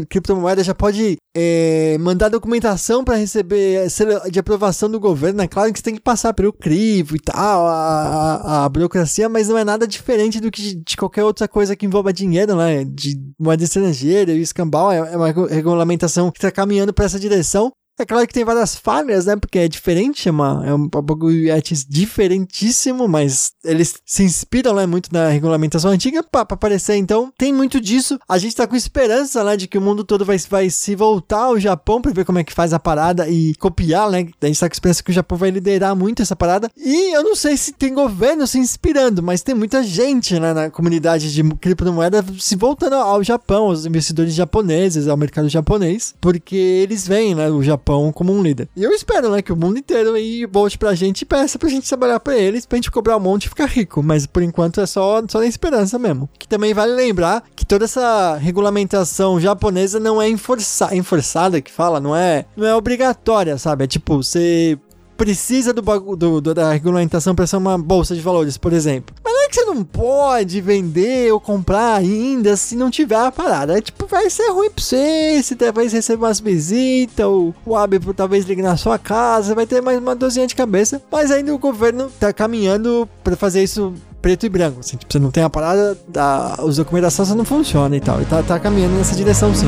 Criptomoeda 0.09 0.63
já 0.63 0.73
pode 0.73 1.17
é, 1.35 1.97
mandar 1.99 2.29
documentação 2.29 3.03
para 3.03 3.15
receber 3.15 3.87
de 4.31 4.39
aprovação 4.39 4.89
do 4.89 4.99
governo. 4.99 5.41
É 5.41 5.47
claro 5.47 5.71
que 5.71 5.79
você 5.79 5.83
tem 5.83 5.95
que 5.95 6.01
passar 6.01 6.33
pelo 6.33 6.51
crivo 6.51 7.15
e 7.15 7.19
tal, 7.19 7.67
a, 7.67 7.73
a, 7.73 8.65
a, 8.65 8.69
burocracia, 8.69 9.29
mas 9.29 9.47
não 9.49 9.57
é 9.57 9.63
nada 9.63 9.85
diferente 9.85 10.39
do 10.39 10.49
que 10.49 10.61
de, 10.61 10.75
de, 10.75 10.97
qualquer 10.97 11.23
outra 11.23 11.47
coisa 11.47 11.75
que 11.75 11.85
envolva 11.85 12.11
dinheiro, 12.11 12.55
né? 12.55 12.85
De 12.85 13.19
moeda 13.37 13.63
estrangeira 13.63 14.31
e 14.31 14.39
o 14.39 14.41
escambau 14.41 14.91
é, 14.91 14.97
é 14.97 15.17
uma 15.17 15.27
regulamentação 15.27 16.31
que 16.31 16.39
está 16.39 16.49
caminhando 16.49 16.93
para 16.93 17.05
essa 17.05 17.19
direção. 17.19 17.71
É 17.99 18.05
claro 18.05 18.25
que 18.25 18.33
tem 18.33 18.45
várias 18.45 18.75
falhas, 18.75 19.25
né? 19.25 19.35
Porque 19.35 19.59
é 19.59 19.67
diferente, 19.67 20.29
é, 20.29 20.31
uma, 20.31 20.63
é 20.65 20.73
um 20.73 20.88
bagulho 20.88 21.49
diferentíssimo, 21.89 23.09
mas 23.09 23.51
eles 23.62 23.95
se 24.05 24.23
inspiram, 24.23 24.73
né? 24.73 24.85
Muito 24.85 25.09
na 25.12 25.27
regulamentação 25.27 25.91
antiga 25.91 26.23
pra 26.23 26.41
aparecer. 26.41 26.95
Então, 26.95 27.29
tem 27.38 27.51
muito 27.51 27.81
disso. 27.81 28.17
A 28.27 28.38
gente 28.38 28.55
tá 28.55 28.65
com 28.65 28.75
esperança, 28.75 29.43
né? 29.43 29.57
De 29.57 29.67
que 29.67 29.77
o 29.77 29.81
mundo 29.81 30.05
todo 30.05 30.23
vai, 30.23 30.38
vai 30.49 30.69
se 30.69 30.95
voltar 30.95 31.41
ao 31.41 31.59
Japão 31.59 32.01
pra 32.01 32.13
ver 32.13 32.23
como 32.23 32.39
é 32.39 32.43
que 32.43 32.53
faz 32.53 32.71
a 32.71 32.79
parada 32.79 33.27
e 33.27 33.53
copiar, 33.55 34.09
né? 34.09 34.25
A 34.41 34.45
gente 34.45 34.59
tá 34.59 34.69
com 34.69 34.73
esperança 34.73 35.03
que 35.03 35.12
o 35.12 35.13
Japão 35.13 35.38
vai 35.38 35.51
liderar 35.51 35.93
muito 35.93 36.21
essa 36.21 36.38
parada. 36.38 36.71
E 36.77 37.13
eu 37.13 37.21
não 37.21 37.35
sei 37.35 37.57
se 37.57 37.73
tem 37.73 37.93
governo 37.93 38.47
se 38.47 38.57
inspirando, 38.57 39.21
mas 39.21 39.41
tem 39.41 39.53
muita 39.53 39.83
gente, 39.83 40.39
né? 40.39 40.53
Na 40.53 40.69
comunidade 40.69 41.33
de 41.33 41.43
criptomoeda 41.55 42.23
se 42.39 42.55
voltando 42.55 42.95
ao 42.95 43.21
Japão, 43.25 43.65
aos 43.65 43.85
investidores 43.85 44.33
japoneses, 44.33 45.09
ao 45.09 45.17
mercado 45.17 45.49
japonês, 45.49 46.15
porque 46.21 46.55
eles 46.55 47.05
veem, 47.05 47.35
né? 47.35 47.49
O 47.49 47.62
Japão 47.62 47.88
Japão 47.89 48.12
como 48.12 48.32
um 48.32 48.41
líder. 48.41 48.69
E 48.75 48.84
eu 48.84 48.91
espero, 48.91 49.32
né, 49.32 49.41
que 49.41 49.52
o 49.52 49.56
mundo 49.56 49.80
inteiro 49.80 50.13
aí 50.13 50.45
volte 50.45 50.78
pra 50.78 50.93
gente 50.93 51.23
e 51.23 51.25
peça 51.25 51.58
pra 51.58 51.69
gente 51.69 51.88
trabalhar 51.88 52.19
pra 52.19 52.38
eles, 52.38 52.65
pra 52.65 52.78
gente 52.78 52.91
cobrar 52.91 53.17
um 53.17 53.19
monte 53.19 53.45
e 53.45 53.49
ficar 53.49 53.65
rico. 53.65 54.04
Mas 54.04 54.28
por 54.28 54.43
enquanto 54.43 54.80
é 54.80 54.86
só, 54.86 55.21
só 55.28 55.39
na 55.39 55.47
esperança 55.47 55.97
mesmo. 55.97 56.30
Que 56.38 56.47
também 56.47 56.73
vale 56.73 56.93
lembrar 56.93 57.43
que 57.56 57.65
toda 57.65 57.86
essa 57.86 58.36
regulamentação 58.36 59.39
japonesa 59.39 59.99
não 59.99 60.21
é 60.21 60.30
enforça, 60.30 60.95
enforçada, 60.95 61.62
que 61.62 61.71
fala, 61.71 61.99
não 61.99 62.15
é, 62.15 62.45
não 62.56 62.67
é 62.67 62.75
obrigatória, 62.75 63.58
sabe? 63.58 63.86
É 63.86 63.88
tipo, 63.88 64.17
você 64.17 64.78
precisa 65.17 65.73
do, 65.73 65.82
do, 66.15 66.39
do 66.39 66.54
da 66.54 66.71
regulamentação 66.71 67.36
para 67.36 67.47
ser 67.47 67.58
uma 67.58 67.78
bolsa 67.78 68.15
de 68.15 68.21
valores, 68.21 68.58
por 68.58 68.71
exemplo. 68.71 69.13
Mas 69.23 69.38
que 69.49 69.55
você 69.55 69.65
não 69.65 69.83
pode 69.83 70.62
vender 70.62 71.31
ou 71.33 71.39
comprar 71.39 71.95
ainda 71.95 72.55
se 72.55 72.75
não 72.75 72.89
tiver 72.89 73.15
a 73.15 73.31
parada. 73.31 73.77
É 73.77 73.81
tipo, 73.81 74.05
vai 74.07 74.29
ser 74.29 74.49
ruim 74.51 74.69
pra 74.69 74.83
você, 74.83 75.41
se 75.43 75.55
talvez 75.55 75.91
receber 75.91 76.23
umas 76.23 76.39
visitas, 76.39 77.25
ou 77.25 77.53
o 77.65 77.75
hábito 77.75 78.13
talvez 78.13 78.45
ligue 78.45 78.62
na 78.62 78.77
sua 78.77 78.97
casa, 78.97 79.55
vai 79.55 79.65
ter 79.65 79.81
mais 79.81 79.99
uma 79.99 80.15
dozinha 80.15 80.47
de 80.47 80.55
cabeça. 80.55 81.01
Mas 81.12 81.31
ainda 81.31 81.53
o 81.53 81.57
governo 81.57 82.09
tá 82.19 82.31
caminhando 82.31 83.09
para 83.23 83.35
fazer 83.35 83.63
isso 83.63 83.93
preto 84.21 84.45
e 84.45 84.49
branco. 84.49 84.79
Assim, 84.79 84.97
tipo, 84.97 85.12
você 85.12 85.19
não 85.19 85.31
tem 85.31 85.43
a 85.43 85.49
parada, 85.49 85.97
a, 86.15 86.63
os 86.63 86.77
documentações 86.77 87.29
não 87.29 87.45
funcionam 87.45 87.95
e 87.95 88.01
tal. 88.01 88.21
E 88.21 88.25
tá, 88.25 88.43
tá 88.43 88.59
caminhando 88.59 88.95
nessa 88.95 89.15
direção 89.15 89.53
sim. 89.53 89.67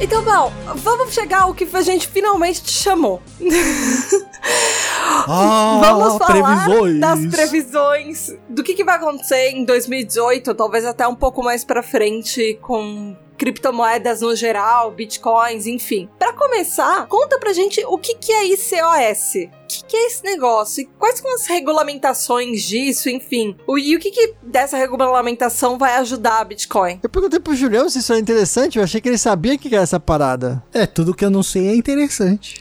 Então, 0.00 0.22
Val, 0.22 0.52
vamos 0.76 1.12
chegar 1.12 1.42
ao 1.42 1.54
que 1.54 1.68
a 1.72 1.82
gente 1.82 2.06
finalmente 2.06 2.62
te 2.62 2.72
chamou. 2.72 3.20
Ah, 5.30 5.78
vamos 5.80 6.18
falar 6.18 6.64
previsões. 6.66 7.00
das 7.00 7.26
previsões 7.26 8.36
do 8.48 8.62
que, 8.62 8.74
que 8.74 8.84
vai 8.84 8.96
acontecer 8.96 9.50
em 9.50 9.64
2018, 9.64 10.54
talvez 10.54 10.84
até 10.84 11.06
um 11.06 11.14
pouco 11.14 11.42
mais 11.42 11.64
pra 11.64 11.82
frente 11.82 12.58
com 12.62 13.16
criptomoedas 13.36 14.20
no 14.20 14.34
geral, 14.34 14.90
bitcoins, 14.90 15.66
enfim. 15.66 16.08
Para 16.18 16.32
começar, 16.32 17.06
conta 17.08 17.38
pra 17.38 17.52
gente 17.52 17.84
o 17.86 17.98
que, 17.98 18.14
que 18.14 18.32
é 18.32 18.46
ICOS. 18.46 19.48
O 19.68 19.70
que, 19.70 19.84
que 19.84 19.96
é 19.98 20.06
esse 20.06 20.24
negócio? 20.24 20.80
E 20.80 20.86
quais 20.98 21.18
são 21.18 21.34
as 21.34 21.46
regulamentações 21.46 22.62
disso, 22.62 23.10
enfim? 23.10 23.54
O, 23.66 23.76
e 23.76 23.94
o 23.94 24.00
que, 24.00 24.10
que 24.10 24.32
dessa 24.42 24.78
regulamentação 24.78 25.76
vai 25.76 25.96
ajudar 25.98 26.40
a 26.40 26.44
Bitcoin? 26.44 27.00
Eu 27.02 27.10
perguntei 27.10 27.38
pro 27.38 27.54
Julião 27.54 27.86
se 27.90 27.98
isso 27.98 28.10
era 28.10 28.18
interessante, 28.18 28.78
eu 28.78 28.84
achei 28.84 28.98
que 28.98 29.10
ele 29.10 29.18
sabia 29.18 29.54
o 29.54 29.58
que 29.58 29.68
era 29.68 29.82
essa 29.82 30.00
parada. 30.00 30.64
É, 30.72 30.86
tudo 30.86 31.14
que 31.14 31.22
eu 31.22 31.28
não 31.28 31.42
sei 31.42 31.68
é 31.68 31.76
interessante. 31.76 32.58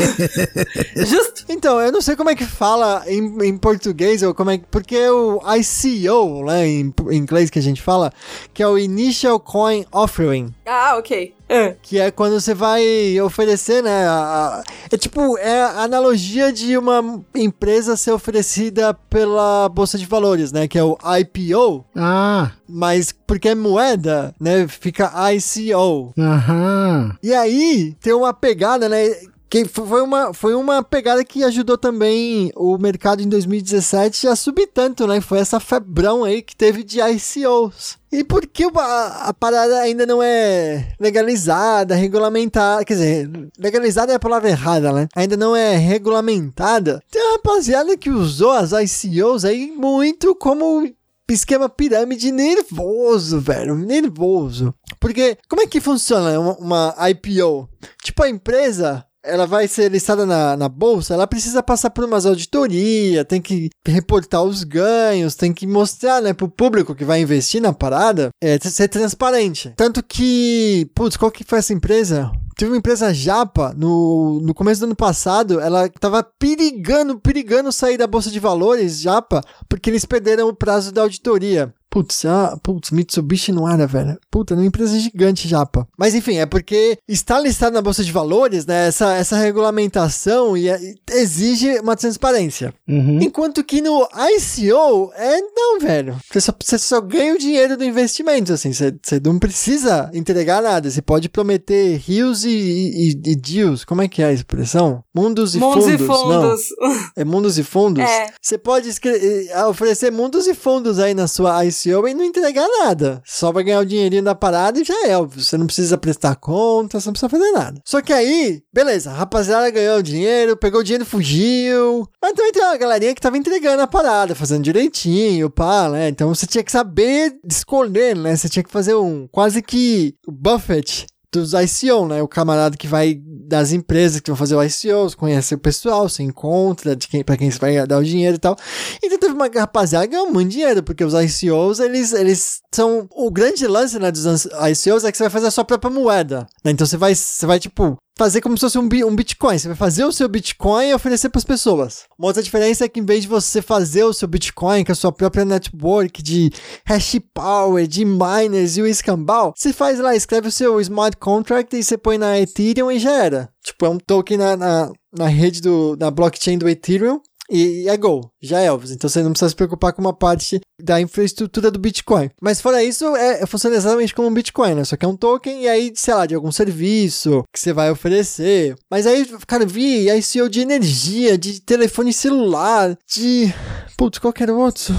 Justo. 0.96 1.44
Então, 1.46 1.78
eu 1.78 1.92
não 1.92 2.00
sei 2.00 2.16
como 2.16 2.30
é 2.30 2.34
que 2.34 2.46
fala 2.46 3.04
em, 3.06 3.46
em 3.46 3.58
português, 3.58 4.22
ou 4.22 4.32
como 4.32 4.50
é 4.50 4.58
porque 4.70 5.06
o 5.10 5.42
ICO, 5.56 6.44
né, 6.46 6.66
em, 6.66 6.94
em 7.10 7.16
inglês 7.18 7.50
que 7.50 7.58
a 7.58 7.62
gente 7.62 7.82
fala, 7.82 8.10
que 8.54 8.62
é 8.62 8.66
o 8.66 8.78
Initial 8.78 9.38
Coin 9.38 9.84
Offering. 9.92 10.54
Ah, 10.64 10.96
ok. 10.96 11.34
É. 11.54 11.76
Que 11.80 11.98
é 12.00 12.10
quando 12.10 12.40
você 12.40 12.52
vai 12.52 13.20
oferecer, 13.20 13.82
né? 13.82 14.06
A, 14.06 14.12
a, 14.12 14.62
é 14.90 14.96
tipo, 14.96 15.38
é 15.38 15.62
a 15.62 15.82
analogia 15.82 16.52
de 16.52 16.76
uma 16.76 17.22
empresa 17.34 17.96
ser 17.96 18.10
oferecida 18.12 18.92
pela 19.08 19.68
Bolsa 19.68 19.96
de 19.96 20.06
Valores, 20.06 20.50
né? 20.50 20.66
Que 20.66 20.78
é 20.78 20.82
o 20.82 20.98
IPO. 21.18 21.84
Ah, 21.94 22.50
Mas 22.68 23.12
porque 23.26 23.50
é 23.50 23.54
moeda, 23.54 24.34
né? 24.40 24.66
Fica 24.66 25.12
ICO. 25.32 26.12
aham. 26.18 27.16
E 27.22 27.32
aí 27.32 27.94
tem 28.00 28.12
uma 28.12 28.34
pegada, 28.34 28.88
né? 28.88 29.10
Que 29.54 29.64
foi 29.66 30.02
uma, 30.02 30.34
foi 30.34 30.52
uma 30.52 30.82
pegada 30.82 31.24
que 31.24 31.44
ajudou 31.44 31.78
também 31.78 32.50
o 32.56 32.76
mercado 32.76 33.22
em 33.22 33.28
2017 33.28 34.26
a 34.26 34.34
subir 34.34 34.66
tanto, 34.66 35.06
né? 35.06 35.20
Foi 35.20 35.38
essa 35.38 35.60
febrão 35.60 36.24
aí 36.24 36.42
que 36.42 36.56
teve 36.56 36.82
de 36.82 36.98
ICOs. 36.98 37.96
E 38.10 38.24
por 38.24 38.48
que 38.48 38.64
a, 38.64 39.28
a, 39.28 39.32
parada 39.32 39.78
ainda 39.78 40.04
não 40.04 40.20
é 40.20 40.92
legalizada, 40.98 41.94
regulamentada? 41.94 42.84
Quer 42.84 42.94
dizer, 42.94 43.30
legalizada 43.56 44.12
é 44.12 44.16
a 44.16 44.18
palavra 44.18 44.50
errada, 44.50 44.90
né? 44.90 45.06
Ainda 45.14 45.36
não 45.36 45.54
é 45.54 45.76
regulamentada. 45.76 47.00
Tem 47.08 47.22
uma 47.22 47.36
rapaziada 47.36 47.96
que 47.96 48.10
usou 48.10 48.50
as 48.50 48.72
ICOs 48.72 49.44
aí 49.44 49.70
muito 49.70 50.34
como 50.34 50.84
esquema 51.30 51.68
pirâmide 51.68 52.32
nervoso, 52.32 53.38
velho. 53.38 53.76
Nervoso. 53.76 54.74
Porque 54.98 55.38
como 55.48 55.62
é 55.62 55.66
que 55.68 55.80
funciona 55.80 56.40
uma, 56.40 56.56
uma 56.58 57.10
IPO? 57.10 57.68
Tipo, 58.02 58.24
a 58.24 58.28
empresa 58.28 59.06
ela 59.24 59.46
vai 59.46 59.66
ser 59.66 59.90
listada 59.90 60.26
na, 60.26 60.56
na 60.56 60.68
bolsa, 60.68 61.14
ela 61.14 61.26
precisa 61.26 61.62
passar 61.62 61.90
por 61.90 62.04
umas 62.04 62.26
auditorias, 62.26 63.24
tem 63.26 63.40
que 63.40 63.70
reportar 63.86 64.42
os 64.42 64.62
ganhos, 64.62 65.34
tem 65.34 65.52
que 65.52 65.66
mostrar, 65.66 66.20
né, 66.20 66.32
pro 66.32 66.48
público 66.48 66.94
que 66.94 67.04
vai 67.04 67.20
investir 67.20 67.60
na 67.60 67.72
parada, 67.72 68.30
é, 68.42 68.58
ser 68.58 68.88
transparente. 68.88 69.72
Tanto 69.76 70.02
que, 70.02 70.88
putz, 70.94 71.16
qual 71.16 71.30
que 71.30 71.44
foi 71.44 71.58
essa 71.58 71.72
empresa? 71.72 72.30
Teve 72.56 72.70
uma 72.70 72.78
empresa 72.78 73.12
japa 73.12 73.74
no, 73.76 74.40
no 74.40 74.54
começo 74.54 74.80
do 74.80 74.86
ano 74.86 74.96
passado, 74.96 75.60
ela 75.60 75.88
tava 75.88 76.22
perigando, 76.22 77.18
perigando 77.18 77.72
sair 77.72 77.96
da 77.96 78.06
bolsa 78.06 78.30
de 78.30 78.38
valores 78.38 79.00
japa, 79.00 79.40
porque 79.68 79.90
eles 79.90 80.04
perderam 80.04 80.48
o 80.48 80.54
prazo 80.54 80.92
da 80.92 81.02
auditoria. 81.02 81.74
Putz, 81.94 82.24
ah, 82.24 82.58
putz, 82.60 82.90
Mitsubishi 82.90 83.52
não 83.52 83.70
era, 83.70 83.86
velho. 83.86 84.18
Puta, 84.28 84.52
é 84.52 84.56
uma 84.56 84.66
empresa 84.66 84.98
gigante, 84.98 85.46
japa. 85.46 85.86
Mas 85.96 86.12
enfim, 86.12 86.38
é 86.38 86.44
porque 86.44 86.98
está 87.06 87.38
listado 87.38 87.72
na 87.72 87.80
Bolsa 87.80 88.02
de 88.02 88.10
Valores, 88.10 88.66
né? 88.66 88.88
Essa, 88.88 89.14
essa 89.14 89.36
regulamentação 89.36 90.56
e, 90.56 90.68
e 90.68 90.96
exige 91.10 91.78
uma 91.78 91.94
transparência. 91.94 92.74
Uhum. 92.88 93.20
Enquanto 93.22 93.62
que 93.62 93.80
no 93.80 94.08
ICO, 94.12 95.12
é 95.14 95.40
não, 95.40 95.78
velho. 95.78 96.16
Você 96.28 96.40
só, 96.40 96.52
você 96.60 96.78
só 96.78 97.00
ganha 97.00 97.32
o 97.32 97.38
dinheiro 97.38 97.76
do 97.76 97.84
investimento, 97.84 98.52
assim. 98.52 98.72
Você, 98.72 98.92
você 99.00 99.20
não 99.24 99.38
precisa 99.38 100.10
entregar 100.12 100.60
nada. 100.60 100.90
Você 100.90 101.00
pode 101.00 101.28
prometer 101.28 101.96
rios 101.98 102.44
e, 102.44 102.48
e, 102.50 103.10
e 103.10 103.36
deals. 103.36 103.84
Como 103.84 104.02
é 104.02 104.08
que 104.08 104.20
é 104.20 104.26
a 104.26 104.32
expressão? 104.32 105.04
Mundos 105.14 105.54
e 105.54 105.60
Mundos 105.60 105.84
fundos. 105.84 106.00
e 106.00 106.04
fundos. 106.04 106.60
Não. 106.76 107.10
É 107.14 107.24
mundos 107.24 107.56
e 107.56 107.62
fundos? 107.62 108.02
É. 108.02 108.26
Você 108.42 108.58
pode 108.58 108.90
eh, 108.90 109.64
oferecer 109.66 110.10
mundos 110.10 110.48
e 110.48 110.54
fundos 110.54 110.98
aí 110.98 111.14
na 111.14 111.28
sua 111.28 111.64
ICO 111.64 111.83
e 111.88 112.14
não 112.14 112.24
entregar 112.24 112.66
nada. 112.80 113.22
Só 113.24 113.52
vai 113.52 113.64
ganhar 113.64 113.80
o 113.80 113.86
dinheirinho 113.86 114.22
da 114.22 114.34
parada 114.34 114.80
e 114.80 114.84
já 114.84 115.06
é. 115.06 115.16
Você 115.26 115.56
não 115.56 115.66
precisa 115.66 115.98
prestar 115.98 116.36
conta, 116.36 117.00
você 117.00 117.08
não 117.08 117.12
precisa 117.12 117.28
fazer 117.28 117.50
nada. 117.52 117.80
Só 117.84 118.00
que 118.00 118.12
aí, 118.12 118.62
beleza, 118.72 119.10
a 119.10 119.14
rapaziada 119.14 119.70
ganhou 119.70 119.98
o 119.98 120.02
dinheiro, 120.02 120.56
pegou 120.56 120.80
o 120.80 120.84
dinheiro 120.84 121.04
e 121.04 121.06
fugiu. 121.06 122.08
Mas 122.20 122.32
também 122.32 122.52
tem 122.52 122.62
uma 122.62 122.76
galerinha 122.76 123.14
que 123.14 123.20
tava 123.20 123.38
entregando 123.38 123.82
a 123.82 123.86
parada, 123.86 124.34
fazendo 124.34 124.64
direitinho, 124.64 125.50
pá, 125.50 125.88
né? 125.88 126.08
Então 126.08 126.34
você 126.34 126.46
tinha 126.46 126.64
que 126.64 126.72
saber 126.72 127.34
escolher, 127.48 128.16
né? 128.16 128.36
Você 128.36 128.48
tinha 128.48 128.62
que 128.62 128.70
fazer 128.70 128.94
um 128.94 129.26
quase 129.28 129.62
que 129.62 130.14
Buffett 130.26 131.06
dos 131.34 131.52
ICO, 131.52 132.06
né? 132.06 132.22
O 132.22 132.28
camarada 132.28 132.76
que 132.76 132.86
vai 132.86 133.20
das 133.46 133.72
empresas 133.72 134.20
que 134.20 134.30
vão 134.30 134.36
fazer 134.36 134.54
o 134.54 134.62
ICO, 134.62 135.16
conhece 135.16 135.54
o 135.54 135.58
pessoal, 135.58 136.08
se 136.08 136.22
encontra 136.22 136.96
de 136.96 137.06
quem, 137.08 137.22
para 137.22 137.36
quem 137.36 137.50
você 137.50 137.58
vai 137.58 137.86
dar 137.86 137.98
o 137.98 138.04
dinheiro 138.04 138.36
e 138.36 138.38
tal. 138.38 138.56
Então 139.02 139.18
teve 139.18 139.34
uma 139.34 139.48
rapaziada 139.48 140.06
que 140.06 140.12
ganhou 140.12 140.32
muito 140.32 140.50
dinheiro, 140.50 140.82
porque 140.82 141.04
os 141.04 141.12
ICOs, 141.12 141.80
eles, 141.80 142.12
eles 142.12 142.60
são... 142.74 143.06
O 143.10 143.30
grande 143.30 143.66
lance, 143.66 143.98
né, 143.98 144.10
dos 144.10 144.46
ICOs 144.46 145.04
é 145.04 145.12
que 145.12 145.18
você 145.18 145.24
vai 145.24 145.30
fazer 145.30 145.48
a 145.48 145.50
sua 145.50 145.64
própria 145.64 145.90
moeda, 145.90 146.46
né? 146.64 146.70
Então 146.70 146.86
você 146.86 146.96
vai, 146.96 147.14
você 147.14 147.46
vai, 147.46 147.60
tipo, 147.60 147.96
fazer 148.16 148.40
como 148.40 148.56
se 148.56 148.62
fosse 148.62 148.78
um, 148.78 148.88
um 149.06 149.16
Bitcoin. 149.16 149.58
Você 149.58 149.68
vai 149.68 149.76
fazer 149.76 150.04
o 150.04 150.12
seu 150.12 150.28
Bitcoin 150.28 150.88
e 150.88 150.94
oferecer 150.94 151.28
para 151.28 151.38
as 151.38 151.44
pessoas. 151.44 152.04
Uma 152.18 152.28
outra 152.28 152.42
diferença 152.42 152.84
é 152.84 152.88
que 152.88 153.00
em 153.00 153.04
vez 153.04 153.22
de 153.22 153.28
você 153.28 153.60
fazer 153.60 154.04
o 154.04 154.12
seu 154.12 154.28
Bitcoin 154.28 154.84
com 154.84 154.92
a 154.92 154.94
sua 154.94 155.12
própria 155.12 155.44
network 155.44 156.22
de 156.22 156.50
hash 156.84 157.18
power, 157.32 157.86
de 157.86 158.04
miners 158.04 158.76
e 158.76 158.82
o 158.82 158.86
escambau, 158.86 159.52
você 159.56 159.72
faz 159.72 159.98
lá, 159.98 160.14
escreve 160.14 160.48
o 160.48 160.52
seu 160.52 160.80
smart 160.80 161.16
contract 161.16 161.76
e 161.76 161.82
você 161.82 161.98
põe 161.98 162.18
na 162.18 162.38
Ethereum 162.38 162.90
e 162.90 162.98
já 162.98 163.12
era. 163.12 163.48
Tipo, 163.62 163.86
é 163.86 163.88
um 163.88 163.98
token 163.98 164.36
na, 164.36 164.56
na, 164.56 164.92
na 165.12 165.26
rede 165.26 165.60
do, 165.60 165.96
na 165.98 166.10
blockchain 166.10 166.58
do 166.58 166.68
Ethereum. 166.68 167.20
E 167.50 167.88
é 167.88 167.96
Go, 167.96 168.30
já 168.40 168.60
é 168.60 168.66
Elvis. 168.66 168.90
Então 168.90 169.08
você 169.08 169.22
não 169.22 169.30
precisa 169.30 169.50
se 169.50 169.56
preocupar 169.56 169.92
com 169.92 170.00
uma 170.00 170.12
parte 170.12 170.60
da 170.80 171.00
infraestrutura 171.00 171.70
do 171.70 171.78
Bitcoin. 171.78 172.30
Mas 172.40 172.60
fora 172.60 172.82
isso, 172.82 173.04
é, 173.16 173.44
funciona 173.46 173.76
exatamente 173.76 174.14
como 174.14 174.28
um 174.28 174.34
Bitcoin, 174.34 174.74
né? 174.74 174.84
Só 174.84 174.96
que 174.96 175.04
é 175.04 175.08
um 175.08 175.16
token 175.16 175.62
e 175.62 175.68
aí, 175.68 175.92
sei 175.94 176.14
lá, 176.14 176.26
de 176.26 176.34
algum 176.34 176.50
serviço 176.50 177.44
que 177.52 177.60
você 177.60 177.72
vai 177.72 177.90
oferecer. 177.90 178.74
Mas 178.90 179.06
aí, 179.06 179.26
cara, 179.46 179.66
vi 179.66 180.08
ICO 180.10 180.48
de 180.48 180.60
energia, 180.60 181.36
de 181.36 181.60
telefone 181.60 182.12
celular, 182.12 182.96
de. 183.06 183.52
Putz, 183.96 184.18
qualquer 184.18 184.50
outro. 184.50 184.94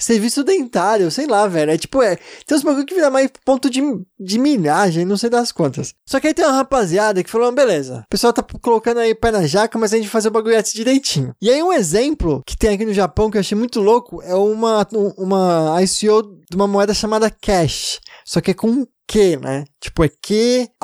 Serviço 0.00 0.42
dentário, 0.42 1.10
sei 1.10 1.26
lá, 1.26 1.46
velho. 1.46 1.70
É 1.70 1.78
tipo, 1.78 2.02
é. 2.02 2.16
Tem 2.46 2.56
uns 2.56 2.62
bagulho 2.62 2.86
que 2.86 2.94
vira 2.94 3.10
mais 3.10 3.30
ponto 3.44 3.68
de, 3.68 3.80
de 4.18 4.38
milhagem, 4.38 5.04
não 5.04 5.16
sei 5.16 5.30
das 5.30 5.52
quantas. 5.52 5.94
Só 6.06 6.18
que 6.18 6.26
aí 6.26 6.34
tem 6.34 6.44
uma 6.44 6.56
rapaziada 6.56 7.22
que 7.22 7.30
falou: 7.30 7.52
beleza, 7.52 8.04
o 8.06 8.08
pessoal 8.08 8.32
tá 8.32 8.42
colocando 8.60 8.98
aí 8.98 9.14
pé 9.14 9.30
na 9.30 9.46
jaca, 9.46 9.78
mas 9.78 9.92
a 9.92 9.96
gente 9.96 10.08
fazer 10.08 10.28
o 10.28 10.32
bagulho 10.32 10.58
antes 10.58 10.72
direitinho. 10.72 11.34
E 11.40 11.50
aí, 11.50 11.62
um 11.62 11.72
exemplo 11.72 12.42
que 12.46 12.56
tem 12.56 12.70
aqui 12.74 12.84
no 12.84 12.94
Japão 12.94 13.30
que 13.30 13.36
eu 13.36 13.40
achei 13.40 13.56
muito 13.56 13.80
louco 13.80 14.22
é 14.22 14.34
uma, 14.34 14.86
uma 15.16 15.82
ICO 15.82 16.40
de 16.48 16.56
uma 16.56 16.66
moeda 16.66 16.94
chamada 16.94 17.30
Cash. 17.30 18.00
Só 18.24 18.40
que 18.40 18.52
é 18.52 18.54
com 18.54 18.86
Q, 19.10 19.38
né? 19.38 19.64
Tipo, 19.80 20.04
é 20.04 20.08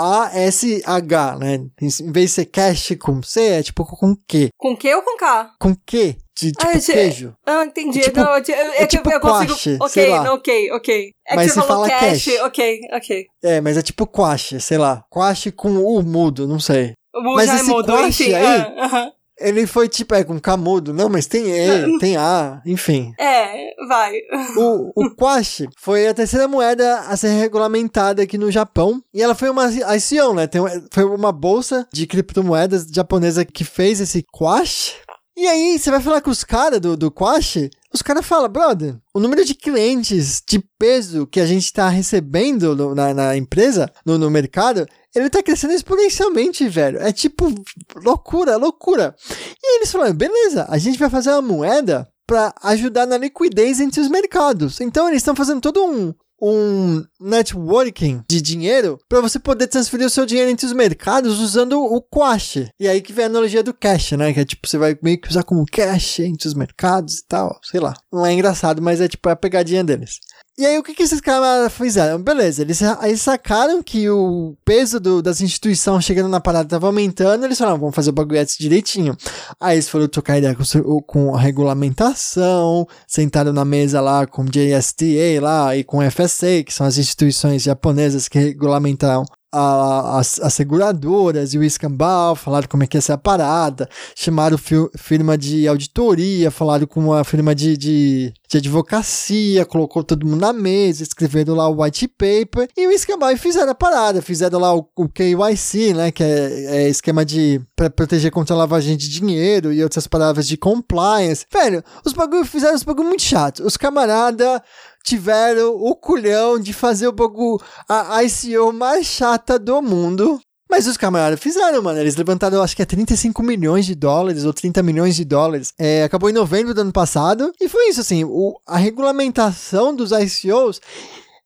Q-A-S-H, 0.05 1.39
né? 1.39 1.65
Em 1.81 1.89
vez 2.11 2.31
de 2.31 2.35
ser 2.35 2.47
cash 2.47 2.97
com 3.01 3.23
C, 3.23 3.41
é 3.41 3.63
tipo 3.63 3.85
com 3.85 4.17
Q. 4.17 4.49
Com 4.59 4.77
Q 4.77 4.95
ou 4.97 5.03
com 5.03 5.17
K? 5.17 5.53
Com 5.61 5.77
Q, 5.77 6.17
de 6.39 6.53
tipo 6.53 6.69
Ah, 6.69 6.79
queijo. 6.79 7.35
Ah, 7.47 7.65
entendi. 7.65 8.01
Tipo- 8.01 8.21
não, 8.21 8.35
é 8.35 8.39
é 8.39 8.87
que 8.87 8.97
tipo 8.97 9.11
eu 9.11 9.21
consigo. 9.21 9.53
quache, 9.55 9.77
ok, 9.81 9.89
sei 9.89 10.11
lá. 10.11 10.25
não, 10.25 10.35
ok, 10.35 10.71
ok. 10.73 11.11
É 11.29 11.35
Mas 11.37 11.53
que 11.53 11.61
você 11.61 11.67
fala 11.67 11.89
cash. 11.89 12.01
cash. 12.27 12.41
Ok, 12.43 12.81
ok. 12.93 13.27
É, 13.43 13.61
mas 13.61 13.77
é 13.77 13.83
tipo 13.83 14.07
quache, 14.07 14.61
sei 14.61 14.79
lá. 14.79 15.03
Quache 15.11 15.51
com 15.51 15.71
U 15.77 16.03
mudo, 16.03 16.47
não 16.47 16.61
sei. 16.61 16.93
O 17.15 17.35
Mas 17.35 17.47
já 17.47 17.57
esse 17.57 17.65
mudou, 17.71 17.97
quache 17.97 18.25
enfim. 18.25 18.35
aí- 18.35 18.45
ah, 18.45 18.85
aham. 18.85 19.13
Ele 19.39 19.67
foi 19.67 19.87
tipo, 19.87 20.15
é 20.15 20.25
com 20.25 20.41
K 20.41 20.57
mudo. 20.57 20.95
Não, 20.95 21.11
mas 21.11 21.27
tem 21.27 21.45
E, 21.51 21.99
tem 21.99 22.17
A, 22.17 22.63
enfim. 22.65 23.13
É, 23.21 23.69
vai. 23.87 24.15
O, 24.57 24.93
o 25.05 25.11
Kwashi 25.15 25.69
foi 25.79 26.09
a 26.09 26.15
terceira 26.15 26.49
moeda 26.49 27.01
a 27.01 27.15
ser 27.19 27.29
regulamentada 27.39 28.23
aqui 28.23 28.39
no 28.39 28.51
Japão. 28.51 28.99
E 29.13 29.23
ela 29.23 29.35
foi 29.35 29.51
uma 29.51 29.67
ICO, 29.71 30.33
né? 30.33 30.47
Tem, 30.47 30.63
foi 30.91 31.05
uma 31.05 31.33
bolsa 31.33 31.87
de 31.93 32.07
criptomoedas 32.07 32.87
japonesa 32.91 33.45
que 33.45 33.63
fez 33.63 34.01
esse 34.01 34.25
Kwashi. 34.33 34.95
E 35.39 35.47
aí, 35.47 35.79
você 35.79 35.91
vai 35.91 36.01
falar 36.01 36.23
com 36.23 36.31
os 36.31 36.43
caras 36.43 36.81
do, 36.81 36.97
do 36.97 37.11
Kwashi, 37.11 37.69
os 37.93 38.01
caras 38.01 38.25
falam, 38.25 38.49
brother, 38.49 38.97
o 39.13 39.21
número 39.21 39.45
de 39.45 39.55
clientes 39.55 40.43
de 40.47 40.59
peso 40.79 41.27
que 41.27 41.39
a 41.41 41.45
gente 41.47 41.71
tá 41.73 41.89
recebendo 41.91 42.75
no- 42.75 42.95
na, 42.95 43.13
na 43.13 43.37
empresa, 43.37 43.91
no, 44.05 44.17
no 44.17 44.31
mercado, 44.31 44.87
ele 45.15 45.29
tá 45.29 45.43
crescendo 45.43 45.75
exponencialmente, 45.75 46.67
velho. 46.69 46.99
É 47.01 47.13
tipo, 47.13 47.53
loucura, 47.97 48.57
loucura. 48.57 49.15
E 49.31 49.67
aí 49.67 49.77
eles 49.77 49.93
falaram, 49.93 50.15
beleza, 50.15 50.65
a 50.71 50.79
gente 50.79 50.99
vai 50.99 51.11
fazer 51.11 51.31
uma 51.31 51.43
moeda 51.43 52.09
para 52.27 52.55
ajudar 52.63 53.07
na 53.07 53.19
liquidez 53.19 53.79
entre 53.79 54.01
os 54.01 54.09
mercados. 54.09 54.81
Então 54.81 55.07
eles 55.07 55.19
estão 55.19 55.37
fazendo 55.37 55.61
todo 55.61 55.85
um 55.85 56.15
um 56.41 57.03
networking 57.21 58.23
de 58.29 58.41
dinheiro 58.41 58.99
para 59.09 59.21
você 59.21 59.39
poder 59.39 59.67
transferir 59.67 60.07
o 60.07 60.11
seu 60.11 60.27
dinheiro 60.27 60.51
entre 60.51 60.67
os 60.67 60.73
mercados 60.73 61.39
usando 61.41 61.83
o 61.83 62.01
Quash. 62.01 62.71
E 62.79 62.89
aí 62.89 63.01
que 63.01 63.13
vem 63.13 63.25
a 63.25 63.29
analogia 63.29 63.63
do 63.63 63.75
cash, 63.75 64.13
né? 64.13 64.33
Que 64.33 64.41
é 64.41 64.45
tipo, 64.45 64.67
você 64.67 64.79
vai 64.79 64.99
meio 65.03 65.21
que 65.21 65.29
usar 65.29 65.43
como 65.43 65.65
cash 65.67 66.21
entre 66.21 66.49
os 66.49 66.55
mercados 66.55 67.19
e 67.19 67.27
tal, 67.27 67.59
sei 67.63 67.81
lá. 67.81 67.95
Não 68.13 68.25
é 68.25 68.33
engraçado, 68.33 68.83
mas 68.83 69.01
é 69.01 69.09
tipo 69.09 69.29
a 69.29 69.37
pegadinha 69.37 69.83
deles. 69.83 70.21
E 70.59 70.65
aí, 70.65 70.79
o 70.79 70.83
que, 70.83 70.95
que 70.95 71.03
esses 71.03 71.21
caras 71.21 71.71
fizeram? 71.71 72.19
Beleza, 72.23 72.63
eles, 72.63 72.81
eles 73.03 73.21
sacaram 73.21 73.83
que 73.83 74.09
o 74.09 74.57
peso 74.65 74.99
do- 74.99 75.21
das 75.21 75.43
instituições 75.43 76.03
chegando 76.03 76.31
na 76.31 76.41
parada 76.41 76.65
estava 76.67 76.87
aumentando, 76.87 77.45
eles 77.45 77.59
falaram, 77.59 77.79
vamos 77.79 77.95
fazer 77.95 78.09
o 78.09 78.13
bagulho 78.15 78.43
direitinho. 78.59 79.15
Aí 79.61 79.77
eles 79.77 79.87
foram 79.89 80.09
trocar 80.09 80.39
ideia 80.39 80.55
com, 80.57 81.03
com 81.03 81.35
a 81.35 81.39
regulamentação, 81.41 82.87
sentaram 83.07 83.53
na 83.53 83.65
mesa 83.67 84.01
lá 84.01 84.27
com 84.27 84.43
o 84.43 84.49
JSTA 84.51 85.41
lá 85.43 85.77
e 85.77 85.85
com 85.85 85.99
o 85.99 86.11
FSA, 86.11 86.63
que 86.65 86.73
são 86.73 86.87
as 86.87 86.97
instituições 86.97 87.63
japonesas 87.63 88.27
que 88.29 88.39
regulamentam 88.39 89.25
a- 89.53 90.19
as, 90.19 90.39
as 90.41 90.53
seguradoras 90.55 91.55
e 91.55 91.59
o 91.59 91.65
escambau, 91.65 92.35
falaram 92.37 92.69
como 92.69 92.83
é 92.83 92.87
que 92.87 92.97
ia 92.97 93.01
ser 93.01 93.13
a 93.13 93.19
parada, 93.19 93.89
chamaram 94.15 94.59
fi- 94.59 94.89
firma 94.97 95.37
de 95.39 95.67
auditoria, 95.69 96.51
falaram 96.51 96.87
com 96.87 97.13
a 97.13 97.25
firma 97.25 97.55
de, 97.55 97.77
de, 97.77 98.33
de 98.49 98.57
advocacia, 98.59 99.65
colocou 99.65 100.03
todo 100.05 100.27
mundo 100.27 100.41
na 100.41 100.53
mesa, 100.53 101.03
escreveram 101.03 101.55
lá 101.55 101.69
o 101.69 101.83
white 101.83 102.09
paper 102.09 102.69
e 102.77 102.87
o 102.87 102.91
escambau 102.91 103.31
e 103.31 103.37
fizeram 103.37 103.73
a 103.73 103.75
parada, 103.75 104.21
fizeram 104.23 104.59
lá 104.59 104.75
o, 104.75 104.89
o 104.97 105.09
KYC, 105.09 105.95
né, 105.95 106.11
que 106.11 106.23
é, 106.23 106.85
é 106.85 106.89
esquema 106.89 107.25
de 107.25 107.61
para 107.75 107.91
proteger 107.91 108.31
contra 108.31 108.55
lavagem 108.57 108.97
de 108.97 109.09
dinheiro 109.09 109.73
e 109.73 109.83
outras 109.83 110.07
palavras 110.07 110.47
de 110.47 110.57
compliance. 110.57 111.45
Velho, 111.53 111.83
os 112.05 112.13
bagulho 112.13 112.45
fizeram 112.45 112.75
os 112.75 112.83
bagulho 112.83 113.09
muito 113.09 113.23
chato. 113.23 113.63
Os 113.65 113.77
camarada 113.77 114.63
tiveram 115.07 115.77
o 115.77 115.95
culhão 115.95 116.59
de 116.59 116.73
fazer 116.73 117.07
o 117.07 117.13
bagulho, 117.13 117.61
a 117.89 118.25
ICO 118.25 118.73
mais 118.73 119.07
chata 119.07 119.57
do 119.57 119.81
mundo. 119.81 120.41
Mas 120.69 120.89
os 120.89 120.97
camaradas 120.97 121.39
fizeram, 121.39 121.81
mano. 121.81 122.01
Eles 122.01 122.17
levantaram, 122.17 122.61
acho 122.61 122.75
que 122.75 122.83
é 122.83 122.85
35 122.85 123.41
milhões 123.41 123.87
de 123.87 123.95
dólares 123.95 124.45
ou 124.45 124.53
30 124.53 124.83
milhões 124.83 125.15
de 125.15 125.25
dólares. 125.25 125.73
É, 125.79 126.03
acabou 126.03 126.29
em 126.29 126.33
novembro 126.33 126.75
do 126.75 126.81
ano 126.81 126.93
passado. 126.93 127.53
E 127.61 127.69
foi 127.69 127.89
isso, 127.89 128.01
assim. 128.01 128.25
O, 128.25 128.59
a 128.67 128.77
regulamentação 128.77 129.95
dos 129.95 130.11
ICOs. 130.11 130.81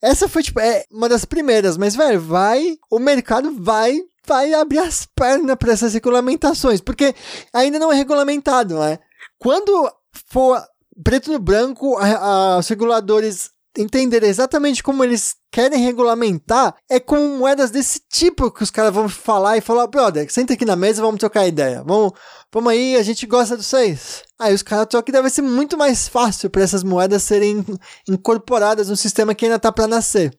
Essa 0.01 0.27
foi, 0.27 0.43
tipo, 0.43 0.59
é 0.59 0.85
uma 0.91 1.07
das 1.07 1.27
primeiras. 1.27 1.77
Mas, 1.77 1.95
velho, 1.95 2.19
vai. 2.19 2.79
O 2.91 2.99
mercado 2.99 3.55
vai 3.61 4.01
vai 4.27 4.55
abrir 4.55 4.79
as 4.79 5.07
pernas 5.07 5.57
para 5.57 5.73
essas 5.73 5.93
regulamentações, 5.93 6.81
porque 6.81 7.15
ainda 7.53 7.81
não 7.81 7.93
é 7.93 7.97
regulamentado, 7.97 8.79
né? 8.79 8.99
Quando 9.39 9.91
for 10.29 10.63
preto 11.03 11.33
no 11.33 11.39
branco, 11.39 11.97
a, 11.99 12.07
a, 12.07 12.59
os 12.59 12.69
reguladores 12.69 13.51
entenderem 13.79 14.29
exatamente 14.29 14.83
como 14.83 15.05
eles 15.05 15.37
querem 15.53 15.81
regulamentar, 15.85 16.75
é 16.89 16.99
com 16.99 17.39
moedas 17.39 17.71
desse 17.71 18.01
tipo 18.09 18.51
que 18.51 18.63
os 18.63 18.71
caras 18.71 18.93
vão 18.93 19.09
falar 19.09 19.57
e 19.57 19.61
falar, 19.61 19.87
brother, 19.87 20.31
senta 20.33 20.55
aqui 20.55 20.65
na 20.65 20.77
mesa, 20.77 21.03
vamos 21.03 21.21
trocar 21.21 21.47
ideia. 21.47 21.83
Vamos, 21.85 22.13
vamos 22.53 22.73
aí, 22.73 22.97
a 22.97 23.03
gente 23.03 23.27
gosta 23.27 23.57
de 23.57 23.65
vocês. 23.65 24.23
Aí 24.39 24.55
os 24.55 24.63
caras 24.63 24.87
trocam 24.87 25.13
e 25.13 25.13
deve 25.13 25.31
ser 25.31 25.43
muito 25.43 25.77
mais 25.77 26.09
fácil 26.09 26.51
para 26.51 26.63
essas 26.63 26.83
moedas 26.83 27.23
serem 27.23 27.65
incorporadas 28.09 28.89
no 28.89 28.97
sistema 28.97 29.35
que 29.35 29.45
ainda 29.45 29.59
tá 29.59 29.71
para 29.71 29.87
nascer. 29.87 30.37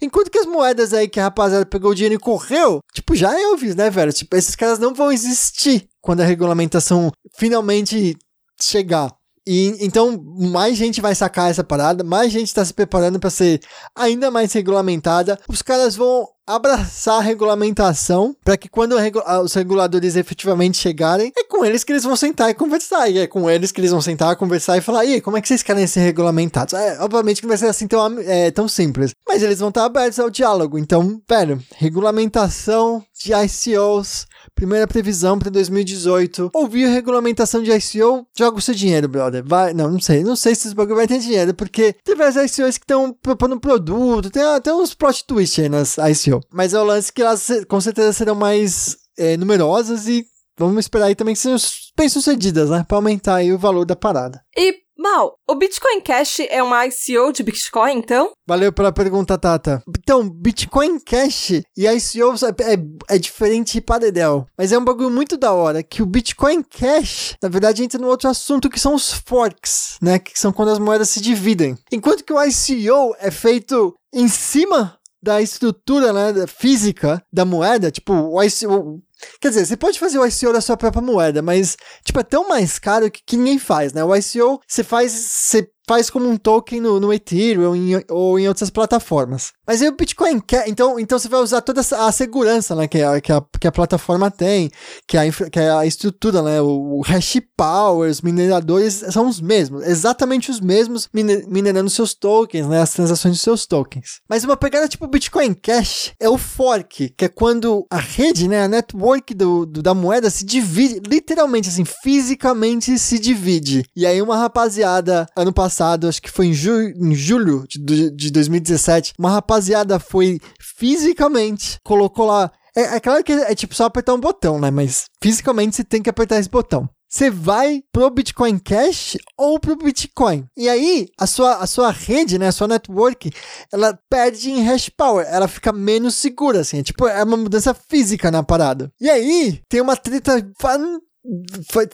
Enquanto 0.00 0.30
que 0.30 0.38
as 0.38 0.46
moedas 0.46 0.92
aí 0.92 1.08
que 1.08 1.18
a 1.18 1.24
rapaziada 1.24 1.66
pegou 1.66 1.90
o 1.90 1.94
dinheiro 1.94 2.14
e 2.14 2.18
correu, 2.18 2.80
tipo, 2.92 3.14
já 3.14 3.34
é 3.34 3.42
Elvis, 3.42 3.74
né, 3.74 3.90
velho? 3.90 4.12
Tipo, 4.12 4.36
esses 4.36 4.54
caras 4.54 4.78
não 4.78 4.94
vão 4.94 5.10
existir 5.10 5.88
quando 6.00 6.20
a 6.20 6.24
regulamentação 6.24 7.10
finalmente 7.36 8.16
chegar. 8.60 9.10
E 9.46 9.76
então 9.80 10.18
mais 10.52 10.76
gente 10.76 11.00
vai 11.00 11.14
sacar 11.14 11.50
essa 11.50 11.62
parada, 11.62 12.02
mais 12.02 12.32
gente 12.32 12.48
está 12.48 12.64
se 12.64 12.72
preparando 12.72 13.20
para 13.20 13.30
ser 13.30 13.60
ainda 13.94 14.30
mais 14.30 14.52
regulamentada. 14.52 15.38
Os 15.48 15.60
caras 15.60 15.94
vão 15.96 16.26
abraçar 16.46 17.18
a 17.18 17.22
regulamentação 17.22 18.36
para 18.44 18.56
que 18.56 18.68
quando 18.68 18.94
os 19.42 19.54
reguladores 19.54 20.16
efetivamente 20.16 20.76
chegarem, 20.76 21.32
é 21.36 21.44
com 21.44 21.64
eles 21.64 21.82
que 21.84 21.92
eles 21.92 22.04
vão 22.04 22.16
sentar 22.16 22.50
e 22.50 22.54
conversar. 22.54 23.08
E 23.08 23.18
é 23.18 23.26
com 23.26 23.48
eles 23.48 23.72
que 23.72 23.80
eles 23.80 23.90
vão 23.90 24.00
sentar, 24.00 24.36
conversar 24.36 24.78
e 24.78 24.80
falar: 24.80 25.04
e 25.04 25.20
como 25.20 25.36
é 25.36 25.40
que 25.40 25.48
vocês 25.48 25.62
querem 25.62 25.86
ser 25.86 26.00
regulamentados? 26.00 26.74
É, 26.74 26.98
obviamente 27.00 27.40
que 27.40 27.46
não 27.46 27.50
vai 27.50 27.58
ser 27.58 27.66
assim 27.66 27.86
tão, 27.86 28.18
é, 28.20 28.50
tão 28.50 28.68
simples, 28.68 29.12
mas 29.26 29.42
eles 29.42 29.58
vão 29.58 29.68
estar 29.68 29.84
abertos 29.84 30.18
ao 30.18 30.30
diálogo. 30.30 30.78
Então, 30.78 31.20
velho, 31.28 31.62
regulamentação 31.76 33.04
de 33.22 33.32
ICOs 33.32 34.26
Primeira 34.54 34.86
previsão 34.86 35.38
para 35.38 35.50
2018. 35.50 36.50
Ouviu 36.54 36.88
regulamentação 36.88 37.62
de 37.62 37.70
ICO? 37.72 38.26
Joga 38.36 38.58
o 38.58 38.62
seu 38.62 38.74
dinheiro, 38.74 39.08
brother. 39.08 39.42
Vai, 39.44 39.74
não, 39.74 39.90
não 39.90 40.00
sei. 40.00 40.22
Não 40.22 40.36
sei 40.36 40.54
se 40.54 40.68
esse 40.68 40.74
bagulho 40.76 40.96
vai 40.96 41.06
ter 41.06 41.18
dinheiro, 41.18 41.52
porque 41.54 41.94
teve 42.04 42.22
as 42.22 42.36
ICOs 42.36 42.78
que 42.78 42.84
estão 42.84 43.12
propondo 43.12 43.58
produto, 43.58 44.30
tem 44.30 44.42
até 44.42 44.72
uns 44.72 44.94
plot 44.94 45.24
twist 45.26 45.60
aí 45.60 45.68
nas 45.68 45.96
ICO. 45.98 46.40
Mas 46.52 46.72
é 46.72 46.80
o 46.80 46.84
lance 46.84 47.12
que 47.12 47.22
elas 47.22 47.48
com 47.68 47.80
certeza 47.80 48.12
serão 48.12 48.34
mais 48.34 48.96
é, 49.18 49.36
numerosas 49.36 50.06
e 50.06 50.24
vamos 50.58 50.84
esperar 50.84 51.06
aí 51.06 51.14
também 51.14 51.34
que 51.34 51.40
sejam 51.40 51.58
bem-sucedidas, 51.96 52.70
né? 52.70 52.84
Para 52.86 52.96
aumentar 52.96 53.36
aí 53.36 53.52
o 53.52 53.58
valor 53.58 53.84
da 53.84 53.96
parada. 53.96 54.40
E 54.56 54.83
Mal, 55.04 55.38
o 55.46 55.54
Bitcoin 55.54 56.00
Cash 56.00 56.40
é 56.48 56.62
uma 56.62 56.86
ICO 56.86 57.30
de 57.30 57.42
Bitcoin, 57.42 57.98
então? 57.98 58.32
Valeu 58.48 58.72
pela 58.72 58.90
pergunta, 58.90 59.36
Tata. 59.36 59.82
Então, 59.86 60.26
Bitcoin 60.26 60.98
Cash 60.98 61.50
e 61.76 61.86
ICO 61.86 62.34
é, 62.46 62.72
é, 62.72 63.14
é 63.14 63.18
diferente 63.18 63.82
para 63.82 64.06
dedéu. 64.06 64.46
Mas 64.56 64.72
é 64.72 64.78
um 64.78 64.84
bagulho 64.84 65.10
muito 65.10 65.36
da 65.36 65.52
hora, 65.52 65.82
que 65.82 66.02
o 66.02 66.06
Bitcoin 66.06 66.62
Cash, 66.62 67.36
na 67.42 67.50
verdade, 67.50 67.84
entra 67.84 68.00
no 68.00 68.08
outro 68.08 68.30
assunto, 68.30 68.70
que 68.70 68.80
são 68.80 68.94
os 68.94 69.12
forks, 69.12 69.98
né? 70.00 70.18
Que 70.18 70.40
são 70.40 70.50
quando 70.50 70.70
as 70.70 70.78
moedas 70.78 71.10
se 71.10 71.20
dividem. 71.20 71.76
Enquanto 71.92 72.24
que 72.24 72.32
o 72.32 72.42
ICO 72.42 73.14
é 73.18 73.30
feito 73.30 73.94
em 74.10 74.26
cima 74.26 74.98
da 75.22 75.42
estrutura 75.42 76.14
né, 76.14 76.46
física 76.46 77.22
da 77.30 77.44
moeda, 77.44 77.90
tipo, 77.90 78.14
o 78.14 78.42
ICO, 78.42 79.02
Quer 79.40 79.48
dizer, 79.48 79.66
você 79.66 79.76
pode 79.76 79.98
fazer 79.98 80.18
o 80.18 80.26
ICO 80.26 80.52
da 80.52 80.60
sua 80.60 80.76
própria 80.76 81.02
moeda, 81.02 81.42
mas, 81.42 81.76
tipo, 82.04 82.18
é 82.18 82.22
tão 82.22 82.48
mais 82.48 82.78
caro 82.78 83.10
que, 83.10 83.20
que 83.26 83.36
ninguém 83.36 83.58
faz, 83.58 83.92
né? 83.92 84.02
O 84.04 84.14
ICO, 84.14 84.60
você 84.66 84.82
faz, 84.82 85.12
você 85.12 85.68
faz 85.86 86.08
como 86.08 86.28
um 86.28 86.36
token 86.36 86.80
no, 86.80 86.98
no 86.98 87.12
Ethereum 87.12 87.68
ou 87.68 87.76
em, 87.76 88.04
ou 88.08 88.38
em 88.38 88.48
outras 88.48 88.70
plataformas. 88.70 89.52
Mas 89.66 89.80
aí 89.80 89.88
o 89.88 89.96
Bitcoin 89.96 90.40
quer, 90.40 90.68
então, 90.68 90.98
então 90.98 91.18
você 91.18 91.28
vai 91.28 91.40
usar 91.40 91.60
toda 91.62 91.80
a 91.80 92.12
segurança 92.12 92.74
né, 92.74 92.86
que, 92.86 93.00
a, 93.00 93.20
que, 93.20 93.32
a, 93.32 93.42
que 93.60 93.66
a 93.66 93.72
plataforma 93.72 94.30
tem, 94.30 94.70
que 95.06 95.16
a, 95.16 95.22
que 95.30 95.58
a 95.58 95.86
estrutura, 95.86 96.42
né, 96.42 96.60
o, 96.60 96.98
o 96.98 97.00
hash 97.00 97.40
power, 97.56 98.10
os 98.10 98.20
mineradores 98.20 99.04
são 99.10 99.26
os 99.26 99.40
mesmos, 99.40 99.82
exatamente 99.86 100.50
os 100.50 100.60
mesmos 100.60 101.08
minerando 101.12 101.88
seus 101.88 102.14
tokens, 102.14 102.66
né, 102.66 102.80
as 102.80 102.92
transações 102.92 103.36
de 103.36 103.40
seus 103.40 103.66
tokens. 103.66 104.20
Mas 104.28 104.44
uma 104.44 104.56
pegada 104.56 104.88
tipo 104.88 105.06
Bitcoin 105.06 105.54
Cash 105.54 106.12
é 106.20 106.28
o 106.28 106.36
fork, 106.36 107.14
que 107.16 107.24
é 107.24 107.28
quando 107.28 107.86
a 107.90 107.98
rede, 107.98 108.48
né, 108.48 108.64
a 108.64 108.68
network 108.68 109.32
do, 109.34 109.64
do 109.64 109.82
da 109.82 109.94
moeda 109.94 110.28
se 110.28 110.44
divide, 110.44 111.00
literalmente 111.06 111.68
assim, 111.68 111.84
fisicamente 111.84 112.98
se 112.98 113.18
divide. 113.18 113.84
E 113.96 114.06
aí 114.06 114.20
uma 114.20 114.36
rapaziada, 114.36 115.26
ano 115.36 115.52
passado, 115.52 115.73
acho 115.80 116.22
que 116.22 116.30
foi 116.30 116.46
em, 116.46 116.52
ju 116.52 116.80
em 116.80 117.14
julho 117.14 117.64
de, 117.68 118.10
de 118.10 118.30
2017, 118.30 119.14
uma 119.18 119.30
rapaziada 119.30 119.98
foi 119.98 120.40
fisicamente, 120.60 121.78
colocou 121.84 122.26
lá. 122.26 122.50
É, 122.76 122.96
é 122.96 123.00
claro 123.00 123.22
que 123.22 123.32
é, 123.32 123.52
é 123.52 123.54
tipo 123.54 123.74
só 123.74 123.84
apertar 123.84 124.14
um 124.14 124.20
botão, 124.20 124.60
né? 124.60 124.70
Mas 124.70 125.04
fisicamente 125.22 125.76
você 125.76 125.84
tem 125.84 126.02
que 126.02 126.10
apertar 126.10 126.38
esse 126.38 126.48
botão 126.48 126.88
você 127.14 127.30
vai 127.30 127.80
pro 127.92 128.10
Bitcoin 128.10 128.58
Cash 128.58 129.16
ou 129.38 129.60
pro 129.60 129.76
Bitcoin. 129.76 130.46
E 130.56 130.68
aí, 130.68 131.06
a 131.16 131.28
sua, 131.28 131.58
a 131.58 131.66
sua 131.66 131.92
rede, 131.92 132.38
né, 132.38 132.48
a 132.48 132.52
sua 132.52 132.66
network, 132.66 133.30
ela 133.72 133.96
perde 134.10 134.50
em 134.50 134.64
hash 134.64 134.88
power, 134.88 135.24
ela 135.30 135.46
fica 135.46 135.72
menos 135.72 136.16
segura, 136.16 136.60
assim, 136.60 136.78
é 136.78 136.82
tipo, 136.82 137.06
é 137.06 137.22
uma 137.22 137.36
mudança 137.36 137.72
física 137.72 138.32
na 138.32 138.42
parada. 138.42 138.90
E 139.00 139.08
aí, 139.08 139.60
tem 139.68 139.80
uma 139.80 139.96
treta 139.96 140.44
fan 140.60 140.98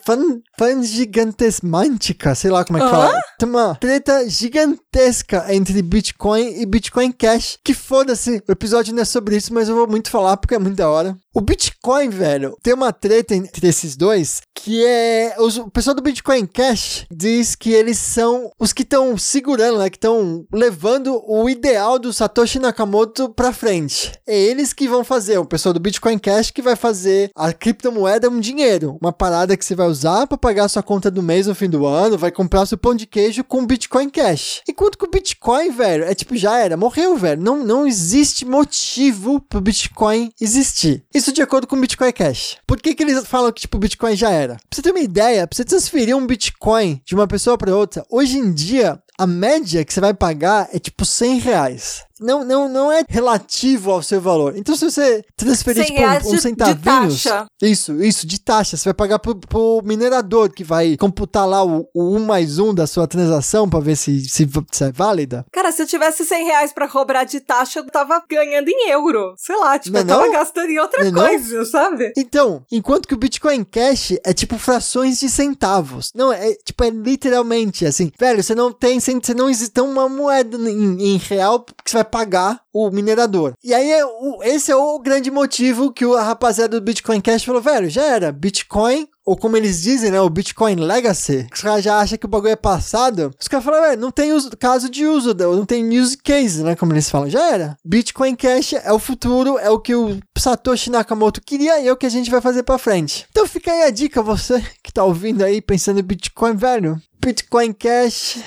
fan, 0.05 0.41
fan 0.57 0.83
gigantesmântica, 0.83 2.35
sei 2.35 2.51
lá 2.51 2.63
como 2.65 2.77
é 2.79 2.81
que 2.81 2.89
fala. 2.89 3.21
Tem 3.39 3.49
uma 3.49 3.75
treta 3.75 4.29
gigantesca 4.29 5.53
entre 5.53 5.81
Bitcoin 5.81 6.61
e 6.61 6.65
Bitcoin 6.65 7.11
Cash. 7.11 7.57
Que 7.63 7.73
foda-se, 7.73 8.43
o 8.47 8.51
episódio 8.51 8.93
não 8.93 9.01
é 9.01 9.05
sobre 9.05 9.37
isso, 9.37 9.53
mas 9.53 9.69
eu 9.69 9.75
vou 9.75 9.87
muito 9.87 10.09
falar 10.09 10.37
porque 10.37 10.55
é 10.55 10.59
muito 10.59 10.75
da 10.75 10.89
hora. 10.89 11.15
O 11.33 11.41
Bitcoin, 11.41 12.09
velho, 12.09 12.57
tem 12.61 12.73
uma 12.73 12.91
treta 12.91 13.33
entre 13.33 13.67
esses 13.67 13.95
dois 13.95 14.41
que 14.53 14.85
é. 14.85 15.35
Os, 15.39 15.57
o 15.57 15.69
pessoal 15.69 15.95
do 15.95 16.01
Bitcoin 16.01 16.45
Cash 16.45 17.05
diz 17.11 17.55
que 17.55 17.71
eles 17.71 17.97
são 17.97 18.51
os 18.59 18.73
que 18.73 18.83
estão 18.83 19.17
segurando, 19.17 19.79
né? 19.79 19.89
Que 19.89 19.97
estão 19.97 20.45
levando 20.53 21.21
o 21.25 21.49
ideal 21.49 21.97
do 21.97 22.13
Satoshi 22.13 22.59
Nakamoto 22.59 23.29
pra 23.29 23.53
frente. 23.53 24.11
É 24.27 24.37
eles 24.37 24.73
que 24.73 24.87
vão 24.87 25.03
fazer, 25.03 25.37
o 25.37 25.45
pessoal 25.45 25.73
do 25.73 25.79
Bitcoin 25.79 26.19
Cash 26.19 26.51
que 26.51 26.61
vai 26.61 26.75
fazer 26.75 27.31
a 27.35 27.51
criptomoeda 27.53 28.29
um 28.29 28.39
dinheiro. 28.39 28.97
Uma 29.01 29.13
parada 29.21 29.55
que 29.55 29.63
você 29.63 29.75
vai 29.75 29.85
usar 29.85 30.25
para 30.25 30.35
pagar 30.35 30.67
sua 30.67 30.81
conta 30.81 31.11
do 31.11 31.21
mês 31.21 31.45
no 31.45 31.53
fim 31.53 31.69
do 31.69 31.85
ano, 31.85 32.17
vai 32.17 32.31
comprar 32.31 32.65
seu 32.65 32.75
pão 32.75 32.95
de 32.95 33.05
queijo 33.05 33.43
com 33.43 33.67
Bitcoin 33.67 34.09
Cash. 34.09 34.63
Enquanto 34.67 34.97
que 34.97 35.05
o 35.05 35.11
Bitcoin, 35.11 35.69
velho, 35.69 36.05
é 36.05 36.15
tipo, 36.15 36.35
já 36.35 36.57
era, 36.57 36.75
morreu, 36.75 37.15
velho. 37.15 37.39
Não, 37.39 37.63
não 37.63 37.85
existe 37.85 38.45
motivo 38.45 39.39
pro 39.39 39.61
Bitcoin 39.61 40.31
existir. 40.41 41.03
Isso 41.13 41.31
de 41.31 41.39
acordo 41.39 41.67
com 41.67 41.75
o 41.75 41.79
Bitcoin 41.79 42.11
Cash. 42.11 42.57
Por 42.65 42.81
que, 42.81 42.95
que 42.95 43.03
eles 43.03 43.27
falam 43.27 43.51
que, 43.51 43.61
tipo, 43.61 43.77
o 43.77 43.79
Bitcoin 43.79 44.15
já 44.15 44.31
era? 44.31 44.55
Pra 44.55 44.63
você 44.71 44.81
ter 44.81 44.89
uma 44.89 44.99
ideia, 44.99 45.45
pra 45.45 45.55
você 45.55 45.63
transferir 45.63 46.17
um 46.17 46.25
Bitcoin 46.25 46.99
de 47.05 47.13
uma 47.13 47.27
pessoa 47.27 47.59
para 47.59 47.75
outra, 47.75 48.03
hoje 48.09 48.39
em 48.39 48.51
dia, 48.51 48.99
a 49.21 49.27
média 49.27 49.85
que 49.85 49.93
você 49.93 50.01
vai 50.01 50.15
pagar 50.15 50.67
é 50.73 50.79
tipo 50.79 51.05
100 51.05 51.37
reais 51.37 52.05
não, 52.21 52.45
não, 52.45 52.69
não 52.69 52.91
é 52.91 53.03
relativo 53.09 53.91
ao 53.91 54.03
seu 54.03 54.21
valor. 54.21 54.55
Então, 54.55 54.75
se 54.75 54.85
você 54.85 55.25
transferir 55.35 55.85
tipo, 55.85 55.99
um, 55.99 56.35
um 56.35 56.37
centavinhos. 56.37 57.25
Isso, 57.61 58.01
isso, 58.01 58.27
de 58.27 58.39
taxa. 58.39 58.77
Você 58.77 58.85
vai 58.85 58.93
pagar 58.93 59.17
pro, 59.17 59.35
pro 59.35 59.81
minerador 59.83 60.51
que 60.51 60.63
vai 60.63 60.95
computar 60.97 61.47
lá 61.47 61.65
o, 61.65 61.89
o 61.93 62.15
1 62.15 62.25
mais 62.25 62.59
1 62.59 62.75
da 62.75 62.85
sua 62.85 63.07
transação 63.07 63.67
pra 63.67 63.79
ver 63.79 63.95
se, 63.95 64.21
se, 64.29 64.47
se 64.71 64.83
é 64.83 64.91
válida. 64.91 65.45
Cara, 65.51 65.71
se 65.71 65.81
eu 65.81 65.87
tivesse 65.87 66.23
100 66.23 66.45
reais 66.45 66.71
pra 66.71 66.87
cobrar 66.87 67.23
de 67.23 67.39
taxa, 67.39 67.79
eu 67.79 67.87
tava 67.87 68.21
ganhando 68.29 68.69
em 68.69 68.91
euro. 68.91 69.33
Sei 69.37 69.55
lá, 69.55 69.79
tipo, 69.79 69.95
não, 69.95 70.01
eu 70.01 70.07
tava 70.07 70.25
não? 70.25 70.31
gastando 70.31 70.69
em 70.69 70.79
outra 70.79 71.03
não, 71.09 71.25
coisa, 71.25 71.65
sabe? 71.65 72.13
Então, 72.15 72.63
enquanto 72.71 73.07
que 73.07 73.15
o 73.15 73.17
Bitcoin 73.17 73.63
Cash 73.63 74.13
é 74.23 74.31
tipo 74.31 74.59
frações 74.59 75.19
de 75.19 75.29
centavos. 75.29 76.11
Não, 76.13 76.31
é 76.31 76.53
tipo, 76.53 76.83
é 76.83 76.91
literalmente 76.91 77.85
assim, 77.85 78.11
velho, 78.19 78.43
você 78.43 78.53
não 78.53 78.71
tem, 78.71 78.99
você 79.19 79.33
não 79.33 79.49
existe 79.49 79.79
uma 79.81 80.07
moeda 80.07 80.57
em, 80.57 81.13
em 81.13 81.17
real 81.17 81.63
que 81.63 81.89
você 81.89 81.97
vai 81.97 82.05
pagar 82.05 82.61
o 82.73 82.89
minerador. 82.89 83.53
E 83.63 83.73
aí, 83.73 83.91
é 83.91 84.03
esse 84.43 84.71
é 84.71 84.75
o 84.75 84.99
grande 84.99 85.29
motivo 85.29 85.91
que 85.91 86.05
a 86.05 86.21
rapaziada 86.21 86.79
do 86.79 86.83
Bitcoin 86.83 87.19
Cash 87.19 87.43
falou, 87.43 87.61
velho, 87.61 87.89
já 87.89 88.03
era, 88.03 88.31
Bitcoin 88.31 89.07
ou 89.25 89.37
como 89.37 89.55
eles 89.55 89.81
dizem, 89.81 90.11
né, 90.11 90.19
o 90.19 90.29
Bitcoin 90.29 90.75
Legacy, 90.75 91.47
os 91.53 91.61
caras 91.61 91.83
já 91.83 91.99
acham 91.99 92.17
que 92.17 92.25
o 92.25 92.29
bagulho 92.29 92.51
é 92.51 92.55
passado, 92.55 93.33
os 93.39 93.47
caras 93.47 93.63
falam, 93.63 93.95
não 93.95 94.11
tem 94.11 94.33
uso, 94.33 94.49
caso 94.57 94.89
de 94.89 95.05
uso, 95.05 95.33
não 95.33 95.65
tem 95.65 95.87
use 95.99 96.17
case, 96.17 96.63
né, 96.63 96.75
como 96.75 96.91
eles 96.91 97.09
falam, 97.09 97.29
já 97.29 97.51
era. 97.51 97.77
Bitcoin 97.85 98.35
Cash 98.35 98.73
é 98.73 98.91
o 98.91 98.99
futuro, 98.99 99.57
é 99.59 99.69
o 99.69 99.79
que 99.79 99.93
o 99.93 100.19
Satoshi 100.37 100.89
Nakamoto 100.89 101.41
queria 101.41 101.79
e 101.79 101.87
é 101.87 101.91
o 101.91 101.97
que 101.97 102.05
a 102.05 102.09
gente 102.09 102.31
vai 102.31 102.41
fazer 102.41 102.63
para 102.63 102.77
frente. 102.77 103.27
Então 103.29 103.47
fica 103.47 103.71
aí 103.71 103.83
a 103.83 103.89
dica, 103.91 104.23
você 104.23 104.61
que 104.83 104.91
tá 104.91 105.03
ouvindo 105.03 105.43
aí, 105.43 105.61
pensando 105.61 105.99
em 105.99 106.03
Bitcoin, 106.03 106.55
velho, 106.55 106.99
Bitcoin 107.23 107.73
Cash, 107.73 108.39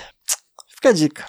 fica 0.84 0.88
a 0.88 0.92
dica. 0.92 1.24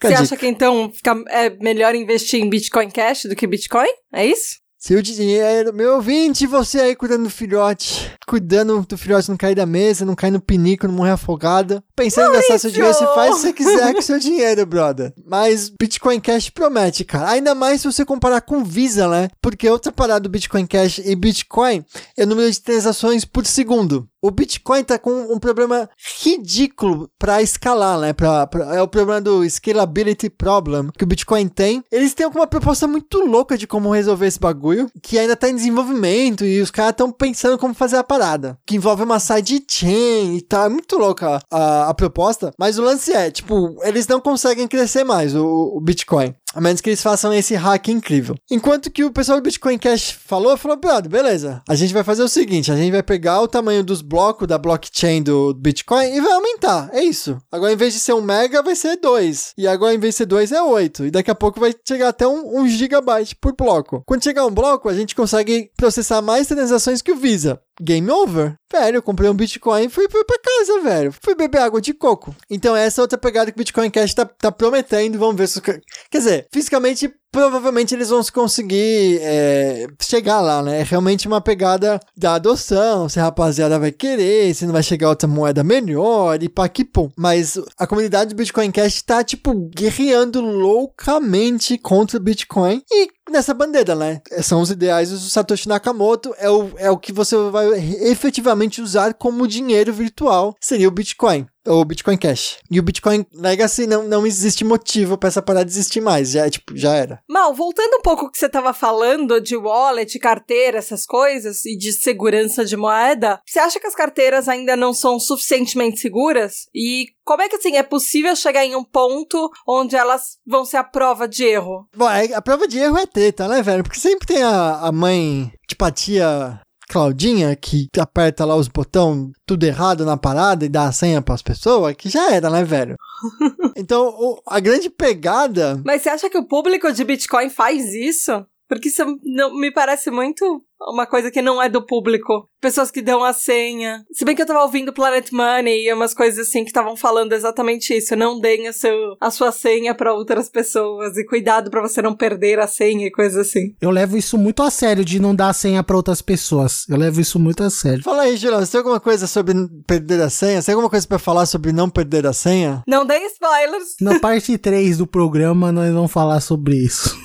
Você 0.00 0.14
acha 0.14 0.36
que 0.36 0.46
então 0.46 0.90
fica, 0.92 1.14
é 1.28 1.50
melhor 1.50 1.94
investir 1.94 2.40
em 2.40 2.48
Bitcoin 2.48 2.90
Cash 2.90 3.24
do 3.24 3.36
que 3.36 3.46
Bitcoin? 3.46 3.88
É 4.12 4.26
isso? 4.26 4.56
Seu 4.78 5.00
dinheiro, 5.00 5.72
meu 5.72 5.94
ouvinte, 5.94 6.46
você 6.46 6.78
aí 6.78 6.94
cuidando 6.94 7.24
do 7.24 7.30
filhote, 7.30 8.12
cuidando 8.26 8.84
do 8.86 8.98
filhote 8.98 9.30
não 9.30 9.36
cair 9.36 9.54
da 9.54 9.64
mesa, 9.64 10.04
não 10.04 10.14
cair 10.14 10.30
no 10.30 10.42
pinico, 10.42 10.86
não 10.86 10.94
morrer 10.94 11.12
afogado. 11.12 11.82
Pensando 11.96 12.30
em 12.30 12.32
gastar 12.32 12.58
seu 12.58 12.70
dinheiro, 12.70 12.92
você 12.92 13.06
faz 13.14 13.30
o 13.30 13.34
que 13.36 13.42
você 13.42 13.52
quiser 13.52 13.94
com 13.94 14.02
seu 14.02 14.18
dinheiro, 14.18 14.66
brother. 14.66 15.12
Mas 15.24 15.70
Bitcoin 15.70 16.20
Cash 16.20 16.50
promete, 16.50 17.04
cara. 17.04 17.30
Ainda 17.30 17.54
mais 17.54 17.80
se 17.80 17.86
você 17.86 18.04
comparar 18.04 18.40
com 18.40 18.64
Visa, 18.64 19.08
né? 19.08 19.28
Porque 19.40 19.68
outra 19.68 19.92
parada 19.92 20.20
do 20.20 20.28
Bitcoin 20.28 20.66
Cash 20.66 20.98
e 20.98 21.14
Bitcoin 21.14 21.84
é 22.16 22.24
o 22.24 22.26
número 22.26 22.50
de 22.50 22.60
transações 22.60 23.24
por 23.24 23.46
segundo. 23.46 24.08
O 24.24 24.30
Bitcoin 24.30 24.82
tá 24.82 24.98
com 24.98 25.34
um 25.34 25.38
problema 25.38 25.86
ridículo 26.22 27.10
para 27.18 27.42
escalar, 27.42 28.00
né? 28.00 28.14
Pra, 28.14 28.46
pra, 28.46 28.74
é 28.74 28.80
o 28.80 28.88
problema 28.88 29.20
do 29.20 29.46
scalability 29.46 30.30
problem 30.30 30.88
que 30.96 31.04
o 31.04 31.06
Bitcoin 31.06 31.46
tem. 31.46 31.84
Eles 31.92 32.14
têm 32.14 32.26
uma 32.26 32.46
proposta 32.46 32.86
muito 32.86 33.20
louca 33.20 33.58
de 33.58 33.66
como 33.66 33.92
resolver 33.92 34.26
esse 34.26 34.40
bagulho, 34.40 34.90
que 35.02 35.18
ainda 35.18 35.36
tá 35.36 35.50
em 35.50 35.54
desenvolvimento 35.54 36.42
e 36.42 36.58
os 36.62 36.70
caras 36.70 36.92
estão 36.92 37.12
pensando 37.12 37.58
como 37.58 37.74
fazer 37.74 37.98
a 37.98 38.02
parada, 38.02 38.58
que 38.66 38.76
envolve 38.76 39.02
uma 39.02 39.20
sidechain 39.20 40.38
e. 40.38 40.54
É 40.54 40.68
muito 40.68 40.96
louca 40.96 41.42
a, 41.50 41.83
a, 41.83 41.83
proposta, 41.92 42.52
mas 42.58 42.78
o 42.78 42.82
lance 42.82 43.12
é, 43.12 43.30
tipo, 43.30 43.76
eles 43.82 44.06
não 44.06 44.20
conseguem 44.20 44.68
crescer 44.68 45.04
mais 45.04 45.34
o, 45.34 45.72
o 45.74 45.80
Bitcoin. 45.80 46.34
A 46.54 46.60
menos 46.60 46.80
que 46.80 46.88
eles 46.88 47.02
façam 47.02 47.32
esse 47.32 47.54
hack 47.54 47.88
incrível. 47.88 48.36
Enquanto 48.50 48.90
que 48.90 49.04
o 49.04 49.12
pessoal 49.12 49.38
do 49.40 49.44
Bitcoin 49.44 49.78
Cash 49.78 50.12
falou, 50.12 50.56
falou, 50.56 50.76
brother, 50.76 51.10
beleza. 51.10 51.62
A 51.68 51.74
gente 51.74 51.92
vai 51.92 52.04
fazer 52.04 52.22
o 52.22 52.28
seguinte, 52.28 52.70
a 52.70 52.76
gente 52.76 52.92
vai 52.92 53.02
pegar 53.02 53.40
o 53.40 53.48
tamanho 53.48 53.82
dos 53.82 54.02
blocos 54.02 54.46
da 54.46 54.58
blockchain 54.58 55.22
do 55.22 55.52
Bitcoin 55.54 56.14
e 56.14 56.20
vai 56.20 56.32
aumentar. 56.32 56.90
É 56.92 57.02
isso. 57.02 57.36
Agora, 57.50 57.72
em 57.72 57.76
vez 57.76 57.92
de 57.94 58.00
ser 58.00 58.12
um 58.12 58.22
mega, 58.22 58.62
vai 58.62 58.76
ser 58.76 58.96
dois. 58.96 59.52
E 59.58 59.66
agora, 59.66 59.94
em 59.94 59.98
vez 59.98 60.14
de 60.14 60.18
ser 60.18 60.26
dois, 60.26 60.52
é 60.52 60.62
oito. 60.62 61.04
E 61.04 61.10
daqui 61.10 61.30
a 61.30 61.34
pouco 61.34 61.58
vai 61.58 61.74
chegar 61.86 62.08
até 62.08 62.26
um, 62.26 62.60
um 62.60 62.68
gigabyte 62.68 63.34
por 63.36 63.54
bloco. 63.56 64.02
Quando 64.06 64.22
chegar 64.22 64.46
um 64.46 64.54
bloco, 64.54 64.88
a 64.88 64.94
gente 64.94 65.14
consegue 65.14 65.70
processar 65.76 66.22
mais 66.22 66.46
transações 66.46 67.02
que 67.02 67.12
o 67.12 67.16
Visa 67.16 67.60
game 67.80 68.08
over. 68.10 68.54
Velho, 68.72 68.96
eu 68.96 69.02
comprei 69.02 69.28
um 69.28 69.34
Bitcoin 69.34 69.84
e 69.84 69.88
fui, 69.88 70.08
fui 70.10 70.24
pra 70.24 70.38
casa, 70.38 70.80
velho. 70.80 71.14
Fui 71.22 71.34
beber 71.34 71.58
água 71.58 71.80
de 71.80 71.94
coco. 71.94 72.34
Então 72.50 72.74
essa 72.74 73.00
é 73.00 73.02
outra 73.02 73.18
pegada 73.18 73.50
que 73.50 73.56
o 73.56 73.58
Bitcoin 73.58 73.90
Cash 73.90 74.14
tá, 74.14 74.24
tá 74.24 74.50
prometendo. 74.50 75.18
Vamos 75.18 75.36
ver 75.36 75.48
se... 75.48 75.60
Quer 75.60 75.82
dizer, 76.10 76.43
fisicamente 76.52 77.14
provavelmente 77.34 77.92
eles 77.92 78.10
vão 78.10 78.22
conseguir 78.32 79.18
é, 79.20 79.88
chegar 80.00 80.40
lá, 80.40 80.62
né? 80.62 80.80
É 80.80 80.82
realmente 80.84 81.26
uma 81.26 81.40
pegada 81.40 81.98
da 82.16 82.36
adoção, 82.36 83.08
se 83.08 83.18
a 83.18 83.24
rapaziada 83.24 83.76
vai 83.76 83.90
querer, 83.90 84.54
se 84.54 84.64
não 84.64 84.72
vai 84.72 84.84
chegar 84.84 85.08
outra 85.08 85.26
moeda 85.26 85.64
melhor 85.64 86.40
e 86.40 86.48
pá 86.48 86.68
que 86.68 86.84
pum. 86.84 87.10
Mas 87.18 87.58
a 87.76 87.88
comunidade 87.88 88.30
do 88.30 88.36
Bitcoin 88.36 88.70
Cash 88.70 89.02
tá, 89.02 89.24
tipo, 89.24 89.52
guerreando 89.76 90.40
loucamente 90.40 91.76
contra 91.76 92.18
o 92.18 92.22
Bitcoin 92.22 92.80
e 92.88 93.08
nessa 93.28 93.52
bandeira, 93.52 93.96
né? 93.96 94.20
São 94.40 94.60
os 94.60 94.70
ideais 94.70 95.10
do 95.10 95.18
Satoshi 95.18 95.68
Nakamoto, 95.68 96.32
é 96.38 96.48
o, 96.48 96.70
é 96.76 96.88
o 96.88 96.98
que 96.98 97.12
você 97.12 97.36
vai 97.50 97.66
efetivamente 98.02 98.80
usar 98.80 99.12
como 99.12 99.48
dinheiro 99.48 99.92
virtual, 99.92 100.54
seria 100.60 100.86
o 100.86 100.92
Bitcoin 100.92 101.48
o 101.66 101.84
Bitcoin 101.84 102.16
Cash. 102.16 102.58
E 102.70 102.78
o 102.78 102.82
Bitcoin 102.82 103.24
Legacy 103.32 103.86
não, 103.86 104.06
não 104.06 104.26
existe 104.26 104.64
motivo 104.64 105.16
para 105.16 105.28
essa 105.28 105.42
parada 105.42 105.68
existir 105.68 106.00
mais. 106.00 106.30
Já, 106.30 106.48
tipo, 106.48 106.76
já 106.76 106.94
era. 106.94 107.20
Mal, 107.28 107.54
voltando 107.54 107.96
um 107.96 108.02
pouco 108.02 108.30
que 108.30 108.38
você 108.38 108.48
tava 108.48 108.74
falando 108.74 109.40
de 109.40 109.56
wallet, 109.56 110.18
carteira, 110.18 110.78
essas 110.78 111.06
coisas, 111.06 111.64
e 111.64 111.76
de 111.76 111.92
segurança 111.92 112.64
de 112.64 112.76
moeda, 112.76 113.40
você 113.46 113.58
acha 113.58 113.80
que 113.80 113.86
as 113.86 113.94
carteiras 113.94 114.48
ainda 114.48 114.76
não 114.76 114.92
são 114.92 115.18
suficientemente 115.18 116.00
seguras? 116.00 116.66
E 116.74 117.08
como 117.24 117.42
é 117.42 117.48
que 117.48 117.56
assim 117.56 117.76
é 117.76 117.82
possível 117.82 118.36
chegar 118.36 118.64
em 118.64 118.76
um 118.76 118.84
ponto 118.84 119.50
onde 119.66 119.96
elas 119.96 120.38
vão 120.46 120.64
ser 120.64 120.76
a 120.76 120.84
prova 120.84 121.26
de 121.26 121.44
erro? 121.44 121.88
Bom, 121.96 122.08
é, 122.10 122.34
a 122.34 122.42
prova 122.42 122.68
de 122.68 122.78
erro 122.78 122.98
é 122.98 123.06
treta, 123.06 123.48
né, 123.48 123.62
velho? 123.62 123.82
Porque 123.82 123.98
sempre 123.98 124.26
tem 124.26 124.42
a, 124.42 124.80
a 124.80 124.92
mãe, 124.92 125.50
tipo 125.66 125.84
a 125.84 125.90
tia 125.90 126.60
Claudinha, 126.88 127.54
que 127.56 127.88
aperta 127.98 128.44
lá 128.44 128.56
os 128.56 128.68
botões 128.68 129.32
tudo 129.46 129.64
errado 129.64 130.04
na 130.04 130.16
parada 130.16 130.64
e 130.64 130.68
dá 130.68 130.84
a 130.84 130.92
senha 130.92 131.22
para 131.22 131.34
as 131.34 131.42
pessoas, 131.42 131.94
que 131.94 132.08
já 132.08 132.32
era, 132.32 132.50
né, 132.50 132.62
velho? 132.64 132.96
então, 133.76 134.08
o, 134.08 134.42
a 134.46 134.60
grande 134.60 134.90
pegada. 134.90 135.80
Mas 135.84 136.02
você 136.02 136.10
acha 136.10 136.30
que 136.30 136.38
o 136.38 136.46
público 136.46 136.92
de 136.92 137.04
Bitcoin 137.04 137.48
faz 137.48 137.92
isso? 137.94 138.44
Porque 138.68 138.88
isso 138.88 139.04
não, 139.22 139.54
me 139.54 139.70
parece 139.70 140.10
muito 140.10 140.64
uma 140.88 141.06
coisa 141.06 141.30
que 141.30 141.42
não 141.42 141.62
é 141.62 141.68
do 141.68 141.84
público. 141.84 142.48
Pessoas 142.60 142.90
que 142.90 143.02
dão 143.02 143.22
a 143.22 143.32
senha. 143.32 144.04
Se 144.12 144.24
bem 144.24 144.34
que 144.34 144.42
eu 144.42 144.46
tava 144.46 144.62
ouvindo 144.62 144.92
Planet 144.92 145.30
Money 145.32 145.86
e 145.86 145.92
umas 145.92 146.14
coisas 146.14 146.48
assim 146.48 146.62
que 146.62 146.70
estavam 146.70 146.96
falando 146.96 147.32
exatamente 147.32 147.94
isso. 147.94 148.16
Não 148.16 148.40
deem 148.40 148.68
a, 148.68 148.72
seu, 148.72 149.16
a 149.20 149.30
sua 149.30 149.52
senha 149.52 149.94
para 149.94 150.12
outras 150.12 150.48
pessoas. 150.48 151.16
E 151.16 151.24
cuidado 151.24 151.70
para 151.70 151.82
você 151.82 152.00
não 152.00 152.14
perder 152.14 152.58
a 152.58 152.66
senha 152.66 153.06
e 153.06 153.10
coisas 153.10 153.48
assim. 153.48 153.74
Eu 153.80 153.90
levo 153.90 154.16
isso 154.16 154.38
muito 154.38 154.62
a 154.62 154.70
sério 154.70 155.04
de 155.04 155.20
não 155.20 155.34
dar 155.34 155.48
a 155.48 155.52
senha 155.54 155.82
para 155.82 155.96
outras 155.96 156.22
pessoas. 156.22 156.84
Eu 156.88 156.96
levo 156.96 157.20
isso 157.20 157.38
muito 157.38 157.62
a 157.62 157.70
sério. 157.70 158.02
Fala 158.02 158.22
aí, 158.22 158.36
Julião, 158.36 158.60
você 158.60 158.72
tem 158.72 158.78
alguma 158.78 159.00
coisa 159.00 159.26
sobre 159.26 159.54
perder 159.86 160.20
a 160.22 160.30
senha? 160.30 160.60
Você 160.60 160.66
tem 160.66 160.74
alguma 160.74 160.90
coisa 160.90 161.06
para 161.06 161.18
falar 161.18 161.46
sobre 161.46 161.72
não 161.72 161.90
perder 161.90 162.26
a 162.26 162.32
senha? 162.32 162.82
Não 162.86 163.04
dê 163.04 163.18
spoilers. 163.26 163.96
Na 164.00 164.18
parte 164.20 164.56
3 164.56 164.98
do 164.98 165.06
programa, 165.06 165.72
nós 165.72 165.92
vamos 165.92 166.12
falar 166.12 166.40
sobre 166.40 166.76
isso. 166.76 167.16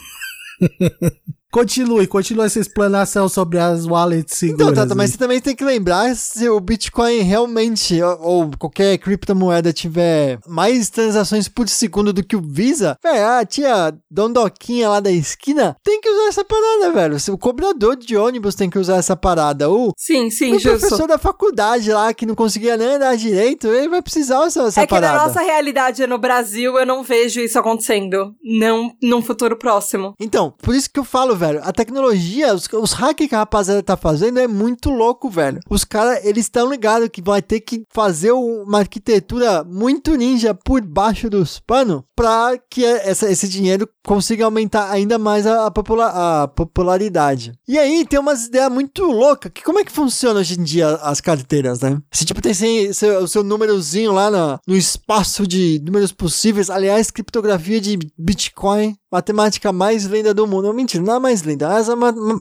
Continue, 1.52 2.06
continue 2.06 2.46
essa 2.46 2.60
explanação 2.60 3.28
sobre 3.28 3.58
as 3.58 3.86
wallets 3.86 4.38
seguras. 4.38 4.62
Então, 4.62 4.74
Tata, 4.74 4.94
mas 4.94 5.12
você 5.12 5.18
também 5.18 5.42
tem 5.42 5.56
que 5.56 5.64
lembrar 5.64 6.16
se 6.16 6.48
o 6.48 6.60
Bitcoin 6.60 7.22
realmente, 7.22 8.02
ou 8.04 8.52
qualquer 8.58 8.98
criptomoeda 9.00 9.74
tiver 9.74 10.38
mais 10.48 10.90
transações 10.90 11.48
por 11.48 11.68
segundo 11.68 12.14
do 12.14 12.24
que 12.24 12.36
o 12.36 12.42
Visa, 12.42 12.98
velho, 13.04 13.28
a 13.28 13.46
tia 13.46 13.94
Dondoquinha 14.12 14.90
lá 14.90 15.00
da 15.00 15.12
esquina 15.12 15.76
tem 15.84 16.00
que 16.00 16.10
usar 16.10 16.28
essa 16.28 16.46
parada, 16.46 16.92
velho. 16.92 17.18
O 17.32 17.38
cobrador 17.38 17.96
de 17.96 18.16
ônibus 18.16 18.54
tem 18.54 18.70
que 18.70 18.78
usar 18.78 18.98
essa 18.98 19.16
parada. 19.16 19.70
O, 19.70 19.92
sim, 19.98 20.30
sim, 20.30 20.56
o 20.56 20.62
professor 20.62 21.08
da 21.08 21.18
faculdade 21.18 21.92
lá 21.92 22.14
que 22.14 22.26
não 22.26 22.36
conseguia 22.36 22.78
nem 22.78 22.96
andar 22.96 23.18
direito, 23.18 23.68
ele 23.68 23.90
vai 23.90 24.02
precisar 24.02 24.42
usar 24.42 24.68
essa 24.68 24.82
é 24.82 24.88
parada. 24.88 25.08
É 25.08 25.18
que 25.18 25.18
na 25.18 25.28
nossa 25.28 25.42
realidade 25.42 26.06
no 26.06 26.18
Brasil 26.20 26.78
eu 26.78 26.86
não 26.86 27.04
vejo 27.04 27.40
isso 27.40 27.58
acontecendo. 27.58 28.36
Não 28.44 28.94
num 29.02 29.22
futuro 29.22 29.56
próximo. 29.58 30.14
Então, 30.20 30.54
por 30.62 30.76
isso 30.76 30.90
que 30.92 31.00
eu 31.00 31.04
falo, 31.04 31.39
velho. 31.40 31.62
A 31.64 31.72
tecnologia, 31.72 32.54
os, 32.54 32.68
os 32.74 32.92
hacks 32.92 33.28
que 33.28 33.36
a 33.36 33.40
rapaziada 33.40 33.82
tá 33.82 33.98
fazendo 33.98 34.40
é 34.40 34.48
muito 34.48 34.90
louco, 34.90 35.30
velho. 35.30 35.60
Os 35.70 35.84
caras, 35.84 36.24
eles 36.26 36.46
estão 36.46 36.70
ligados 36.70 37.10
que 37.10 37.22
vai 37.22 37.42
ter 37.42 37.62
que 37.62 37.84
fazer 37.90 38.32
uma 38.32 38.80
arquitetura 38.80 39.64
muito 39.64 40.16
ninja 40.16 40.54
por 40.54 40.82
baixo 40.82 41.30
dos 41.30 41.60
panos 41.60 42.04
pra 42.16 42.60
que 42.70 42.84
essa, 42.84 43.32
esse 43.32 43.48
dinheiro 43.48 43.88
consiga 44.10 44.46
aumentar 44.46 44.90
ainda 44.90 45.20
mais 45.20 45.46
a, 45.46 45.68
a, 45.68 45.72
popula 45.72 46.08
a 46.08 46.48
popularidade. 46.48 47.54
E 47.68 47.78
aí 47.78 48.04
tem 48.04 48.20
umas 48.20 48.48
ideias 48.48 48.72
muito 48.72 49.04
loucas. 49.04 49.52
Que 49.54 49.64
como 49.64 49.78
é 49.78 49.84
que 49.84 49.92
funciona 49.92 50.40
hoje 50.40 50.60
em 50.60 50.64
dia 50.64 50.96
as 50.96 51.22
carteiras, 51.22 51.82
né? 51.82 52.02
Se 52.12 52.26
tipo 52.26 52.42
tem 52.42 52.52
seu, 52.92 53.20
o 53.20 53.28
seu 53.28 53.44
númerozinho 53.44 54.12
lá 54.12 54.60
no, 54.66 54.76
espaço 54.76 55.46
de 55.46 55.80
números 55.86 56.12
possíveis. 56.12 56.72
Aliás, 56.72 57.12
criptografia 57.12 57.80
de 57.80 58.00
Bitcoin 58.18 58.96
matemática 59.12 59.72
mais 59.72 60.06
linda 60.06 60.34
do 60.34 60.48
mundo. 60.48 60.74
Mentira, 60.74 61.04
não 61.04 61.16
é 61.16 61.20
mais 61.20 61.42
linda. 61.42 61.72
Essa 61.78 61.94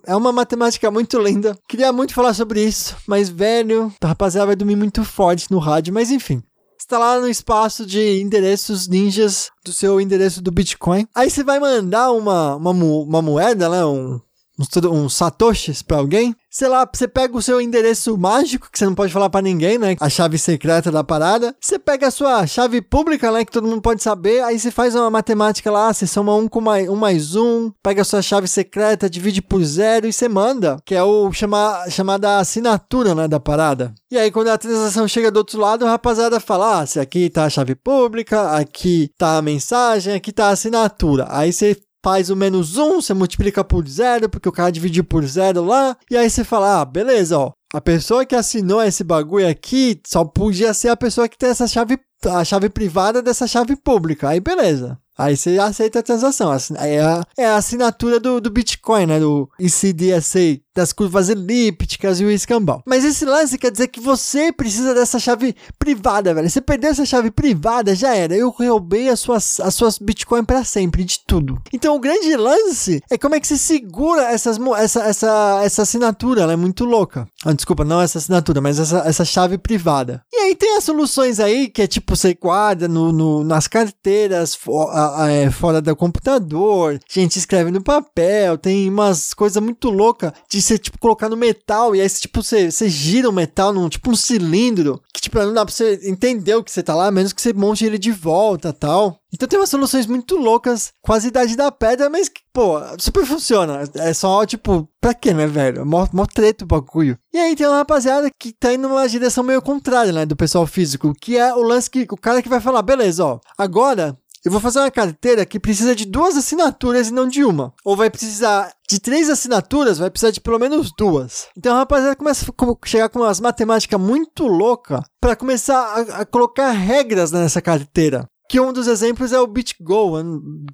é 0.06 0.16
uma 0.16 0.32
matemática 0.32 0.90
muito 0.90 1.18
linda. 1.18 1.54
Queria 1.68 1.92
muito 1.92 2.14
falar 2.14 2.32
sobre 2.32 2.64
isso, 2.64 2.96
mas 3.06 3.28
velho, 3.28 3.92
a 4.00 4.08
rapaziada 4.08 4.46
vai 4.46 4.56
dormir 4.56 4.76
muito 4.76 5.04
forte 5.04 5.50
no 5.50 5.58
rádio, 5.58 5.92
mas 5.92 6.10
enfim. 6.10 6.42
Está 6.88 6.98
lá 6.98 7.20
no 7.20 7.28
espaço 7.28 7.84
de 7.84 8.18
endereços 8.18 8.88
ninjas 8.88 9.50
do 9.62 9.74
seu 9.74 10.00
endereço 10.00 10.40
do 10.40 10.50
Bitcoin. 10.50 11.06
Aí 11.14 11.28
você 11.28 11.44
vai 11.44 11.60
mandar 11.60 12.12
uma, 12.12 12.56
uma, 12.56 12.70
uma 12.70 13.20
moeda, 13.20 13.68
né? 13.68 13.84
Um, 13.84 14.18
um, 14.58 15.04
um 15.04 15.08
satoshis 15.08 15.82
para 15.82 15.98
alguém 15.98 16.34
sei 16.50 16.68
lá, 16.68 16.88
você 16.90 17.06
pega 17.06 17.36
o 17.36 17.42
seu 17.42 17.60
endereço 17.60 18.16
mágico, 18.16 18.68
que 18.70 18.78
você 18.78 18.84
não 18.84 18.94
pode 18.94 19.12
falar 19.12 19.30
para 19.30 19.42
ninguém, 19.42 19.78
né? 19.78 19.96
A 20.00 20.08
chave 20.08 20.38
secreta 20.38 20.90
da 20.90 21.04
parada. 21.04 21.54
Você 21.60 21.78
pega 21.78 22.08
a 22.08 22.10
sua 22.10 22.46
chave 22.46 22.80
pública, 22.80 23.30
né? 23.30 23.44
Que 23.44 23.52
todo 23.52 23.68
mundo 23.68 23.82
pode 23.82 24.02
saber. 24.02 24.42
Aí 24.42 24.58
você 24.58 24.70
faz 24.70 24.94
uma 24.94 25.10
matemática 25.10 25.70
lá, 25.70 25.92
você 25.92 26.06
soma 26.06 26.34
um 26.34 26.48
com 26.48 26.60
mais 26.60 26.88
um, 26.88 26.96
mais 26.96 27.36
um, 27.36 27.70
pega 27.82 28.02
a 28.02 28.04
sua 28.04 28.22
chave 28.22 28.48
secreta, 28.48 29.08
divide 29.08 29.42
por 29.42 29.62
zero 29.62 30.06
e 30.06 30.12
você 30.12 30.28
manda. 30.28 30.78
Que 30.84 30.94
é 30.94 31.02
o 31.02 31.30
chama, 31.32 31.88
chamada 31.90 32.38
assinatura, 32.38 33.14
né? 33.14 33.28
Da 33.28 33.38
parada. 33.38 33.94
E 34.10 34.18
aí, 34.18 34.30
quando 34.30 34.48
a 34.48 34.58
transação 34.58 35.06
chega 35.06 35.30
do 35.30 35.36
outro 35.36 35.60
lado, 35.60 35.86
a 35.86 35.90
rapaziada 35.90 36.40
fala: 36.40 36.80
ah, 36.80 37.00
aqui 37.00 37.30
tá 37.30 37.44
a 37.44 37.50
chave 37.50 37.74
pública, 37.74 38.56
aqui 38.56 39.10
tá 39.16 39.36
a 39.36 39.42
mensagem, 39.42 40.14
aqui 40.14 40.32
tá 40.32 40.46
a 40.46 40.50
assinatura. 40.50 41.26
Aí 41.30 41.52
você 41.52 41.76
faz 42.02 42.30
o 42.30 42.36
menos 42.36 42.76
um, 42.76 43.00
você 43.00 43.12
multiplica 43.14 43.64
por 43.64 43.86
zero, 43.88 44.28
porque 44.28 44.48
o 44.48 44.52
cara 44.52 44.70
dividiu 44.70 45.04
por 45.04 45.24
zero 45.24 45.64
lá, 45.64 45.96
e 46.10 46.16
aí 46.16 46.28
você 46.28 46.44
fala, 46.44 46.80
ah, 46.80 46.84
beleza, 46.84 47.38
ó, 47.38 47.52
a 47.74 47.80
pessoa 47.80 48.24
que 48.24 48.34
assinou 48.34 48.82
esse 48.82 49.04
bagulho 49.04 49.48
aqui 49.48 50.00
só 50.06 50.24
podia 50.24 50.72
ser 50.72 50.88
a 50.88 50.96
pessoa 50.96 51.28
que 51.28 51.36
tem 51.36 51.50
essa 51.50 51.66
chave, 51.66 51.98
a 52.24 52.44
chave 52.44 52.68
privada 52.68 53.20
dessa 53.20 53.46
chave 53.46 53.76
pública, 53.76 54.28
aí 54.28 54.40
beleza. 54.40 54.98
Aí 55.18 55.36
você 55.36 55.58
aceita 55.58 55.98
a 55.98 56.02
transação. 56.02 56.52
É 56.76 57.00
a, 57.00 57.22
é 57.36 57.46
a 57.46 57.56
assinatura 57.56 58.20
do, 58.20 58.40
do 58.40 58.50
Bitcoin, 58.50 59.06
né? 59.06 59.18
Do 59.18 59.50
ECDSA, 59.58 60.60
das 60.74 60.92
curvas 60.92 61.28
elípticas 61.28 62.20
e 62.20 62.24
o 62.24 62.30
escambau. 62.30 62.82
Mas 62.86 63.04
esse 63.04 63.24
lance 63.24 63.58
quer 63.58 63.72
dizer 63.72 63.88
que 63.88 64.00
você 64.00 64.52
precisa 64.52 64.94
dessa 64.94 65.18
chave 65.18 65.56
privada, 65.76 66.32
velho. 66.32 66.48
Você 66.48 66.60
perder 66.60 66.88
essa 66.88 67.04
chave 67.04 67.32
privada, 67.32 67.96
já 67.96 68.14
era. 68.14 68.36
Eu 68.36 68.50
roubei 68.50 69.08
as 69.08 69.18
suas, 69.18 69.58
as 69.58 69.74
suas 69.74 69.98
Bitcoin 69.98 70.44
para 70.44 70.62
sempre, 70.62 71.02
de 71.02 71.18
tudo. 71.26 71.60
Então 71.72 71.96
o 71.96 72.00
grande 72.00 72.36
lance 72.36 73.02
é 73.10 73.18
como 73.18 73.34
é 73.34 73.40
que 73.40 73.46
você 73.48 73.58
segura 73.58 74.22
essas, 74.22 74.56
essa, 74.78 75.02
essa, 75.02 75.60
essa 75.64 75.82
assinatura. 75.82 76.42
Ela 76.42 76.52
é 76.52 76.56
muito 76.56 76.84
louca. 76.84 77.26
Ah, 77.44 77.52
desculpa, 77.52 77.84
não 77.84 78.00
essa 78.00 78.18
assinatura, 78.18 78.60
mas 78.60 78.78
essa, 78.78 78.98
essa 79.00 79.24
chave 79.24 79.58
privada. 79.58 80.22
E 80.32 80.36
aí 80.36 80.54
tem 80.54 80.76
as 80.76 80.84
soluções 80.84 81.40
aí 81.40 81.68
que 81.68 81.82
é 81.82 81.86
tipo 81.88 82.14
você 82.14 82.34
guarda 82.34 82.86
no, 82.86 83.12
no 83.12 83.42
nas 83.42 83.66
carteiras, 83.66 84.56
a, 84.92 85.07
é, 85.28 85.50
fora 85.50 85.80
do 85.80 85.94
computador, 85.96 86.98
gente 87.08 87.38
escreve 87.38 87.70
no 87.70 87.82
papel, 87.82 88.58
tem 88.58 88.88
umas 88.88 89.34
coisas 89.34 89.62
muito 89.62 89.90
loucas 89.90 90.32
de 90.48 90.60
você, 90.60 90.78
tipo, 90.78 90.98
colocar 90.98 91.28
no 91.28 91.36
metal, 91.36 91.94
e 91.94 92.00
aí, 92.00 92.08
tipo, 92.08 92.42
você, 92.42 92.70
você 92.70 92.88
gira 92.88 93.28
o 93.28 93.32
metal 93.32 93.72
num, 93.72 93.88
tipo, 93.88 94.10
um 94.10 94.16
cilindro, 94.16 95.00
que, 95.12 95.20
tipo, 95.20 95.38
não 95.38 95.54
dá 95.54 95.64
pra 95.64 95.74
você 95.74 96.00
entender 96.04 96.54
o 96.54 96.64
que 96.64 96.70
você 96.70 96.82
tá 96.82 96.94
lá, 96.94 97.10
menos 97.10 97.32
que 97.32 97.40
você 97.40 97.52
monte 97.52 97.84
ele 97.84 97.98
de 97.98 98.12
volta 98.12 98.72
tal. 98.72 99.18
Então 99.32 99.46
tem 99.46 99.58
umas 99.58 99.68
soluções 99.68 100.06
muito 100.06 100.36
loucas, 100.36 100.90
quase 101.02 101.26
a 101.26 101.28
idade 101.28 101.56
da 101.56 101.70
pedra, 101.70 102.08
mas 102.08 102.28
que, 102.28 102.40
pô, 102.52 102.78
super 102.98 103.26
funciona. 103.26 103.82
É 103.96 104.14
só, 104.14 104.44
tipo, 104.46 104.88
pra 105.00 105.12
quê, 105.12 105.34
né, 105.34 105.46
velho? 105.46 105.84
Mó, 105.84 106.06
mó 106.12 106.24
treta 106.24 106.64
o 106.64 106.66
bagulho. 106.66 107.18
E 107.32 107.36
aí 107.36 107.54
tem 107.54 107.66
uma 107.66 107.76
rapaziada 107.76 108.30
que 108.30 108.52
tá 108.52 108.72
indo 108.72 108.88
numa 108.88 109.08
direção 109.08 109.44
meio 109.44 109.60
contrária, 109.60 110.12
né, 110.12 110.24
do 110.24 110.36
pessoal 110.36 110.66
físico, 110.66 111.12
que 111.20 111.36
é 111.36 111.54
o 111.54 111.62
lance 111.62 111.90
que 111.90 112.06
o 112.10 112.16
cara 112.16 112.42
que 112.42 112.48
vai 112.48 112.60
falar, 112.60 112.80
beleza, 112.82 113.24
ó, 113.24 113.38
agora 113.56 114.16
eu 114.48 114.52
vou 114.52 114.60
fazer 114.62 114.78
uma 114.78 114.90
carteira 114.90 115.44
que 115.44 115.60
precisa 115.60 115.94
de 115.94 116.06
duas 116.06 116.34
assinaturas 116.34 117.08
e 117.08 117.12
não 117.12 117.28
de 117.28 117.44
uma. 117.44 117.74
Ou 117.84 117.94
vai 117.94 118.08
precisar 118.08 118.72
de 118.88 118.98
três 118.98 119.28
assinaturas, 119.28 119.98
vai 119.98 120.10
precisar 120.10 120.30
de 120.30 120.40
pelo 120.40 120.58
menos 120.58 120.90
duas. 120.96 121.48
Então 121.54 121.76
a 121.76 121.80
rapaziada 121.80 122.16
começa 122.16 122.46
a 122.50 122.86
chegar 122.86 123.10
com 123.10 123.18
umas 123.18 123.40
matemáticas 123.40 124.00
muito 124.00 124.46
loucas 124.46 125.02
para 125.20 125.36
começar 125.36 125.76
a, 125.76 126.20
a 126.22 126.24
colocar 126.24 126.70
regras 126.70 127.30
nessa 127.30 127.60
carteira 127.60 128.26
que 128.48 128.58
um 128.58 128.72
dos 128.72 128.86
exemplos 128.86 129.32
é 129.32 129.38
o 129.38 129.46
BitGo, 129.46 130.14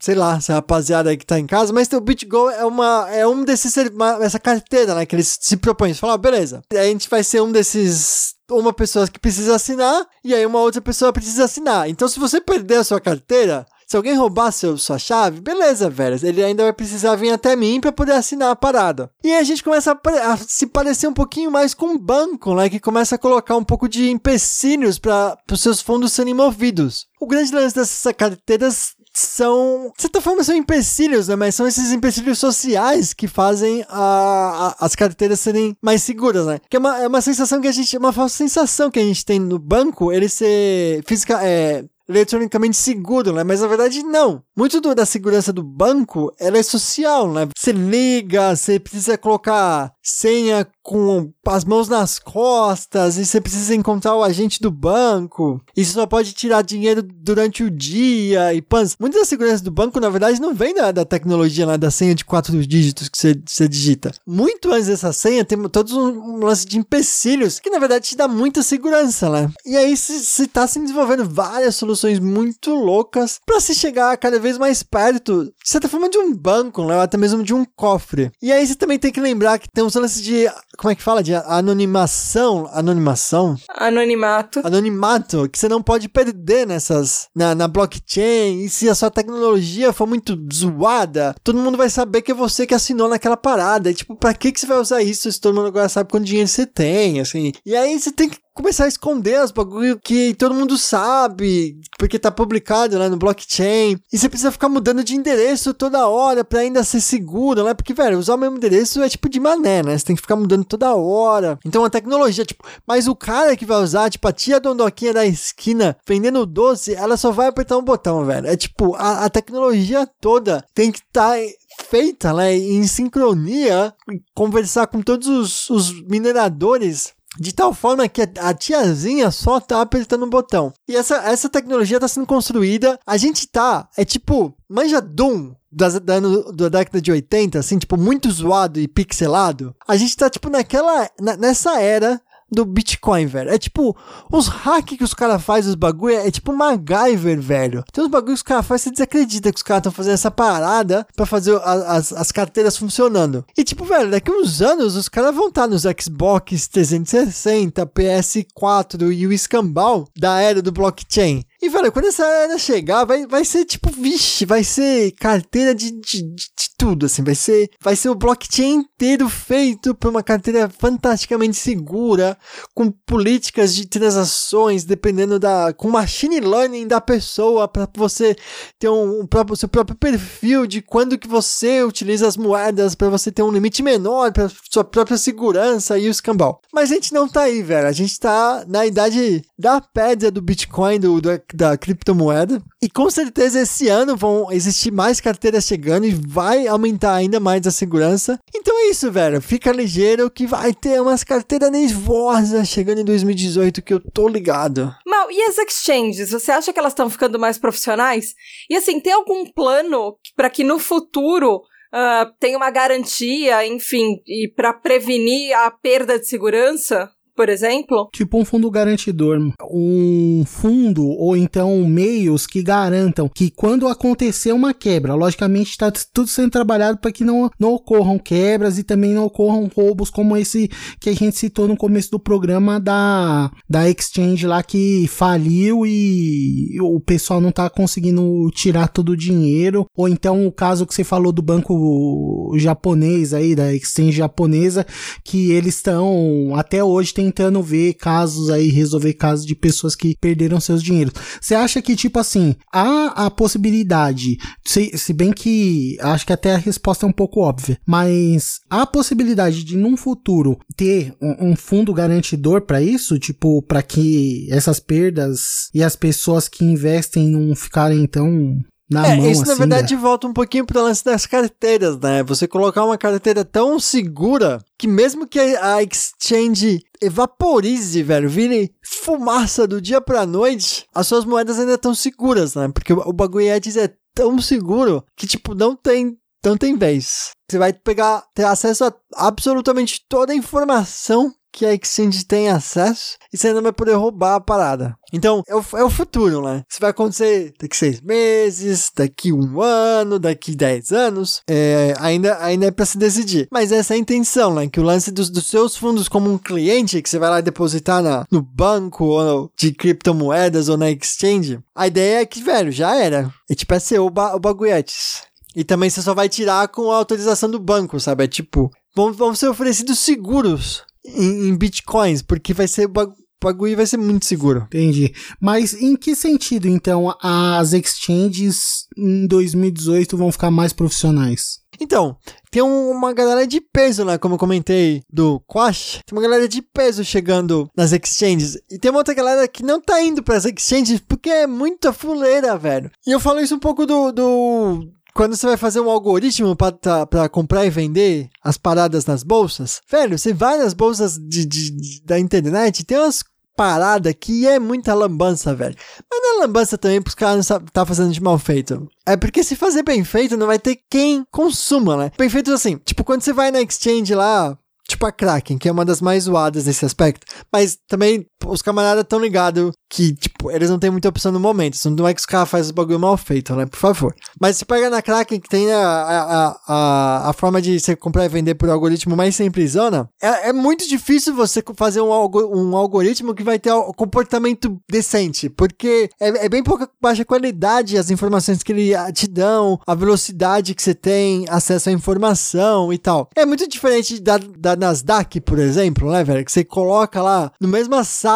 sei 0.01 0.15
lá 0.15 0.41
se 0.41 0.53
a 0.53 0.57
rapaziada 0.57 1.17
que 1.17 1.27
tá 1.27 1.39
em 1.39 1.47
casa, 1.47 1.73
mas 1.73 1.89
o 1.93 2.01
BitGo 2.01 2.49
é 2.51 2.65
uma 2.65 3.09
é 3.11 3.27
um 3.27 3.45
desses 3.45 3.75
essa 4.23 4.39
carteira, 4.39 4.95
né, 4.95 5.05
que 5.05 5.17
eles 5.17 5.37
se 5.41 5.57
propõem, 5.57 5.93
falar, 5.93 6.15
ah, 6.15 6.19
beleza, 6.19 6.63
a 6.73 6.85
gente 6.85 7.11
vai 7.11 7.25
ser 7.25 7.43
um 7.43 7.51
desses 7.51 8.35
uma 8.51 8.73
pessoa 8.73 9.09
que 9.09 9.19
precisa 9.19 9.57
assinar 9.57 10.07
e 10.23 10.35
aí 10.35 10.47
uma 10.47 10.61
outra 10.61 10.81
pessoa 10.81 11.13
precisa 11.13 11.45
assinar. 11.45 11.89
Então 11.89 12.07
se 12.07 12.21
você 12.21 12.41
perder 12.41 12.77
a 12.77 12.85
sua 12.85 13.01
carteira, 13.01 13.67
se 13.87 13.97
alguém 13.97 14.15
roubar 14.15 14.53
seu, 14.53 14.77
sua 14.79 14.99
chave, 14.99 15.41
beleza, 15.41 15.91
velho. 15.91 16.19
Ele 16.23 16.43
ainda 16.43 16.65
vai 16.65 16.73
precisar 16.73 17.17
vir 17.17 17.31
até 17.31 17.57
mim 17.57 17.81
para 17.81 17.93
poder 17.93 18.13
assinar 18.13 18.51
a 18.51 18.57
parada. 18.57 19.11
E 19.23 19.33
aí 19.33 19.39
a 19.39 19.43
gente 19.43 19.63
começa 19.63 19.93
a, 19.93 20.33
a, 20.33 20.37
se 20.37 20.67
parecer 20.67 21.07
um 21.07 21.13
pouquinho 21.15 21.51
mais 21.51 21.75
com 21.75 21.87
um 21.87 21.99
banco, 21.99 22.55
né? 22.55 22.69
Que 22.69 22.81
começa 22.81 23.15
a 23.15 23.19
colocar 23.19 23.57
um 23.57 23.65
pouco 23.65 23.89
de 23.89 24.11
empecilhos 24.11 24.99
para 24.99 25.37
os 25.51 25.61
seus 25.61 25.81
fundos 25.81 26.13
serem 26.13 26.35
movidos. 26.35 27.07
O 27.21 27.27
grande 27.27 27.55
lance 27.55 27.75
dessas 27.75 28.13
carteiras 28.15 28.95
são, 29.15 29.93
de 29.97 30.03
certa 30.03 30.21
forma, 30.21 30.43
são 30.43 30.57
empecilhos, 30.57 31.29
né? 31.29 31.37
Mas 31.37 31.55
são 31.55 31.67
esses 31.67 31.93
empecilhos 31.93 32.39
sociais 32.39 33.15
que 33.15 33.29
fazem 33.29 33.85
a, 33.89 34.75
a, 34.79 34.85
as 34.85 34.97
carteiras 34.97 35.39
serem 35.39 35.77
mais 35.81 36.03
seguras, 36.03 36.47
né? 36.47 36.61
Que 36.69 36.77
é 36.77 36.81
uma, 36.81 36.99
é 36.99 37.07
uma 37.07 37.21
sensação 37.21 37.61
que 37.61 37.69
a 37.69 37.73
gente, 37.73 37.95
é 37.95 37.99
uma 37.99 38.13
falsa 38.13 38.37
sensação 38.37 38.91
que 38.91 38.99
a 38.99 39.05
gente 39.05 39.25
tem 39.25 39.39
no 39.39 39.59
banco, 39.59 40.13
ele 40.13 40.29
ser 40.29 41.03
física, 41.07 41.39
é, 41.43 41.85
eletronicamente 42.09 42.77
seguro, 42.77 43.33
né? 43.33 43.45
Mas 43.45 43.61
na 43.61 43.67
verdade 43.67 44.03
não. 44.03 44.43
Muito 44.57 44.81
do, 44.81 44.95
da 44.95 45.07
segurança 45.07 45.53
do 45.53 45.63
banco, 45.63 46.33
ela 46.39 46.59
é 46.59 46.63
social, 46.63 47.33
né? 47.33 47.49
Você 47.57 47.73
liga, 47.73 48.55
você 48.55 48.79
precisa 48.79 49.19
colocar 49.19 49.93
senha 50.03 50.67
com 50.83 51.33
as 51.47 51.65
mãos 51.65 51.89
nas 51.89 52.19
costas 52.19 53.17
e 53.17 53.25
você 53.25 53.41
precisa 53.41 53.75
encontrar 53.75 54.15
o 54.15 54.23
agente 54.23 54.61
do 54.61 54.71
banco 54.71 55.61
e 55.75 55.83
você 55.85 55.93
só 55.93 56.07
pode 56.07 56.35
tirar 56.35 56.63
dinheiro 56.63 57.03
durante 57.03 57.65
o 57.65 57.71
dia 57.71 58.53
e 58.53 58.61
pans. 58.61 58.95
Muita 59.01 59.19
da 59.19 59.25
segurança 59.25 59.65
do 59.65 59.71
banco, 59.71 59.99
na 59.99 60.11
verdade, 60.11 60.41
não 60.41 60.55
vem 60.55 60.75
da, 60.75 60.93
da 60.93 61.05
tecnologia 61.05 61.67
lá, 61.67 61.77
da 61.77 61.91
senha 61.91 62.15
de 62.15 62.25
quatro 62.25 62.55
dígitos 62.67 63.09
que 63.09 63.17
você, 63.17 63.35
você 63.45 63.67
digita. 63.67 64.13
Muito 64.27 64.71
antes 64.71 64.89
dessa 64.89 65.13
senha, 65.13 65.45
tem 65.45 65.61
todos 65.69 65.95
um, 65.95 66.09
um, 66.09 66.37
lance 66.45 66.67
de 66.67 66.79
empecilhos 66.79 67.59
que, 67.59 67.71
na 67.71 67.79
verdade, 67.79 68.09
te 68.09 68.17
dá 68.17 68.29
muita 68.29 68.63
segurança, 68.63 69.31
né? 69.31 69.51
E 69.65 69.77
aí 69.77 69.97
se, 69.97 70.21
se 70.21 70.47
tá 70.47 70.67
se 70.67 70.79
desenvolvendo 70.79 71.25
várias 71.29 71.77
soluções 71.77 71.94
muito 72.21 72.75
loucas 72.75 73.41
para 73.47 73.61
se 73.61 73.75
chegar 73.75 74.17
cada 74.17 74.39
vez 74.39 74.59
mais 74.59 74.83
perto, 74.83 75.45
de 75.45 75.71
certa 75.71 75.89
forma, 75.89 76.09
de 76.09 76.19
um 76.19 76.35
banco, 76.35 76.85
né? 76.85 77.01
Até 77.01 77.17
mesmo 77.17 77.43
de 77.43 77.55
um 77.55 77.65
cofre. 77.65 78.31
E 78.43 78.53
aí 78.53 78.67
você 78.67 78.75
também 78.75 78.99
tem 78.99 79.13
que 79.13 79.21
lembrar 79.21 79.59
que 79.59 79.69
tem 79.73 79.85
uns 79.85 79.95
lances 79.95 80.23
de 80.23 80.49
como 80.77 80.91
é 80.91 80.95
que 80.95 81.03
fala? 81.03 81.23
De 81.23 81.35
anonimação. 81.35 82.69
Anonimação? 82.73 83.57
Anonimato. 83.69 84.61
Anonimato, 84.65 85.49
que 85.49 85.59
você 85.59 85.69
não 85.69 85.83
pode 85.83 86.09
perder 86.09 86.67
nessas. 86.67 87.29
Na, 87.35 87.55
na 87.55 87.69
blockchain. 87.69 88.65
E 88.65 88.69
se 88.69 88.89
a 88.89 88.95
sua 88.95 89.11
tecnologia 89.11 89.93
for 89.93 90.07
muito 90.07 90.39
zoada, 90.53 91.35
todo 91.43 91.59
mundo 91.59 91.79
vai 91.79 91.91
saber 91.91 92.23
que 92.23 92.33
é 92.33 92.35
você 92.35 92.67
que 92.67 92.75
assinou 92.75 93.09
naquela 93.09 93.37
parada. 93.37 93.91
E, 93.91 93.95
tipo, 93.95 94.17
pra 94.17 94.35
que, 94.35 94.53
que 94.53 94.61
você 94.61 94.67
vai 94.67 94.79
usar 94.79 95.03
isso 95.03 95.31
se 95.31 95.41
todo 95.41 95.55
mundo 95.55 95.69
agora 95.69 95.89
sabe 95.89 96.11
quanto 96.11 96.25
dinheiro 96.25 96.49
você 96.49 96.67
tem, 96.67 97.21
assim? 97.21 97.53
E 97.65 97.75
aí 97.75 97.99
você 97.99 98.13
tem 98.13 98.29
que 98.29 98.39
começar 98.55 98.85
a 98.85 98.89
esconder 98.89 99.43
os 99.43 99.51
bagulho 99.51 99.99
que 99.99 100.33
todo 100.35 100.55
mundo 100.55 100.79
sabe, 100.79 101.77
porque 101.99 102.19
tá 102.19 102.31
publicado 102.31 102.97
lá 102.97 103.09
no 103.09 103.17
blockchain. 103.17 103.99
E 104.13 104.17
você 104.17 104.29
precisa 104.29 104.53
ficar 104.53 104.69
mudando 104.69 105.03
de 105.03 105.17
endereço 105.17 105.75
toda 105.75 106.07
hora 106.07 106.45
para 106.45 106.61
ainda 106.61 106.85
ser 106.85 107.01
seguro, 107.01 107.65
né? 107.65 107.75
Porque, 107.75 107.93
velho, 107.93 108.19
usar 108.19 108.35
o 108.35 108.39
mesmo 108.39 108.57
endereço 108.57 109.03
é 109.03 109.09
tipo 109.09 109.29
de 109.29 109.41
mané, 109.41 109.83
né? 109.83 109.99
Você 109.99 110.05
tem 110.05 110.17
que 110.17 110.23
ficar 110.23 110.37
mudando 110.37 110.65
toda 110.65 110.95
hora. 110.95 111.59
Então 111.65 111.85
a 111.85 111.91
tecnologia, 111.91 112.45
tipo, 112.45 112.65
mas 112.87 113.09
o 113.09 113.17
cara 113.17 113.57
que 113.57 113.67
vai 113.67 113.83
usar, 113.83 114.09
tipo, 114.09 114.27
a 114.29 114.33
tia 114.33 114.61
dondoquinha 114.61 115.13
da 115.13 115.27
esquina 115.27 115.97
vendendo 116.07 116.47
doce, 116.47 116.95
ela 116.95 117.17
só 117.17 117.33
vai 117.33 117.49
apertar 117.49 117.77
um 117.77 117.83
botão, 117.83 118.25
velho. 118.25 118.47
É 118.47 118.57
tipo, 118.57 118.95
a, 118.95 119.25
a 119.25 119.31
tecnologia 119.31 120.09
toda 120.21 120.65
tem 120.73 120.93
que 120.93 121.01
estar. 121.01 121.35
Tá 121.35 121.65
feita 121.91 122.33
né, 122.33 122.55
em 122.57 122.87
sincronia, 122.87 123.93
conversar 124.35 124.87
com 124.87 125.03
todos 125.03 125.29
os, 125.29 125.71
os 125.71 126.03
mineradores 126.03 127.14
de 127.39 127.53
tal 127.53 127.75
forma 127.75 128.09
que 128.09 128.23
a 128.23 128.55
tiazinha 128.55 129.31
só 129.31 129.61
tá 129.61 129.81
apertando 129.81 130.25
um 130.25 130.31
botão. 130.31 130.73
E 130.89 130.97
essa, 130.97 131.17
essa 131.17 131.49
tecnologia 131.49 132.01
tá 132.01 132.09
sendo 132.09 132.27
construída. 132.27 132.99
A 133.07 133.17
gente 133.17 133.47
tá. 133.47 133.89
É 133.97 134.05
tipo. 134.05 134.55
Manja 134.69 135.01
Doom 135.01 135.55
da, 135.71 135.89
da, 135.99 136.21
da 136.55 136.69
década 136.69 137.01
de 137.01 137.13
80, 137.13 137.59
assim, 137.59 137.79
tipo, 137.79 137.97
muito 137.97 138.31
zoado 138.31 138.81
e 138.81 138.89
pixelado. 138.89 139.75
A 139.87 139.97
gente 139.97 140.17
tá, 140.17 140.31
tipo, 140.31 140.49
naquela. 140.49 141.09
Na, 141.21 141.37
nessa 141.37 141.81
era 141.81 142.21
do 142.51 142.65
Bitcoin, 142.65 143.27
velho. 143.27 143.51
É 143.51 143.59
tipo, 143.59 143.97
os 144.31 144.49
hacks 144.49 144.97
que 144.97 145.05
os 145.05 145.15
caras 145.15 145.43
fazem, 145.43 145.71
os 145.71 145.75
bagulho, 145.75 146.17
é 146.17 146.31
tipo 146.31 146.53
MacGyver, 146.53 147.41
velho. 147.41 147.85
Tem 147.93 148.05
uns 148.05 148.11
bagulhos 148.11 148.43
que 148.43 148.47
os 148.47 148.49
caras 148.49 148.67
fazem, 148.67 148.85
você 148.85 148.91
desacredita 148.93 149.51
que 149.53 149.57
os 149.57 149.63
caras 149.63 149.81
estão 149.81 149.93
fazendo 149.93 150.15
essa 150.15 150.31
parada 150.31 151.07
para 151.17 151.27
fazer 151.27 151.59
as, 151.63 152.13
as 152.13 152.33
carteiras 152.33 152.77
funcionando. 152.77 153.45
E 153.57 153.65
tipo, 153.65 153.85
velho, 153.85 154.11
daqui 154.11 154.31
uns 154.31 154.61
anos 154.63 154.97
os 154.97 155.09
caras 155.09 155.35
vão 155.35 155.49
estar 155.49 155.67
nos 155.67 155.83
Xbox 155.83 156.69
360, 156.69 157.87
PS4 157.87 159.13
e 159.15 159.27
o 159.27 159.33
escambau 159.33 160.09
da 160.17 160.41
era 160.41 160.63
do 160.63 160.73
blockchain. 160.73 161.45
E, 161.65 161.69
velho, 161.71 161.91
quando 161.91 162.09
essa 162.09 162.27
era 162.27 162.59
chegar, 162.59 163.07
vai, 163.07 163.27
vai 163.27 163.43
ser 163.43 163.65
tipo, 163.65 163.91
vixe, 163.91 164.45
vai 164.45 164.63
ser 164.63 165.13
carteira 165.13 165.75
de, 165.75 165.93
de, 165.93 166.23
de, 166.23 166.74
tudo, 166.85 167.07
assim. 167.07 167.25
Vai 167.25 167.35
ser, 167.35 167.71
vai 167.81 167.97
ser 167.97 168.11
o 168.11 168.15
blockchain 168.15 168.75
inteiro 168.75 169.27
feito 169.31 169.95
por 169.95 170.11
uma 170.11 170.23
carteira 170.23 170.69
fantasticamente 170.69 171.57
segura, 171.57 172.37
com 172.75 172.91
políticas 172.91 173.75
de 173.75 173.87
transações, 173.87 174.85
dependendo 174.85 175.39
da. 175.39 175.73
com 175.73 175.89
machine 175.89 176.41
learning 176.41 176.87
da 176.87 177.01
pessoa, 177.01 177.67
para 177.67 177.89
você 177.97 178.37
ter 178.79 178.91
um, 178.91 179.23
um 179.23 179.27
próprio, 179.27 179.57
seu 179.57 179.67
próprio 179.67 179.97
perfil 179.97 180.67
de 180.67 180.83
quando 180.83 181.17
que 181.17 181.27
você 181.27 181.83
utiliza 181.83 182.29
as 182.29 182.37
moedas, 182.37 182.95
para 182.95 183.09
você 183.09 183.33
ter 183.33 183.43
um 183.43 183.51
limite 183.51 183.83
menor, 183.83 184.31
para 184.31 184.51
sua 184.71 184.85
própria 184.85 185.17
segurança 185.17 185.99
e 185.99 186.07
o 186.07 186.11
escambau. 186.11 186.61
Mas 186.71 186.93
a 186.93 186.95
gente 186.97 187.15
não 187.15 187.27
tá 187.27 187.45
aí, 187.45 187.63
velho. 187.63 187.89
A 187.89 187.93
gente 187.93 188.21
tá 188.21 188.63
na 188.69 188.85
idade 188.85 189.43
da 189.59 189.81
pedra 189.81 190.31
do 190.31 190.43
Bitcoin, 190.43 191.01
do, 191.01 191.19
do 191.19 191.31
da 191.55 191.79
criptomoeda. 191.79 192.63
E 192.85 192.91
com 192.91 193.09
certeza 193.09 193.63
esse 193.63 193.89
ano 193.89 194.15
vão 194.15 194.53
existir 194.53 194.91
mais 194.91 195.19
carteiras 195.19 195.65
chegando 195.65 196.05
e 196.05 196.11
vai 196.11 196.67
aumentar 196.67 197.15
ainda 197.15 197.41
mais 197.41 197.67
a 197.67 197.71
segurança. 197.71 198.39
Então 198.55 198.79
é 198.79 198.91
isso, 198.91 199.11
velho. 199.11 199.41
Fica 199.41 199.73
ligeiro 199.73 200.31
que 200.31 200.47
vai 200.47 200.75
ter 200.75 201.01
umas 201.01 201.25
carteiras 201.25 201.71
nervosas 201.71 202.69
chegando 202.69 203.01
em 203.01 203.05
2018 203.07 203.81
que 203.81 203.95
eu 203.95 204.01
tô 204.01 204.29
ligado. 204.29 204.95
Mal, 205.07 205.33
e 205.33 205.43
as 205.45 205.57
exchanges? 205.57 206.31
Você 206.31 206.53
acha 206.53 206.75
que 206.75 206.79
elas 206.79 206.93
estão 206.93 207.09
ficando 207.09 207.39
mais 207.39 207.57
profissionais? 207.57 208.35
E 208.69 208.77
assim, 208.77 209.01
tem 209.01 209.15
algum 209.15 209.51
plano 209.51 210.19
para 210.37 210.51
que 210.51 210.63
no 210.63 210.79
futuro 210.79 211.57
uh, 211.57 212.31
tenha 212.39 212.59
uma 212.59 212.71
garantia, 212.71 213.67
enfim, 213.67 214.21
e 214.27 214.53
para 214.55 214.75
prevenir 214.75 215.57
a 215.57 215.71
perda 215.71 216.19
de 216.19 216.29
segurança? 216.29 217.11
Por 217.35 217.49
exemplo? 217.49 218.09
Tipo 218.13 218.39
um 218.39 218.45
fundo 218.45 218.71
garantidor, 218.71 219.39
um 219.71 220.45
fundo 220.47 221.07
ou 221.07 221.37
então 221.37 221.85
meios 221.87 222.47
que 222.47 222.63
garantam 222.63 223.29
que 223.29 223.51
quando 223.51 223.89
acontecer 223.89 224.53
uma 224.53 224.73
quebra, 224.73 225.15
logicamente 225.15 225.71
está 225.71 225.91
tudo 225.91 226.29
sendo 226.29 226.51
trabalhado 226.51 226.99
para 226.99 227.13
que 227.13 227.25
não, 227.25 227.51
não 227.59 227.75
ocorram 227.75 228.19
quebras 228.19 228.79
e 228.79 228.85
também 228.85 229.13
não 229.13 229.25
ocorram 229.25 229.71
roubos 229.75 230.11
como 230.11 230.37
esse 230.37 230.71
que 231.01 231.11
a 231.11 231.15
gente 231.15 231.37
citou 231.37 231.67
no 231.67 231.77
começo 231.77 232.11
do 232.11 232.19
programa 232.19 232.79
da, 232.79 233.51
da 233.69 233.89
Exchange 233.89 234.47
lá 234.47 234.63
que 234.63 235.07
faliu 235.09 235.85
e 235.87 236.79
o 236.81 237.01
pessoal 237.01 237.41
não 237.41 237.51
tá 237.51 237.69
conseguindo 237.69 238.51
tirar 238.53 238.89
todo 238.89 239.11
o 239.11 239.17
dinheiro, 239.17 239.87
ou 239.97 240.09
então 240.09 240.47
o 240.47 240.53
caso 240.53 240.87
que 240.87 240.95
você 240.95 241.05
falou 241.05 241.33
do 241.33 241.43
banco 241.43 242.55
japonês 242.57 243.35
aí, 243.35 243.55
da 243.55 243.73
Exchange 243.75 244.13
japonesa, 244.13 244.87
que 245.25 245.51
eles 245.53 245.77
estão 245.77 246.53
até 246.55 246.83
hoje 246.83 247.13
tentando 247.25 247.63
ver 247.63 247.95
casos 247.95 248.51
aí, 248.51 248.69
resolver 248.69 249.15
casos 249.15 249.47
de 249.47 249.55
pessoas 249.55 249.95
que 249.95 250.17
perderam 250.21 250.61
seus 250.61 250.83
dinheiros. 250.83 251.15
Você 251.41 251.55
acha 251.55 251.81
que, 251.81 251.97
tipo 251.97 252.19
assim, 252.19 252.55
há 252.73 253.27
a 253.27 253.31
possibilidade, 253.31 254.37
se, 254.65 254.97
se 254.97 255.13
bem 255.13 255.33
que 255.33 255.97
acho 256.01 256.27
que 256.27 256.33
até 256.33 256.55
a 256.55 256.59
resposta 256.59 257.07
é 257.07 257.09
um 257.09 257.13
pouco 257.13 257.41
óbvia, 257.41 257.79
mas 257.87 258.61
há 258.71 258.83
a 258.83 258.87
possibilidade 258.87 259.65
de 259.65 259.77
num 259.77 259.97
futuro 259.97 260.59
ter 260.77 261.15
um, 261.21 261.51
um 261.51 261.57
fundo 261.57 261.93
garantidor 261.95 262.63
para 262.63 262.83
isso, 262.83 263.19
tipo, 263.19 263.63
para 263.63 263.83
que 263.83 264.47
essas 264.51 264.81
perdas 264.81 265.69
e 265.73 265.83
as 265.83 265.97
pessoas 265.97 266.49
que 266.49 266.65
investem 266.65 267.31
não 267.31 267.55
ficarem 267.55 268.07
tão 268.07 268.59
na 268.91 269.07
é, 269.07 269.17
mão, 269.17 269.31
isso 269.31 269.45
na 269.45 269.53
assim, 269.53 269.59
verdade 269.61 269.95
né? 269.95 270.01
volta 270.01 270.27
um 270.27 270.33
pouquinho 270.33 270.67
pro 270.67 270.83
lance 270.83 271.05
das 271.05 271.27
carteiras, 271.27 271.99
né? 271.99 272.23
Você 272.25 272.47
colocar 272.47 272.85
uma 272.85 272.99
carteira 272.99 273.45
tão 273.45 273.81
segura 273.81 274.63
que 274.79 274.87
mesmo 274.87 275.27
que 275.27 275.39
a 275.39 275.83
exchange 275.83 276.83
evaporize, 277.01 278.03
velho, 278.03 278.29
vire 278.29 278.75
fumaça 278.85 279.67
do 279.67 279.81
dia 279.81 280.01
pra 280.01 280.27
noite, 280.27 280.87
as 280.95 281.07
suas 281.07 281.25
moedas 281.25 281.59
ainda 281.59 281.75
estão 281.75 281.95
seguras, 281.95 282.55
né? 282.55 282.69
Porque 282.69 282.93
o 282.93 283.13
bagulho 283.13 283.47
Edis 283.47 283.77
é 283.77 283.91
tão 284.15 284.39
seguro 284.41 285.05
que, 285.17 285.27
tipo, 285.27 285.55
não 285.55 285.75
tem 285.75 286.17
não 286.45 286.59
tem 286.59 286.77
vez. 286.77 287.31
Você 287.51 287.59
vai 287.59 287.73
pegar, 287.73 288.23
ter 288.35 288.45
acesso 288.45 288.85
a 288.85 288.95
absolutamente 289.15 290.05
toda 290.09 290.33
a 290.33 290.37
informação 290.37 291.33
que 291.55 291.65
a 291.65 291.73
Exchange 291.73 292.25
tem 292.25 292.49
acesso 292.49 293.17
e 293.33 293.39
você 293.39 293.53
não 293.53 293.63
vai 293.63 293.73
poder 293.73 293.95
roubar 293.95 294.35
a 294.35 294.41
parada. 294.41 294.97
Então, 295.13 295.41
é 295.47 295.55
o, 295.55 295.65
é 295.77 295.85
o 295.85 295.89
futuro, 295.89 296.43
né? 296.43 296.65
Isso 296.69 296.81
vai 296.81 296.91
acontecer 296.91 297.55
daqui 297.61 297.77
seis 297.77 298.01
meses, 298.01 298.91
daqui 298.95 299.33
um 299.33 299.63
ano, 299.63 300.19
daqui 300.19 300.57
dez 300.57 300.91
anos. 300.91 301.43
É, 301.49 301.95
ainda, 302.01 302.37
ainda 302.43 302.67
é 302.67 302.71
para 302.73 302.85
se 302.85 302.99
decidir. 302.99 303.47
Mas 303.53 303.71
essa 303.71 303.95
é 303.95 303.97
a 303.97 304.01
intenção, 304.01 304.53
né? 304.53 304.69
Que 304.69 304.81
o 304.81 304.83
lance 304.83 305.13
dos, 305.13 305.31
dos 305.31 305.47
seus 305.47 305.77
fundos 305.77 306.09
como 306.09 306.29
um 306.29 306.37
cliente 306.37 307.01
que 307.01 307.09
você 307.09 307.21
vai 307.21 307.31
lá 307.31 307.41
depositar 307.41 308.03
na, 308.03 308.25
no 308.33 308.43
banco 308.43 309.05
ou 309.05 309.49
de 309.57 309.73
criptomoedas 309.73 310.69
ou 310.69 310.77
na 310.77 310.91
exchange. 310.91 311.61
A 311.73 311.87
ideia 311.87 312.23
é 312.23 312.27
que, 312.27 312.43
velho, 312.43 312.73
já 312.73 312.97
era. 312.97 313.33
É 313.49 313.55
tipo, 313.55 313.73
é 313.73 313.79
seu 313.79 314.05
o, 314.07 314.11
ba 314.11 314.35
o 314.35 314.41
bagulhetes. 314.41 315.23
E 315.55 315.63
também 315.63 315.89
você 315.89 316.03
só 316.03 316.13
vai 316.13 316.29
tirar 316.29 316.67
com 316.67 316.91
a 316.91 316.97
autorização 316.97 317.49
do 317.49 317.61
banco, 317.61 318.01
sabe? 318.01 318.25
É 318.25 318.27
tipo, 318.27 318.69
vão, 318.97 319.13
vão 319.13 319.33
ser 319.33 319.47
oferecidos 319.47 320.01
seguros 320.01 320.83
em, 321.05 321.49
em 321.49 321.57
bitcoins, 321.57 322.23
porque 322.23 322.55
vai 322.55 322.69
ser 322.69 322.87
o 322.87 323.15
bagulho 323.45 323.77
vai 323.77 323.87
ser 323.87 323.99
muito 323.99 324.25
seguro. 324.25 324.63
Entendi. 324.69 325.13
Mas 325.39 325.75
em 325.75 325.95
que 325.97 326.15
sentido, 326.15 326.67
então, 326.67 327.15
as 327.23 327.75
exchanges 327.75 328.87
em 328.97 329.27
2018 329.27 330.17
vão 330.17 330.33
ficar 330.33 330.51
mais 330.51 330.73
profissionais? 330.73 331.63
Então, 331.81 332.17
tem 332.51 332.63
uma 332.63 333.13
galera 333.13 333.47
de 333.47 333.61
peso, 333.61 334.05
né? 334.05 334.17
Como 334.17 334.35
eu 334.35 334.39
comentei 334.39 335.03
do 335.13 335.41
Quash. 335.41 336.01
Tem 336.07 336.17
uma 336.17 336.23
galera 336.23 336.49
de 336.49 336.63
peso 336.63 337.05
chegando 337.05 337.69
nas 337.77 337.93
exchanges. 337.93 338.57
E 338.71 338.79
tem 338.79 338.91
uma 338.91 339.01
outra 339.01 339.13
galera 339.13 339.47
que 339.49 339.63
não 339.63 339.81
tá 339.81 340.01
indo 340.01 340.23
pras 340.23 340.45
exchanges 340.45 341.01
porque 341.01 341.29
é 341.29 341.47
muita 341.47 341.93
fuleira, 341.93 342.57
velho. 342.57 342.91
E 343.07 343.11
eu 343.11 343.21
falo 343.21 343.41
isso 343.41 343.57
um 343.57 343.61
pouco 343.61 343.85
do, 343.85 344.13
do 344.13 344.89
quando 345.15 345.37
você 345.37 345.47
vai 345.47 345.57
fazer 345.57 345.81
um 345.81 345.89
algoritmo 345.89 346.57
para 346.57 347.29
comprar 347.29 347.65
e 347.65 347.71
vender 347.71 348.29
as 348.43 348.59
paradas 348.59 349.07
nas 349.07 349.23
bolsas, 349.23 349.81
velho, 349.89 350.19
você 350.19 350.33
vai 350.33 350.59
nas 350.59 350.75
bolsas 350.75 351.17
de, 351.17 351.47
de, 351.47 351.71
de 351.71 352.03
da 352.05 352.19
internet, 352.19 352.85
tem 352.85 352.99
umas 352.99 353.23
parada 353.57 354.13
que 354.13 354.47
é 354.47 354.59
muita 354.59 354.93
lambança, 354.95 355.55
velho. 355.55 355.77
Mas 356.11 356.21
não 356.21 356.39
é 356.39 356.41
lambança 356.41 356.77
também 356.77 357.01
pros 357.01 357.15
caras 357.15 357.49
não 357.49 357.61
tá 357.61 357.87
fazendo 357.87 358.13
de 358.13 358.21
mal 358.21 358.39
feito. 358.39 358.89
É 359.07 359.17
porque 359.17 359.45
se 359.45 359.57
fazer 359.57 359.83
bem 359.83 360.03
feito, 360.05 360.37
não 360.37 360.49
vai 360.49 360.59
ter 360.59 360.81
quem 360.91 361.25
consuma, 361.31 361.97
né? 361.97 362.11
Bem 362.19 362.29
feito 362.29 362.53
assim, 362.53 362.79
tipo, 362.85 363.05
quando 363.05 363.23
você 363.23 363.33
vai 363.33 363.51
na 363.51 363.63
exchange 363.63 364.13
lá, 364.15 364.59
tipo 364.89 365.07
a 365.07 365.13
Kraken, 365.13 365.59
que 365.59 365.69
é 365.69 365.73
uma 365.73 365.85
das 365.85 366.01
mais 366.01 366.25
zoadas 366.25 366.67
nesse 366.67 366.85
aspecto. 366.85 367.27
Mas 367.53 367.79
também 367.89 368.27
os 368.47 368.63
camaradas 368.63 369.03
estão 369.03 369.19
ligados 369.19 369.73
que, 369.89 370.13
tipo, 370.13 370.51
eles 370.51 370.69
não 370.69 370.79
têm 370.79 370.91
muita 370.91 371.09
opção 371.09 371.31
no 371.31 371.39
momento. 371.39 371.79
Não 371.91 372.09
é 372.09 372.13
que 372.13 372.21
os 372.21 372.27
caras 372.27 372.49
fazem 372.49 372.73
o 372.73 372.75
bagulho 372.75 372.99
mal 372.99 373.17
feito, 373.17 373.55
né? 373.55 373.65
Por 373.67 373.79
favor. 373.79 374.15
Mas 374.41 374.57
se 374.57 374.65
pega 374.65 374.91
na 374.91 375.01
Kraken, 375.01 375.39
que 375.39 375.49
tem 375.49 375.73
a, 375.73 375.79
a, 375.79 376.61
a, 376.67 377.31
a 377.31 377.33
forma 377.33 377.63
de 377.63 377.79
você 377.79 377.95
comprar 377.95 378.25
e 378.25 378.29
vender 378.29 378.55
por 378.55 378.69
algoritmo 378.69 379.17
mais 379.17 379.37
simplesona, 379.37 380.09
é, 380.21 380.49
é 380.49 380.53
muito 380.53 380.89
difícil 380.89 381.35
você 381.35 381.63
fazer 381.77 382.01
um, 382.01 382.13
algo, 382.13 382.41
um 382.57 382.77
algoritmo 382.77 383.35
que 383.35 383.45
vai 383.45 383.59
ter 383.59 383.73
um 383.73 383.93
comportamento 383.93 384.77
decente. 384.91 385.49
Porque 385.49 386.11
é, 386.21 386.47
é 386.47 386.49
bem 386.49 386.63
pouca 386.63 386.89
baixa 387.01 387.25
qualidade 387.25 387.97
as 387.97 388.11
informações 388.11 388.63
que 388.63 388.73
ele 388.73 389.13
te 389.13 389.29
dão, 389.29 389.79
a 389.87 389.95
velocidade 389.95 390.75
que 390.75 390.83
você 390.83 390.95
tem, 390.95 391.47
acesso 391.49 391.89
à 391.89 391.93
informação 391.93 392.93
e 392.93 392.99
tal. 392.99 393.29
É 393.37 393.47
muito 393.47 393.69
diferente 393.69 394.21
da, 394.21 394.39
da 394.39 394.75
Nasdaq, 394.75 395.41
por 395.41 395.59
exemplo, 395.59 396.11
né, 396.11 396.25
velho? 396.25 396.45
Que 396.45 396.51
você 396.51 396.65
coloca 396.65 397.23
lá 397.23 397.53
no 397.61 397.69
mesma 397.69 398.03
sala 398.03 398.34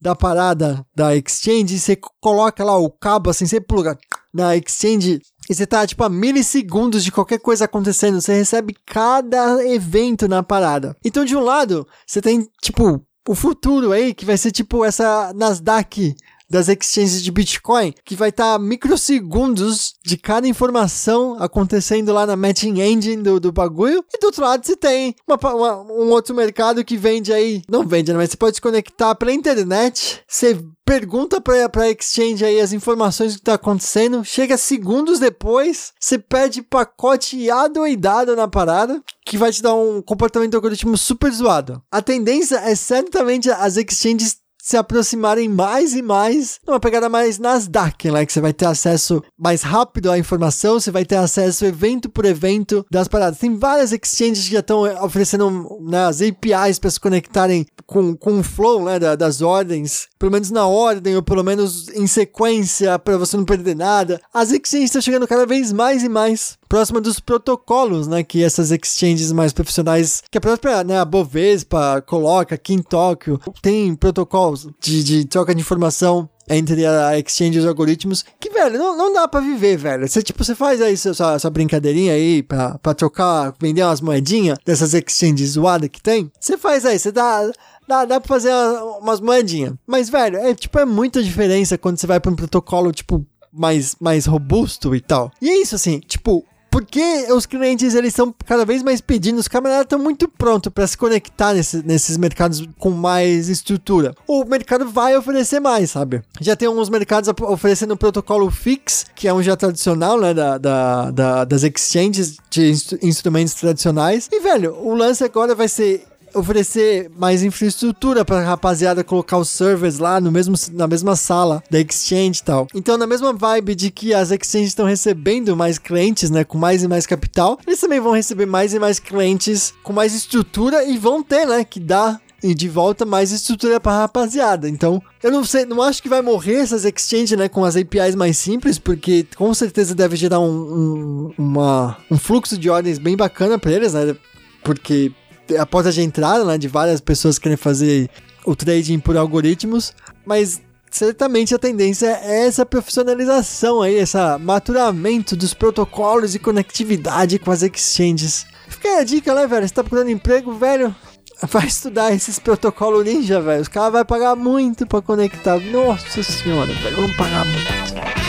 da 0.00 0.16
parada 0.16 0.84
da 0.94 1.14
exchange, 1.14 1.78
você 1.78 1.96
coloca 2.20 2.64
lá 2.64 2.76
o 2.76 2.90
cabo 2.90 3.30
assim, 3.30 3.46
você 3.46 3.60
pluga 3.60 3.96
na 4.34 4.56
exchange 4.56 5.20
e 5.48 5.54
você 5.54 5.66
tá 5.66 5.86
tipo 5.86 6.02
a 6.02 6.08
milissegundos 6.08 7.04
de 7.04 7.12
qualquer 7.12 7.38
coisa 7.38 7.64
acontecendo, 7.64 8.20
você 8.20 8.34
recebe 8.34 8.74
cada 8.84 9.64
evento 9.64 10.26
na 10.26 10.42
parada. 10.42 10.96
Então, 11.04 11.24
de 11.24 11.36
um 11.36 11.40
lado, 11.40 11.86
você 12.06 12.20
tem 12.20 12.48
tipo 12.60 13.00
o 13.28 13.34
futuro 13.34 13.92
aí, 13.92 14.12
que 14.12 14.24
vai 14.24 14.36
ser 14.36 14.50
tipo 14.50 14.84
essa 14.84 15.32
Nasdaq 15.34 16.14
das 16.52 16.68
exchanges 16.68 17.22
de 17.22 17.32
Bitcoin, 17.32 17.94
que 18.04 18.14
vai 18.14 18.28
estar 18.28 18.52
tá 18.52 18.58
microsegundos 18.58 19.94
de 20.04 20.18
cada 20.18 20.46
informação 20.46 21.36
acontecendo 21.40 22.12
lá 22.12 22.26
na 22.26 22.36
matching 22.36 22.78
engine 22.82 23.22
do, 23.22 23.40
do 23.40 23.50
bagulho. 23.50 24.04
E 24.12 24.18
do 24.18 24.26
outro 24.26 24.44
lado 24.44 24.64
você 24.64 24.76
tem 24.76 25.14
uma, 25.26 25.38
uma, 25.54 25.82
um 25.82 26.10
outro 26.10 26.34
mercado 26.34 26.84
que 26.84 26.98
vende 26.98 27.32
aí, 27.32 27.62
não 27.68 27.86
vende, 27.86 28.12
né, 28.12 28.18
mas 28.18 28.30
você 28.30 28.36
pode 28.36 28.56
se 28.56 28.60
conectar 28.60 29.14
pela 29.14 29.32
internet, 29.32 30.22
você 30.28 30.62
pergunta 30.84 31.40
pra, 31.40 31.68
pra 31.70 31.90
exchange 31.90 32.44
aí 32.44 32.60
as 32.60 32.72
informações 32.72 33.36
que 33.36 33.42
tá 33.42 33.54
acontecendo, 33.54 34.22
chega 34.22 34.58
segundos 34.58 35.18
depois, 35.18 35.92
você 35.98 36.18
pede 36.18 36.60
pacote 36.60 37.50
adoidado 37.50 38.36
na 38.36 38.46
parada, 38.46 39.02
que 39.24 39.38
vai 39.38 39.50
te 39.50 39.62
dar 39.62 39.74
um 39.74 40.02
comportamento 40.02 40.54
algoritmo 40.54 40.98
super 40.98 41.32
zoado. 41.32 41.82
A 41.90 42.02
tendência 42.02 42.56
é 42.56 42.74
certamente 42.74 43.50
as 43.50 43.76
exchanges 43.76 44.41
se 44.62 44.76
aproximarem 44.76 45.48
mais 45.48 45.92
e 45.92 46.00
mais 46.00 46.60
numa 46.64 46.78
pegada 46.78 47.08
mais 47.08 47.40
Nasdaq, 47.40 48.08
né? 48.12 48.24
Que 48.24 48.32
você 48.32 48.40
vai 48.40 48.52
ter 48.52 48.66
acesso 48.66 49.20
mais 49.36 49.62
rápido 49.62 50.08
à 50.08 50.16
informação, 50.16 50.78
você 50.78 50.92
vai 50.92 51.04
ter 51.04 51.16
acesso 51.16 51.64
evento 51.64 52.08
por 52.08 52.24
evento 52.24 52.86
das 52.88 53.08
paradas. 53.08 53.40
Tem 53.40 53.56
várias 53.56 53.90
exchanges 53.90 54.46
que 54.46 54.52
já 54.52 54.60
estão 54.60 54.82
oferecendo 55.04 55.80
né, 55.82 56.04
as 56.04 56.22
APIs 56.22 56.78
para 56.78 56.90
se 56.90 57.00
conectarem 57.00 57.66
com, 57.84 58.16
com 58.16 58.38
o 58.38 58.42
flow 58.44 58.84
né, 58.84 59.00
da, 59.00 59.16
das 59.16 59.42
ordens, 59.42 60.06
pelo 60.16 60.30
menos 60.30 60.52
na 60.52 60.64
ordem 60.64 61.16
ou 61.16 61.22
pelo 61.24 61.42
menos 61.42 61.88
em 61.88 62.06
sequência 62.06 62.96
para 63.00 63.18
você 63.18 63.36
não 63.36 63.44
perder 63.44 63.74
nada. 63.74 64.20
As 64.32 64.52
exchanges 64.52 64.90
estão 64.90 65.02
chegando 65.02 65.26
cada 65.26 65.44
vez 65.44 65.72
mais 65.72 66.04
e 66.04 66.08
mais 66.08 66.56
próxima 66.72 67.02
dos 67.02 67.20
protocolos, 67.20 68.08
né, 68.08 68.22
que 68.22 68.42
essas 68.42 68.70
exchanges 68.70 69.30
mais 69.30 69.52
profissionais, 69.52 70.22
que 70.30 70.38
a 70.38 70.40
própria, 70.40 70.82
né, 70.82 70.98
a 70.98 71.04
Bovespa 71.04 72.00
coloca 72.00 72.54
aqui 72.54 72.72
em 72.72 72.78
Tóquio, 72.78 73.38
tem 73.60 73.94
protocolos 73.94 74.66
de, 74.80 75.04
de 75.04 75.26
troca 75.26 75.54
de 75.54 75.60
informação 75.60 76.26
entre 76.48 76.86
a 76.86 77.18
exchange 77.18 77.58
e 77.58 77.60
os 77.60 77.66
algoritmos, 77.66 78.24
que, 78.40 78.48
velho, 78.48 78.78
não, 78.78 78.96
não 78.96 79.12
dá 79.12 79.28
para 79.28 79.42
viver, 79.42 79.76
velho. 79.76 80.08
Você, 80.08 80.22
tipo, 80.22 80.42
você 80.42 80.54
faz 80.54 80.80
aí 80.80 80.96
sua, 80.96 81.38
sua 81.38 81.50
brincadeirinha 81.50 82.14
aí 82.14 82.42
pra, 82.42 82.78
pra 82.78 82.94
trocar, 82.94 83.54
vender 83.60 83.82
umas 83.82 84.00
moedinhas 84.00 84.56
dessas 84.64 84.94
exchanges 84.94 85.50
zoadas 85.50 85.90
que 85.90 86.00
tem. 86.00 86.32
Você 86.40 86.56
faz 86.56 86.86
aí, 86.86 86.98
você 86.98 87.12
dá... 87.12 87.52
Dá, 87.86 88.04
dá 88.04 88.20
pra 88.20 88.28
fazer 88.28 88.54
umas 89.00 89.20
moedinhas. 89.20 89.74
Mas, 89.84 90.08
velho, 90.08 90.38
é, 90.38 90.54
tipo, 90.54 90.78
é 90.78 90.84
muita 90.84 91.20
diferença 91.20 91.76
quando 91.76 91.98
você 91.98 92.06
vai 92.06 92.20
pra 92.20 92.30
um 92.30 92.36
protocolo, 92.36 92.92
tipo, 92.92 93.26
mais, 93.52 93.96
mais 94.00 94.24
robusto 94.24 94.94
e 94.94 95.00
tal. 95.00 95.30
E 95.42 95.50
é 95.50 95.60
isso, 95.60 95.74
assim, 95.74 95.98
tipo, 95.98 96.44
porque 96.72 97.26
os 97.30 97.44
clientes 97.44 97.94
eles 97.94 98.08
estão 98.08 98.34
cada 98.46 98.64
vez 98.64 98.82
mais 98.82 99.02
pedindo, 99.02 99.38
os 99.38 99.46
camaradas 99.46 99.84
estão 99.84 99.98
muito 99.98 100.26
prontos 100.26 100.72
para 100.72 100.86
se 100.86 100.96
conectar 100.96 101.52
nesse, 101.52 101.86
nesses 101.86 102.16
mercados 102.16 102.66
com 102.78 102.90
mais 102.90 103.50
estrutura. 103.50 104.14
O 104.26 104.42
mercado 104.46 104.88
vai 104.88 105.14
oferecer 105.14 105.60
mais, 105.60 105.90
sabe? 105.90 106.22
Já 106.40 106.56
tem 106.56 106.66
alguns 106.66 106.88
mercados 106.88 107.30
oferecendo 107.42 107.92
um 107.92 107.96
protocolo 107.96 108.50
fix, 108.50 109.04
que 109.14 109.28
é 109.28 109.34
um 109.34 109.42
já 109.42 109.54
tradicional, 109.54 110.18
né, 110.18 110.32
da, 110.32 110.56
da, 110.56 111.10
da 111.10 111.44
das 111.44 111.62
exchanges 111.62 112.38
de 112.48 112.70
instru 112.70 112.98
instrumentos 113.02 113.52
tradicionais. 113.52 114.28
E, 114.32 114.40
velho, 114.40 114.74
o 114.74 114.94
lance 114.94 115.22
agora 115.22 115.54
vai 115.54 115.68
ser 115.68 116.06
oferecer 116.34 117.10
mais 117.16 117.42
infraestrutura 117.42 118.24
pra 118.24 118.40
rapaziada 118.40 119.04
colocar 119.04 119.38
os 119.38 119.48
servers 119.48 119.98
lá 119.98 120.20
no 120.20 120.30
mesmo, 120.30 120.54
na 120.72 120.86
mesma 120.86 121.16
sala 121.16 121.62
da 121.70 121.80
Exchange 121.80 122.40
e 122.40 122.44
tal. 122.44 122.66
Então, 122.74 122.96
na 122.96 123.06
mesma 123.06 123.32
vibe 123.32 123.74
de 123.74 123.90
que 123.90 124.14
as 124.14 124.30
Exchanges 124.30 124.68
estão 124.68 124.86
recebendo 124.86 125.56
mais 125.56 125.78
clientes, 125.78 126.30
né, 126.30 126.44
com 126.44 126.58
mais 126.58 126.82
e 126.82 126.88
mais 126.88 127.06
capital, 127.06 127.58
eles 127.66 127.80
também 127.80 128.00
vão 128.00 128.12
receber 128.12 128.46
mais 128.46 128.74
e 128.74 128.78
mais 128.78 128.98
clientes 128.98 129.74
com 129.82 129.92
mais 129.92 130.14
estrutura 130.14 130.84
e 130.84 130.96
vão 130.98 131.22
ter, 131.22 131.46
né, 131.46 131.64
que 131.64 131.80
dar 131.80 132.20
e 132.42 132.54
de 132.54 132.68
volta 132.68 133.06
mais 133.06 133.30
estrutura 133.30 133.78
pra 133.78 134.00
rapaziada. 134.00 134.68
Então, 134.68 135.00
eu 135.22 135.30
não 135.30 135.44
sei, 135.44 135.64
não 135.64 135.80
acho 135.80 136.02
que 136.02 136.08
vai 136.08 136.20
morrer 136.20 136.56
essas 136.56 136.84
exchanges, 136.84 137.38
né, 137.38 137.48
com 137.48 137.64
as 137.64 137.76
APIs 137.76 138.14
mais 138.16 138.36
simples, 138.36 138.78
porque 138.78 139.26
com 139.36 139.54
certeza 139.54 139.94
deve 139.94 140.16
gerar 140.16 140.40
um, 140.40 140.50
um, 140.50 141.34
uma, 141.38 141.96
um 142.10 142.18
fluxo 142.18 142.58
de 142.58 142.68
ordens 142.68 142.98
bem 142.98 143.16
bacana 143.16 143.58
pra 143.58 143.70
eles, 143.70 143.94
né, 143.94 144.16
porque 144.64 145.12
a 145.58 145.66
porta 145.66 145.90
de 145.92 146.02
entrada, 146.02 146.44
né, 146.44 146.58
de 146.58 146.68
várias 146.68 147.00
pessoas 147.00 147.38
querem 147.38 147.56
fazer 147.56 148.08
o 148.44 148.56
trading 148.56 148.98
por 148.98 149.16
algoritmos, 149.16 149.92
mas 150.26 150.60
certamente 150.90 151.54
a 151.54 151.58
tendência 151.58 152.06
é 152.22 152.46
essa 152.46 152.66
profissionalização 152.66 153.80
aí, 153.80 153.94
esse 153.94 154.16
maturamento 154.40 155.34
dos 155.34 155.54
protocolos 155.54 156.34
e 156.34 156.38
conectividade 156.38 157.38
com 157.38 157.50
as 157.50 157.62
exchanges. 157.62 158.46
Fica 158.68 158.88
aí 158.88 158.98
a 158.98 159.04
dica, 159.04 159.34
né, 159.34 159.46
velho? 159.46 159.66
Você 159.66 159.74
tá 159.74 159.82
procurando 159.82 160.10
emprego, 160.10 160.52
velho? 160.54 160.94
Vai 161.42 161.66
estudar 161.66 162.12
esses 162.12 162.38
protocolos 162.38 163.04
ninja, 163.04 163.40
velho. 163.40 163.62
Os 163.62 163.68
caras 163.68 163.92
vão 163.92 164.04
pagar 164.04 164.36
muito 164.36 164.86
pra 164.86 165.02
conectar. 165.02 165.58
Nossa 165.58 166.22
senhora, 166.22 166.72
velho. 166.72 166.96
Vamos 166.96 167.16
pagar 167.16 167.44
muito. 167.44 168.21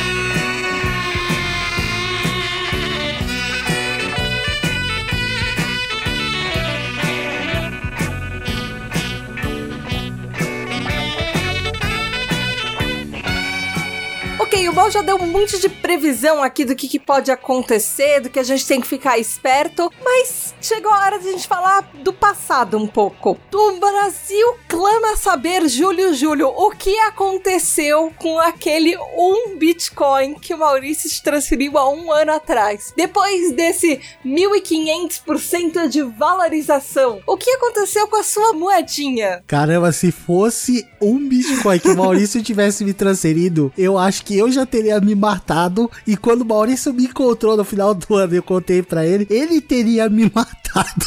Ok, 14.53 14.69
o 14.69 14.73
Bal 14.73 14.91
já 14.91 15.01
deu 15.01 15.15
um 15.15 15.25
monte 15.25 15.59
de 15.59 15.67
previsão 15.67 16.43
aqui 16.43 16.63
do 16.63 16.75
que, 16.75 16.87
que 16.87 16.99
pode 16.99 17.31
acontecer, 17.31 18.19
do 18.19 18.29
que 18.29 18.37
a 18.37 18.43
gente 18.43 18.67
tem 18.67 18.79
que 18.79 18.85
ficar 18.85 19.17
esperto, 19.17 19.91
mas 20.03 20.53
chegou 20.61 20.91
a 20.91 20.99
hora 20.99 21.17
de 21.17 21.27
a 21.27 21.31
gente 21.31 21.47
falar 21.47 21.91
do 22.03 22.13
passado 22.13 22.77
um 22.77 22.85
pouco. 22.85 23.35
O 23.51 23.71
Brasil 23.79 24.55
clama 24.67 25.17
saber, 25.17 25.67
Júlio 25.67 26.13
Júlio, 26.13 26.49
o 26.49 26.69
que 26.69 26.95
aconteceu 26.99 28.13
com 28.19 28.37
aquele 28.39 28.95
um 29.17 29.57
Bitcoin 29.57 30.35
que 30.35 30.53
o 30.53 30.59
Maurício 30.59 31.09
te 31.09 31.23
transferiu 31.23 31.75
há 31.75 31.89
um 31.89 32.11
ano 32.11 32.33
atrás. 32.33 32.93
Depois 32.95 33.53
desse 33.53 33.99
1.500% 34.23 35.87
de 35.87 36.03
valorização, 36.03 37.21
o 37.25 37.37
que 37.37 37.49
aconteceu 37.49 38.07
com 38.07 38.17
a 38.17 38.23
sua 38.23 38.53
moedinha? 38.53 39.43
Caramba, 39.47 39.91
se 39.91 40.11
fosse 40.11 40.87
um 41.01 41.27
Bitcoin 41.27 41.79
que 41.79 41.89
o 41.89 41.97
Maurício 41.97 42.41
tivesse 42.43 42.85
me 42.85 42.93
transferido, 42.93 43.73
eu 43.75 43.97
acho 43.97 44.23
que 44.23 44.42
eu 44.47 44.51
já 44.51 44.65
teria 44.65 44.99
me 44.99 45.15
matado. 45.15 45.89
E 46.05 46.15
quando 46.15 46.41
o 46.41 46.45
Maurício 46.45 46.93
me 46.93 47.05
encontrou 47.05 47.57
no 47.57 47.63
final 47.63 47.93
do 47.93 48.15
ano, 48.15 48.35
eu 48.35 48.43
contei 48.43 48.81
pra 48.81 49.05
ele, 49.05 49.27
ele 49.29 49.61
teria 49.61 50.09
me 50.09 50.25
matado 50.33 51.05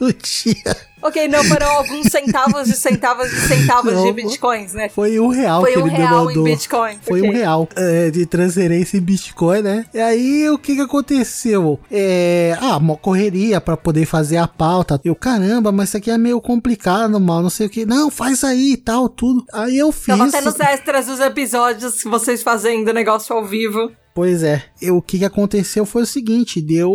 no 0.00 0.12
dia. 0.12 0.91
Ok, 1.02 1.26
não 1.26 1.42
foram 1.44 1.66
alguns 1.68 2.06
centavos 2.06 2.68
de 2.68 2.76
centavos 2.76 3.28
de 3.28 3.40
centavos 3.40 3.92
Não, 3.92 4.04
de 4.04 4.12
bitcoins, 4.12 4.72
né? 4.72 4.88
Foi 4.88 5.18
um 5.18 5.28
real 5.28 5.60
Foi 5.62 5.72
que 5.72 5.78
um 5.78 5.86
ele 5.86 5.90
me 5.90 5.96
real 5.98 6.22
em 6.22 6.26
mandou. 6.26 6.44
Bitcoin. 6.44 6.96
Foi 7.02 7.20
Ok. 7.20 7.30
um 7.30 7.32
real 7.32 7.68
é, 7.76 8.10
de 8.10 8.24
transferência 8.24 8.96
em 8.96 9.00
Bitcoin, 9.00 9.62
né? 9.62 9.84
E 9.92 9.98
aí, 9.98 10.48
o 10.48 10.56
que 10.56 10.76
que 10.76 10.80
aconteceu? 10.80 11.80
É, 11.90 12.56
ah, 12.60 12.76
uma 12.76 12.96
correria 12.96 13.60
pra 13.60 13.76
poder 13.76 14.06
fazer 14.06 14.36
a 14.36 14.46
pauta. 14.46 15.00
Eu, 15.04 15.16
caramba, 15.16 15.72
mas 15.72 15.88
isso 15.88 15.96
aqui 15.96 16.10
é 16.10 16.16
meio 16.16 16.40
complicado, 16.40 17.18
mal, 17.18 17.42
não 17.42 17.50
sei 17.50 17.66
o 17.66 17.70
que. 17.70 17.84
Não, 17.84 18.10
faz 18.10 18.44
aí 18.44 18.74
e 18.74 18.76
tal, 18.76 19.08
tudo. 19.08 19.44
Aí 19.52 19.76
eu 19.76 19.90
fiz. 19.90 20.06
Tava 20.06 20.26
até 20.26 20.40
nos 20.40 20.60
extras 20.60 21.06
dos 21.06 21.18
episódios 21.18 22.00
que 22.02 22.08
vocês 22.08 22.42
fazendo 22.42 22.92
negócio 22.92 23.34
ao 23.34 23.44
vivo. 23.44 23.90
Pois 24.14 24.42
é. 24.42 24.62
Eu, 24.80 24.98
o 24.98 25.02
que 25.02 25.18
que 25.18 25.24
aconteceu 25.24 25.86
foi 25.86 26.02
o 26.02 26.06
seguinte, 26.06 26.60
deu 26.60 26.92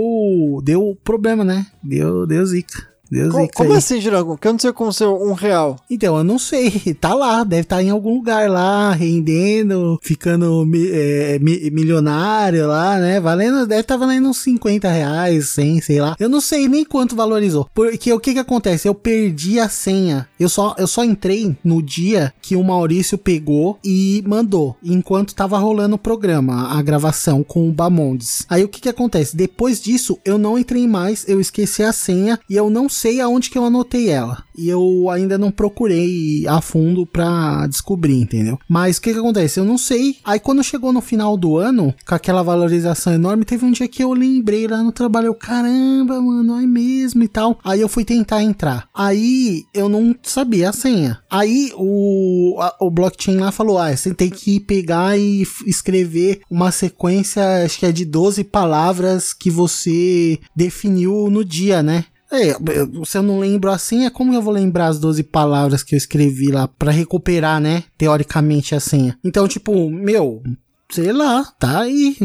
deu 0.64 0.96
problema, 1.04 1.44
né? 1.44 1.66
Deu, 1.84 2.26
deu 2.28 2.46
zica. 2.46 2.88
Deu 3.12 3.30
Co- 3.30 3.42
zica 3.42 3.54
Como 3.56 3.72
aí. 3.72 3.78
assim, 3.78 4.02
Jurango? 4.02 4.34
O 4.34 4.38
que 4.38 4.48
aconteceu 4.48 4.74
com 4.74 4.88
o 4.88 4.94
seu 4.94 5.16
um 5.22 5.34
real? 5.34 5.78
Então, 5.90 6.18
eu 6.18 6.24
não 6.24 6.38
sei. 6.40 6.72
Tá 7.00 7.14
lá, 7.14 7.44
deve 7.44 7.62
estar 7.62 7.82
em 7.84 7.90
algum 7.90 8.16
lugar 8.16 8.50
lá, 8.50 8.92
rendendo, 9.32 10.00
ficando 10.02 10.66
é, 10.92 11.38
mi- 11.40 11.70
milionário 11.72 12.68
lá, 12.68 12.98
né? 12.98 13.20
Valendo, 13.20 13.66
deve 13.68 13.82
estar 13.82 13.98
valendo 13.98 14.28
uns 14.30 14.38
50 14.40 14.90
reais, 14.90 15.50
100, 15.50 15.82
sei 15.82 16.00
lá. 16.02 16.16
Eu 16.20 16.30
não 16.30 16.42
sei 16.42 16.68
nem 16.68 16.84
quanto 16.86 17.16
valorizou. 17.16 17.70
Porque 17.74 18.12
o 18.12 18.20
que 18.20 18.34
que 18.34 18.40
acontece? 18.40 18.88
Eu 18.88 18.96
perdi 18.96 19.60
a 19.60 19.70
senha. 19.70 20.28
Eu 20.40 20.50
só, 20.50 20.76
eu 20.78 20.88
só 20.88 21.04
entrei 21.04 21.56
no 21.64 21.82
dia 21.82 22.34
que 22.42 22.56
o 22.56 22.64
Maurício 22.64 23.18
pegou 23.18 23.78
e 23.84 24.24
mandou, 24.26 24.76
enquanto 24.84 25.36
tava 25.36 25.58
rolando 25.58 25.96
o 25.96 26.00
programa, 26.00 26.70
a 26.78 26.82
gravação 26.82 27.44
com 27.44 27.68
o 27.68 27.72
Bamondes. 27.72 28.46
Aí 28.50 28.64
o 28.64 28.68
que 28.70 28.82
que 28.82 28.90
acontece? 28.90 29.36
Depois 29.36 29.80
disso, 29.82 30.18
eu 30.26 30.38
não 30.38 30.58
entrei 30.58 30.88
mais, 30.88 31.26
eu 31.28 31.40
esqueci 31.40 31.84
a 31.84 31.92
senha 31.94 32.40
e 32.50 32.56
eu 32.56 32.70
não 32.70 32.88
sei 32.98 33.22
aonde 33.22 33.50
que 33.50 33.58
eu 33.58 33.66
anotei 33.66 34.10
ela. 34.10 34.44
E 34.58 34.68
eu 34.70 35.10
ainda 35.10 35.38
não 35.38 35.52
procurei 35.52 36.46
a 36.48 36.60
fundo 36.62 37.06
pra 37.06 37.68
descobrir, 37.68 38.16
entendeu? 38.20 38.58
Mas 38.68 38.98
o 38.98 39.02
que 39.02 39.14
que 39.14 39.20
acontece? 39.20 39.60
Eu 39.60 39.66
não 39.66 39.78
sei. 39.78 40.18
Aí 40.26 40.40
quando 40.40 40.64
chegou 40.64 40.92
no 40.92 41.02
final 41.02 41.38
do 41.38 41.58
ano, 41.58 41.94
com 42.08 42.16
aquela 42.16 42.42
valorização 42.42 43.14
enorme, 43.14 43.46
teve 43.46 43.64
um 43.66 43.72
dia 43.72 43.88
que 43.88 44.04
eu 44.04 44.14
lembrei 44.14 44.68
lá 44.68 44.82
no 44.82 44.92
trabalho, 44.92 45.28
eu, 45.28 45.36
caramba, 45.36 46.20
mano, 46.20 46.60
é 46.60 46.66
mesmo 46.66 47.22
e 47.24 47.28
tal. 47.28 47.60
Aí 47.64 47.80
eu 47.82 47.88
fui 47.88 48.04
tentar 48.04 48.42
entrar. 48.44 48.88
Aí 48.94 49.64
eu 49.74 49.88
não 49.88 50.16
sabia 50.24 50.70
a 50.70 50.74
senha. 50.74 51.20
Aí 51.30 51.72
o, 51.76 52.56
a- 52.60 52.76
o 52.82 52.90
blockchain 52.90 53.38
lá 53.38 53.52
falou: 53.52 53.78
ah, 53.78 53.96
você 53.96 54.14
tem 54.14 54.30
que 54.30 54.60
pegar 54.60 55.18
e 55.18 55.46
escrever 55.66 56.42
uma 56.50 56.72
sequência, 56.72 57.64
acho 57.64 57.78
que 57.80 57.86
é 57.86 57.92
de 57.92 58.06
12 58.06 58.44
palavras 58.44 59.34
que 59.34 59.52
você 59.52 60.40
definiu 60.56 61.30
no 61.30 61.46
dia, 61.46 61.84
né? 61.84 62.06
É, 62.32 62.52
eu- 62.52 63.06
se 63.06 63.18
eu 63.18 63.24
não 63.24 63.40
lembro 63.40 63.72
assim, 63.72 64.06
é 64.06 64.10
como 64.10 64.34
eu 64.34 64.42
vou 64.42 64.54
lembrar 64.54 64.88
as 64.88 65.00
12 65.00 65.24
palavras 65.24 65.82
que 65.82 65.96
eu 65.96 65.98
escrevi 65.98 66.52
lá 66.52 66.68
pra 66.68 66.92
recuperar, 66.92 67.60
né? 67.62 67.84
Teoricamente 67.98 68.76
a 68.76 68.80
senha. 68.80 69.18
Então, 69.24 69.48
tipo, 69.48 69.90
meu, 69.90 70.44
sei 70.92 71.12
lá, 71.12 71.44
tá 71.60 71.82
aí, 71.82 72.16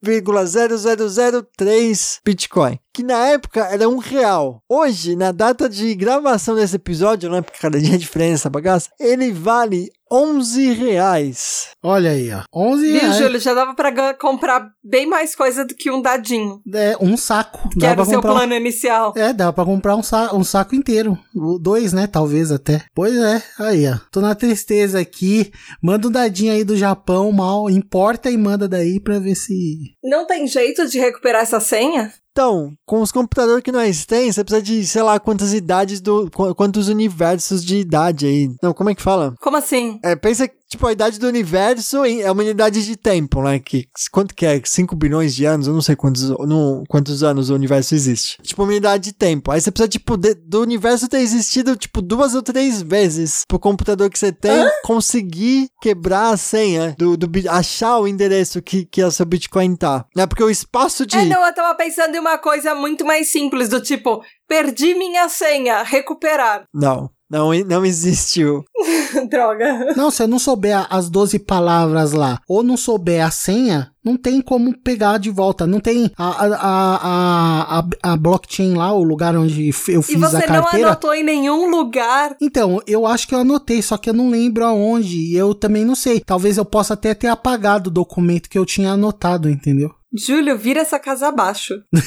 0,0003 0.04 2.18
Bitcoin. 2.24 2.78
Que 2.92 3.02
na 3.02 3.26
época 3.28 3.64
era 3.64 3.88
um 3.88 3.96
real. 3.96 4.62
Hoje, 4.68 5.16
na 5.16 5.32
data 5.32 5.68
de 5.68 5.94
gravação 5.94 6.54
desse 6.54 6.76
episódio, 6.76 7.30
né? 7.30 7.40
Porque 7.40 7.58
cada 7.58 7.80
dia 7.80 7.94
é 7.94 7.98
diferente 7.98 8.34
essa 8.34 8.50
bagaça. 8.50 8.90
Ele 9.00 9.32
vale 9.32 9.90
11 10.12 10.74
reais. 10.74 11.68
Olha 11.82 12.10
aí, 12.10 12.30
ó. 12.30 12.42
11 12.54 12.82
Viu, 12.82 13.00
reais. 13.00 13.16
Júlio? 13.16 13.40
Já 13.40 13.54
dava 13.54 13.74
pra 13.74 14.12
comprar 14.12 14.68
bem 14.84 15.06
mais 15.06 15.34
coisa 15.34 15.64
do 15.64 15.74
que 15.74 15.90
um 15.90 16.02
dadinho. 16.02 16.60
É, 16.74 16.94
um 17.00 17.16
saco. 17.16 17.70
Que 17.70 17.78
Dá 17.78 17.88
era 17.88 18.02
o 18.02 18.04
seu 18.04 18.16
comprar 18.16 18.34
plano 18.34 18.54
inicial. 18.54 19.14
É, 19.16 19.32
dá 19.32 19.50
pra 19.50 19.64
comprar 19.64 19.96
um, 19.96 20.02
sa 20.02 20.34
um 20.34 20.44
saco 20.44 20.74
inteiro. 20.74 21.18
Dois, 21.62 21.94
né? 21.94 22.06
Talvez 22.06 22.52
até. 22.52 22.84
Pois 22.94 23.16
é, 23.16 23.42
aí, 23.58 23.88
ó. 23.88 23.96
Tô 24.10 24.20
na 24.20 24.34
tristeza 24.34 25.00
aqui. 25.00 25.50
Manda 25.82 26.08
um 26.08 26.12
dadinho 26.12 26.52
aí 26.52 26.62
do 26.62 26.76
Japão, 26.76 27.32
mal. 27.32 27.70
Importa 27.70 28.30
e 28.30 28.36
manda 28.36 28.68
daí 28.68 29.00
pra 29.00 29.18
ver 29.18 29.34
se. 29.34 29.91
Não 30.02 30.26
tem 30.26 30.46
jeito 30.46 30.86
de 30.88 30.98
recuperar 30.98 31.42
essa 31.42 31.60
senha? 31.60 32.12
Então, 32.32 32.72
com 32.86 33.02
os 33.02 33.12
computadores 33.12 33.62
que 33.62 33.70
nós 33.70 34.06
temos, 34.06 34.34
você 34.34 34.42
precisa 34.42 34.62
de, 34.62 34.86
sei 34.86 35.02
lá, 35.02 35.20
quantas 35.20 35.52
idades 35.52 36.00
do. 36.00 36.30
qu- 36.30 36.54
quantos 36.54 36.88
universos 36.88 37.62
de 37.62 37.76
idade 37.76 38.24
aí. 38.26 38.50
Não, 38.62 38.72
como 38.72 38.88
é 38.88 38.94
que 38.94 39.02
fala? 39.02 39.34
Como 39.40 39.56
assim? 39.58 40.00
É, 40.02 40.16
pensa 40.16 40.48
que, 40.48 40.54
Tipo, 40.72 40.86
a 40.86 40.92
idade 40.92 41.18
do 41.18 41.28
universo 41.28 42.02
é 42.02 42.30
uma 42.30 42.42
unidade 42.42 42.82
de 42.82 42.96
tempo, 42.96 43.42
né? 43.42 43.58
Que, 43.58 43.86
quanto 44.10 44.34
que 44.34 44.46
é? 44.46 44.58
5 44.64 44.96
bilhões 44.96 45.34
de 45.34 45.44
anos? 45.44 45.66
Eu 45.66 45.74
não 45.74 45.82
sei 45.82 45.94
quantos, 45.94 46.30
não, 46.30 46.82
quantos 46.88 47.22
anos 47.22 47.50
o 47.50 47.54
universo 47.54 47.94
existe. 47.94 48.40
Tipo, 48.42 48.62
uma 48.62 48.70
unidade 48.70 49.04
de 49.04 49.12
tempo. 49.12 49.50
Aí 49.50 49.60
você 49.60 49.70
precisa, 49.70 49.86
tipo, 49.90 50.16
de- 50.16 50.34
do 50.34 50.62
universo 50.62 51.08
ter 51.08 51.18
existido, 51.18 51.76
tipo, 51.76 52.00
duas 52.00 52.34
ou 52.34 52.42
três 52.42 52.80
vezes 52.80 53.44
pro 53.46 53.58
computador 53.58 54.08
que 54.08 54.18
você 54.18 54.32
tem 54.32 54.66
conseguir 54.82 55.68
quebrar 55.82 56.30
a 56.30 56.38
senha, 56.38 56.94
do, 56.96 57.18
do, 57.18 57.30
achar 57.50 57.98
o 57.98 58.08
endereço 58.08 58.62
que, 58.62 58.86
que 58.86 59.04
o 59.04 59.10
seu 59.10 59.26
Bitcoin 59.26 59.76
tá. 59.76 60.06
Né? 60.16 60.26
Porque 60.26 60.42
o 60.42 60.48
espaço 60.48 61.04
de... 61.04 61.18
É, 61.18 61.26
não, 61.26 61.44
eu 61.46 61.54
tava 61.54 61.74
pensando 61.74 62.14
em 62.14 62.18
uma 62.18 62.38
coisa 62.38 62.74
muito 62.74 63.04
mais 63.04 63.30
simples, 63.30 63.68
do 63.68 63.78
tipo, 63.78 64.22
perdi 64.48 64.94
minha 64.94 65.28
senha, 65.28 65.82
recuperar. 65.82 66.64
Não, 66.72 67.10
não, 67.32 67.50
não 67.64 67.86
existiu. 67.86 68.62
Droga. 69.30 69.94
Não, 69.96 70.10
se 70.10 70.22
eu 70.22 70.28
não 70.28 70.38
souber 70.38 70.86
as 70.90 71.08
12 71.08 71.38
palavras 71.38 72.12
lá, 72.12 72.38
ou 72.46 72.62
não 72.62 72.76
souber 72.76 73.24
a 73.24 73.30
senha, 73.30 73.90
não 74.04 74.16
tem 74.16 74.40
como 74.42 74.76
pegar 74.78 75.18
de 75.18 75.30
volta. 75.30 75.66
Não 75.66 75.80
tem 75.80 76.10
a, 76.16 76.28
a, 76.28 76.56
a, 76.56 77.78
a, 77.80 78.12
a 78.12 78.16
blockchain 78.16 78.74
lá, 78.74 78.92
o 78.92 79.02
lugar 79.02 79.34
onde 79.36 79.62
eu 79.88 80.00
E 80.00 80.02
fiz 80.02 80.20
você 80.20 80.36
a 80.36 80.40
não 80.40 80.46
carteira. 80.46 80.88
anotou 80.88 81.14
em 81.14 81.22
nenhum 81.22 81.70
lugar. 81.70 82.36
Então, 82.40 82.80
eu 82.86 83.06
acho 83.06 83.26
que 83.26 83.34
eu 83.34 83.40
anotei, 83.40 83.80
só 83.80 83.96
que 83.96 84.10
eu 84.10 84.14
não 84.14 84.28
lembro 84.30 84.64
aonde. 84.64 85.16
E 85.16 85.34
eu 85.36 85.54
também 85.54 85.84
não 85.84 85.94
sei. 85.94 86.20
Talvez 86.20 86.58
eu 86.58 86.64
possa 86.64 86.94
até 86.94 87.14
ter 87.14 87.28
apagado 87.28 87.88
o 87.88 87.92
documento 87.92 88.48
que 88.50 88.58
eu 88.58 88.66
tinha 88.66 88.92
anotado, 88.92 89.48
entendeu? 89.48 89.90
Júlio, 90.14 90.58
vira 90.58 90.80
essa 90.80 90.98
casa 90.98 91.28
abaixo. 91.28 91.74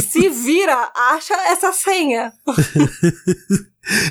Se 0.00 0.28
vira, 0.28 0.90
acha 0.94 1.34
essa 1.50 1.72
senha. 1.72 2.32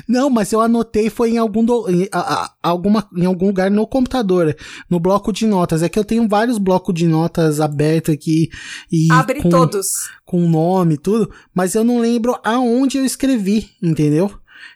Não, 0.06 0.28
mas 0.28 0.52
eu 0.52 0.60
anotei 0.60 1.08
foi 1.08 1.30
em 1.30 1.38
algum, 1.38 1.64
do- 1.64 1.88
em, 1.90 2.06
a- 2.12 2.44
a- 2.44 2.54
alguma, 2.62 3.08
em 3.16 3.24
algum 3.24 3.46
lugar 3.46 3.70
no 3.70 3.86
computador, 3.86 4.54
no 4.88 5.00
bloco 5.00 5.32
de 5.32 5.46
notas. 5.46 5.82
É 5.82 5.88
que 5.88 5.98
eu 5.98 6.04
tenho 6.04 6.28
vários 6.28 6.58
blocos 6.58 6.94
de 6.94 7.06
notas 7.06 7.60
abertos 7.60 8.14
aqui 8.14 8.50
e 8.90 9.08
Abre 9.10 9.40
com, 9.40 9.48
todos. 9.48 10.08
com 10.24 10.46
nome 10.48 10.94
e 10.94 10.98
tudo, 10.98 11.32
mas 11.54 11.74
eu 11.74 11.82
não 11.82 11.98
lembro 11.98 12.38
aonde 12.44 12.98
eu 12.98 13.04
escrevi, 13.04 13.70
entendeu? 13.82 14.30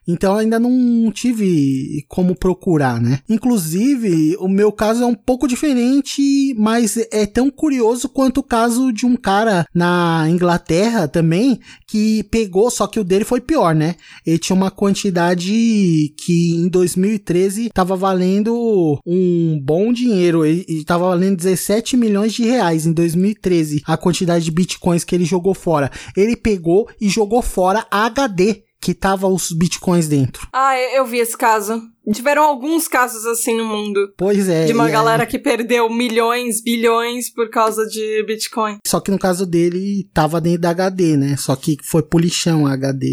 Então 0.07 0.37
ainda 0.37 0.59
não 0.59 1.11
tive 1.13 2.05
como 2.09 2.35
procurar, 2.35 3.01
né? 3.01 3.21
Inclusive, 3.29 4.37
o 4.39 4.49
meu 4.49 4.71
caso 4.71 5.03
é 5.03 5.07
um 5.07 5.15
pouco 5.15 5.49
diferente, 5.49 6.55
mas 6.57 6.97
é 7.11 7.27
tão 7.27 7.51
curioso 7.51 8.09
quanto 8.09 8.39
o 8.39 8.43
caso 8.43 8.93
de 8.93 9.05
um 9.05 9.17
cara 9.17 9.67
na 9.75 10.27
Inglaterra 10.29 11.09
também 11.09 11.61
que 11.87 12.23
pegou, 12.25 12.71
só 12.71 12.87
que 12.87 13.01
o 13.01 13.05
dele 13.05 13.25
foi 13.25 13.41
pior, 13.41 13.75
né? 13.75 13.97
Ele 14.25 14.39
tinha 14.39 14.57
uma 14.57 14.71
quantidade 14.71 16.15
que 16.17 16.55
em 16.55 16.69
2013 16.69 17.71
tava 17.73 17.97
valendo 17.97 18.99
um 19.07 19.61
bom 19.63 19.93
dinheiro. 19.93 20.45
Ele, 20.45 20.65
ele 20.69 20.85
tava 20.85 21.09
valendo 21.09 21.37
17 21.37 21.97
milhões 21.97 22.33
de 22.33 22.45
reais 22.45 22.87
em 22.87 22.93
2013, 22.93 23.83
a 23.87 23.97
quantidade 23.97 24.45
de 24.45 24.51
bitcoins 24.51 25.05
que 25.05 25.15
ele 25.15 25.25
jogou 25.25 25.55
fora. 25.55 25.91
Ele 26.17 26.37
pegou 26.37 26.89
e 27.01 27.09
jogou 27.09 27.43
fora 27.43 27.87
a 27.91 28.07
HD 28.07 28.66
que 28.87 28.95
tava 28.95 29.27
os 29.27 29.51
bitcoins 29.51 30.07
dentro. 30.07 30.47
Ah, 30.53 30.79
eu 30.79 31.05
vi 31.05 31.19
esse 31.19 31.37
caso. 31.37 31.83
Tiveram 32.13 32.45
alguns 32.45 32.89
casos 32.89 33.27
assim 33.27 33.57
no 33.57 33.65
mundo. 33.65 34.13
Pois 34.17 34.49
é. 34.49 34.65
De 34.65 34.73
uma 34.73 34.89
galera 34.89 35.27
que 35.27 35.39
perdeu 35.39 35.91
milhões, 35.91 36.63
bilhões 36.63 37.31
por 37.31 37.51
causa 37.51 37.85
de 37.87 38.23
Bitcoin. 38.27 38.79
Só 38.87 39.01
que 39.01 39.11
no 39.11 39.19
caso 39.19 39.45
dele 39.45 40.09
tava 40.15 40.41
dentro 40.41 40.63
da 40.63 40.71
HD, 40.71 41.17
né? 41.17 41.37
Só 41.37 41.57
que 41.57 41.77
foi 41.83 42.03
pro 42.03 42.19
lixão 42.19 42.67
a 42.67 42.73
HD 42.73 43.07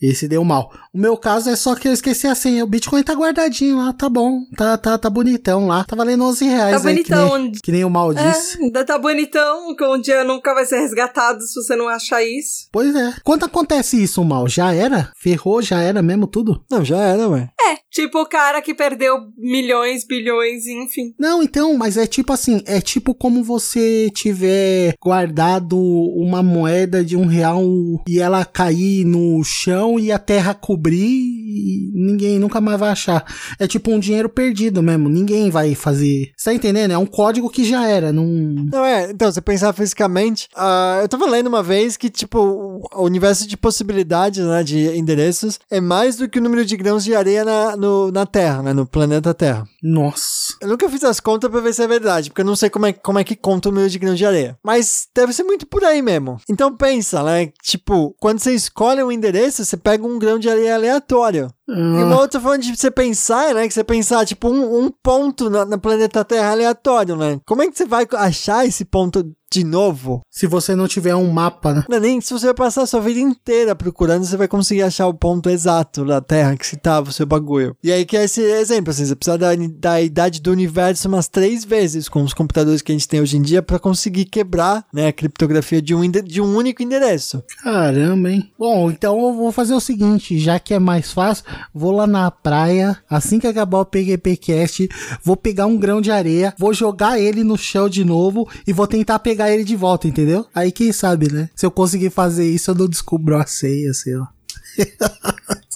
e 0.00 0.06
esse 0.06 0.28
deu 0.28 0.44
mal. 0.44 0.70
O 0.92 0.98
meu 0.98 1.16
caso 1.16 1.50
é 1.50 1.56
só 1.56 1.74
que 1.74 1.88
eu 1.88 1.92
esqueci 1.92 2.26
a 2.26 2.34
senha. 2.34 2.64
O 2.64 2.68
Bitcoin 2.68 3.02
tá 3.02 3.12
guardadinho 3.14 3.78
lá, 3.78 3.92
tá 3.92 4.08
bom. 4.08 4.40
Tá, 4.56 4.78
tá, 4.78 4.96
tá 4.96 5.10
bonitão 5.10 5.66
lá. 5.66 5.84
Tá 5.84 5.96
valendo 5.96 6.24
11 6.24 6.44
reais 6.44 6.82
Tá 6.82 6.88
aí, 6.88 6.94
bonitão. 6.94 7.28
Que 7.30 7.38
nem, 7.38 7.52
que 7.52 7.72
nem 7.72 7.84
o 7.84 7.90
mal 7.90 8.14
disse. 8.14 8.58
É, 8.58 8.64
ainda 8.64 8.84
tá 8.84 8.98
bonitão, 8.98 9.74
que 9.74 9.84
um 9.84 10.00
dia 10.00 10.24
nunca 10.24 10.54
vai 10.54 10.64
ser 10.64 10.78
resgatado 10.80 11.42
se 11.42 11.54
você 11.54 11.74
não 11.76 11.88
achar 11.88 12.22
isso. 12.22 12.68
Pois 12.72 12.94
é. 12.94 13.14
Quando 13.24 13.44
acontece 13.44 14.02
isso, 14.02 14.24
mal? 14.24 14.48
Já 14.48 14.72
era? 14.72 15.10
Ferrou, 15.16 15.60
já 15.60 15.80
era 15.80 16.00
mesmo 16.02 16.26
tudo? 16.26 16.64
Não, 16.70 16.84
já 16.84 16.98
era, 16.98 17.28
ué. 17.28 17.50
É, 17.60 17.76
tipo 17.90 18.20
o 18.20 18.26
cara 18.36 18.60
que 18.60 18.74
perdeu 18.74 19.16
milhões, 19.38 20.04
bilhões, 20.04 20.66
enfim. 20.66 21.14
Não, 21.18 21.42
então, 21.42 21.74
mas 21.76 21.96
é 21.96 22.06
tipo 22.06 22.32
assim, 22.32 22.62
é 22.66 22.82
tipo 22.82 23.14
como 23.14 23.42
você 23.42 24.10
tiver 24.14 24.94
guardado 25.02 25.78
uma 25.78 26.42
moeda 26.42 27.02
de 27.02 27.16
um 27.16 27.24
real 27.24 27.64
e 28.06 28.20
ela 28.20 28.44
cair 28.44 29.06
no 29.06 29.42
chão 29.42 29.98
e 29.98 30.12
a 30.12 30.18
terra 30.18 30.52
cobrir 30.52 30.96
e 30.98 31.90
ninguém 31.94 32.38
nunca 32.38 32.60
mais 32.60 32.78
vai 32.78 32.90
achar. 32.90 33.24
É 33.58 33.66
tipo 33.66 33.90
um 33.90 33.98
dinheiro 33.98 34.28
perdido 34.28 34.82
mesmo, 34.82 35.08
ninguém 35.08 35.48
vai 35.48 35.74
fazer. 35.74 36.32
Você 36.36 36.50
tá 36.50 36.54
entendendo? 36.54 36.90
É 36.90 36.98
um 36.98 37.06
código 37.06 37.48
que 37.48 37.64
já 37.64 37.88
era, 37.88 38.12
não... 38.12 38.26
Não 38.26 38.84
é, 38.84 39.10
então, 39.10 39.32
você 39.32 39.40
pensar 39.40 39.72
fisicamente, 39.72 40.48
ah, 40.54 40.98
eu 41.00 41.08
tava 41.08 41.24
lendo 41.26 41.46
uma 41.46 41.62
vez 41.62 41.96
que, 41.96 42.10
tipo, 42.10 42.38
o 42.38 42.76
o 42.94 43.04
universo 43.04 43.46
de 43.46 43.56
possibilidades, 43.56 44.44
né, 44.44 44.62
de 44.62 44.96
endereços, 44.96 45.58
é 45.70 45.80
mais 45.80 46.16
do 46.16 46.28
que 46.28 46.38
o 46.38 46.42
número 46.42 46.64
de 46.64 46.76
grãos 46.76 47.04
de 47.04 47.14
areia 47.14 47.44
na, 47.44 47.76
no, 47.76 48.10
na 48.10 48.25
Terra, 48.26 48.62
né, 48.62 48.72
no 48.72 48.86
planeta 48.86 49.32
Terra. 49.32 49.66
Nossa. 49.82 50.54
Eu 50.60 50.68
nunca 50.68 50.88
fiz 50.88 51.02
as 51.04 51.20
contas 51.20 51.50
pra 51.50 51.60
ver 51.60 51.72
se 51.72 51.82
é 51.82 51.86
verdade, 51.88 52.30
porque 52.30 52.40
eu 52.42 52.46
não 52.46 52.56
sei 52.56 52.68
como 52.68 52.86
é, 52.86 52.92
como 52.92 53.18
é 53.18 53.24
que 53.24 53.36
conta 53.36 53.68
o 53.68 53.72
número 53.72 53.90
de 53.90 53.98
grãos 53.98 54.18
de 54.18 54.26
areia. 54.26 54.58
Mas 54.64 55.06
deve 55.14 55.32
ser 55.32 55.44
muito 55.44 55.66
por 55.66 55.84
aí 55.84 56.02
mesmo. 56.02 56.38
Então 56.48 56.76
pensa, 56.76 57.22
né, 57.22 57.50
tipo, 57.62 58.14
quando 58.20 58.38
você 58.40 58.52
escolhe 58.54 59.02
um 59.02 59.12
endereço, 59.12 59.64
você 59.64 59.76
pega 59.76 60.06
um 60.06 60.18
grão 60.18 60.38
de 60.38 60.48
areia 60.48 60.74
aleatório. 60.74 61.48
E 61.68 61.72
uma 61.72 62.14
Ah, 62.14 62.20
outra 62.20 62.40
forma 62.40 62.58
de 62.58 62.76
você 62.76 62.92
pensar, 62.92 63.52
né? 63.52 63.66
Que 63.66 63.74
você 63.74 63.82
pensar, 63.82 64.24
tipo, 64.24 64.48
um, 64.48 64.84
um 64.84 64.88
ponto 64.88 65.50
na, 65.50 65.64
na 65.64 65.76
planeta 65.76 66.24
Terra 66.24 66.52
aleatório, 66.52 67.16
né? 67.16 67.40
Como 67.44 67.60
é 67.60 67.68
que 67.68 67.76
você 67.76 67.84
vai 67.84 68.06
achar 68.12 68.64
esse 68.64 68.84
ponto 68.84 69.24
de 69.52 69.64
novo? 69.64 70.22
se 70.36 70.46
você 70.46 70.76
não 70.76 70.86
tiver 70.86 71.14
um 71.14 71.30
mapa, 71.30 71.72
né? 71.72 71.84
Não, 71.88 71.98
nem 71.98 72.20
se 72.20 72.30
você 72.30 72.44
vai 72.44 72.54
passar 72.54 72.82
a 72.82 72.86
sua 72.86 73.00
vida 73.00 73.18
inteira 73.18 73.74
procurando, 73.74 74.22
você 74.22 74.36
vai 74.36 74.46
conseguir 74.46 74.82
achar 74.82 75.06
o 75.06 75.14
ponto 75.14 75.48
exato 75.48 76.04
da 76.04 76.20
Terra 76.20 76.54
que 76.58 76.66
se 76.66 76.76
tava 76.76 77.08
o 77.08 77.12
seu 77.12 77.24
bagulho. 77.24 77.74
E 77.82 77.90
aí 77.90 78.04
que 78.04 78.18
é 78.18 78.24
esse 78.24 78.42
exemplo, 78.42 78.90
assim, 78.90 79.06
você 79.06 79.16
precisa 79.16 79.38
da, 79.38 79.48
da 79.78 80.02
idade 80.02 80.42
do 80.42 80.52
universo 80.52 81.08
umas 81.08 81.26
três 81.26 81.64
vezes 81.64 82.06
com 82.06 82.22
os 82.22 82.34
computadores 82.34 82.82
que 82.82 82.92
a 82.92 82.94
gente 82.94 83.08
tem 83.08 83.22
hoje 83.22 83.38
em 83.38 83.40
dia 83.40 83.62
pra 83.62 83.78
conseguir 83.78 84.26
quebrar, 84.26 84.84
né, 84.92 85.06
a 85.06 85.12
criptografia 85.12 85.80
de 85.80 85.94
um, 85.94 86.02
de 86.10 86.42
um 86.42 86.54
único 86.54 86.82
endereço. 86.82 87.42
Caramba, 87.62 88.30
hein? 88.30 88.52
Bom, 88.58 88.90
então 88.90 89.18
eu 89.18 89.32
vou 89.32 89.50
fazer 89.50 89.72
o 89.72 89.80
seguinte, 89.80 90.38
já 90.38 90.58
que 90.58 90.74
é 90.74 90.78
mais 90.78 91.12
fácil, 91.12 91.46
vou 91.72 91.92
lá 91.92 92.06
na 92.06 92.30
praia, 92.30 92.98
assim 93.08 93.38
que 93.38 93.46
acabar 93.46 93.78
o 93.78 93.86
PGPcast, 93.86 94.86
vou 95.24 95.34
pegar 95.34 95.64
um 95.64 95.78
grão 95.78 96.02
de 96.02 96.10
areia, 96.10 96.52
vou 96.58 96.74
jogar 96.74 97.18
ele 97.18 97.42
no 97.42 97.56
chão 97.56 97.88
de 97.88 98.04
novo 98.04 98.46
e 98.66 98.72
vou 98.74 98.86
tentar 98.86 99.18
pegar 99.20 99.45
ele 99.50 99.64
de 99.64 99.76
volta, 99.76 100.08
entendeu? 100.08 100.46
Aí 100.54 100.72
quem 100.72 100.92
sabe, 100.92 101.32
né? 101.32 101.50
Se 101.54 101.66
eu 101.66 101.70
conseguir 101.70 102.10
fazer 102.10 102.48
isso, 102.48 102.70
eu 102.70 102.74
não 102.74 102.88
descubro 102.88 103.36
a 103.36 103.46
ceia, 103.46 103.92
sei 103.94 104.16
lá. 104.16 104.28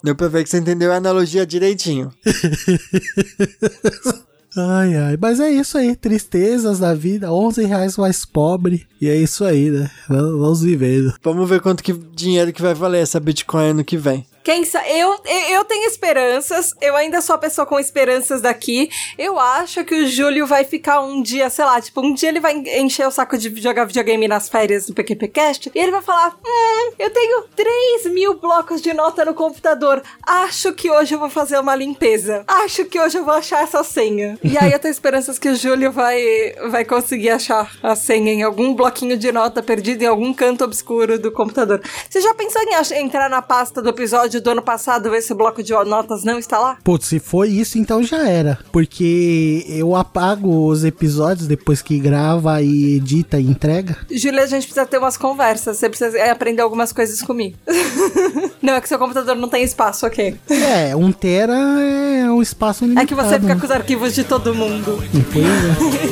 Deu 0.02 0.14
pra 0.14 0.28
ver 0.28 0.44
que 0.44 0.50
você 0.50 0.58
entendeu 0.58 0.92
a 0.92 0.96
analogia 0.96 1.46
direitinho. 1.46 2.12
Ai, 4.56 4.96
ai, 4.96 5.18
mas 5.20 5.38
é 5.38 5.48
isso 5.48 5.78
aí, 5.78 5.94
tristezas 5.94 6.80
da 6.80 6.92
vida, 6.92 7.32
11 7.32 7.64
reais 7.66 7.96
mais 7.96 8.24
pobre, 8.24 8.84
e 9.00 9.08
é 9.08 9.14
isso 9.14 9.44
aí, 9.44 9.70
né? 9.70 9.88
Vamos 10.08 10.40
vamos 10.40 10.62
vivendo. 10.62 11.14
Vamos 11.22 11.48
ver 11.48 11.60
quanto 11.60 11.84
que 11.84 11.92
dinheiro 11.92 12.52
que 12.52 12.60
vai 12.60 12.74
valer 12.74 13.00
essa 13.00 13.20
Bitcoin 13.20 13.68
ano 13.68 13.84
que 13.84 13.96
vem. 13.96 14.26
Quem 14.42 14.64
sabe? 14.64 14.88
Eu, 14.90 15.18
eu 15.50 15.64
tenho 15.64 15.86
esperanças. 15.86 16.74
Eu 16.80 16.96
ainda 16.96 17.20
sou 17.20 17.34
a 17.34 17.38
pessoa 17.38 17.66
com 17.66 17.78
esperanças 17.78 18.40
daqui. 18.40 18.90
Eu 19.18 19.38
acho 19.38 19.84
que 19.84 19.94
o 19.94 20.06
Júlio 20.06 20.46
vai 20.46 20.64
ficar 20.64 21.00
um 21.00 21.22
dia, 21.22 21.50
sei 21.50 21.64
lá, 21.64 21.80
tipo, 21.80 22.00
um 22.00 22.14
dia 22.14 22.28
ele 22.28 22.40
vai 22.40 22.54
encher 22.54 23.06
o 23.06 23.10
saco 23.10 23.36
de 23.36 23.60
jogar 23.60 23.84
videogame 23.84 24.26
nas 24.26 24.48
férias 24.48 24.86
do 24.86 24.94
PQPcast 24.94 25.70
e 25.74 25.78
ele 25.78 25.90
vai 25.90 26.02
falar: 26.02 26.36
Hum, 26.44 26.92
eu 26.98 27.10
tenho 27.10 27.42
3 27.54 28.06
mil 28.12 28.34
blocos 28.34 28.80
de 28.80 28.92
nota 28.94 29.24
no 29.24 29.34
computador. 29.34 30.02
Acho 30.26 30.72
que 30.72 30.90
hoje 30.90 31.14
eu 31.14 31.18
vou 31.18 31.30
fazer 31.30 31.58
uma 31.58 31.74
limpeza. 31.74 32.44
Acho 32.46 32.84
que 32.84 33.00
hoje 33.00 33.18
eu 33.18 33.24
vou 33.24 33.34
achar 33.34 33.62
essa 33.62 33.84
senha. 33.84 34.38
E 34.42 34.56
aí 34.56 34.72
eu 34.72 34.78
tenho 34.78 34.92
esperanças 34.92 35.38
que 35.38 35.48
o 35.48 35.54
Júlio 35.54 35.92
vai, 35.92 36.54
vai 36.70 36.84
conseguir 36.84 37.30
achar 37.30 37.70
a 37.82 37.94
senha 37.94 38.32
em 38.32 38.42
algum 38.42 38.74
bloquinho 38.74 39.16
de 39.16 39.30
nota 39.32 39.62
perdido 39.62 40.02
em 40.02 40.06
algum 40.06 40.32
canto 40.32 40.64
obscuro 40.64 41.18
do 41.18 41.30
computador. 41.30 41.82
Você 42.08 42.20
já 42.20 42.34
pensou 42.34 42.62
em 42.62 43.04
entrar 43.04 43.28
na 43.28 43.42
pasta 43.42 43.82
do 43.82 43.88
episódio 43.88 44.29
do 44.38 44.50
ano 44.50 44.60
passado 44.60 45.08
e 45.08 45.10
ver 45.10 45.22
se 45.22 45.32
o 45.32 45.36
bloco 45.36 45.62
de 45.62 45.72
notas 45.72 46.22
não 46.24 46.38
está 46.38 46.58
lá? 46.58 46.76
Putz, 46.84 47.06
se 47.06 47.18
foi 47.18 47.48
isso, 47.48 47.78
então 47.78 48.02
já 48.02 48.28
era. 48.28 48.58
Porque 48.70 49.64
eu 49.68 49.96
apago 49.96 50.66
os 50.66 50.84
episódios 50.84 51.46
depois 51.48 51.80
que 51.80 51.98
grava 51.98 52.60
e 52.60 52.96
edita 52.96 53.40
e 53.40 53.46
entrega. 53.46 53.96
Júlia, 54.10 54.42
a 54.42 54.46
gente 54.46 54.64
precisa 54.64 54.84
ter 54.84 54.98
umas 54.98 55.16
conversas. 55.16 55.78
Você 55.78 55.88
precisa 55.88 56.18
é, 56.18 56.30
aprender 56.30 56.60
algumas 56.62 56.92
coisas 56.92 57.22
comigo. 57.22 57.56
não, 58.60 58.74
é 58.74 58.80
que 58.80 58.88
seu 58.88 58.98
computador 58.98 59.34
não 59.36 59.48
tem 59.48 59.64
espaço, 59.64 60.06
ok. 60.06 60.36
É, 60.50 60.94
um 60.94 61.10
tera 61.10 61.54
é 61.54 62.30
um 62.30 62.42
espaço 62.42 62.84
É 62.84 62.88
limitado. 62.88 63.06
que 63.08 63.14
você 63.14 63.40
fica 63.40 63.56
com 63.56 63.64
os 63.64 63.70
arquivos 63.70 64.14
de 64.14 64.24
todo 64.24 64.54
mundo. 64.54 65.02
Pois 65.32 65.46
é. 65.46 66.10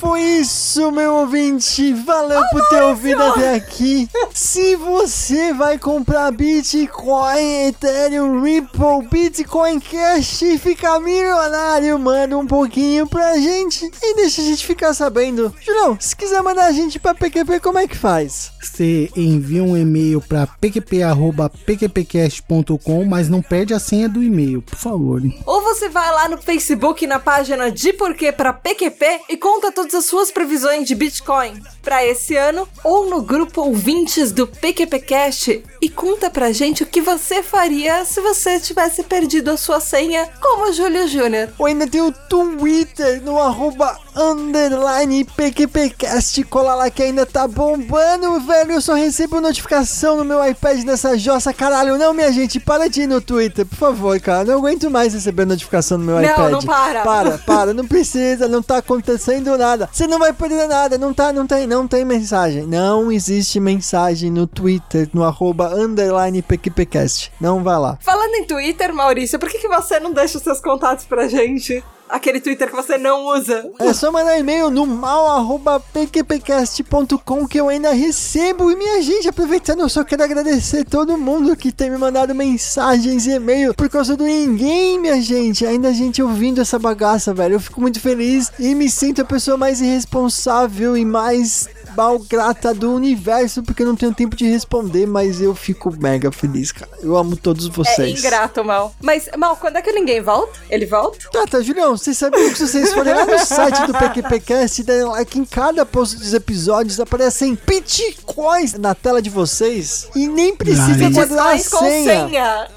Foi 0.00 0.22
isso, 0.22 0.69
meu 0.78 1.14
ouvinte. 1.14 1.92
Valeu 1.92 2.40
por 2.52 2.68
ter 2.68 2.80
ouvido 2.82 3.20
até 3.22 3.54
aqui. 3.54 4.08
Se 4.32 4.76
você 4.76 5.52
vai 5.52 5.76
comprar 5.78 6.30
Bitcoin, 6.30 7.66
Ethereum, 7.66 8.40
Ripple, 8.42 9.08
Bitcoin 9.10 9.80
Cash 9.80 10.42
e 10.42 10.58
ficar 10.58 11.00
milionário, 11.00 11.98
manda 11.98 12.38
um 12.38 12.46
pouquinho 12.46 13.08
pra 13.08 13.36
gente 13.38 13.90
e 14.00 14.14
deixa 14.14 14.42
a 14.42 14.44
gente 14.44 14.64
ficar 14.64 14.94
sabendo. 14.94 15.52
Julião, 15.60 15.96
se 15.98 16.14
quiser 16.14 16.40
mandar 16.40 16.66
a 16.66 16.72
gente 16.72 17.00
pra 17.00 17.14
PQP, 17.14 17.58
como 17.58 17.78
é 17.78 17.88
que 17.88 17.96
faz? 17.96 18.52
Você 18.62 19.10
envia 19.16 19.64
um 19.64 19.76
e-mail 19.76 20.20
para 20.20 20.46
pqp.pqpcast.com, 20.46 23.04
mas 23.04 23.28
não 23.28 23.42
perde 23.42 23.74
a 23.74 23.80
senha 23.80 24.08
do 24.08 24.22
e-mail, 24.22 24.62
por 24.62 24.76
favor. 24.76 25.20
Ou 25.44 25.62
você 25.62 25.88
vai 25.88 26.08
lá 26.12 26.28
no 26.28 26.38
Facebook 26.38 27.04
na 27.06 27.18
página 27.18 27.72
de 27.72 27.92
Porquê 27.92 28.30
para 28.30 28.52
PQP 28.52 29.22
e 29.28 29.36
conta 29.36 29.72
todas 29.72 29.94
as 29.94 30.04
suas 30.04 30.30
previsões 30.30 30.59
de 30.60 30.94
Bitcoin 30.94 31.62
para 31.82 32.04
esse 32.04 32.36
ano, 32.36 32.68
ou 32.84 33.08
no 33.08 33.22
grupo 33.22 33.62
ouvintes 33.62 34.30
do 34.30 34.46
PQPcast 34.46 35.64
e 35.80 35.88
conta 35.88 36.28
pra 36.28 36.52
gente 36.52 36.82
o 36.82 36.86
que 36.86 37.00
você 37.00 37.42
faria 37.42 38.04
se 38.04 38.20
você 38.20 38.60
tivesse 38.60 39.02
perdido 39.02 39.50
a 39.50 39.56
sua 39.56 39.80
senha, 39.80 40.28
como 40.40 40.68
o 40.68 40.72
Júlio 40.72 41.08
Júnior. 41.08 41.48
Ou 41.58 41.64
ainda 41.66 41.86
tem 41.86 42.02
o 42.02 42.12
Twitter 42.12 43.22
no 43.22 43.38
arroba 43.38 43.98
underline 44.14 45.24
PQPcast. 45.24 46.44
Cola 46.44 46.74
lá 46.74 46.90
que 46.90 47.02
ainda 47.02 47.24
tá 47.24 47.48
bombando, 47.48 48.38
velho. 48.40 48.72
Eu 48.72 48.80
só 48.82 48.92
recebo 48.94 49.40
notificação 49.40 50.16
no 50.18 50.24
meu 50.24 50.44
iPad 50.46 50.84
nessa 50.84 51.16
jossa. 51.16 51.54
Caralho, 51.54 51.96
não, 51.96 52.12
minha 52.12 52.30
gente, 52.30 52.60
para 52.60 52.88
de 52.88 53.02
ir 53.02 53.06
no 53.06 53.20
Twitter, 53.20 53.64
por 53.64 53.76
favor, 53.76 54.20
cara. 54.20 54.44
Não 54.44 54.58
aguento 54.58 54.90
mais 54.90 55.14
receber 55.14 55.46
notificação 55.46 55.96
no 55.96 56.04
meu 56.04 56.16
Não, 56.16 56.22
iPad. 56.22 56.50
não 56.52 56.60
para. 56.62 57.02
Para, 57.02 57.38
para, 57.38 57.74
não 57.74 57.86
precisa, 57.86 58.46
não 58.46 58.62
tá 58.62 58.78
acontecendo 58.78 59.56
nada. 59.56 59.88
Você 59.90 60.06
não 60.06 60.18
vai 60.18 60.32
perder 60.32 60.49
nada, 60.54 60.98
não 60.98 61.12
tá, 61.12 61.32
não 61.32 61.46
tem, 61.46 61.66
não 61.66 61.86
tem 61.86 62.04
mensagem. 62.04 62.66
Não 62.66 63.10
existe 63.10 63.58
mensagem 63.60 64.30
no 64.30 64.46
Twitter, 64.46 65.08
no 65.12 65.24
arroba 65.24 65.74
underline 65.74 66.42
PQPcast. 66.42 67.32
Não 67.40 67.62
vai 67.62 67.78
lá. 67.78 67.98
Falando 68.00 68.34
em 68.34 68.44
Twitter, 68.44 68.94
Maurício, 68.94 69.38
por 69.38 69.48
que, 69.48 69.58
que 69.58 69.68
você 69.68 69.98
não 70.00 70.12
deixa 70.12 70.38
os 70.38 70.44
seus 70.44 70.60
contatos 70.60 71.04
pra 71.04 71.28
gente? 71.28 71.82
Aquele 72.10 72.40
Twitter 72.40 72.68
que 72.68 72.76
você 72.76 72.98
não 72.98 73.26
usa. 73.26 73.70
É 73.78 73.92
só 73.92 74.10
mandar 74.10 74.38
e-mail 74.38 74.70
no 74.70 74.86
mal.pqpcast.com 74.86 77.46
que 77.46 77.60
eu 77.60 77.68
ainda 77.68 77.92
recebo. 77.92 78.70
E 78.70 78.76
minha 78.76 79.02
gente, 79.02 79.28
aproveitando, 79.28 79.80
eu 79.80 79.88
só 79.88 80.04
quero 80.04 80.22
agradecer 80.22 80.84
todo 80.84 81.16
mundo 81.16 81.56
que 81.56 81.70
tem 81.70 81.90
me 81.90 81.96
mandado 81.96 82.34
mensagens 82.34 83.26
e 83.26 83.30
e-mail 83.30 83.74
por 83.74 83.88
causa 83.88 84.16
do 84.16 84.24
ninguém, 84.24 84.98
minha 84.98 85.20
gente. 85.20 85.64
Ainda 85.64 85.88
a 85.88 85.92
gente 85.92 86.22
ouvindo 86.22 86.60
essa 86.60 86.78
bagaça, 86.78 87.32
velho. 87.32 87.54
Eu 87.54 87.60
fico 87.60 87.80
muito 87.80 88.00
feliz 88.00 88.52
e 88.58 88.74
me 88.74 88.90
sinto 88.90 89.22
a 89.22 89.24
pessoa 89.24 89.56
mais 89.56 89.80
irresponsável 89.80 90.96
e 90.96 91.04
mais 91.04 91.68
mal 91.96 92.18
grata 92.18 92.72
do 92.74 92.92
universo 92.94 93.62
porque 93.62 93.82
eu 93.82 93.86
não 93.86 93.96
tenho 93.96 94.14
tempo 94.14 94.36
de 94.36 94.46
responder, 94.48 95.06
mas 95.06 95.40
eu 95.40 95.54
fico 95.54 95.94
mega 96.00 96.30
feliz, 96.32 96.72
cara. 96.72 96.90
Eu 97.02 97.16
amo 97.16 97.36
todos 97.36 97.66
É 97.66 97.70
vocês. 97.70 98.18
ingrato, 98.18 98.64
Mal. 98.64 98.94
Mas, 99.02 99.28
Mal, 99.36 99.56
quando 99.56 99.76
é 99.76 99.82
que 99.82 99.92
ninguém 99.92 100.20
volta? 100.20 100.58
Ele 100.68 100.86
volta? 100.86 101.18
Tá, 101.32 101.44
tá, 101.46 101.60
Julião, 101.60 101.96
vocês 101.96 102.16
sabiam 102.16 102.48
que 102.50 102.56
se 102.58 102.66
vocês 102.68 102.92
forem 102.92 103.14
lá 103.14 103.24
no 103.26 103.38
site 103.38 103.86
do 103.86 103.92
PQPcast 103.94 104.80
e 104.80 104.84
derem 104.84 105.04
like 105.04 105.38
em 105.38 105.44
cada 105.44 105.84
post 105.86 106.16
dos 106.16 106.32
episódios, 106.34 106.98
aparecem 107.00 107.58
bitcoins 107.66 108.74
na 108.74 108.94
tela 108.94 109.20
de 109.22 109.30
vocês 109.30 110.08
e 110.14 110.26
nem 110.26 110.54
precisa 110.54 111.10
guardar 111.10 111.54
a 111.54 111.58
senha. 111.58 112.28
senha. 112.28 112.68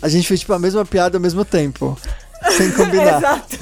A 0.00 0.08
gente 0.08 0.26
fez 0.26 0.40
tipo 0.40 0.52
a 0.52 0.58
mesma 0.58 0.84
piada 0.84 1.16
ao 1.16 1.20
mesmo 1.22 1.44
tempo. 1.44 1.96
Sem 2.50 2.70
combinar. 2.72 3.18
Exato. 3.18 3.58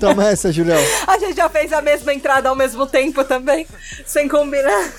Toma 0.00 0.28
essa, 0.28 0.52
Julião. 0.52 0.78
A 1.06 1.18
gente 1.18 1.36
já 1.36 1.48
fez 1.48 1.72
a 1.72 1.80
mesma 1.80 2.12
entrada 2.12 2.48
ao 2.48 2.54
mesmo 2.56 2.86
tempo 2.86 3.24
também, 3.24 3.66
sem 4.06 4.28
combinar. 4.28 4.92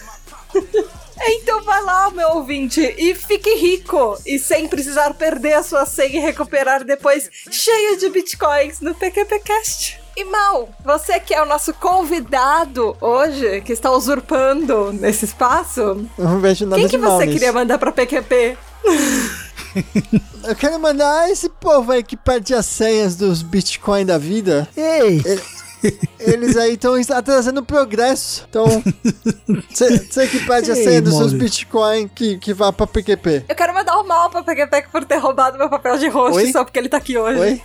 Então 1.22 1.62
vai 1.64 1.84
lá, 1.84 2.10
meu 2.12 2.30
ouvinte, 2.30 2.80
e 2.98 3.14
fique 3.14 3.54
rico 3.56 4.18
e 4.26 4.40
sem 4.40 4.70
precisar 4.70 5.14
perder 5.14 5.52
a 5.56 5.64
sua 5.64 5.86
senha 5.86 6.18
e 6.18 6.22
recuperar 6.22 6.86
depois 6.86 7.30
cheio 7.52 7.98
de 7.98 8.10
bitcoins 8.10 8.80
no 8.80 8.96
PQPcast. 8.96 10.00
E 10.16 10.24
Mal, 10.24 10.70
você 10.84 11.20
que 11.20 11.34
é 11.34 11.42
o 11.42 11.46
nosso 11.46 11.74
convidado 11.74 12.96
hoje, 13.02 13.60
que 13.62 13.74
está 13.74 13.92
usurpando 13.92 14.94
nesse 14.94 15.26
espaço, 15.26 15.82
Eu 16.18 16.24
não 16.24 16.40
vejo 16.40 16.66
nada 16.66 16.82
quem 16.82 16.88
que 16.90 16.98
você 16.98 17.26
nisso. 17.26 17.34
queria 17.38 17.52
mandar 17.52 17.78
pra 17.78 17.92
PQP? 17.92 18.58
Eu 20.44 20.56
quero 20.56 20.80
mandar 20.80 21.30
esse 21.30 21.50
povo 21.50 21.92
aí 21.92 22.04
que 22.04 22.18
perde 22.18 22.54
as 22.54 22.66
senhas 22.66 23.16
dos 23.16 23.42
bitcoins 23.42 24.08
da 24.08 24.18
vida. 24.18 24.68
Ei! 24.76 25.22
Eles 26.20 26.58
aí 26.58 26.74
estão 26.74 26.96
atrasando 27.16 27.62
o 27.62 27.66
progresso. 27.66 28.46
Então, 28.50 28.66
você 29.70 30.28
que 30.28 30.46
perde 30.46 30.72
a 30.72 30.76
senha 30.76 31.02
dos 31.02 31.16
seus 31.16 31.34
bitcoins 31.34 32.10
que, 32.14 32.38
que 32.38 32.54
vá 32.54 32.72
pra 32.74 32.86
PQP. 32.86 33.46
Eu 33.48 33.56
quero 33.56 33.74
mandar 33.74 33.98
o 33.98 34.06
mal 34.06 34.30
pra 34.30 34.44
PQP 34.44 34.88
por 34.92 35.06
ter 35.06 35.18
roubado 35.18 35.58
meu 35.58 35.70
papel 35.70 35.98
de 35.98 36.10
host 36.10 36.38
Oi? 36.38 36.52
só 36.52 36.66
porque 36.66 36.80
ele 36.80 36.90
tá 36.90 36.98
aqui 36.98 37.18
hoje. 37.18 37.40
Oi? 37.40 37.62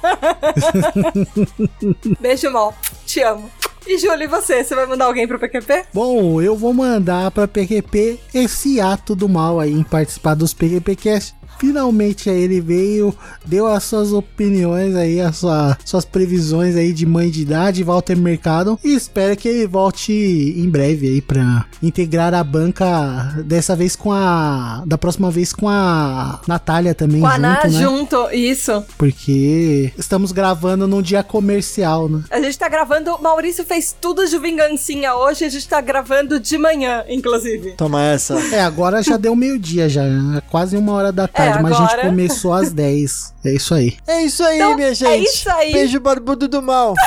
Beijo, 2.20 2.51
Mal. 2.51 2.74
Te 3.05 3.20
amo. 3.20 3.51
E 3.86 3.98
Júlio, 3.98 4.24
e 4.24 4.26
você? 4.26 4.64
Você 4.64 4.74
vai 4.74 4.86
mandar 4.86 5.05
alguém 5.05 5.28
pro 5.28 5.39
PQP? 5.39 5.86
Bom, 5.93 6.40
eu 6.40 6.56
vou 6.56 6.72
mandar 6.72 7.31
pra 7.31 7.47
PQP 7.47 8.18
esse 8.32 8.81
ato 8.81 9.14
do 9.14 9.28
mal 9.28 9.60
aí 9.60 9.72
em 9.72 9.82
participar 9.82 10.35
dos 10.35 10.55
PQPcast. 10.55 11.35
Finalmente 11.59 12.28
aí 12.31 12.43
ele 12.43 12.60
veio, 12.60 13.14
deu 13.44 13.66
as 13.66 13.85
suas 13.85 14.12
opiniões 14.12 14.94
aí, 14.94 15.20
as 15.20 15.36
sua- 15.39 15.76
suas 15.85 16.05
previsões 16.05 16.76
aí 16.76 16.93
de 16.93 17.06
mãe 17.06 17.31
de 17.31 17.43
idade, 17.43 17.82
Walter 17.82 18.16
Mercado. 18.16 18.78
E 18.85 18.94
espero 18.94 19.36
que 19.36 19.48
ele 19.48 19.66
volte 19.66 20.12
em 20.12 20.68
breve 20.68 21.06
aí 21.06 21.20
pra 21.22 21.64
integrar 21.82 22.35
a 22.35 22.43
banca, 22.44 23.35
dessa 23.44 23.74
vez 23.76 23.97
com 23.97 24.12
a. 24.12 24.82
Da 24.86 24.98
próxima 24.98 25.31
vez 25.31 25.52
com 25.52 25.68
a 25.68 26.40
Natália 26.47 26.94
também. 26.94 27.20
Com 27.20 27.26
a 27.26 27.32
junto, 27.35 27.44
Ana 27.47 27.60
né? 27.64 27.70
junto, 27.70 28.31
isso. 28.32 28.85
Porque 28.98 29.93
estamos 29.97 30.32
gravando 30.32 30.86
num 30.86 31.01
dia 31.02 31.22
comercial, 31.22 32.09
né? 32.09 32.22
A 32.31 32.40
gente 32.40 32.59
tá 32.59 32.68
gravando. 32.68 33.18
Maurício 33.20 33.64
fez 33.64 33.94
tudo 33.98 34.26
de 34.26 34.39
vingancinha 34.39 35.14
hoje. 35.14 35.44
A 35.44 35.48
gente 35.48 35.68
tá 35.68 35.81
gravando 35.81 36.39
de 36.40 36.59
manhã, 36.59 37.05
inclusive. 37.09 37.72
Toma 37.76 38.02
essa. 38.02 38.35
É, 38.55 38.60
agora 38.60 39.02
já 39.02 39.16
deu 39.16 39.35
meio-dia 39.35 39.89
já, 39.89 40.02
né? 40.05 40.43
quase 40.51 40.76
uma 40.76 40.93
hora 40.93 41.10
da 41.12 41.26
tarde, 41.26 41.44
mas 41.62 41.81
a 41.81 41.87
gente 41.87 42.01
começou 42.07 42.53
às 42.53 42.73
10. 42.75 43.35
É 43.45 43.51
isso 43.51 43.75
aí. 43.75 43.97
É 44.07 44.23
isso 44.23 44.43
aí, 44.45 44.57
Então, 44.57 44.75
minha 44.77 44.89
é 44.89 44.95
gente. 44.95 45.25
isso 45.29 45.51
aí. 45.51 45.73
Beijo 45.73 46.01
barbudo 46.01 46.49
do 46.49 46.62
mal. 46.62 46.95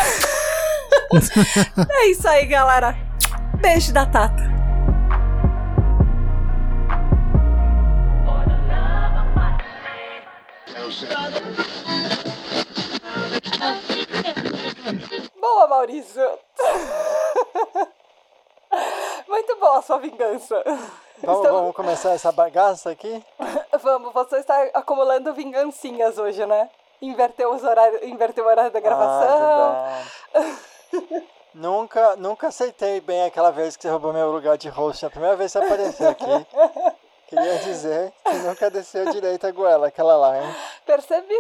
É 1.90 2.08
isso 2.10 2.28
aí, 2.28 2.46
galera. 2.48 2.96
Beijo 3.62 3.94
da 3.94 4.06
Tata. 4.06 4.44
Boa, 15.40 15.68
Maurício. 15.68 16.22
Muito 19.28 19.56
boa 19.60 19.80
a 19.80 19.82
sua 19.82 19.98
vingança. 20.00 20.56
Vamos, 21.24 21.40
Estamos- 21.42 21.60
vamos 21.62 21.76
começar 21.76 22.12
essa 22.12 22.32
bagaça 22.32 22.90
aqui? 22.92 23.24
Vamos, 23.82 24.14
você 24.14 24.38
está 24.38 24.60
acumulando 24.74 25.34
vingancinhas 25.34 26.18
hoje, 26.18 26.46
né? 26.46 26.70
Inverteu, 27.02 27.54
os 27.54 27.64
horários, 27.64 28.02
inverteu 28.04 28.44
o 28.44 28.48
horário 28.48 28.72
da 28.72 28.80
gravação. 28.80 29.30
Ah, 29.30 30.02
nunca, 31.54 32.16
nunca 32.16 32.48
aceitei 32.48 33.00
bem 33.02 33.24
aquela 33.26 33.52
vez 33.52 33.76
que 33.76 33.84
você 33.84 33.90
roubou 33.90 34.12
meu 34.14 34.32
lugar 34.32 34.58
de 34.58 34.68
host. 34.70 35.06
A 35.06 35.10
primeira 35.10 35.36
vez 35.36 35.52
que 35.54 35.60
você 35.60 35.66
apareceu 35.66 36.10
aqui. 36.10 36.48
Queria 37.28 37.60
dizer 37.60 38.14
que 38.24 38.34
nunca 38.38 38.70
desceu 38.72 39.12
direito 39.12 39.46
a 39.46 39.52
goela, 39.52 39.88
aquela 39.88 40.16
lá, 40.18 40.38
hein? 40.40 40.56
Percebi? 40.86 41.36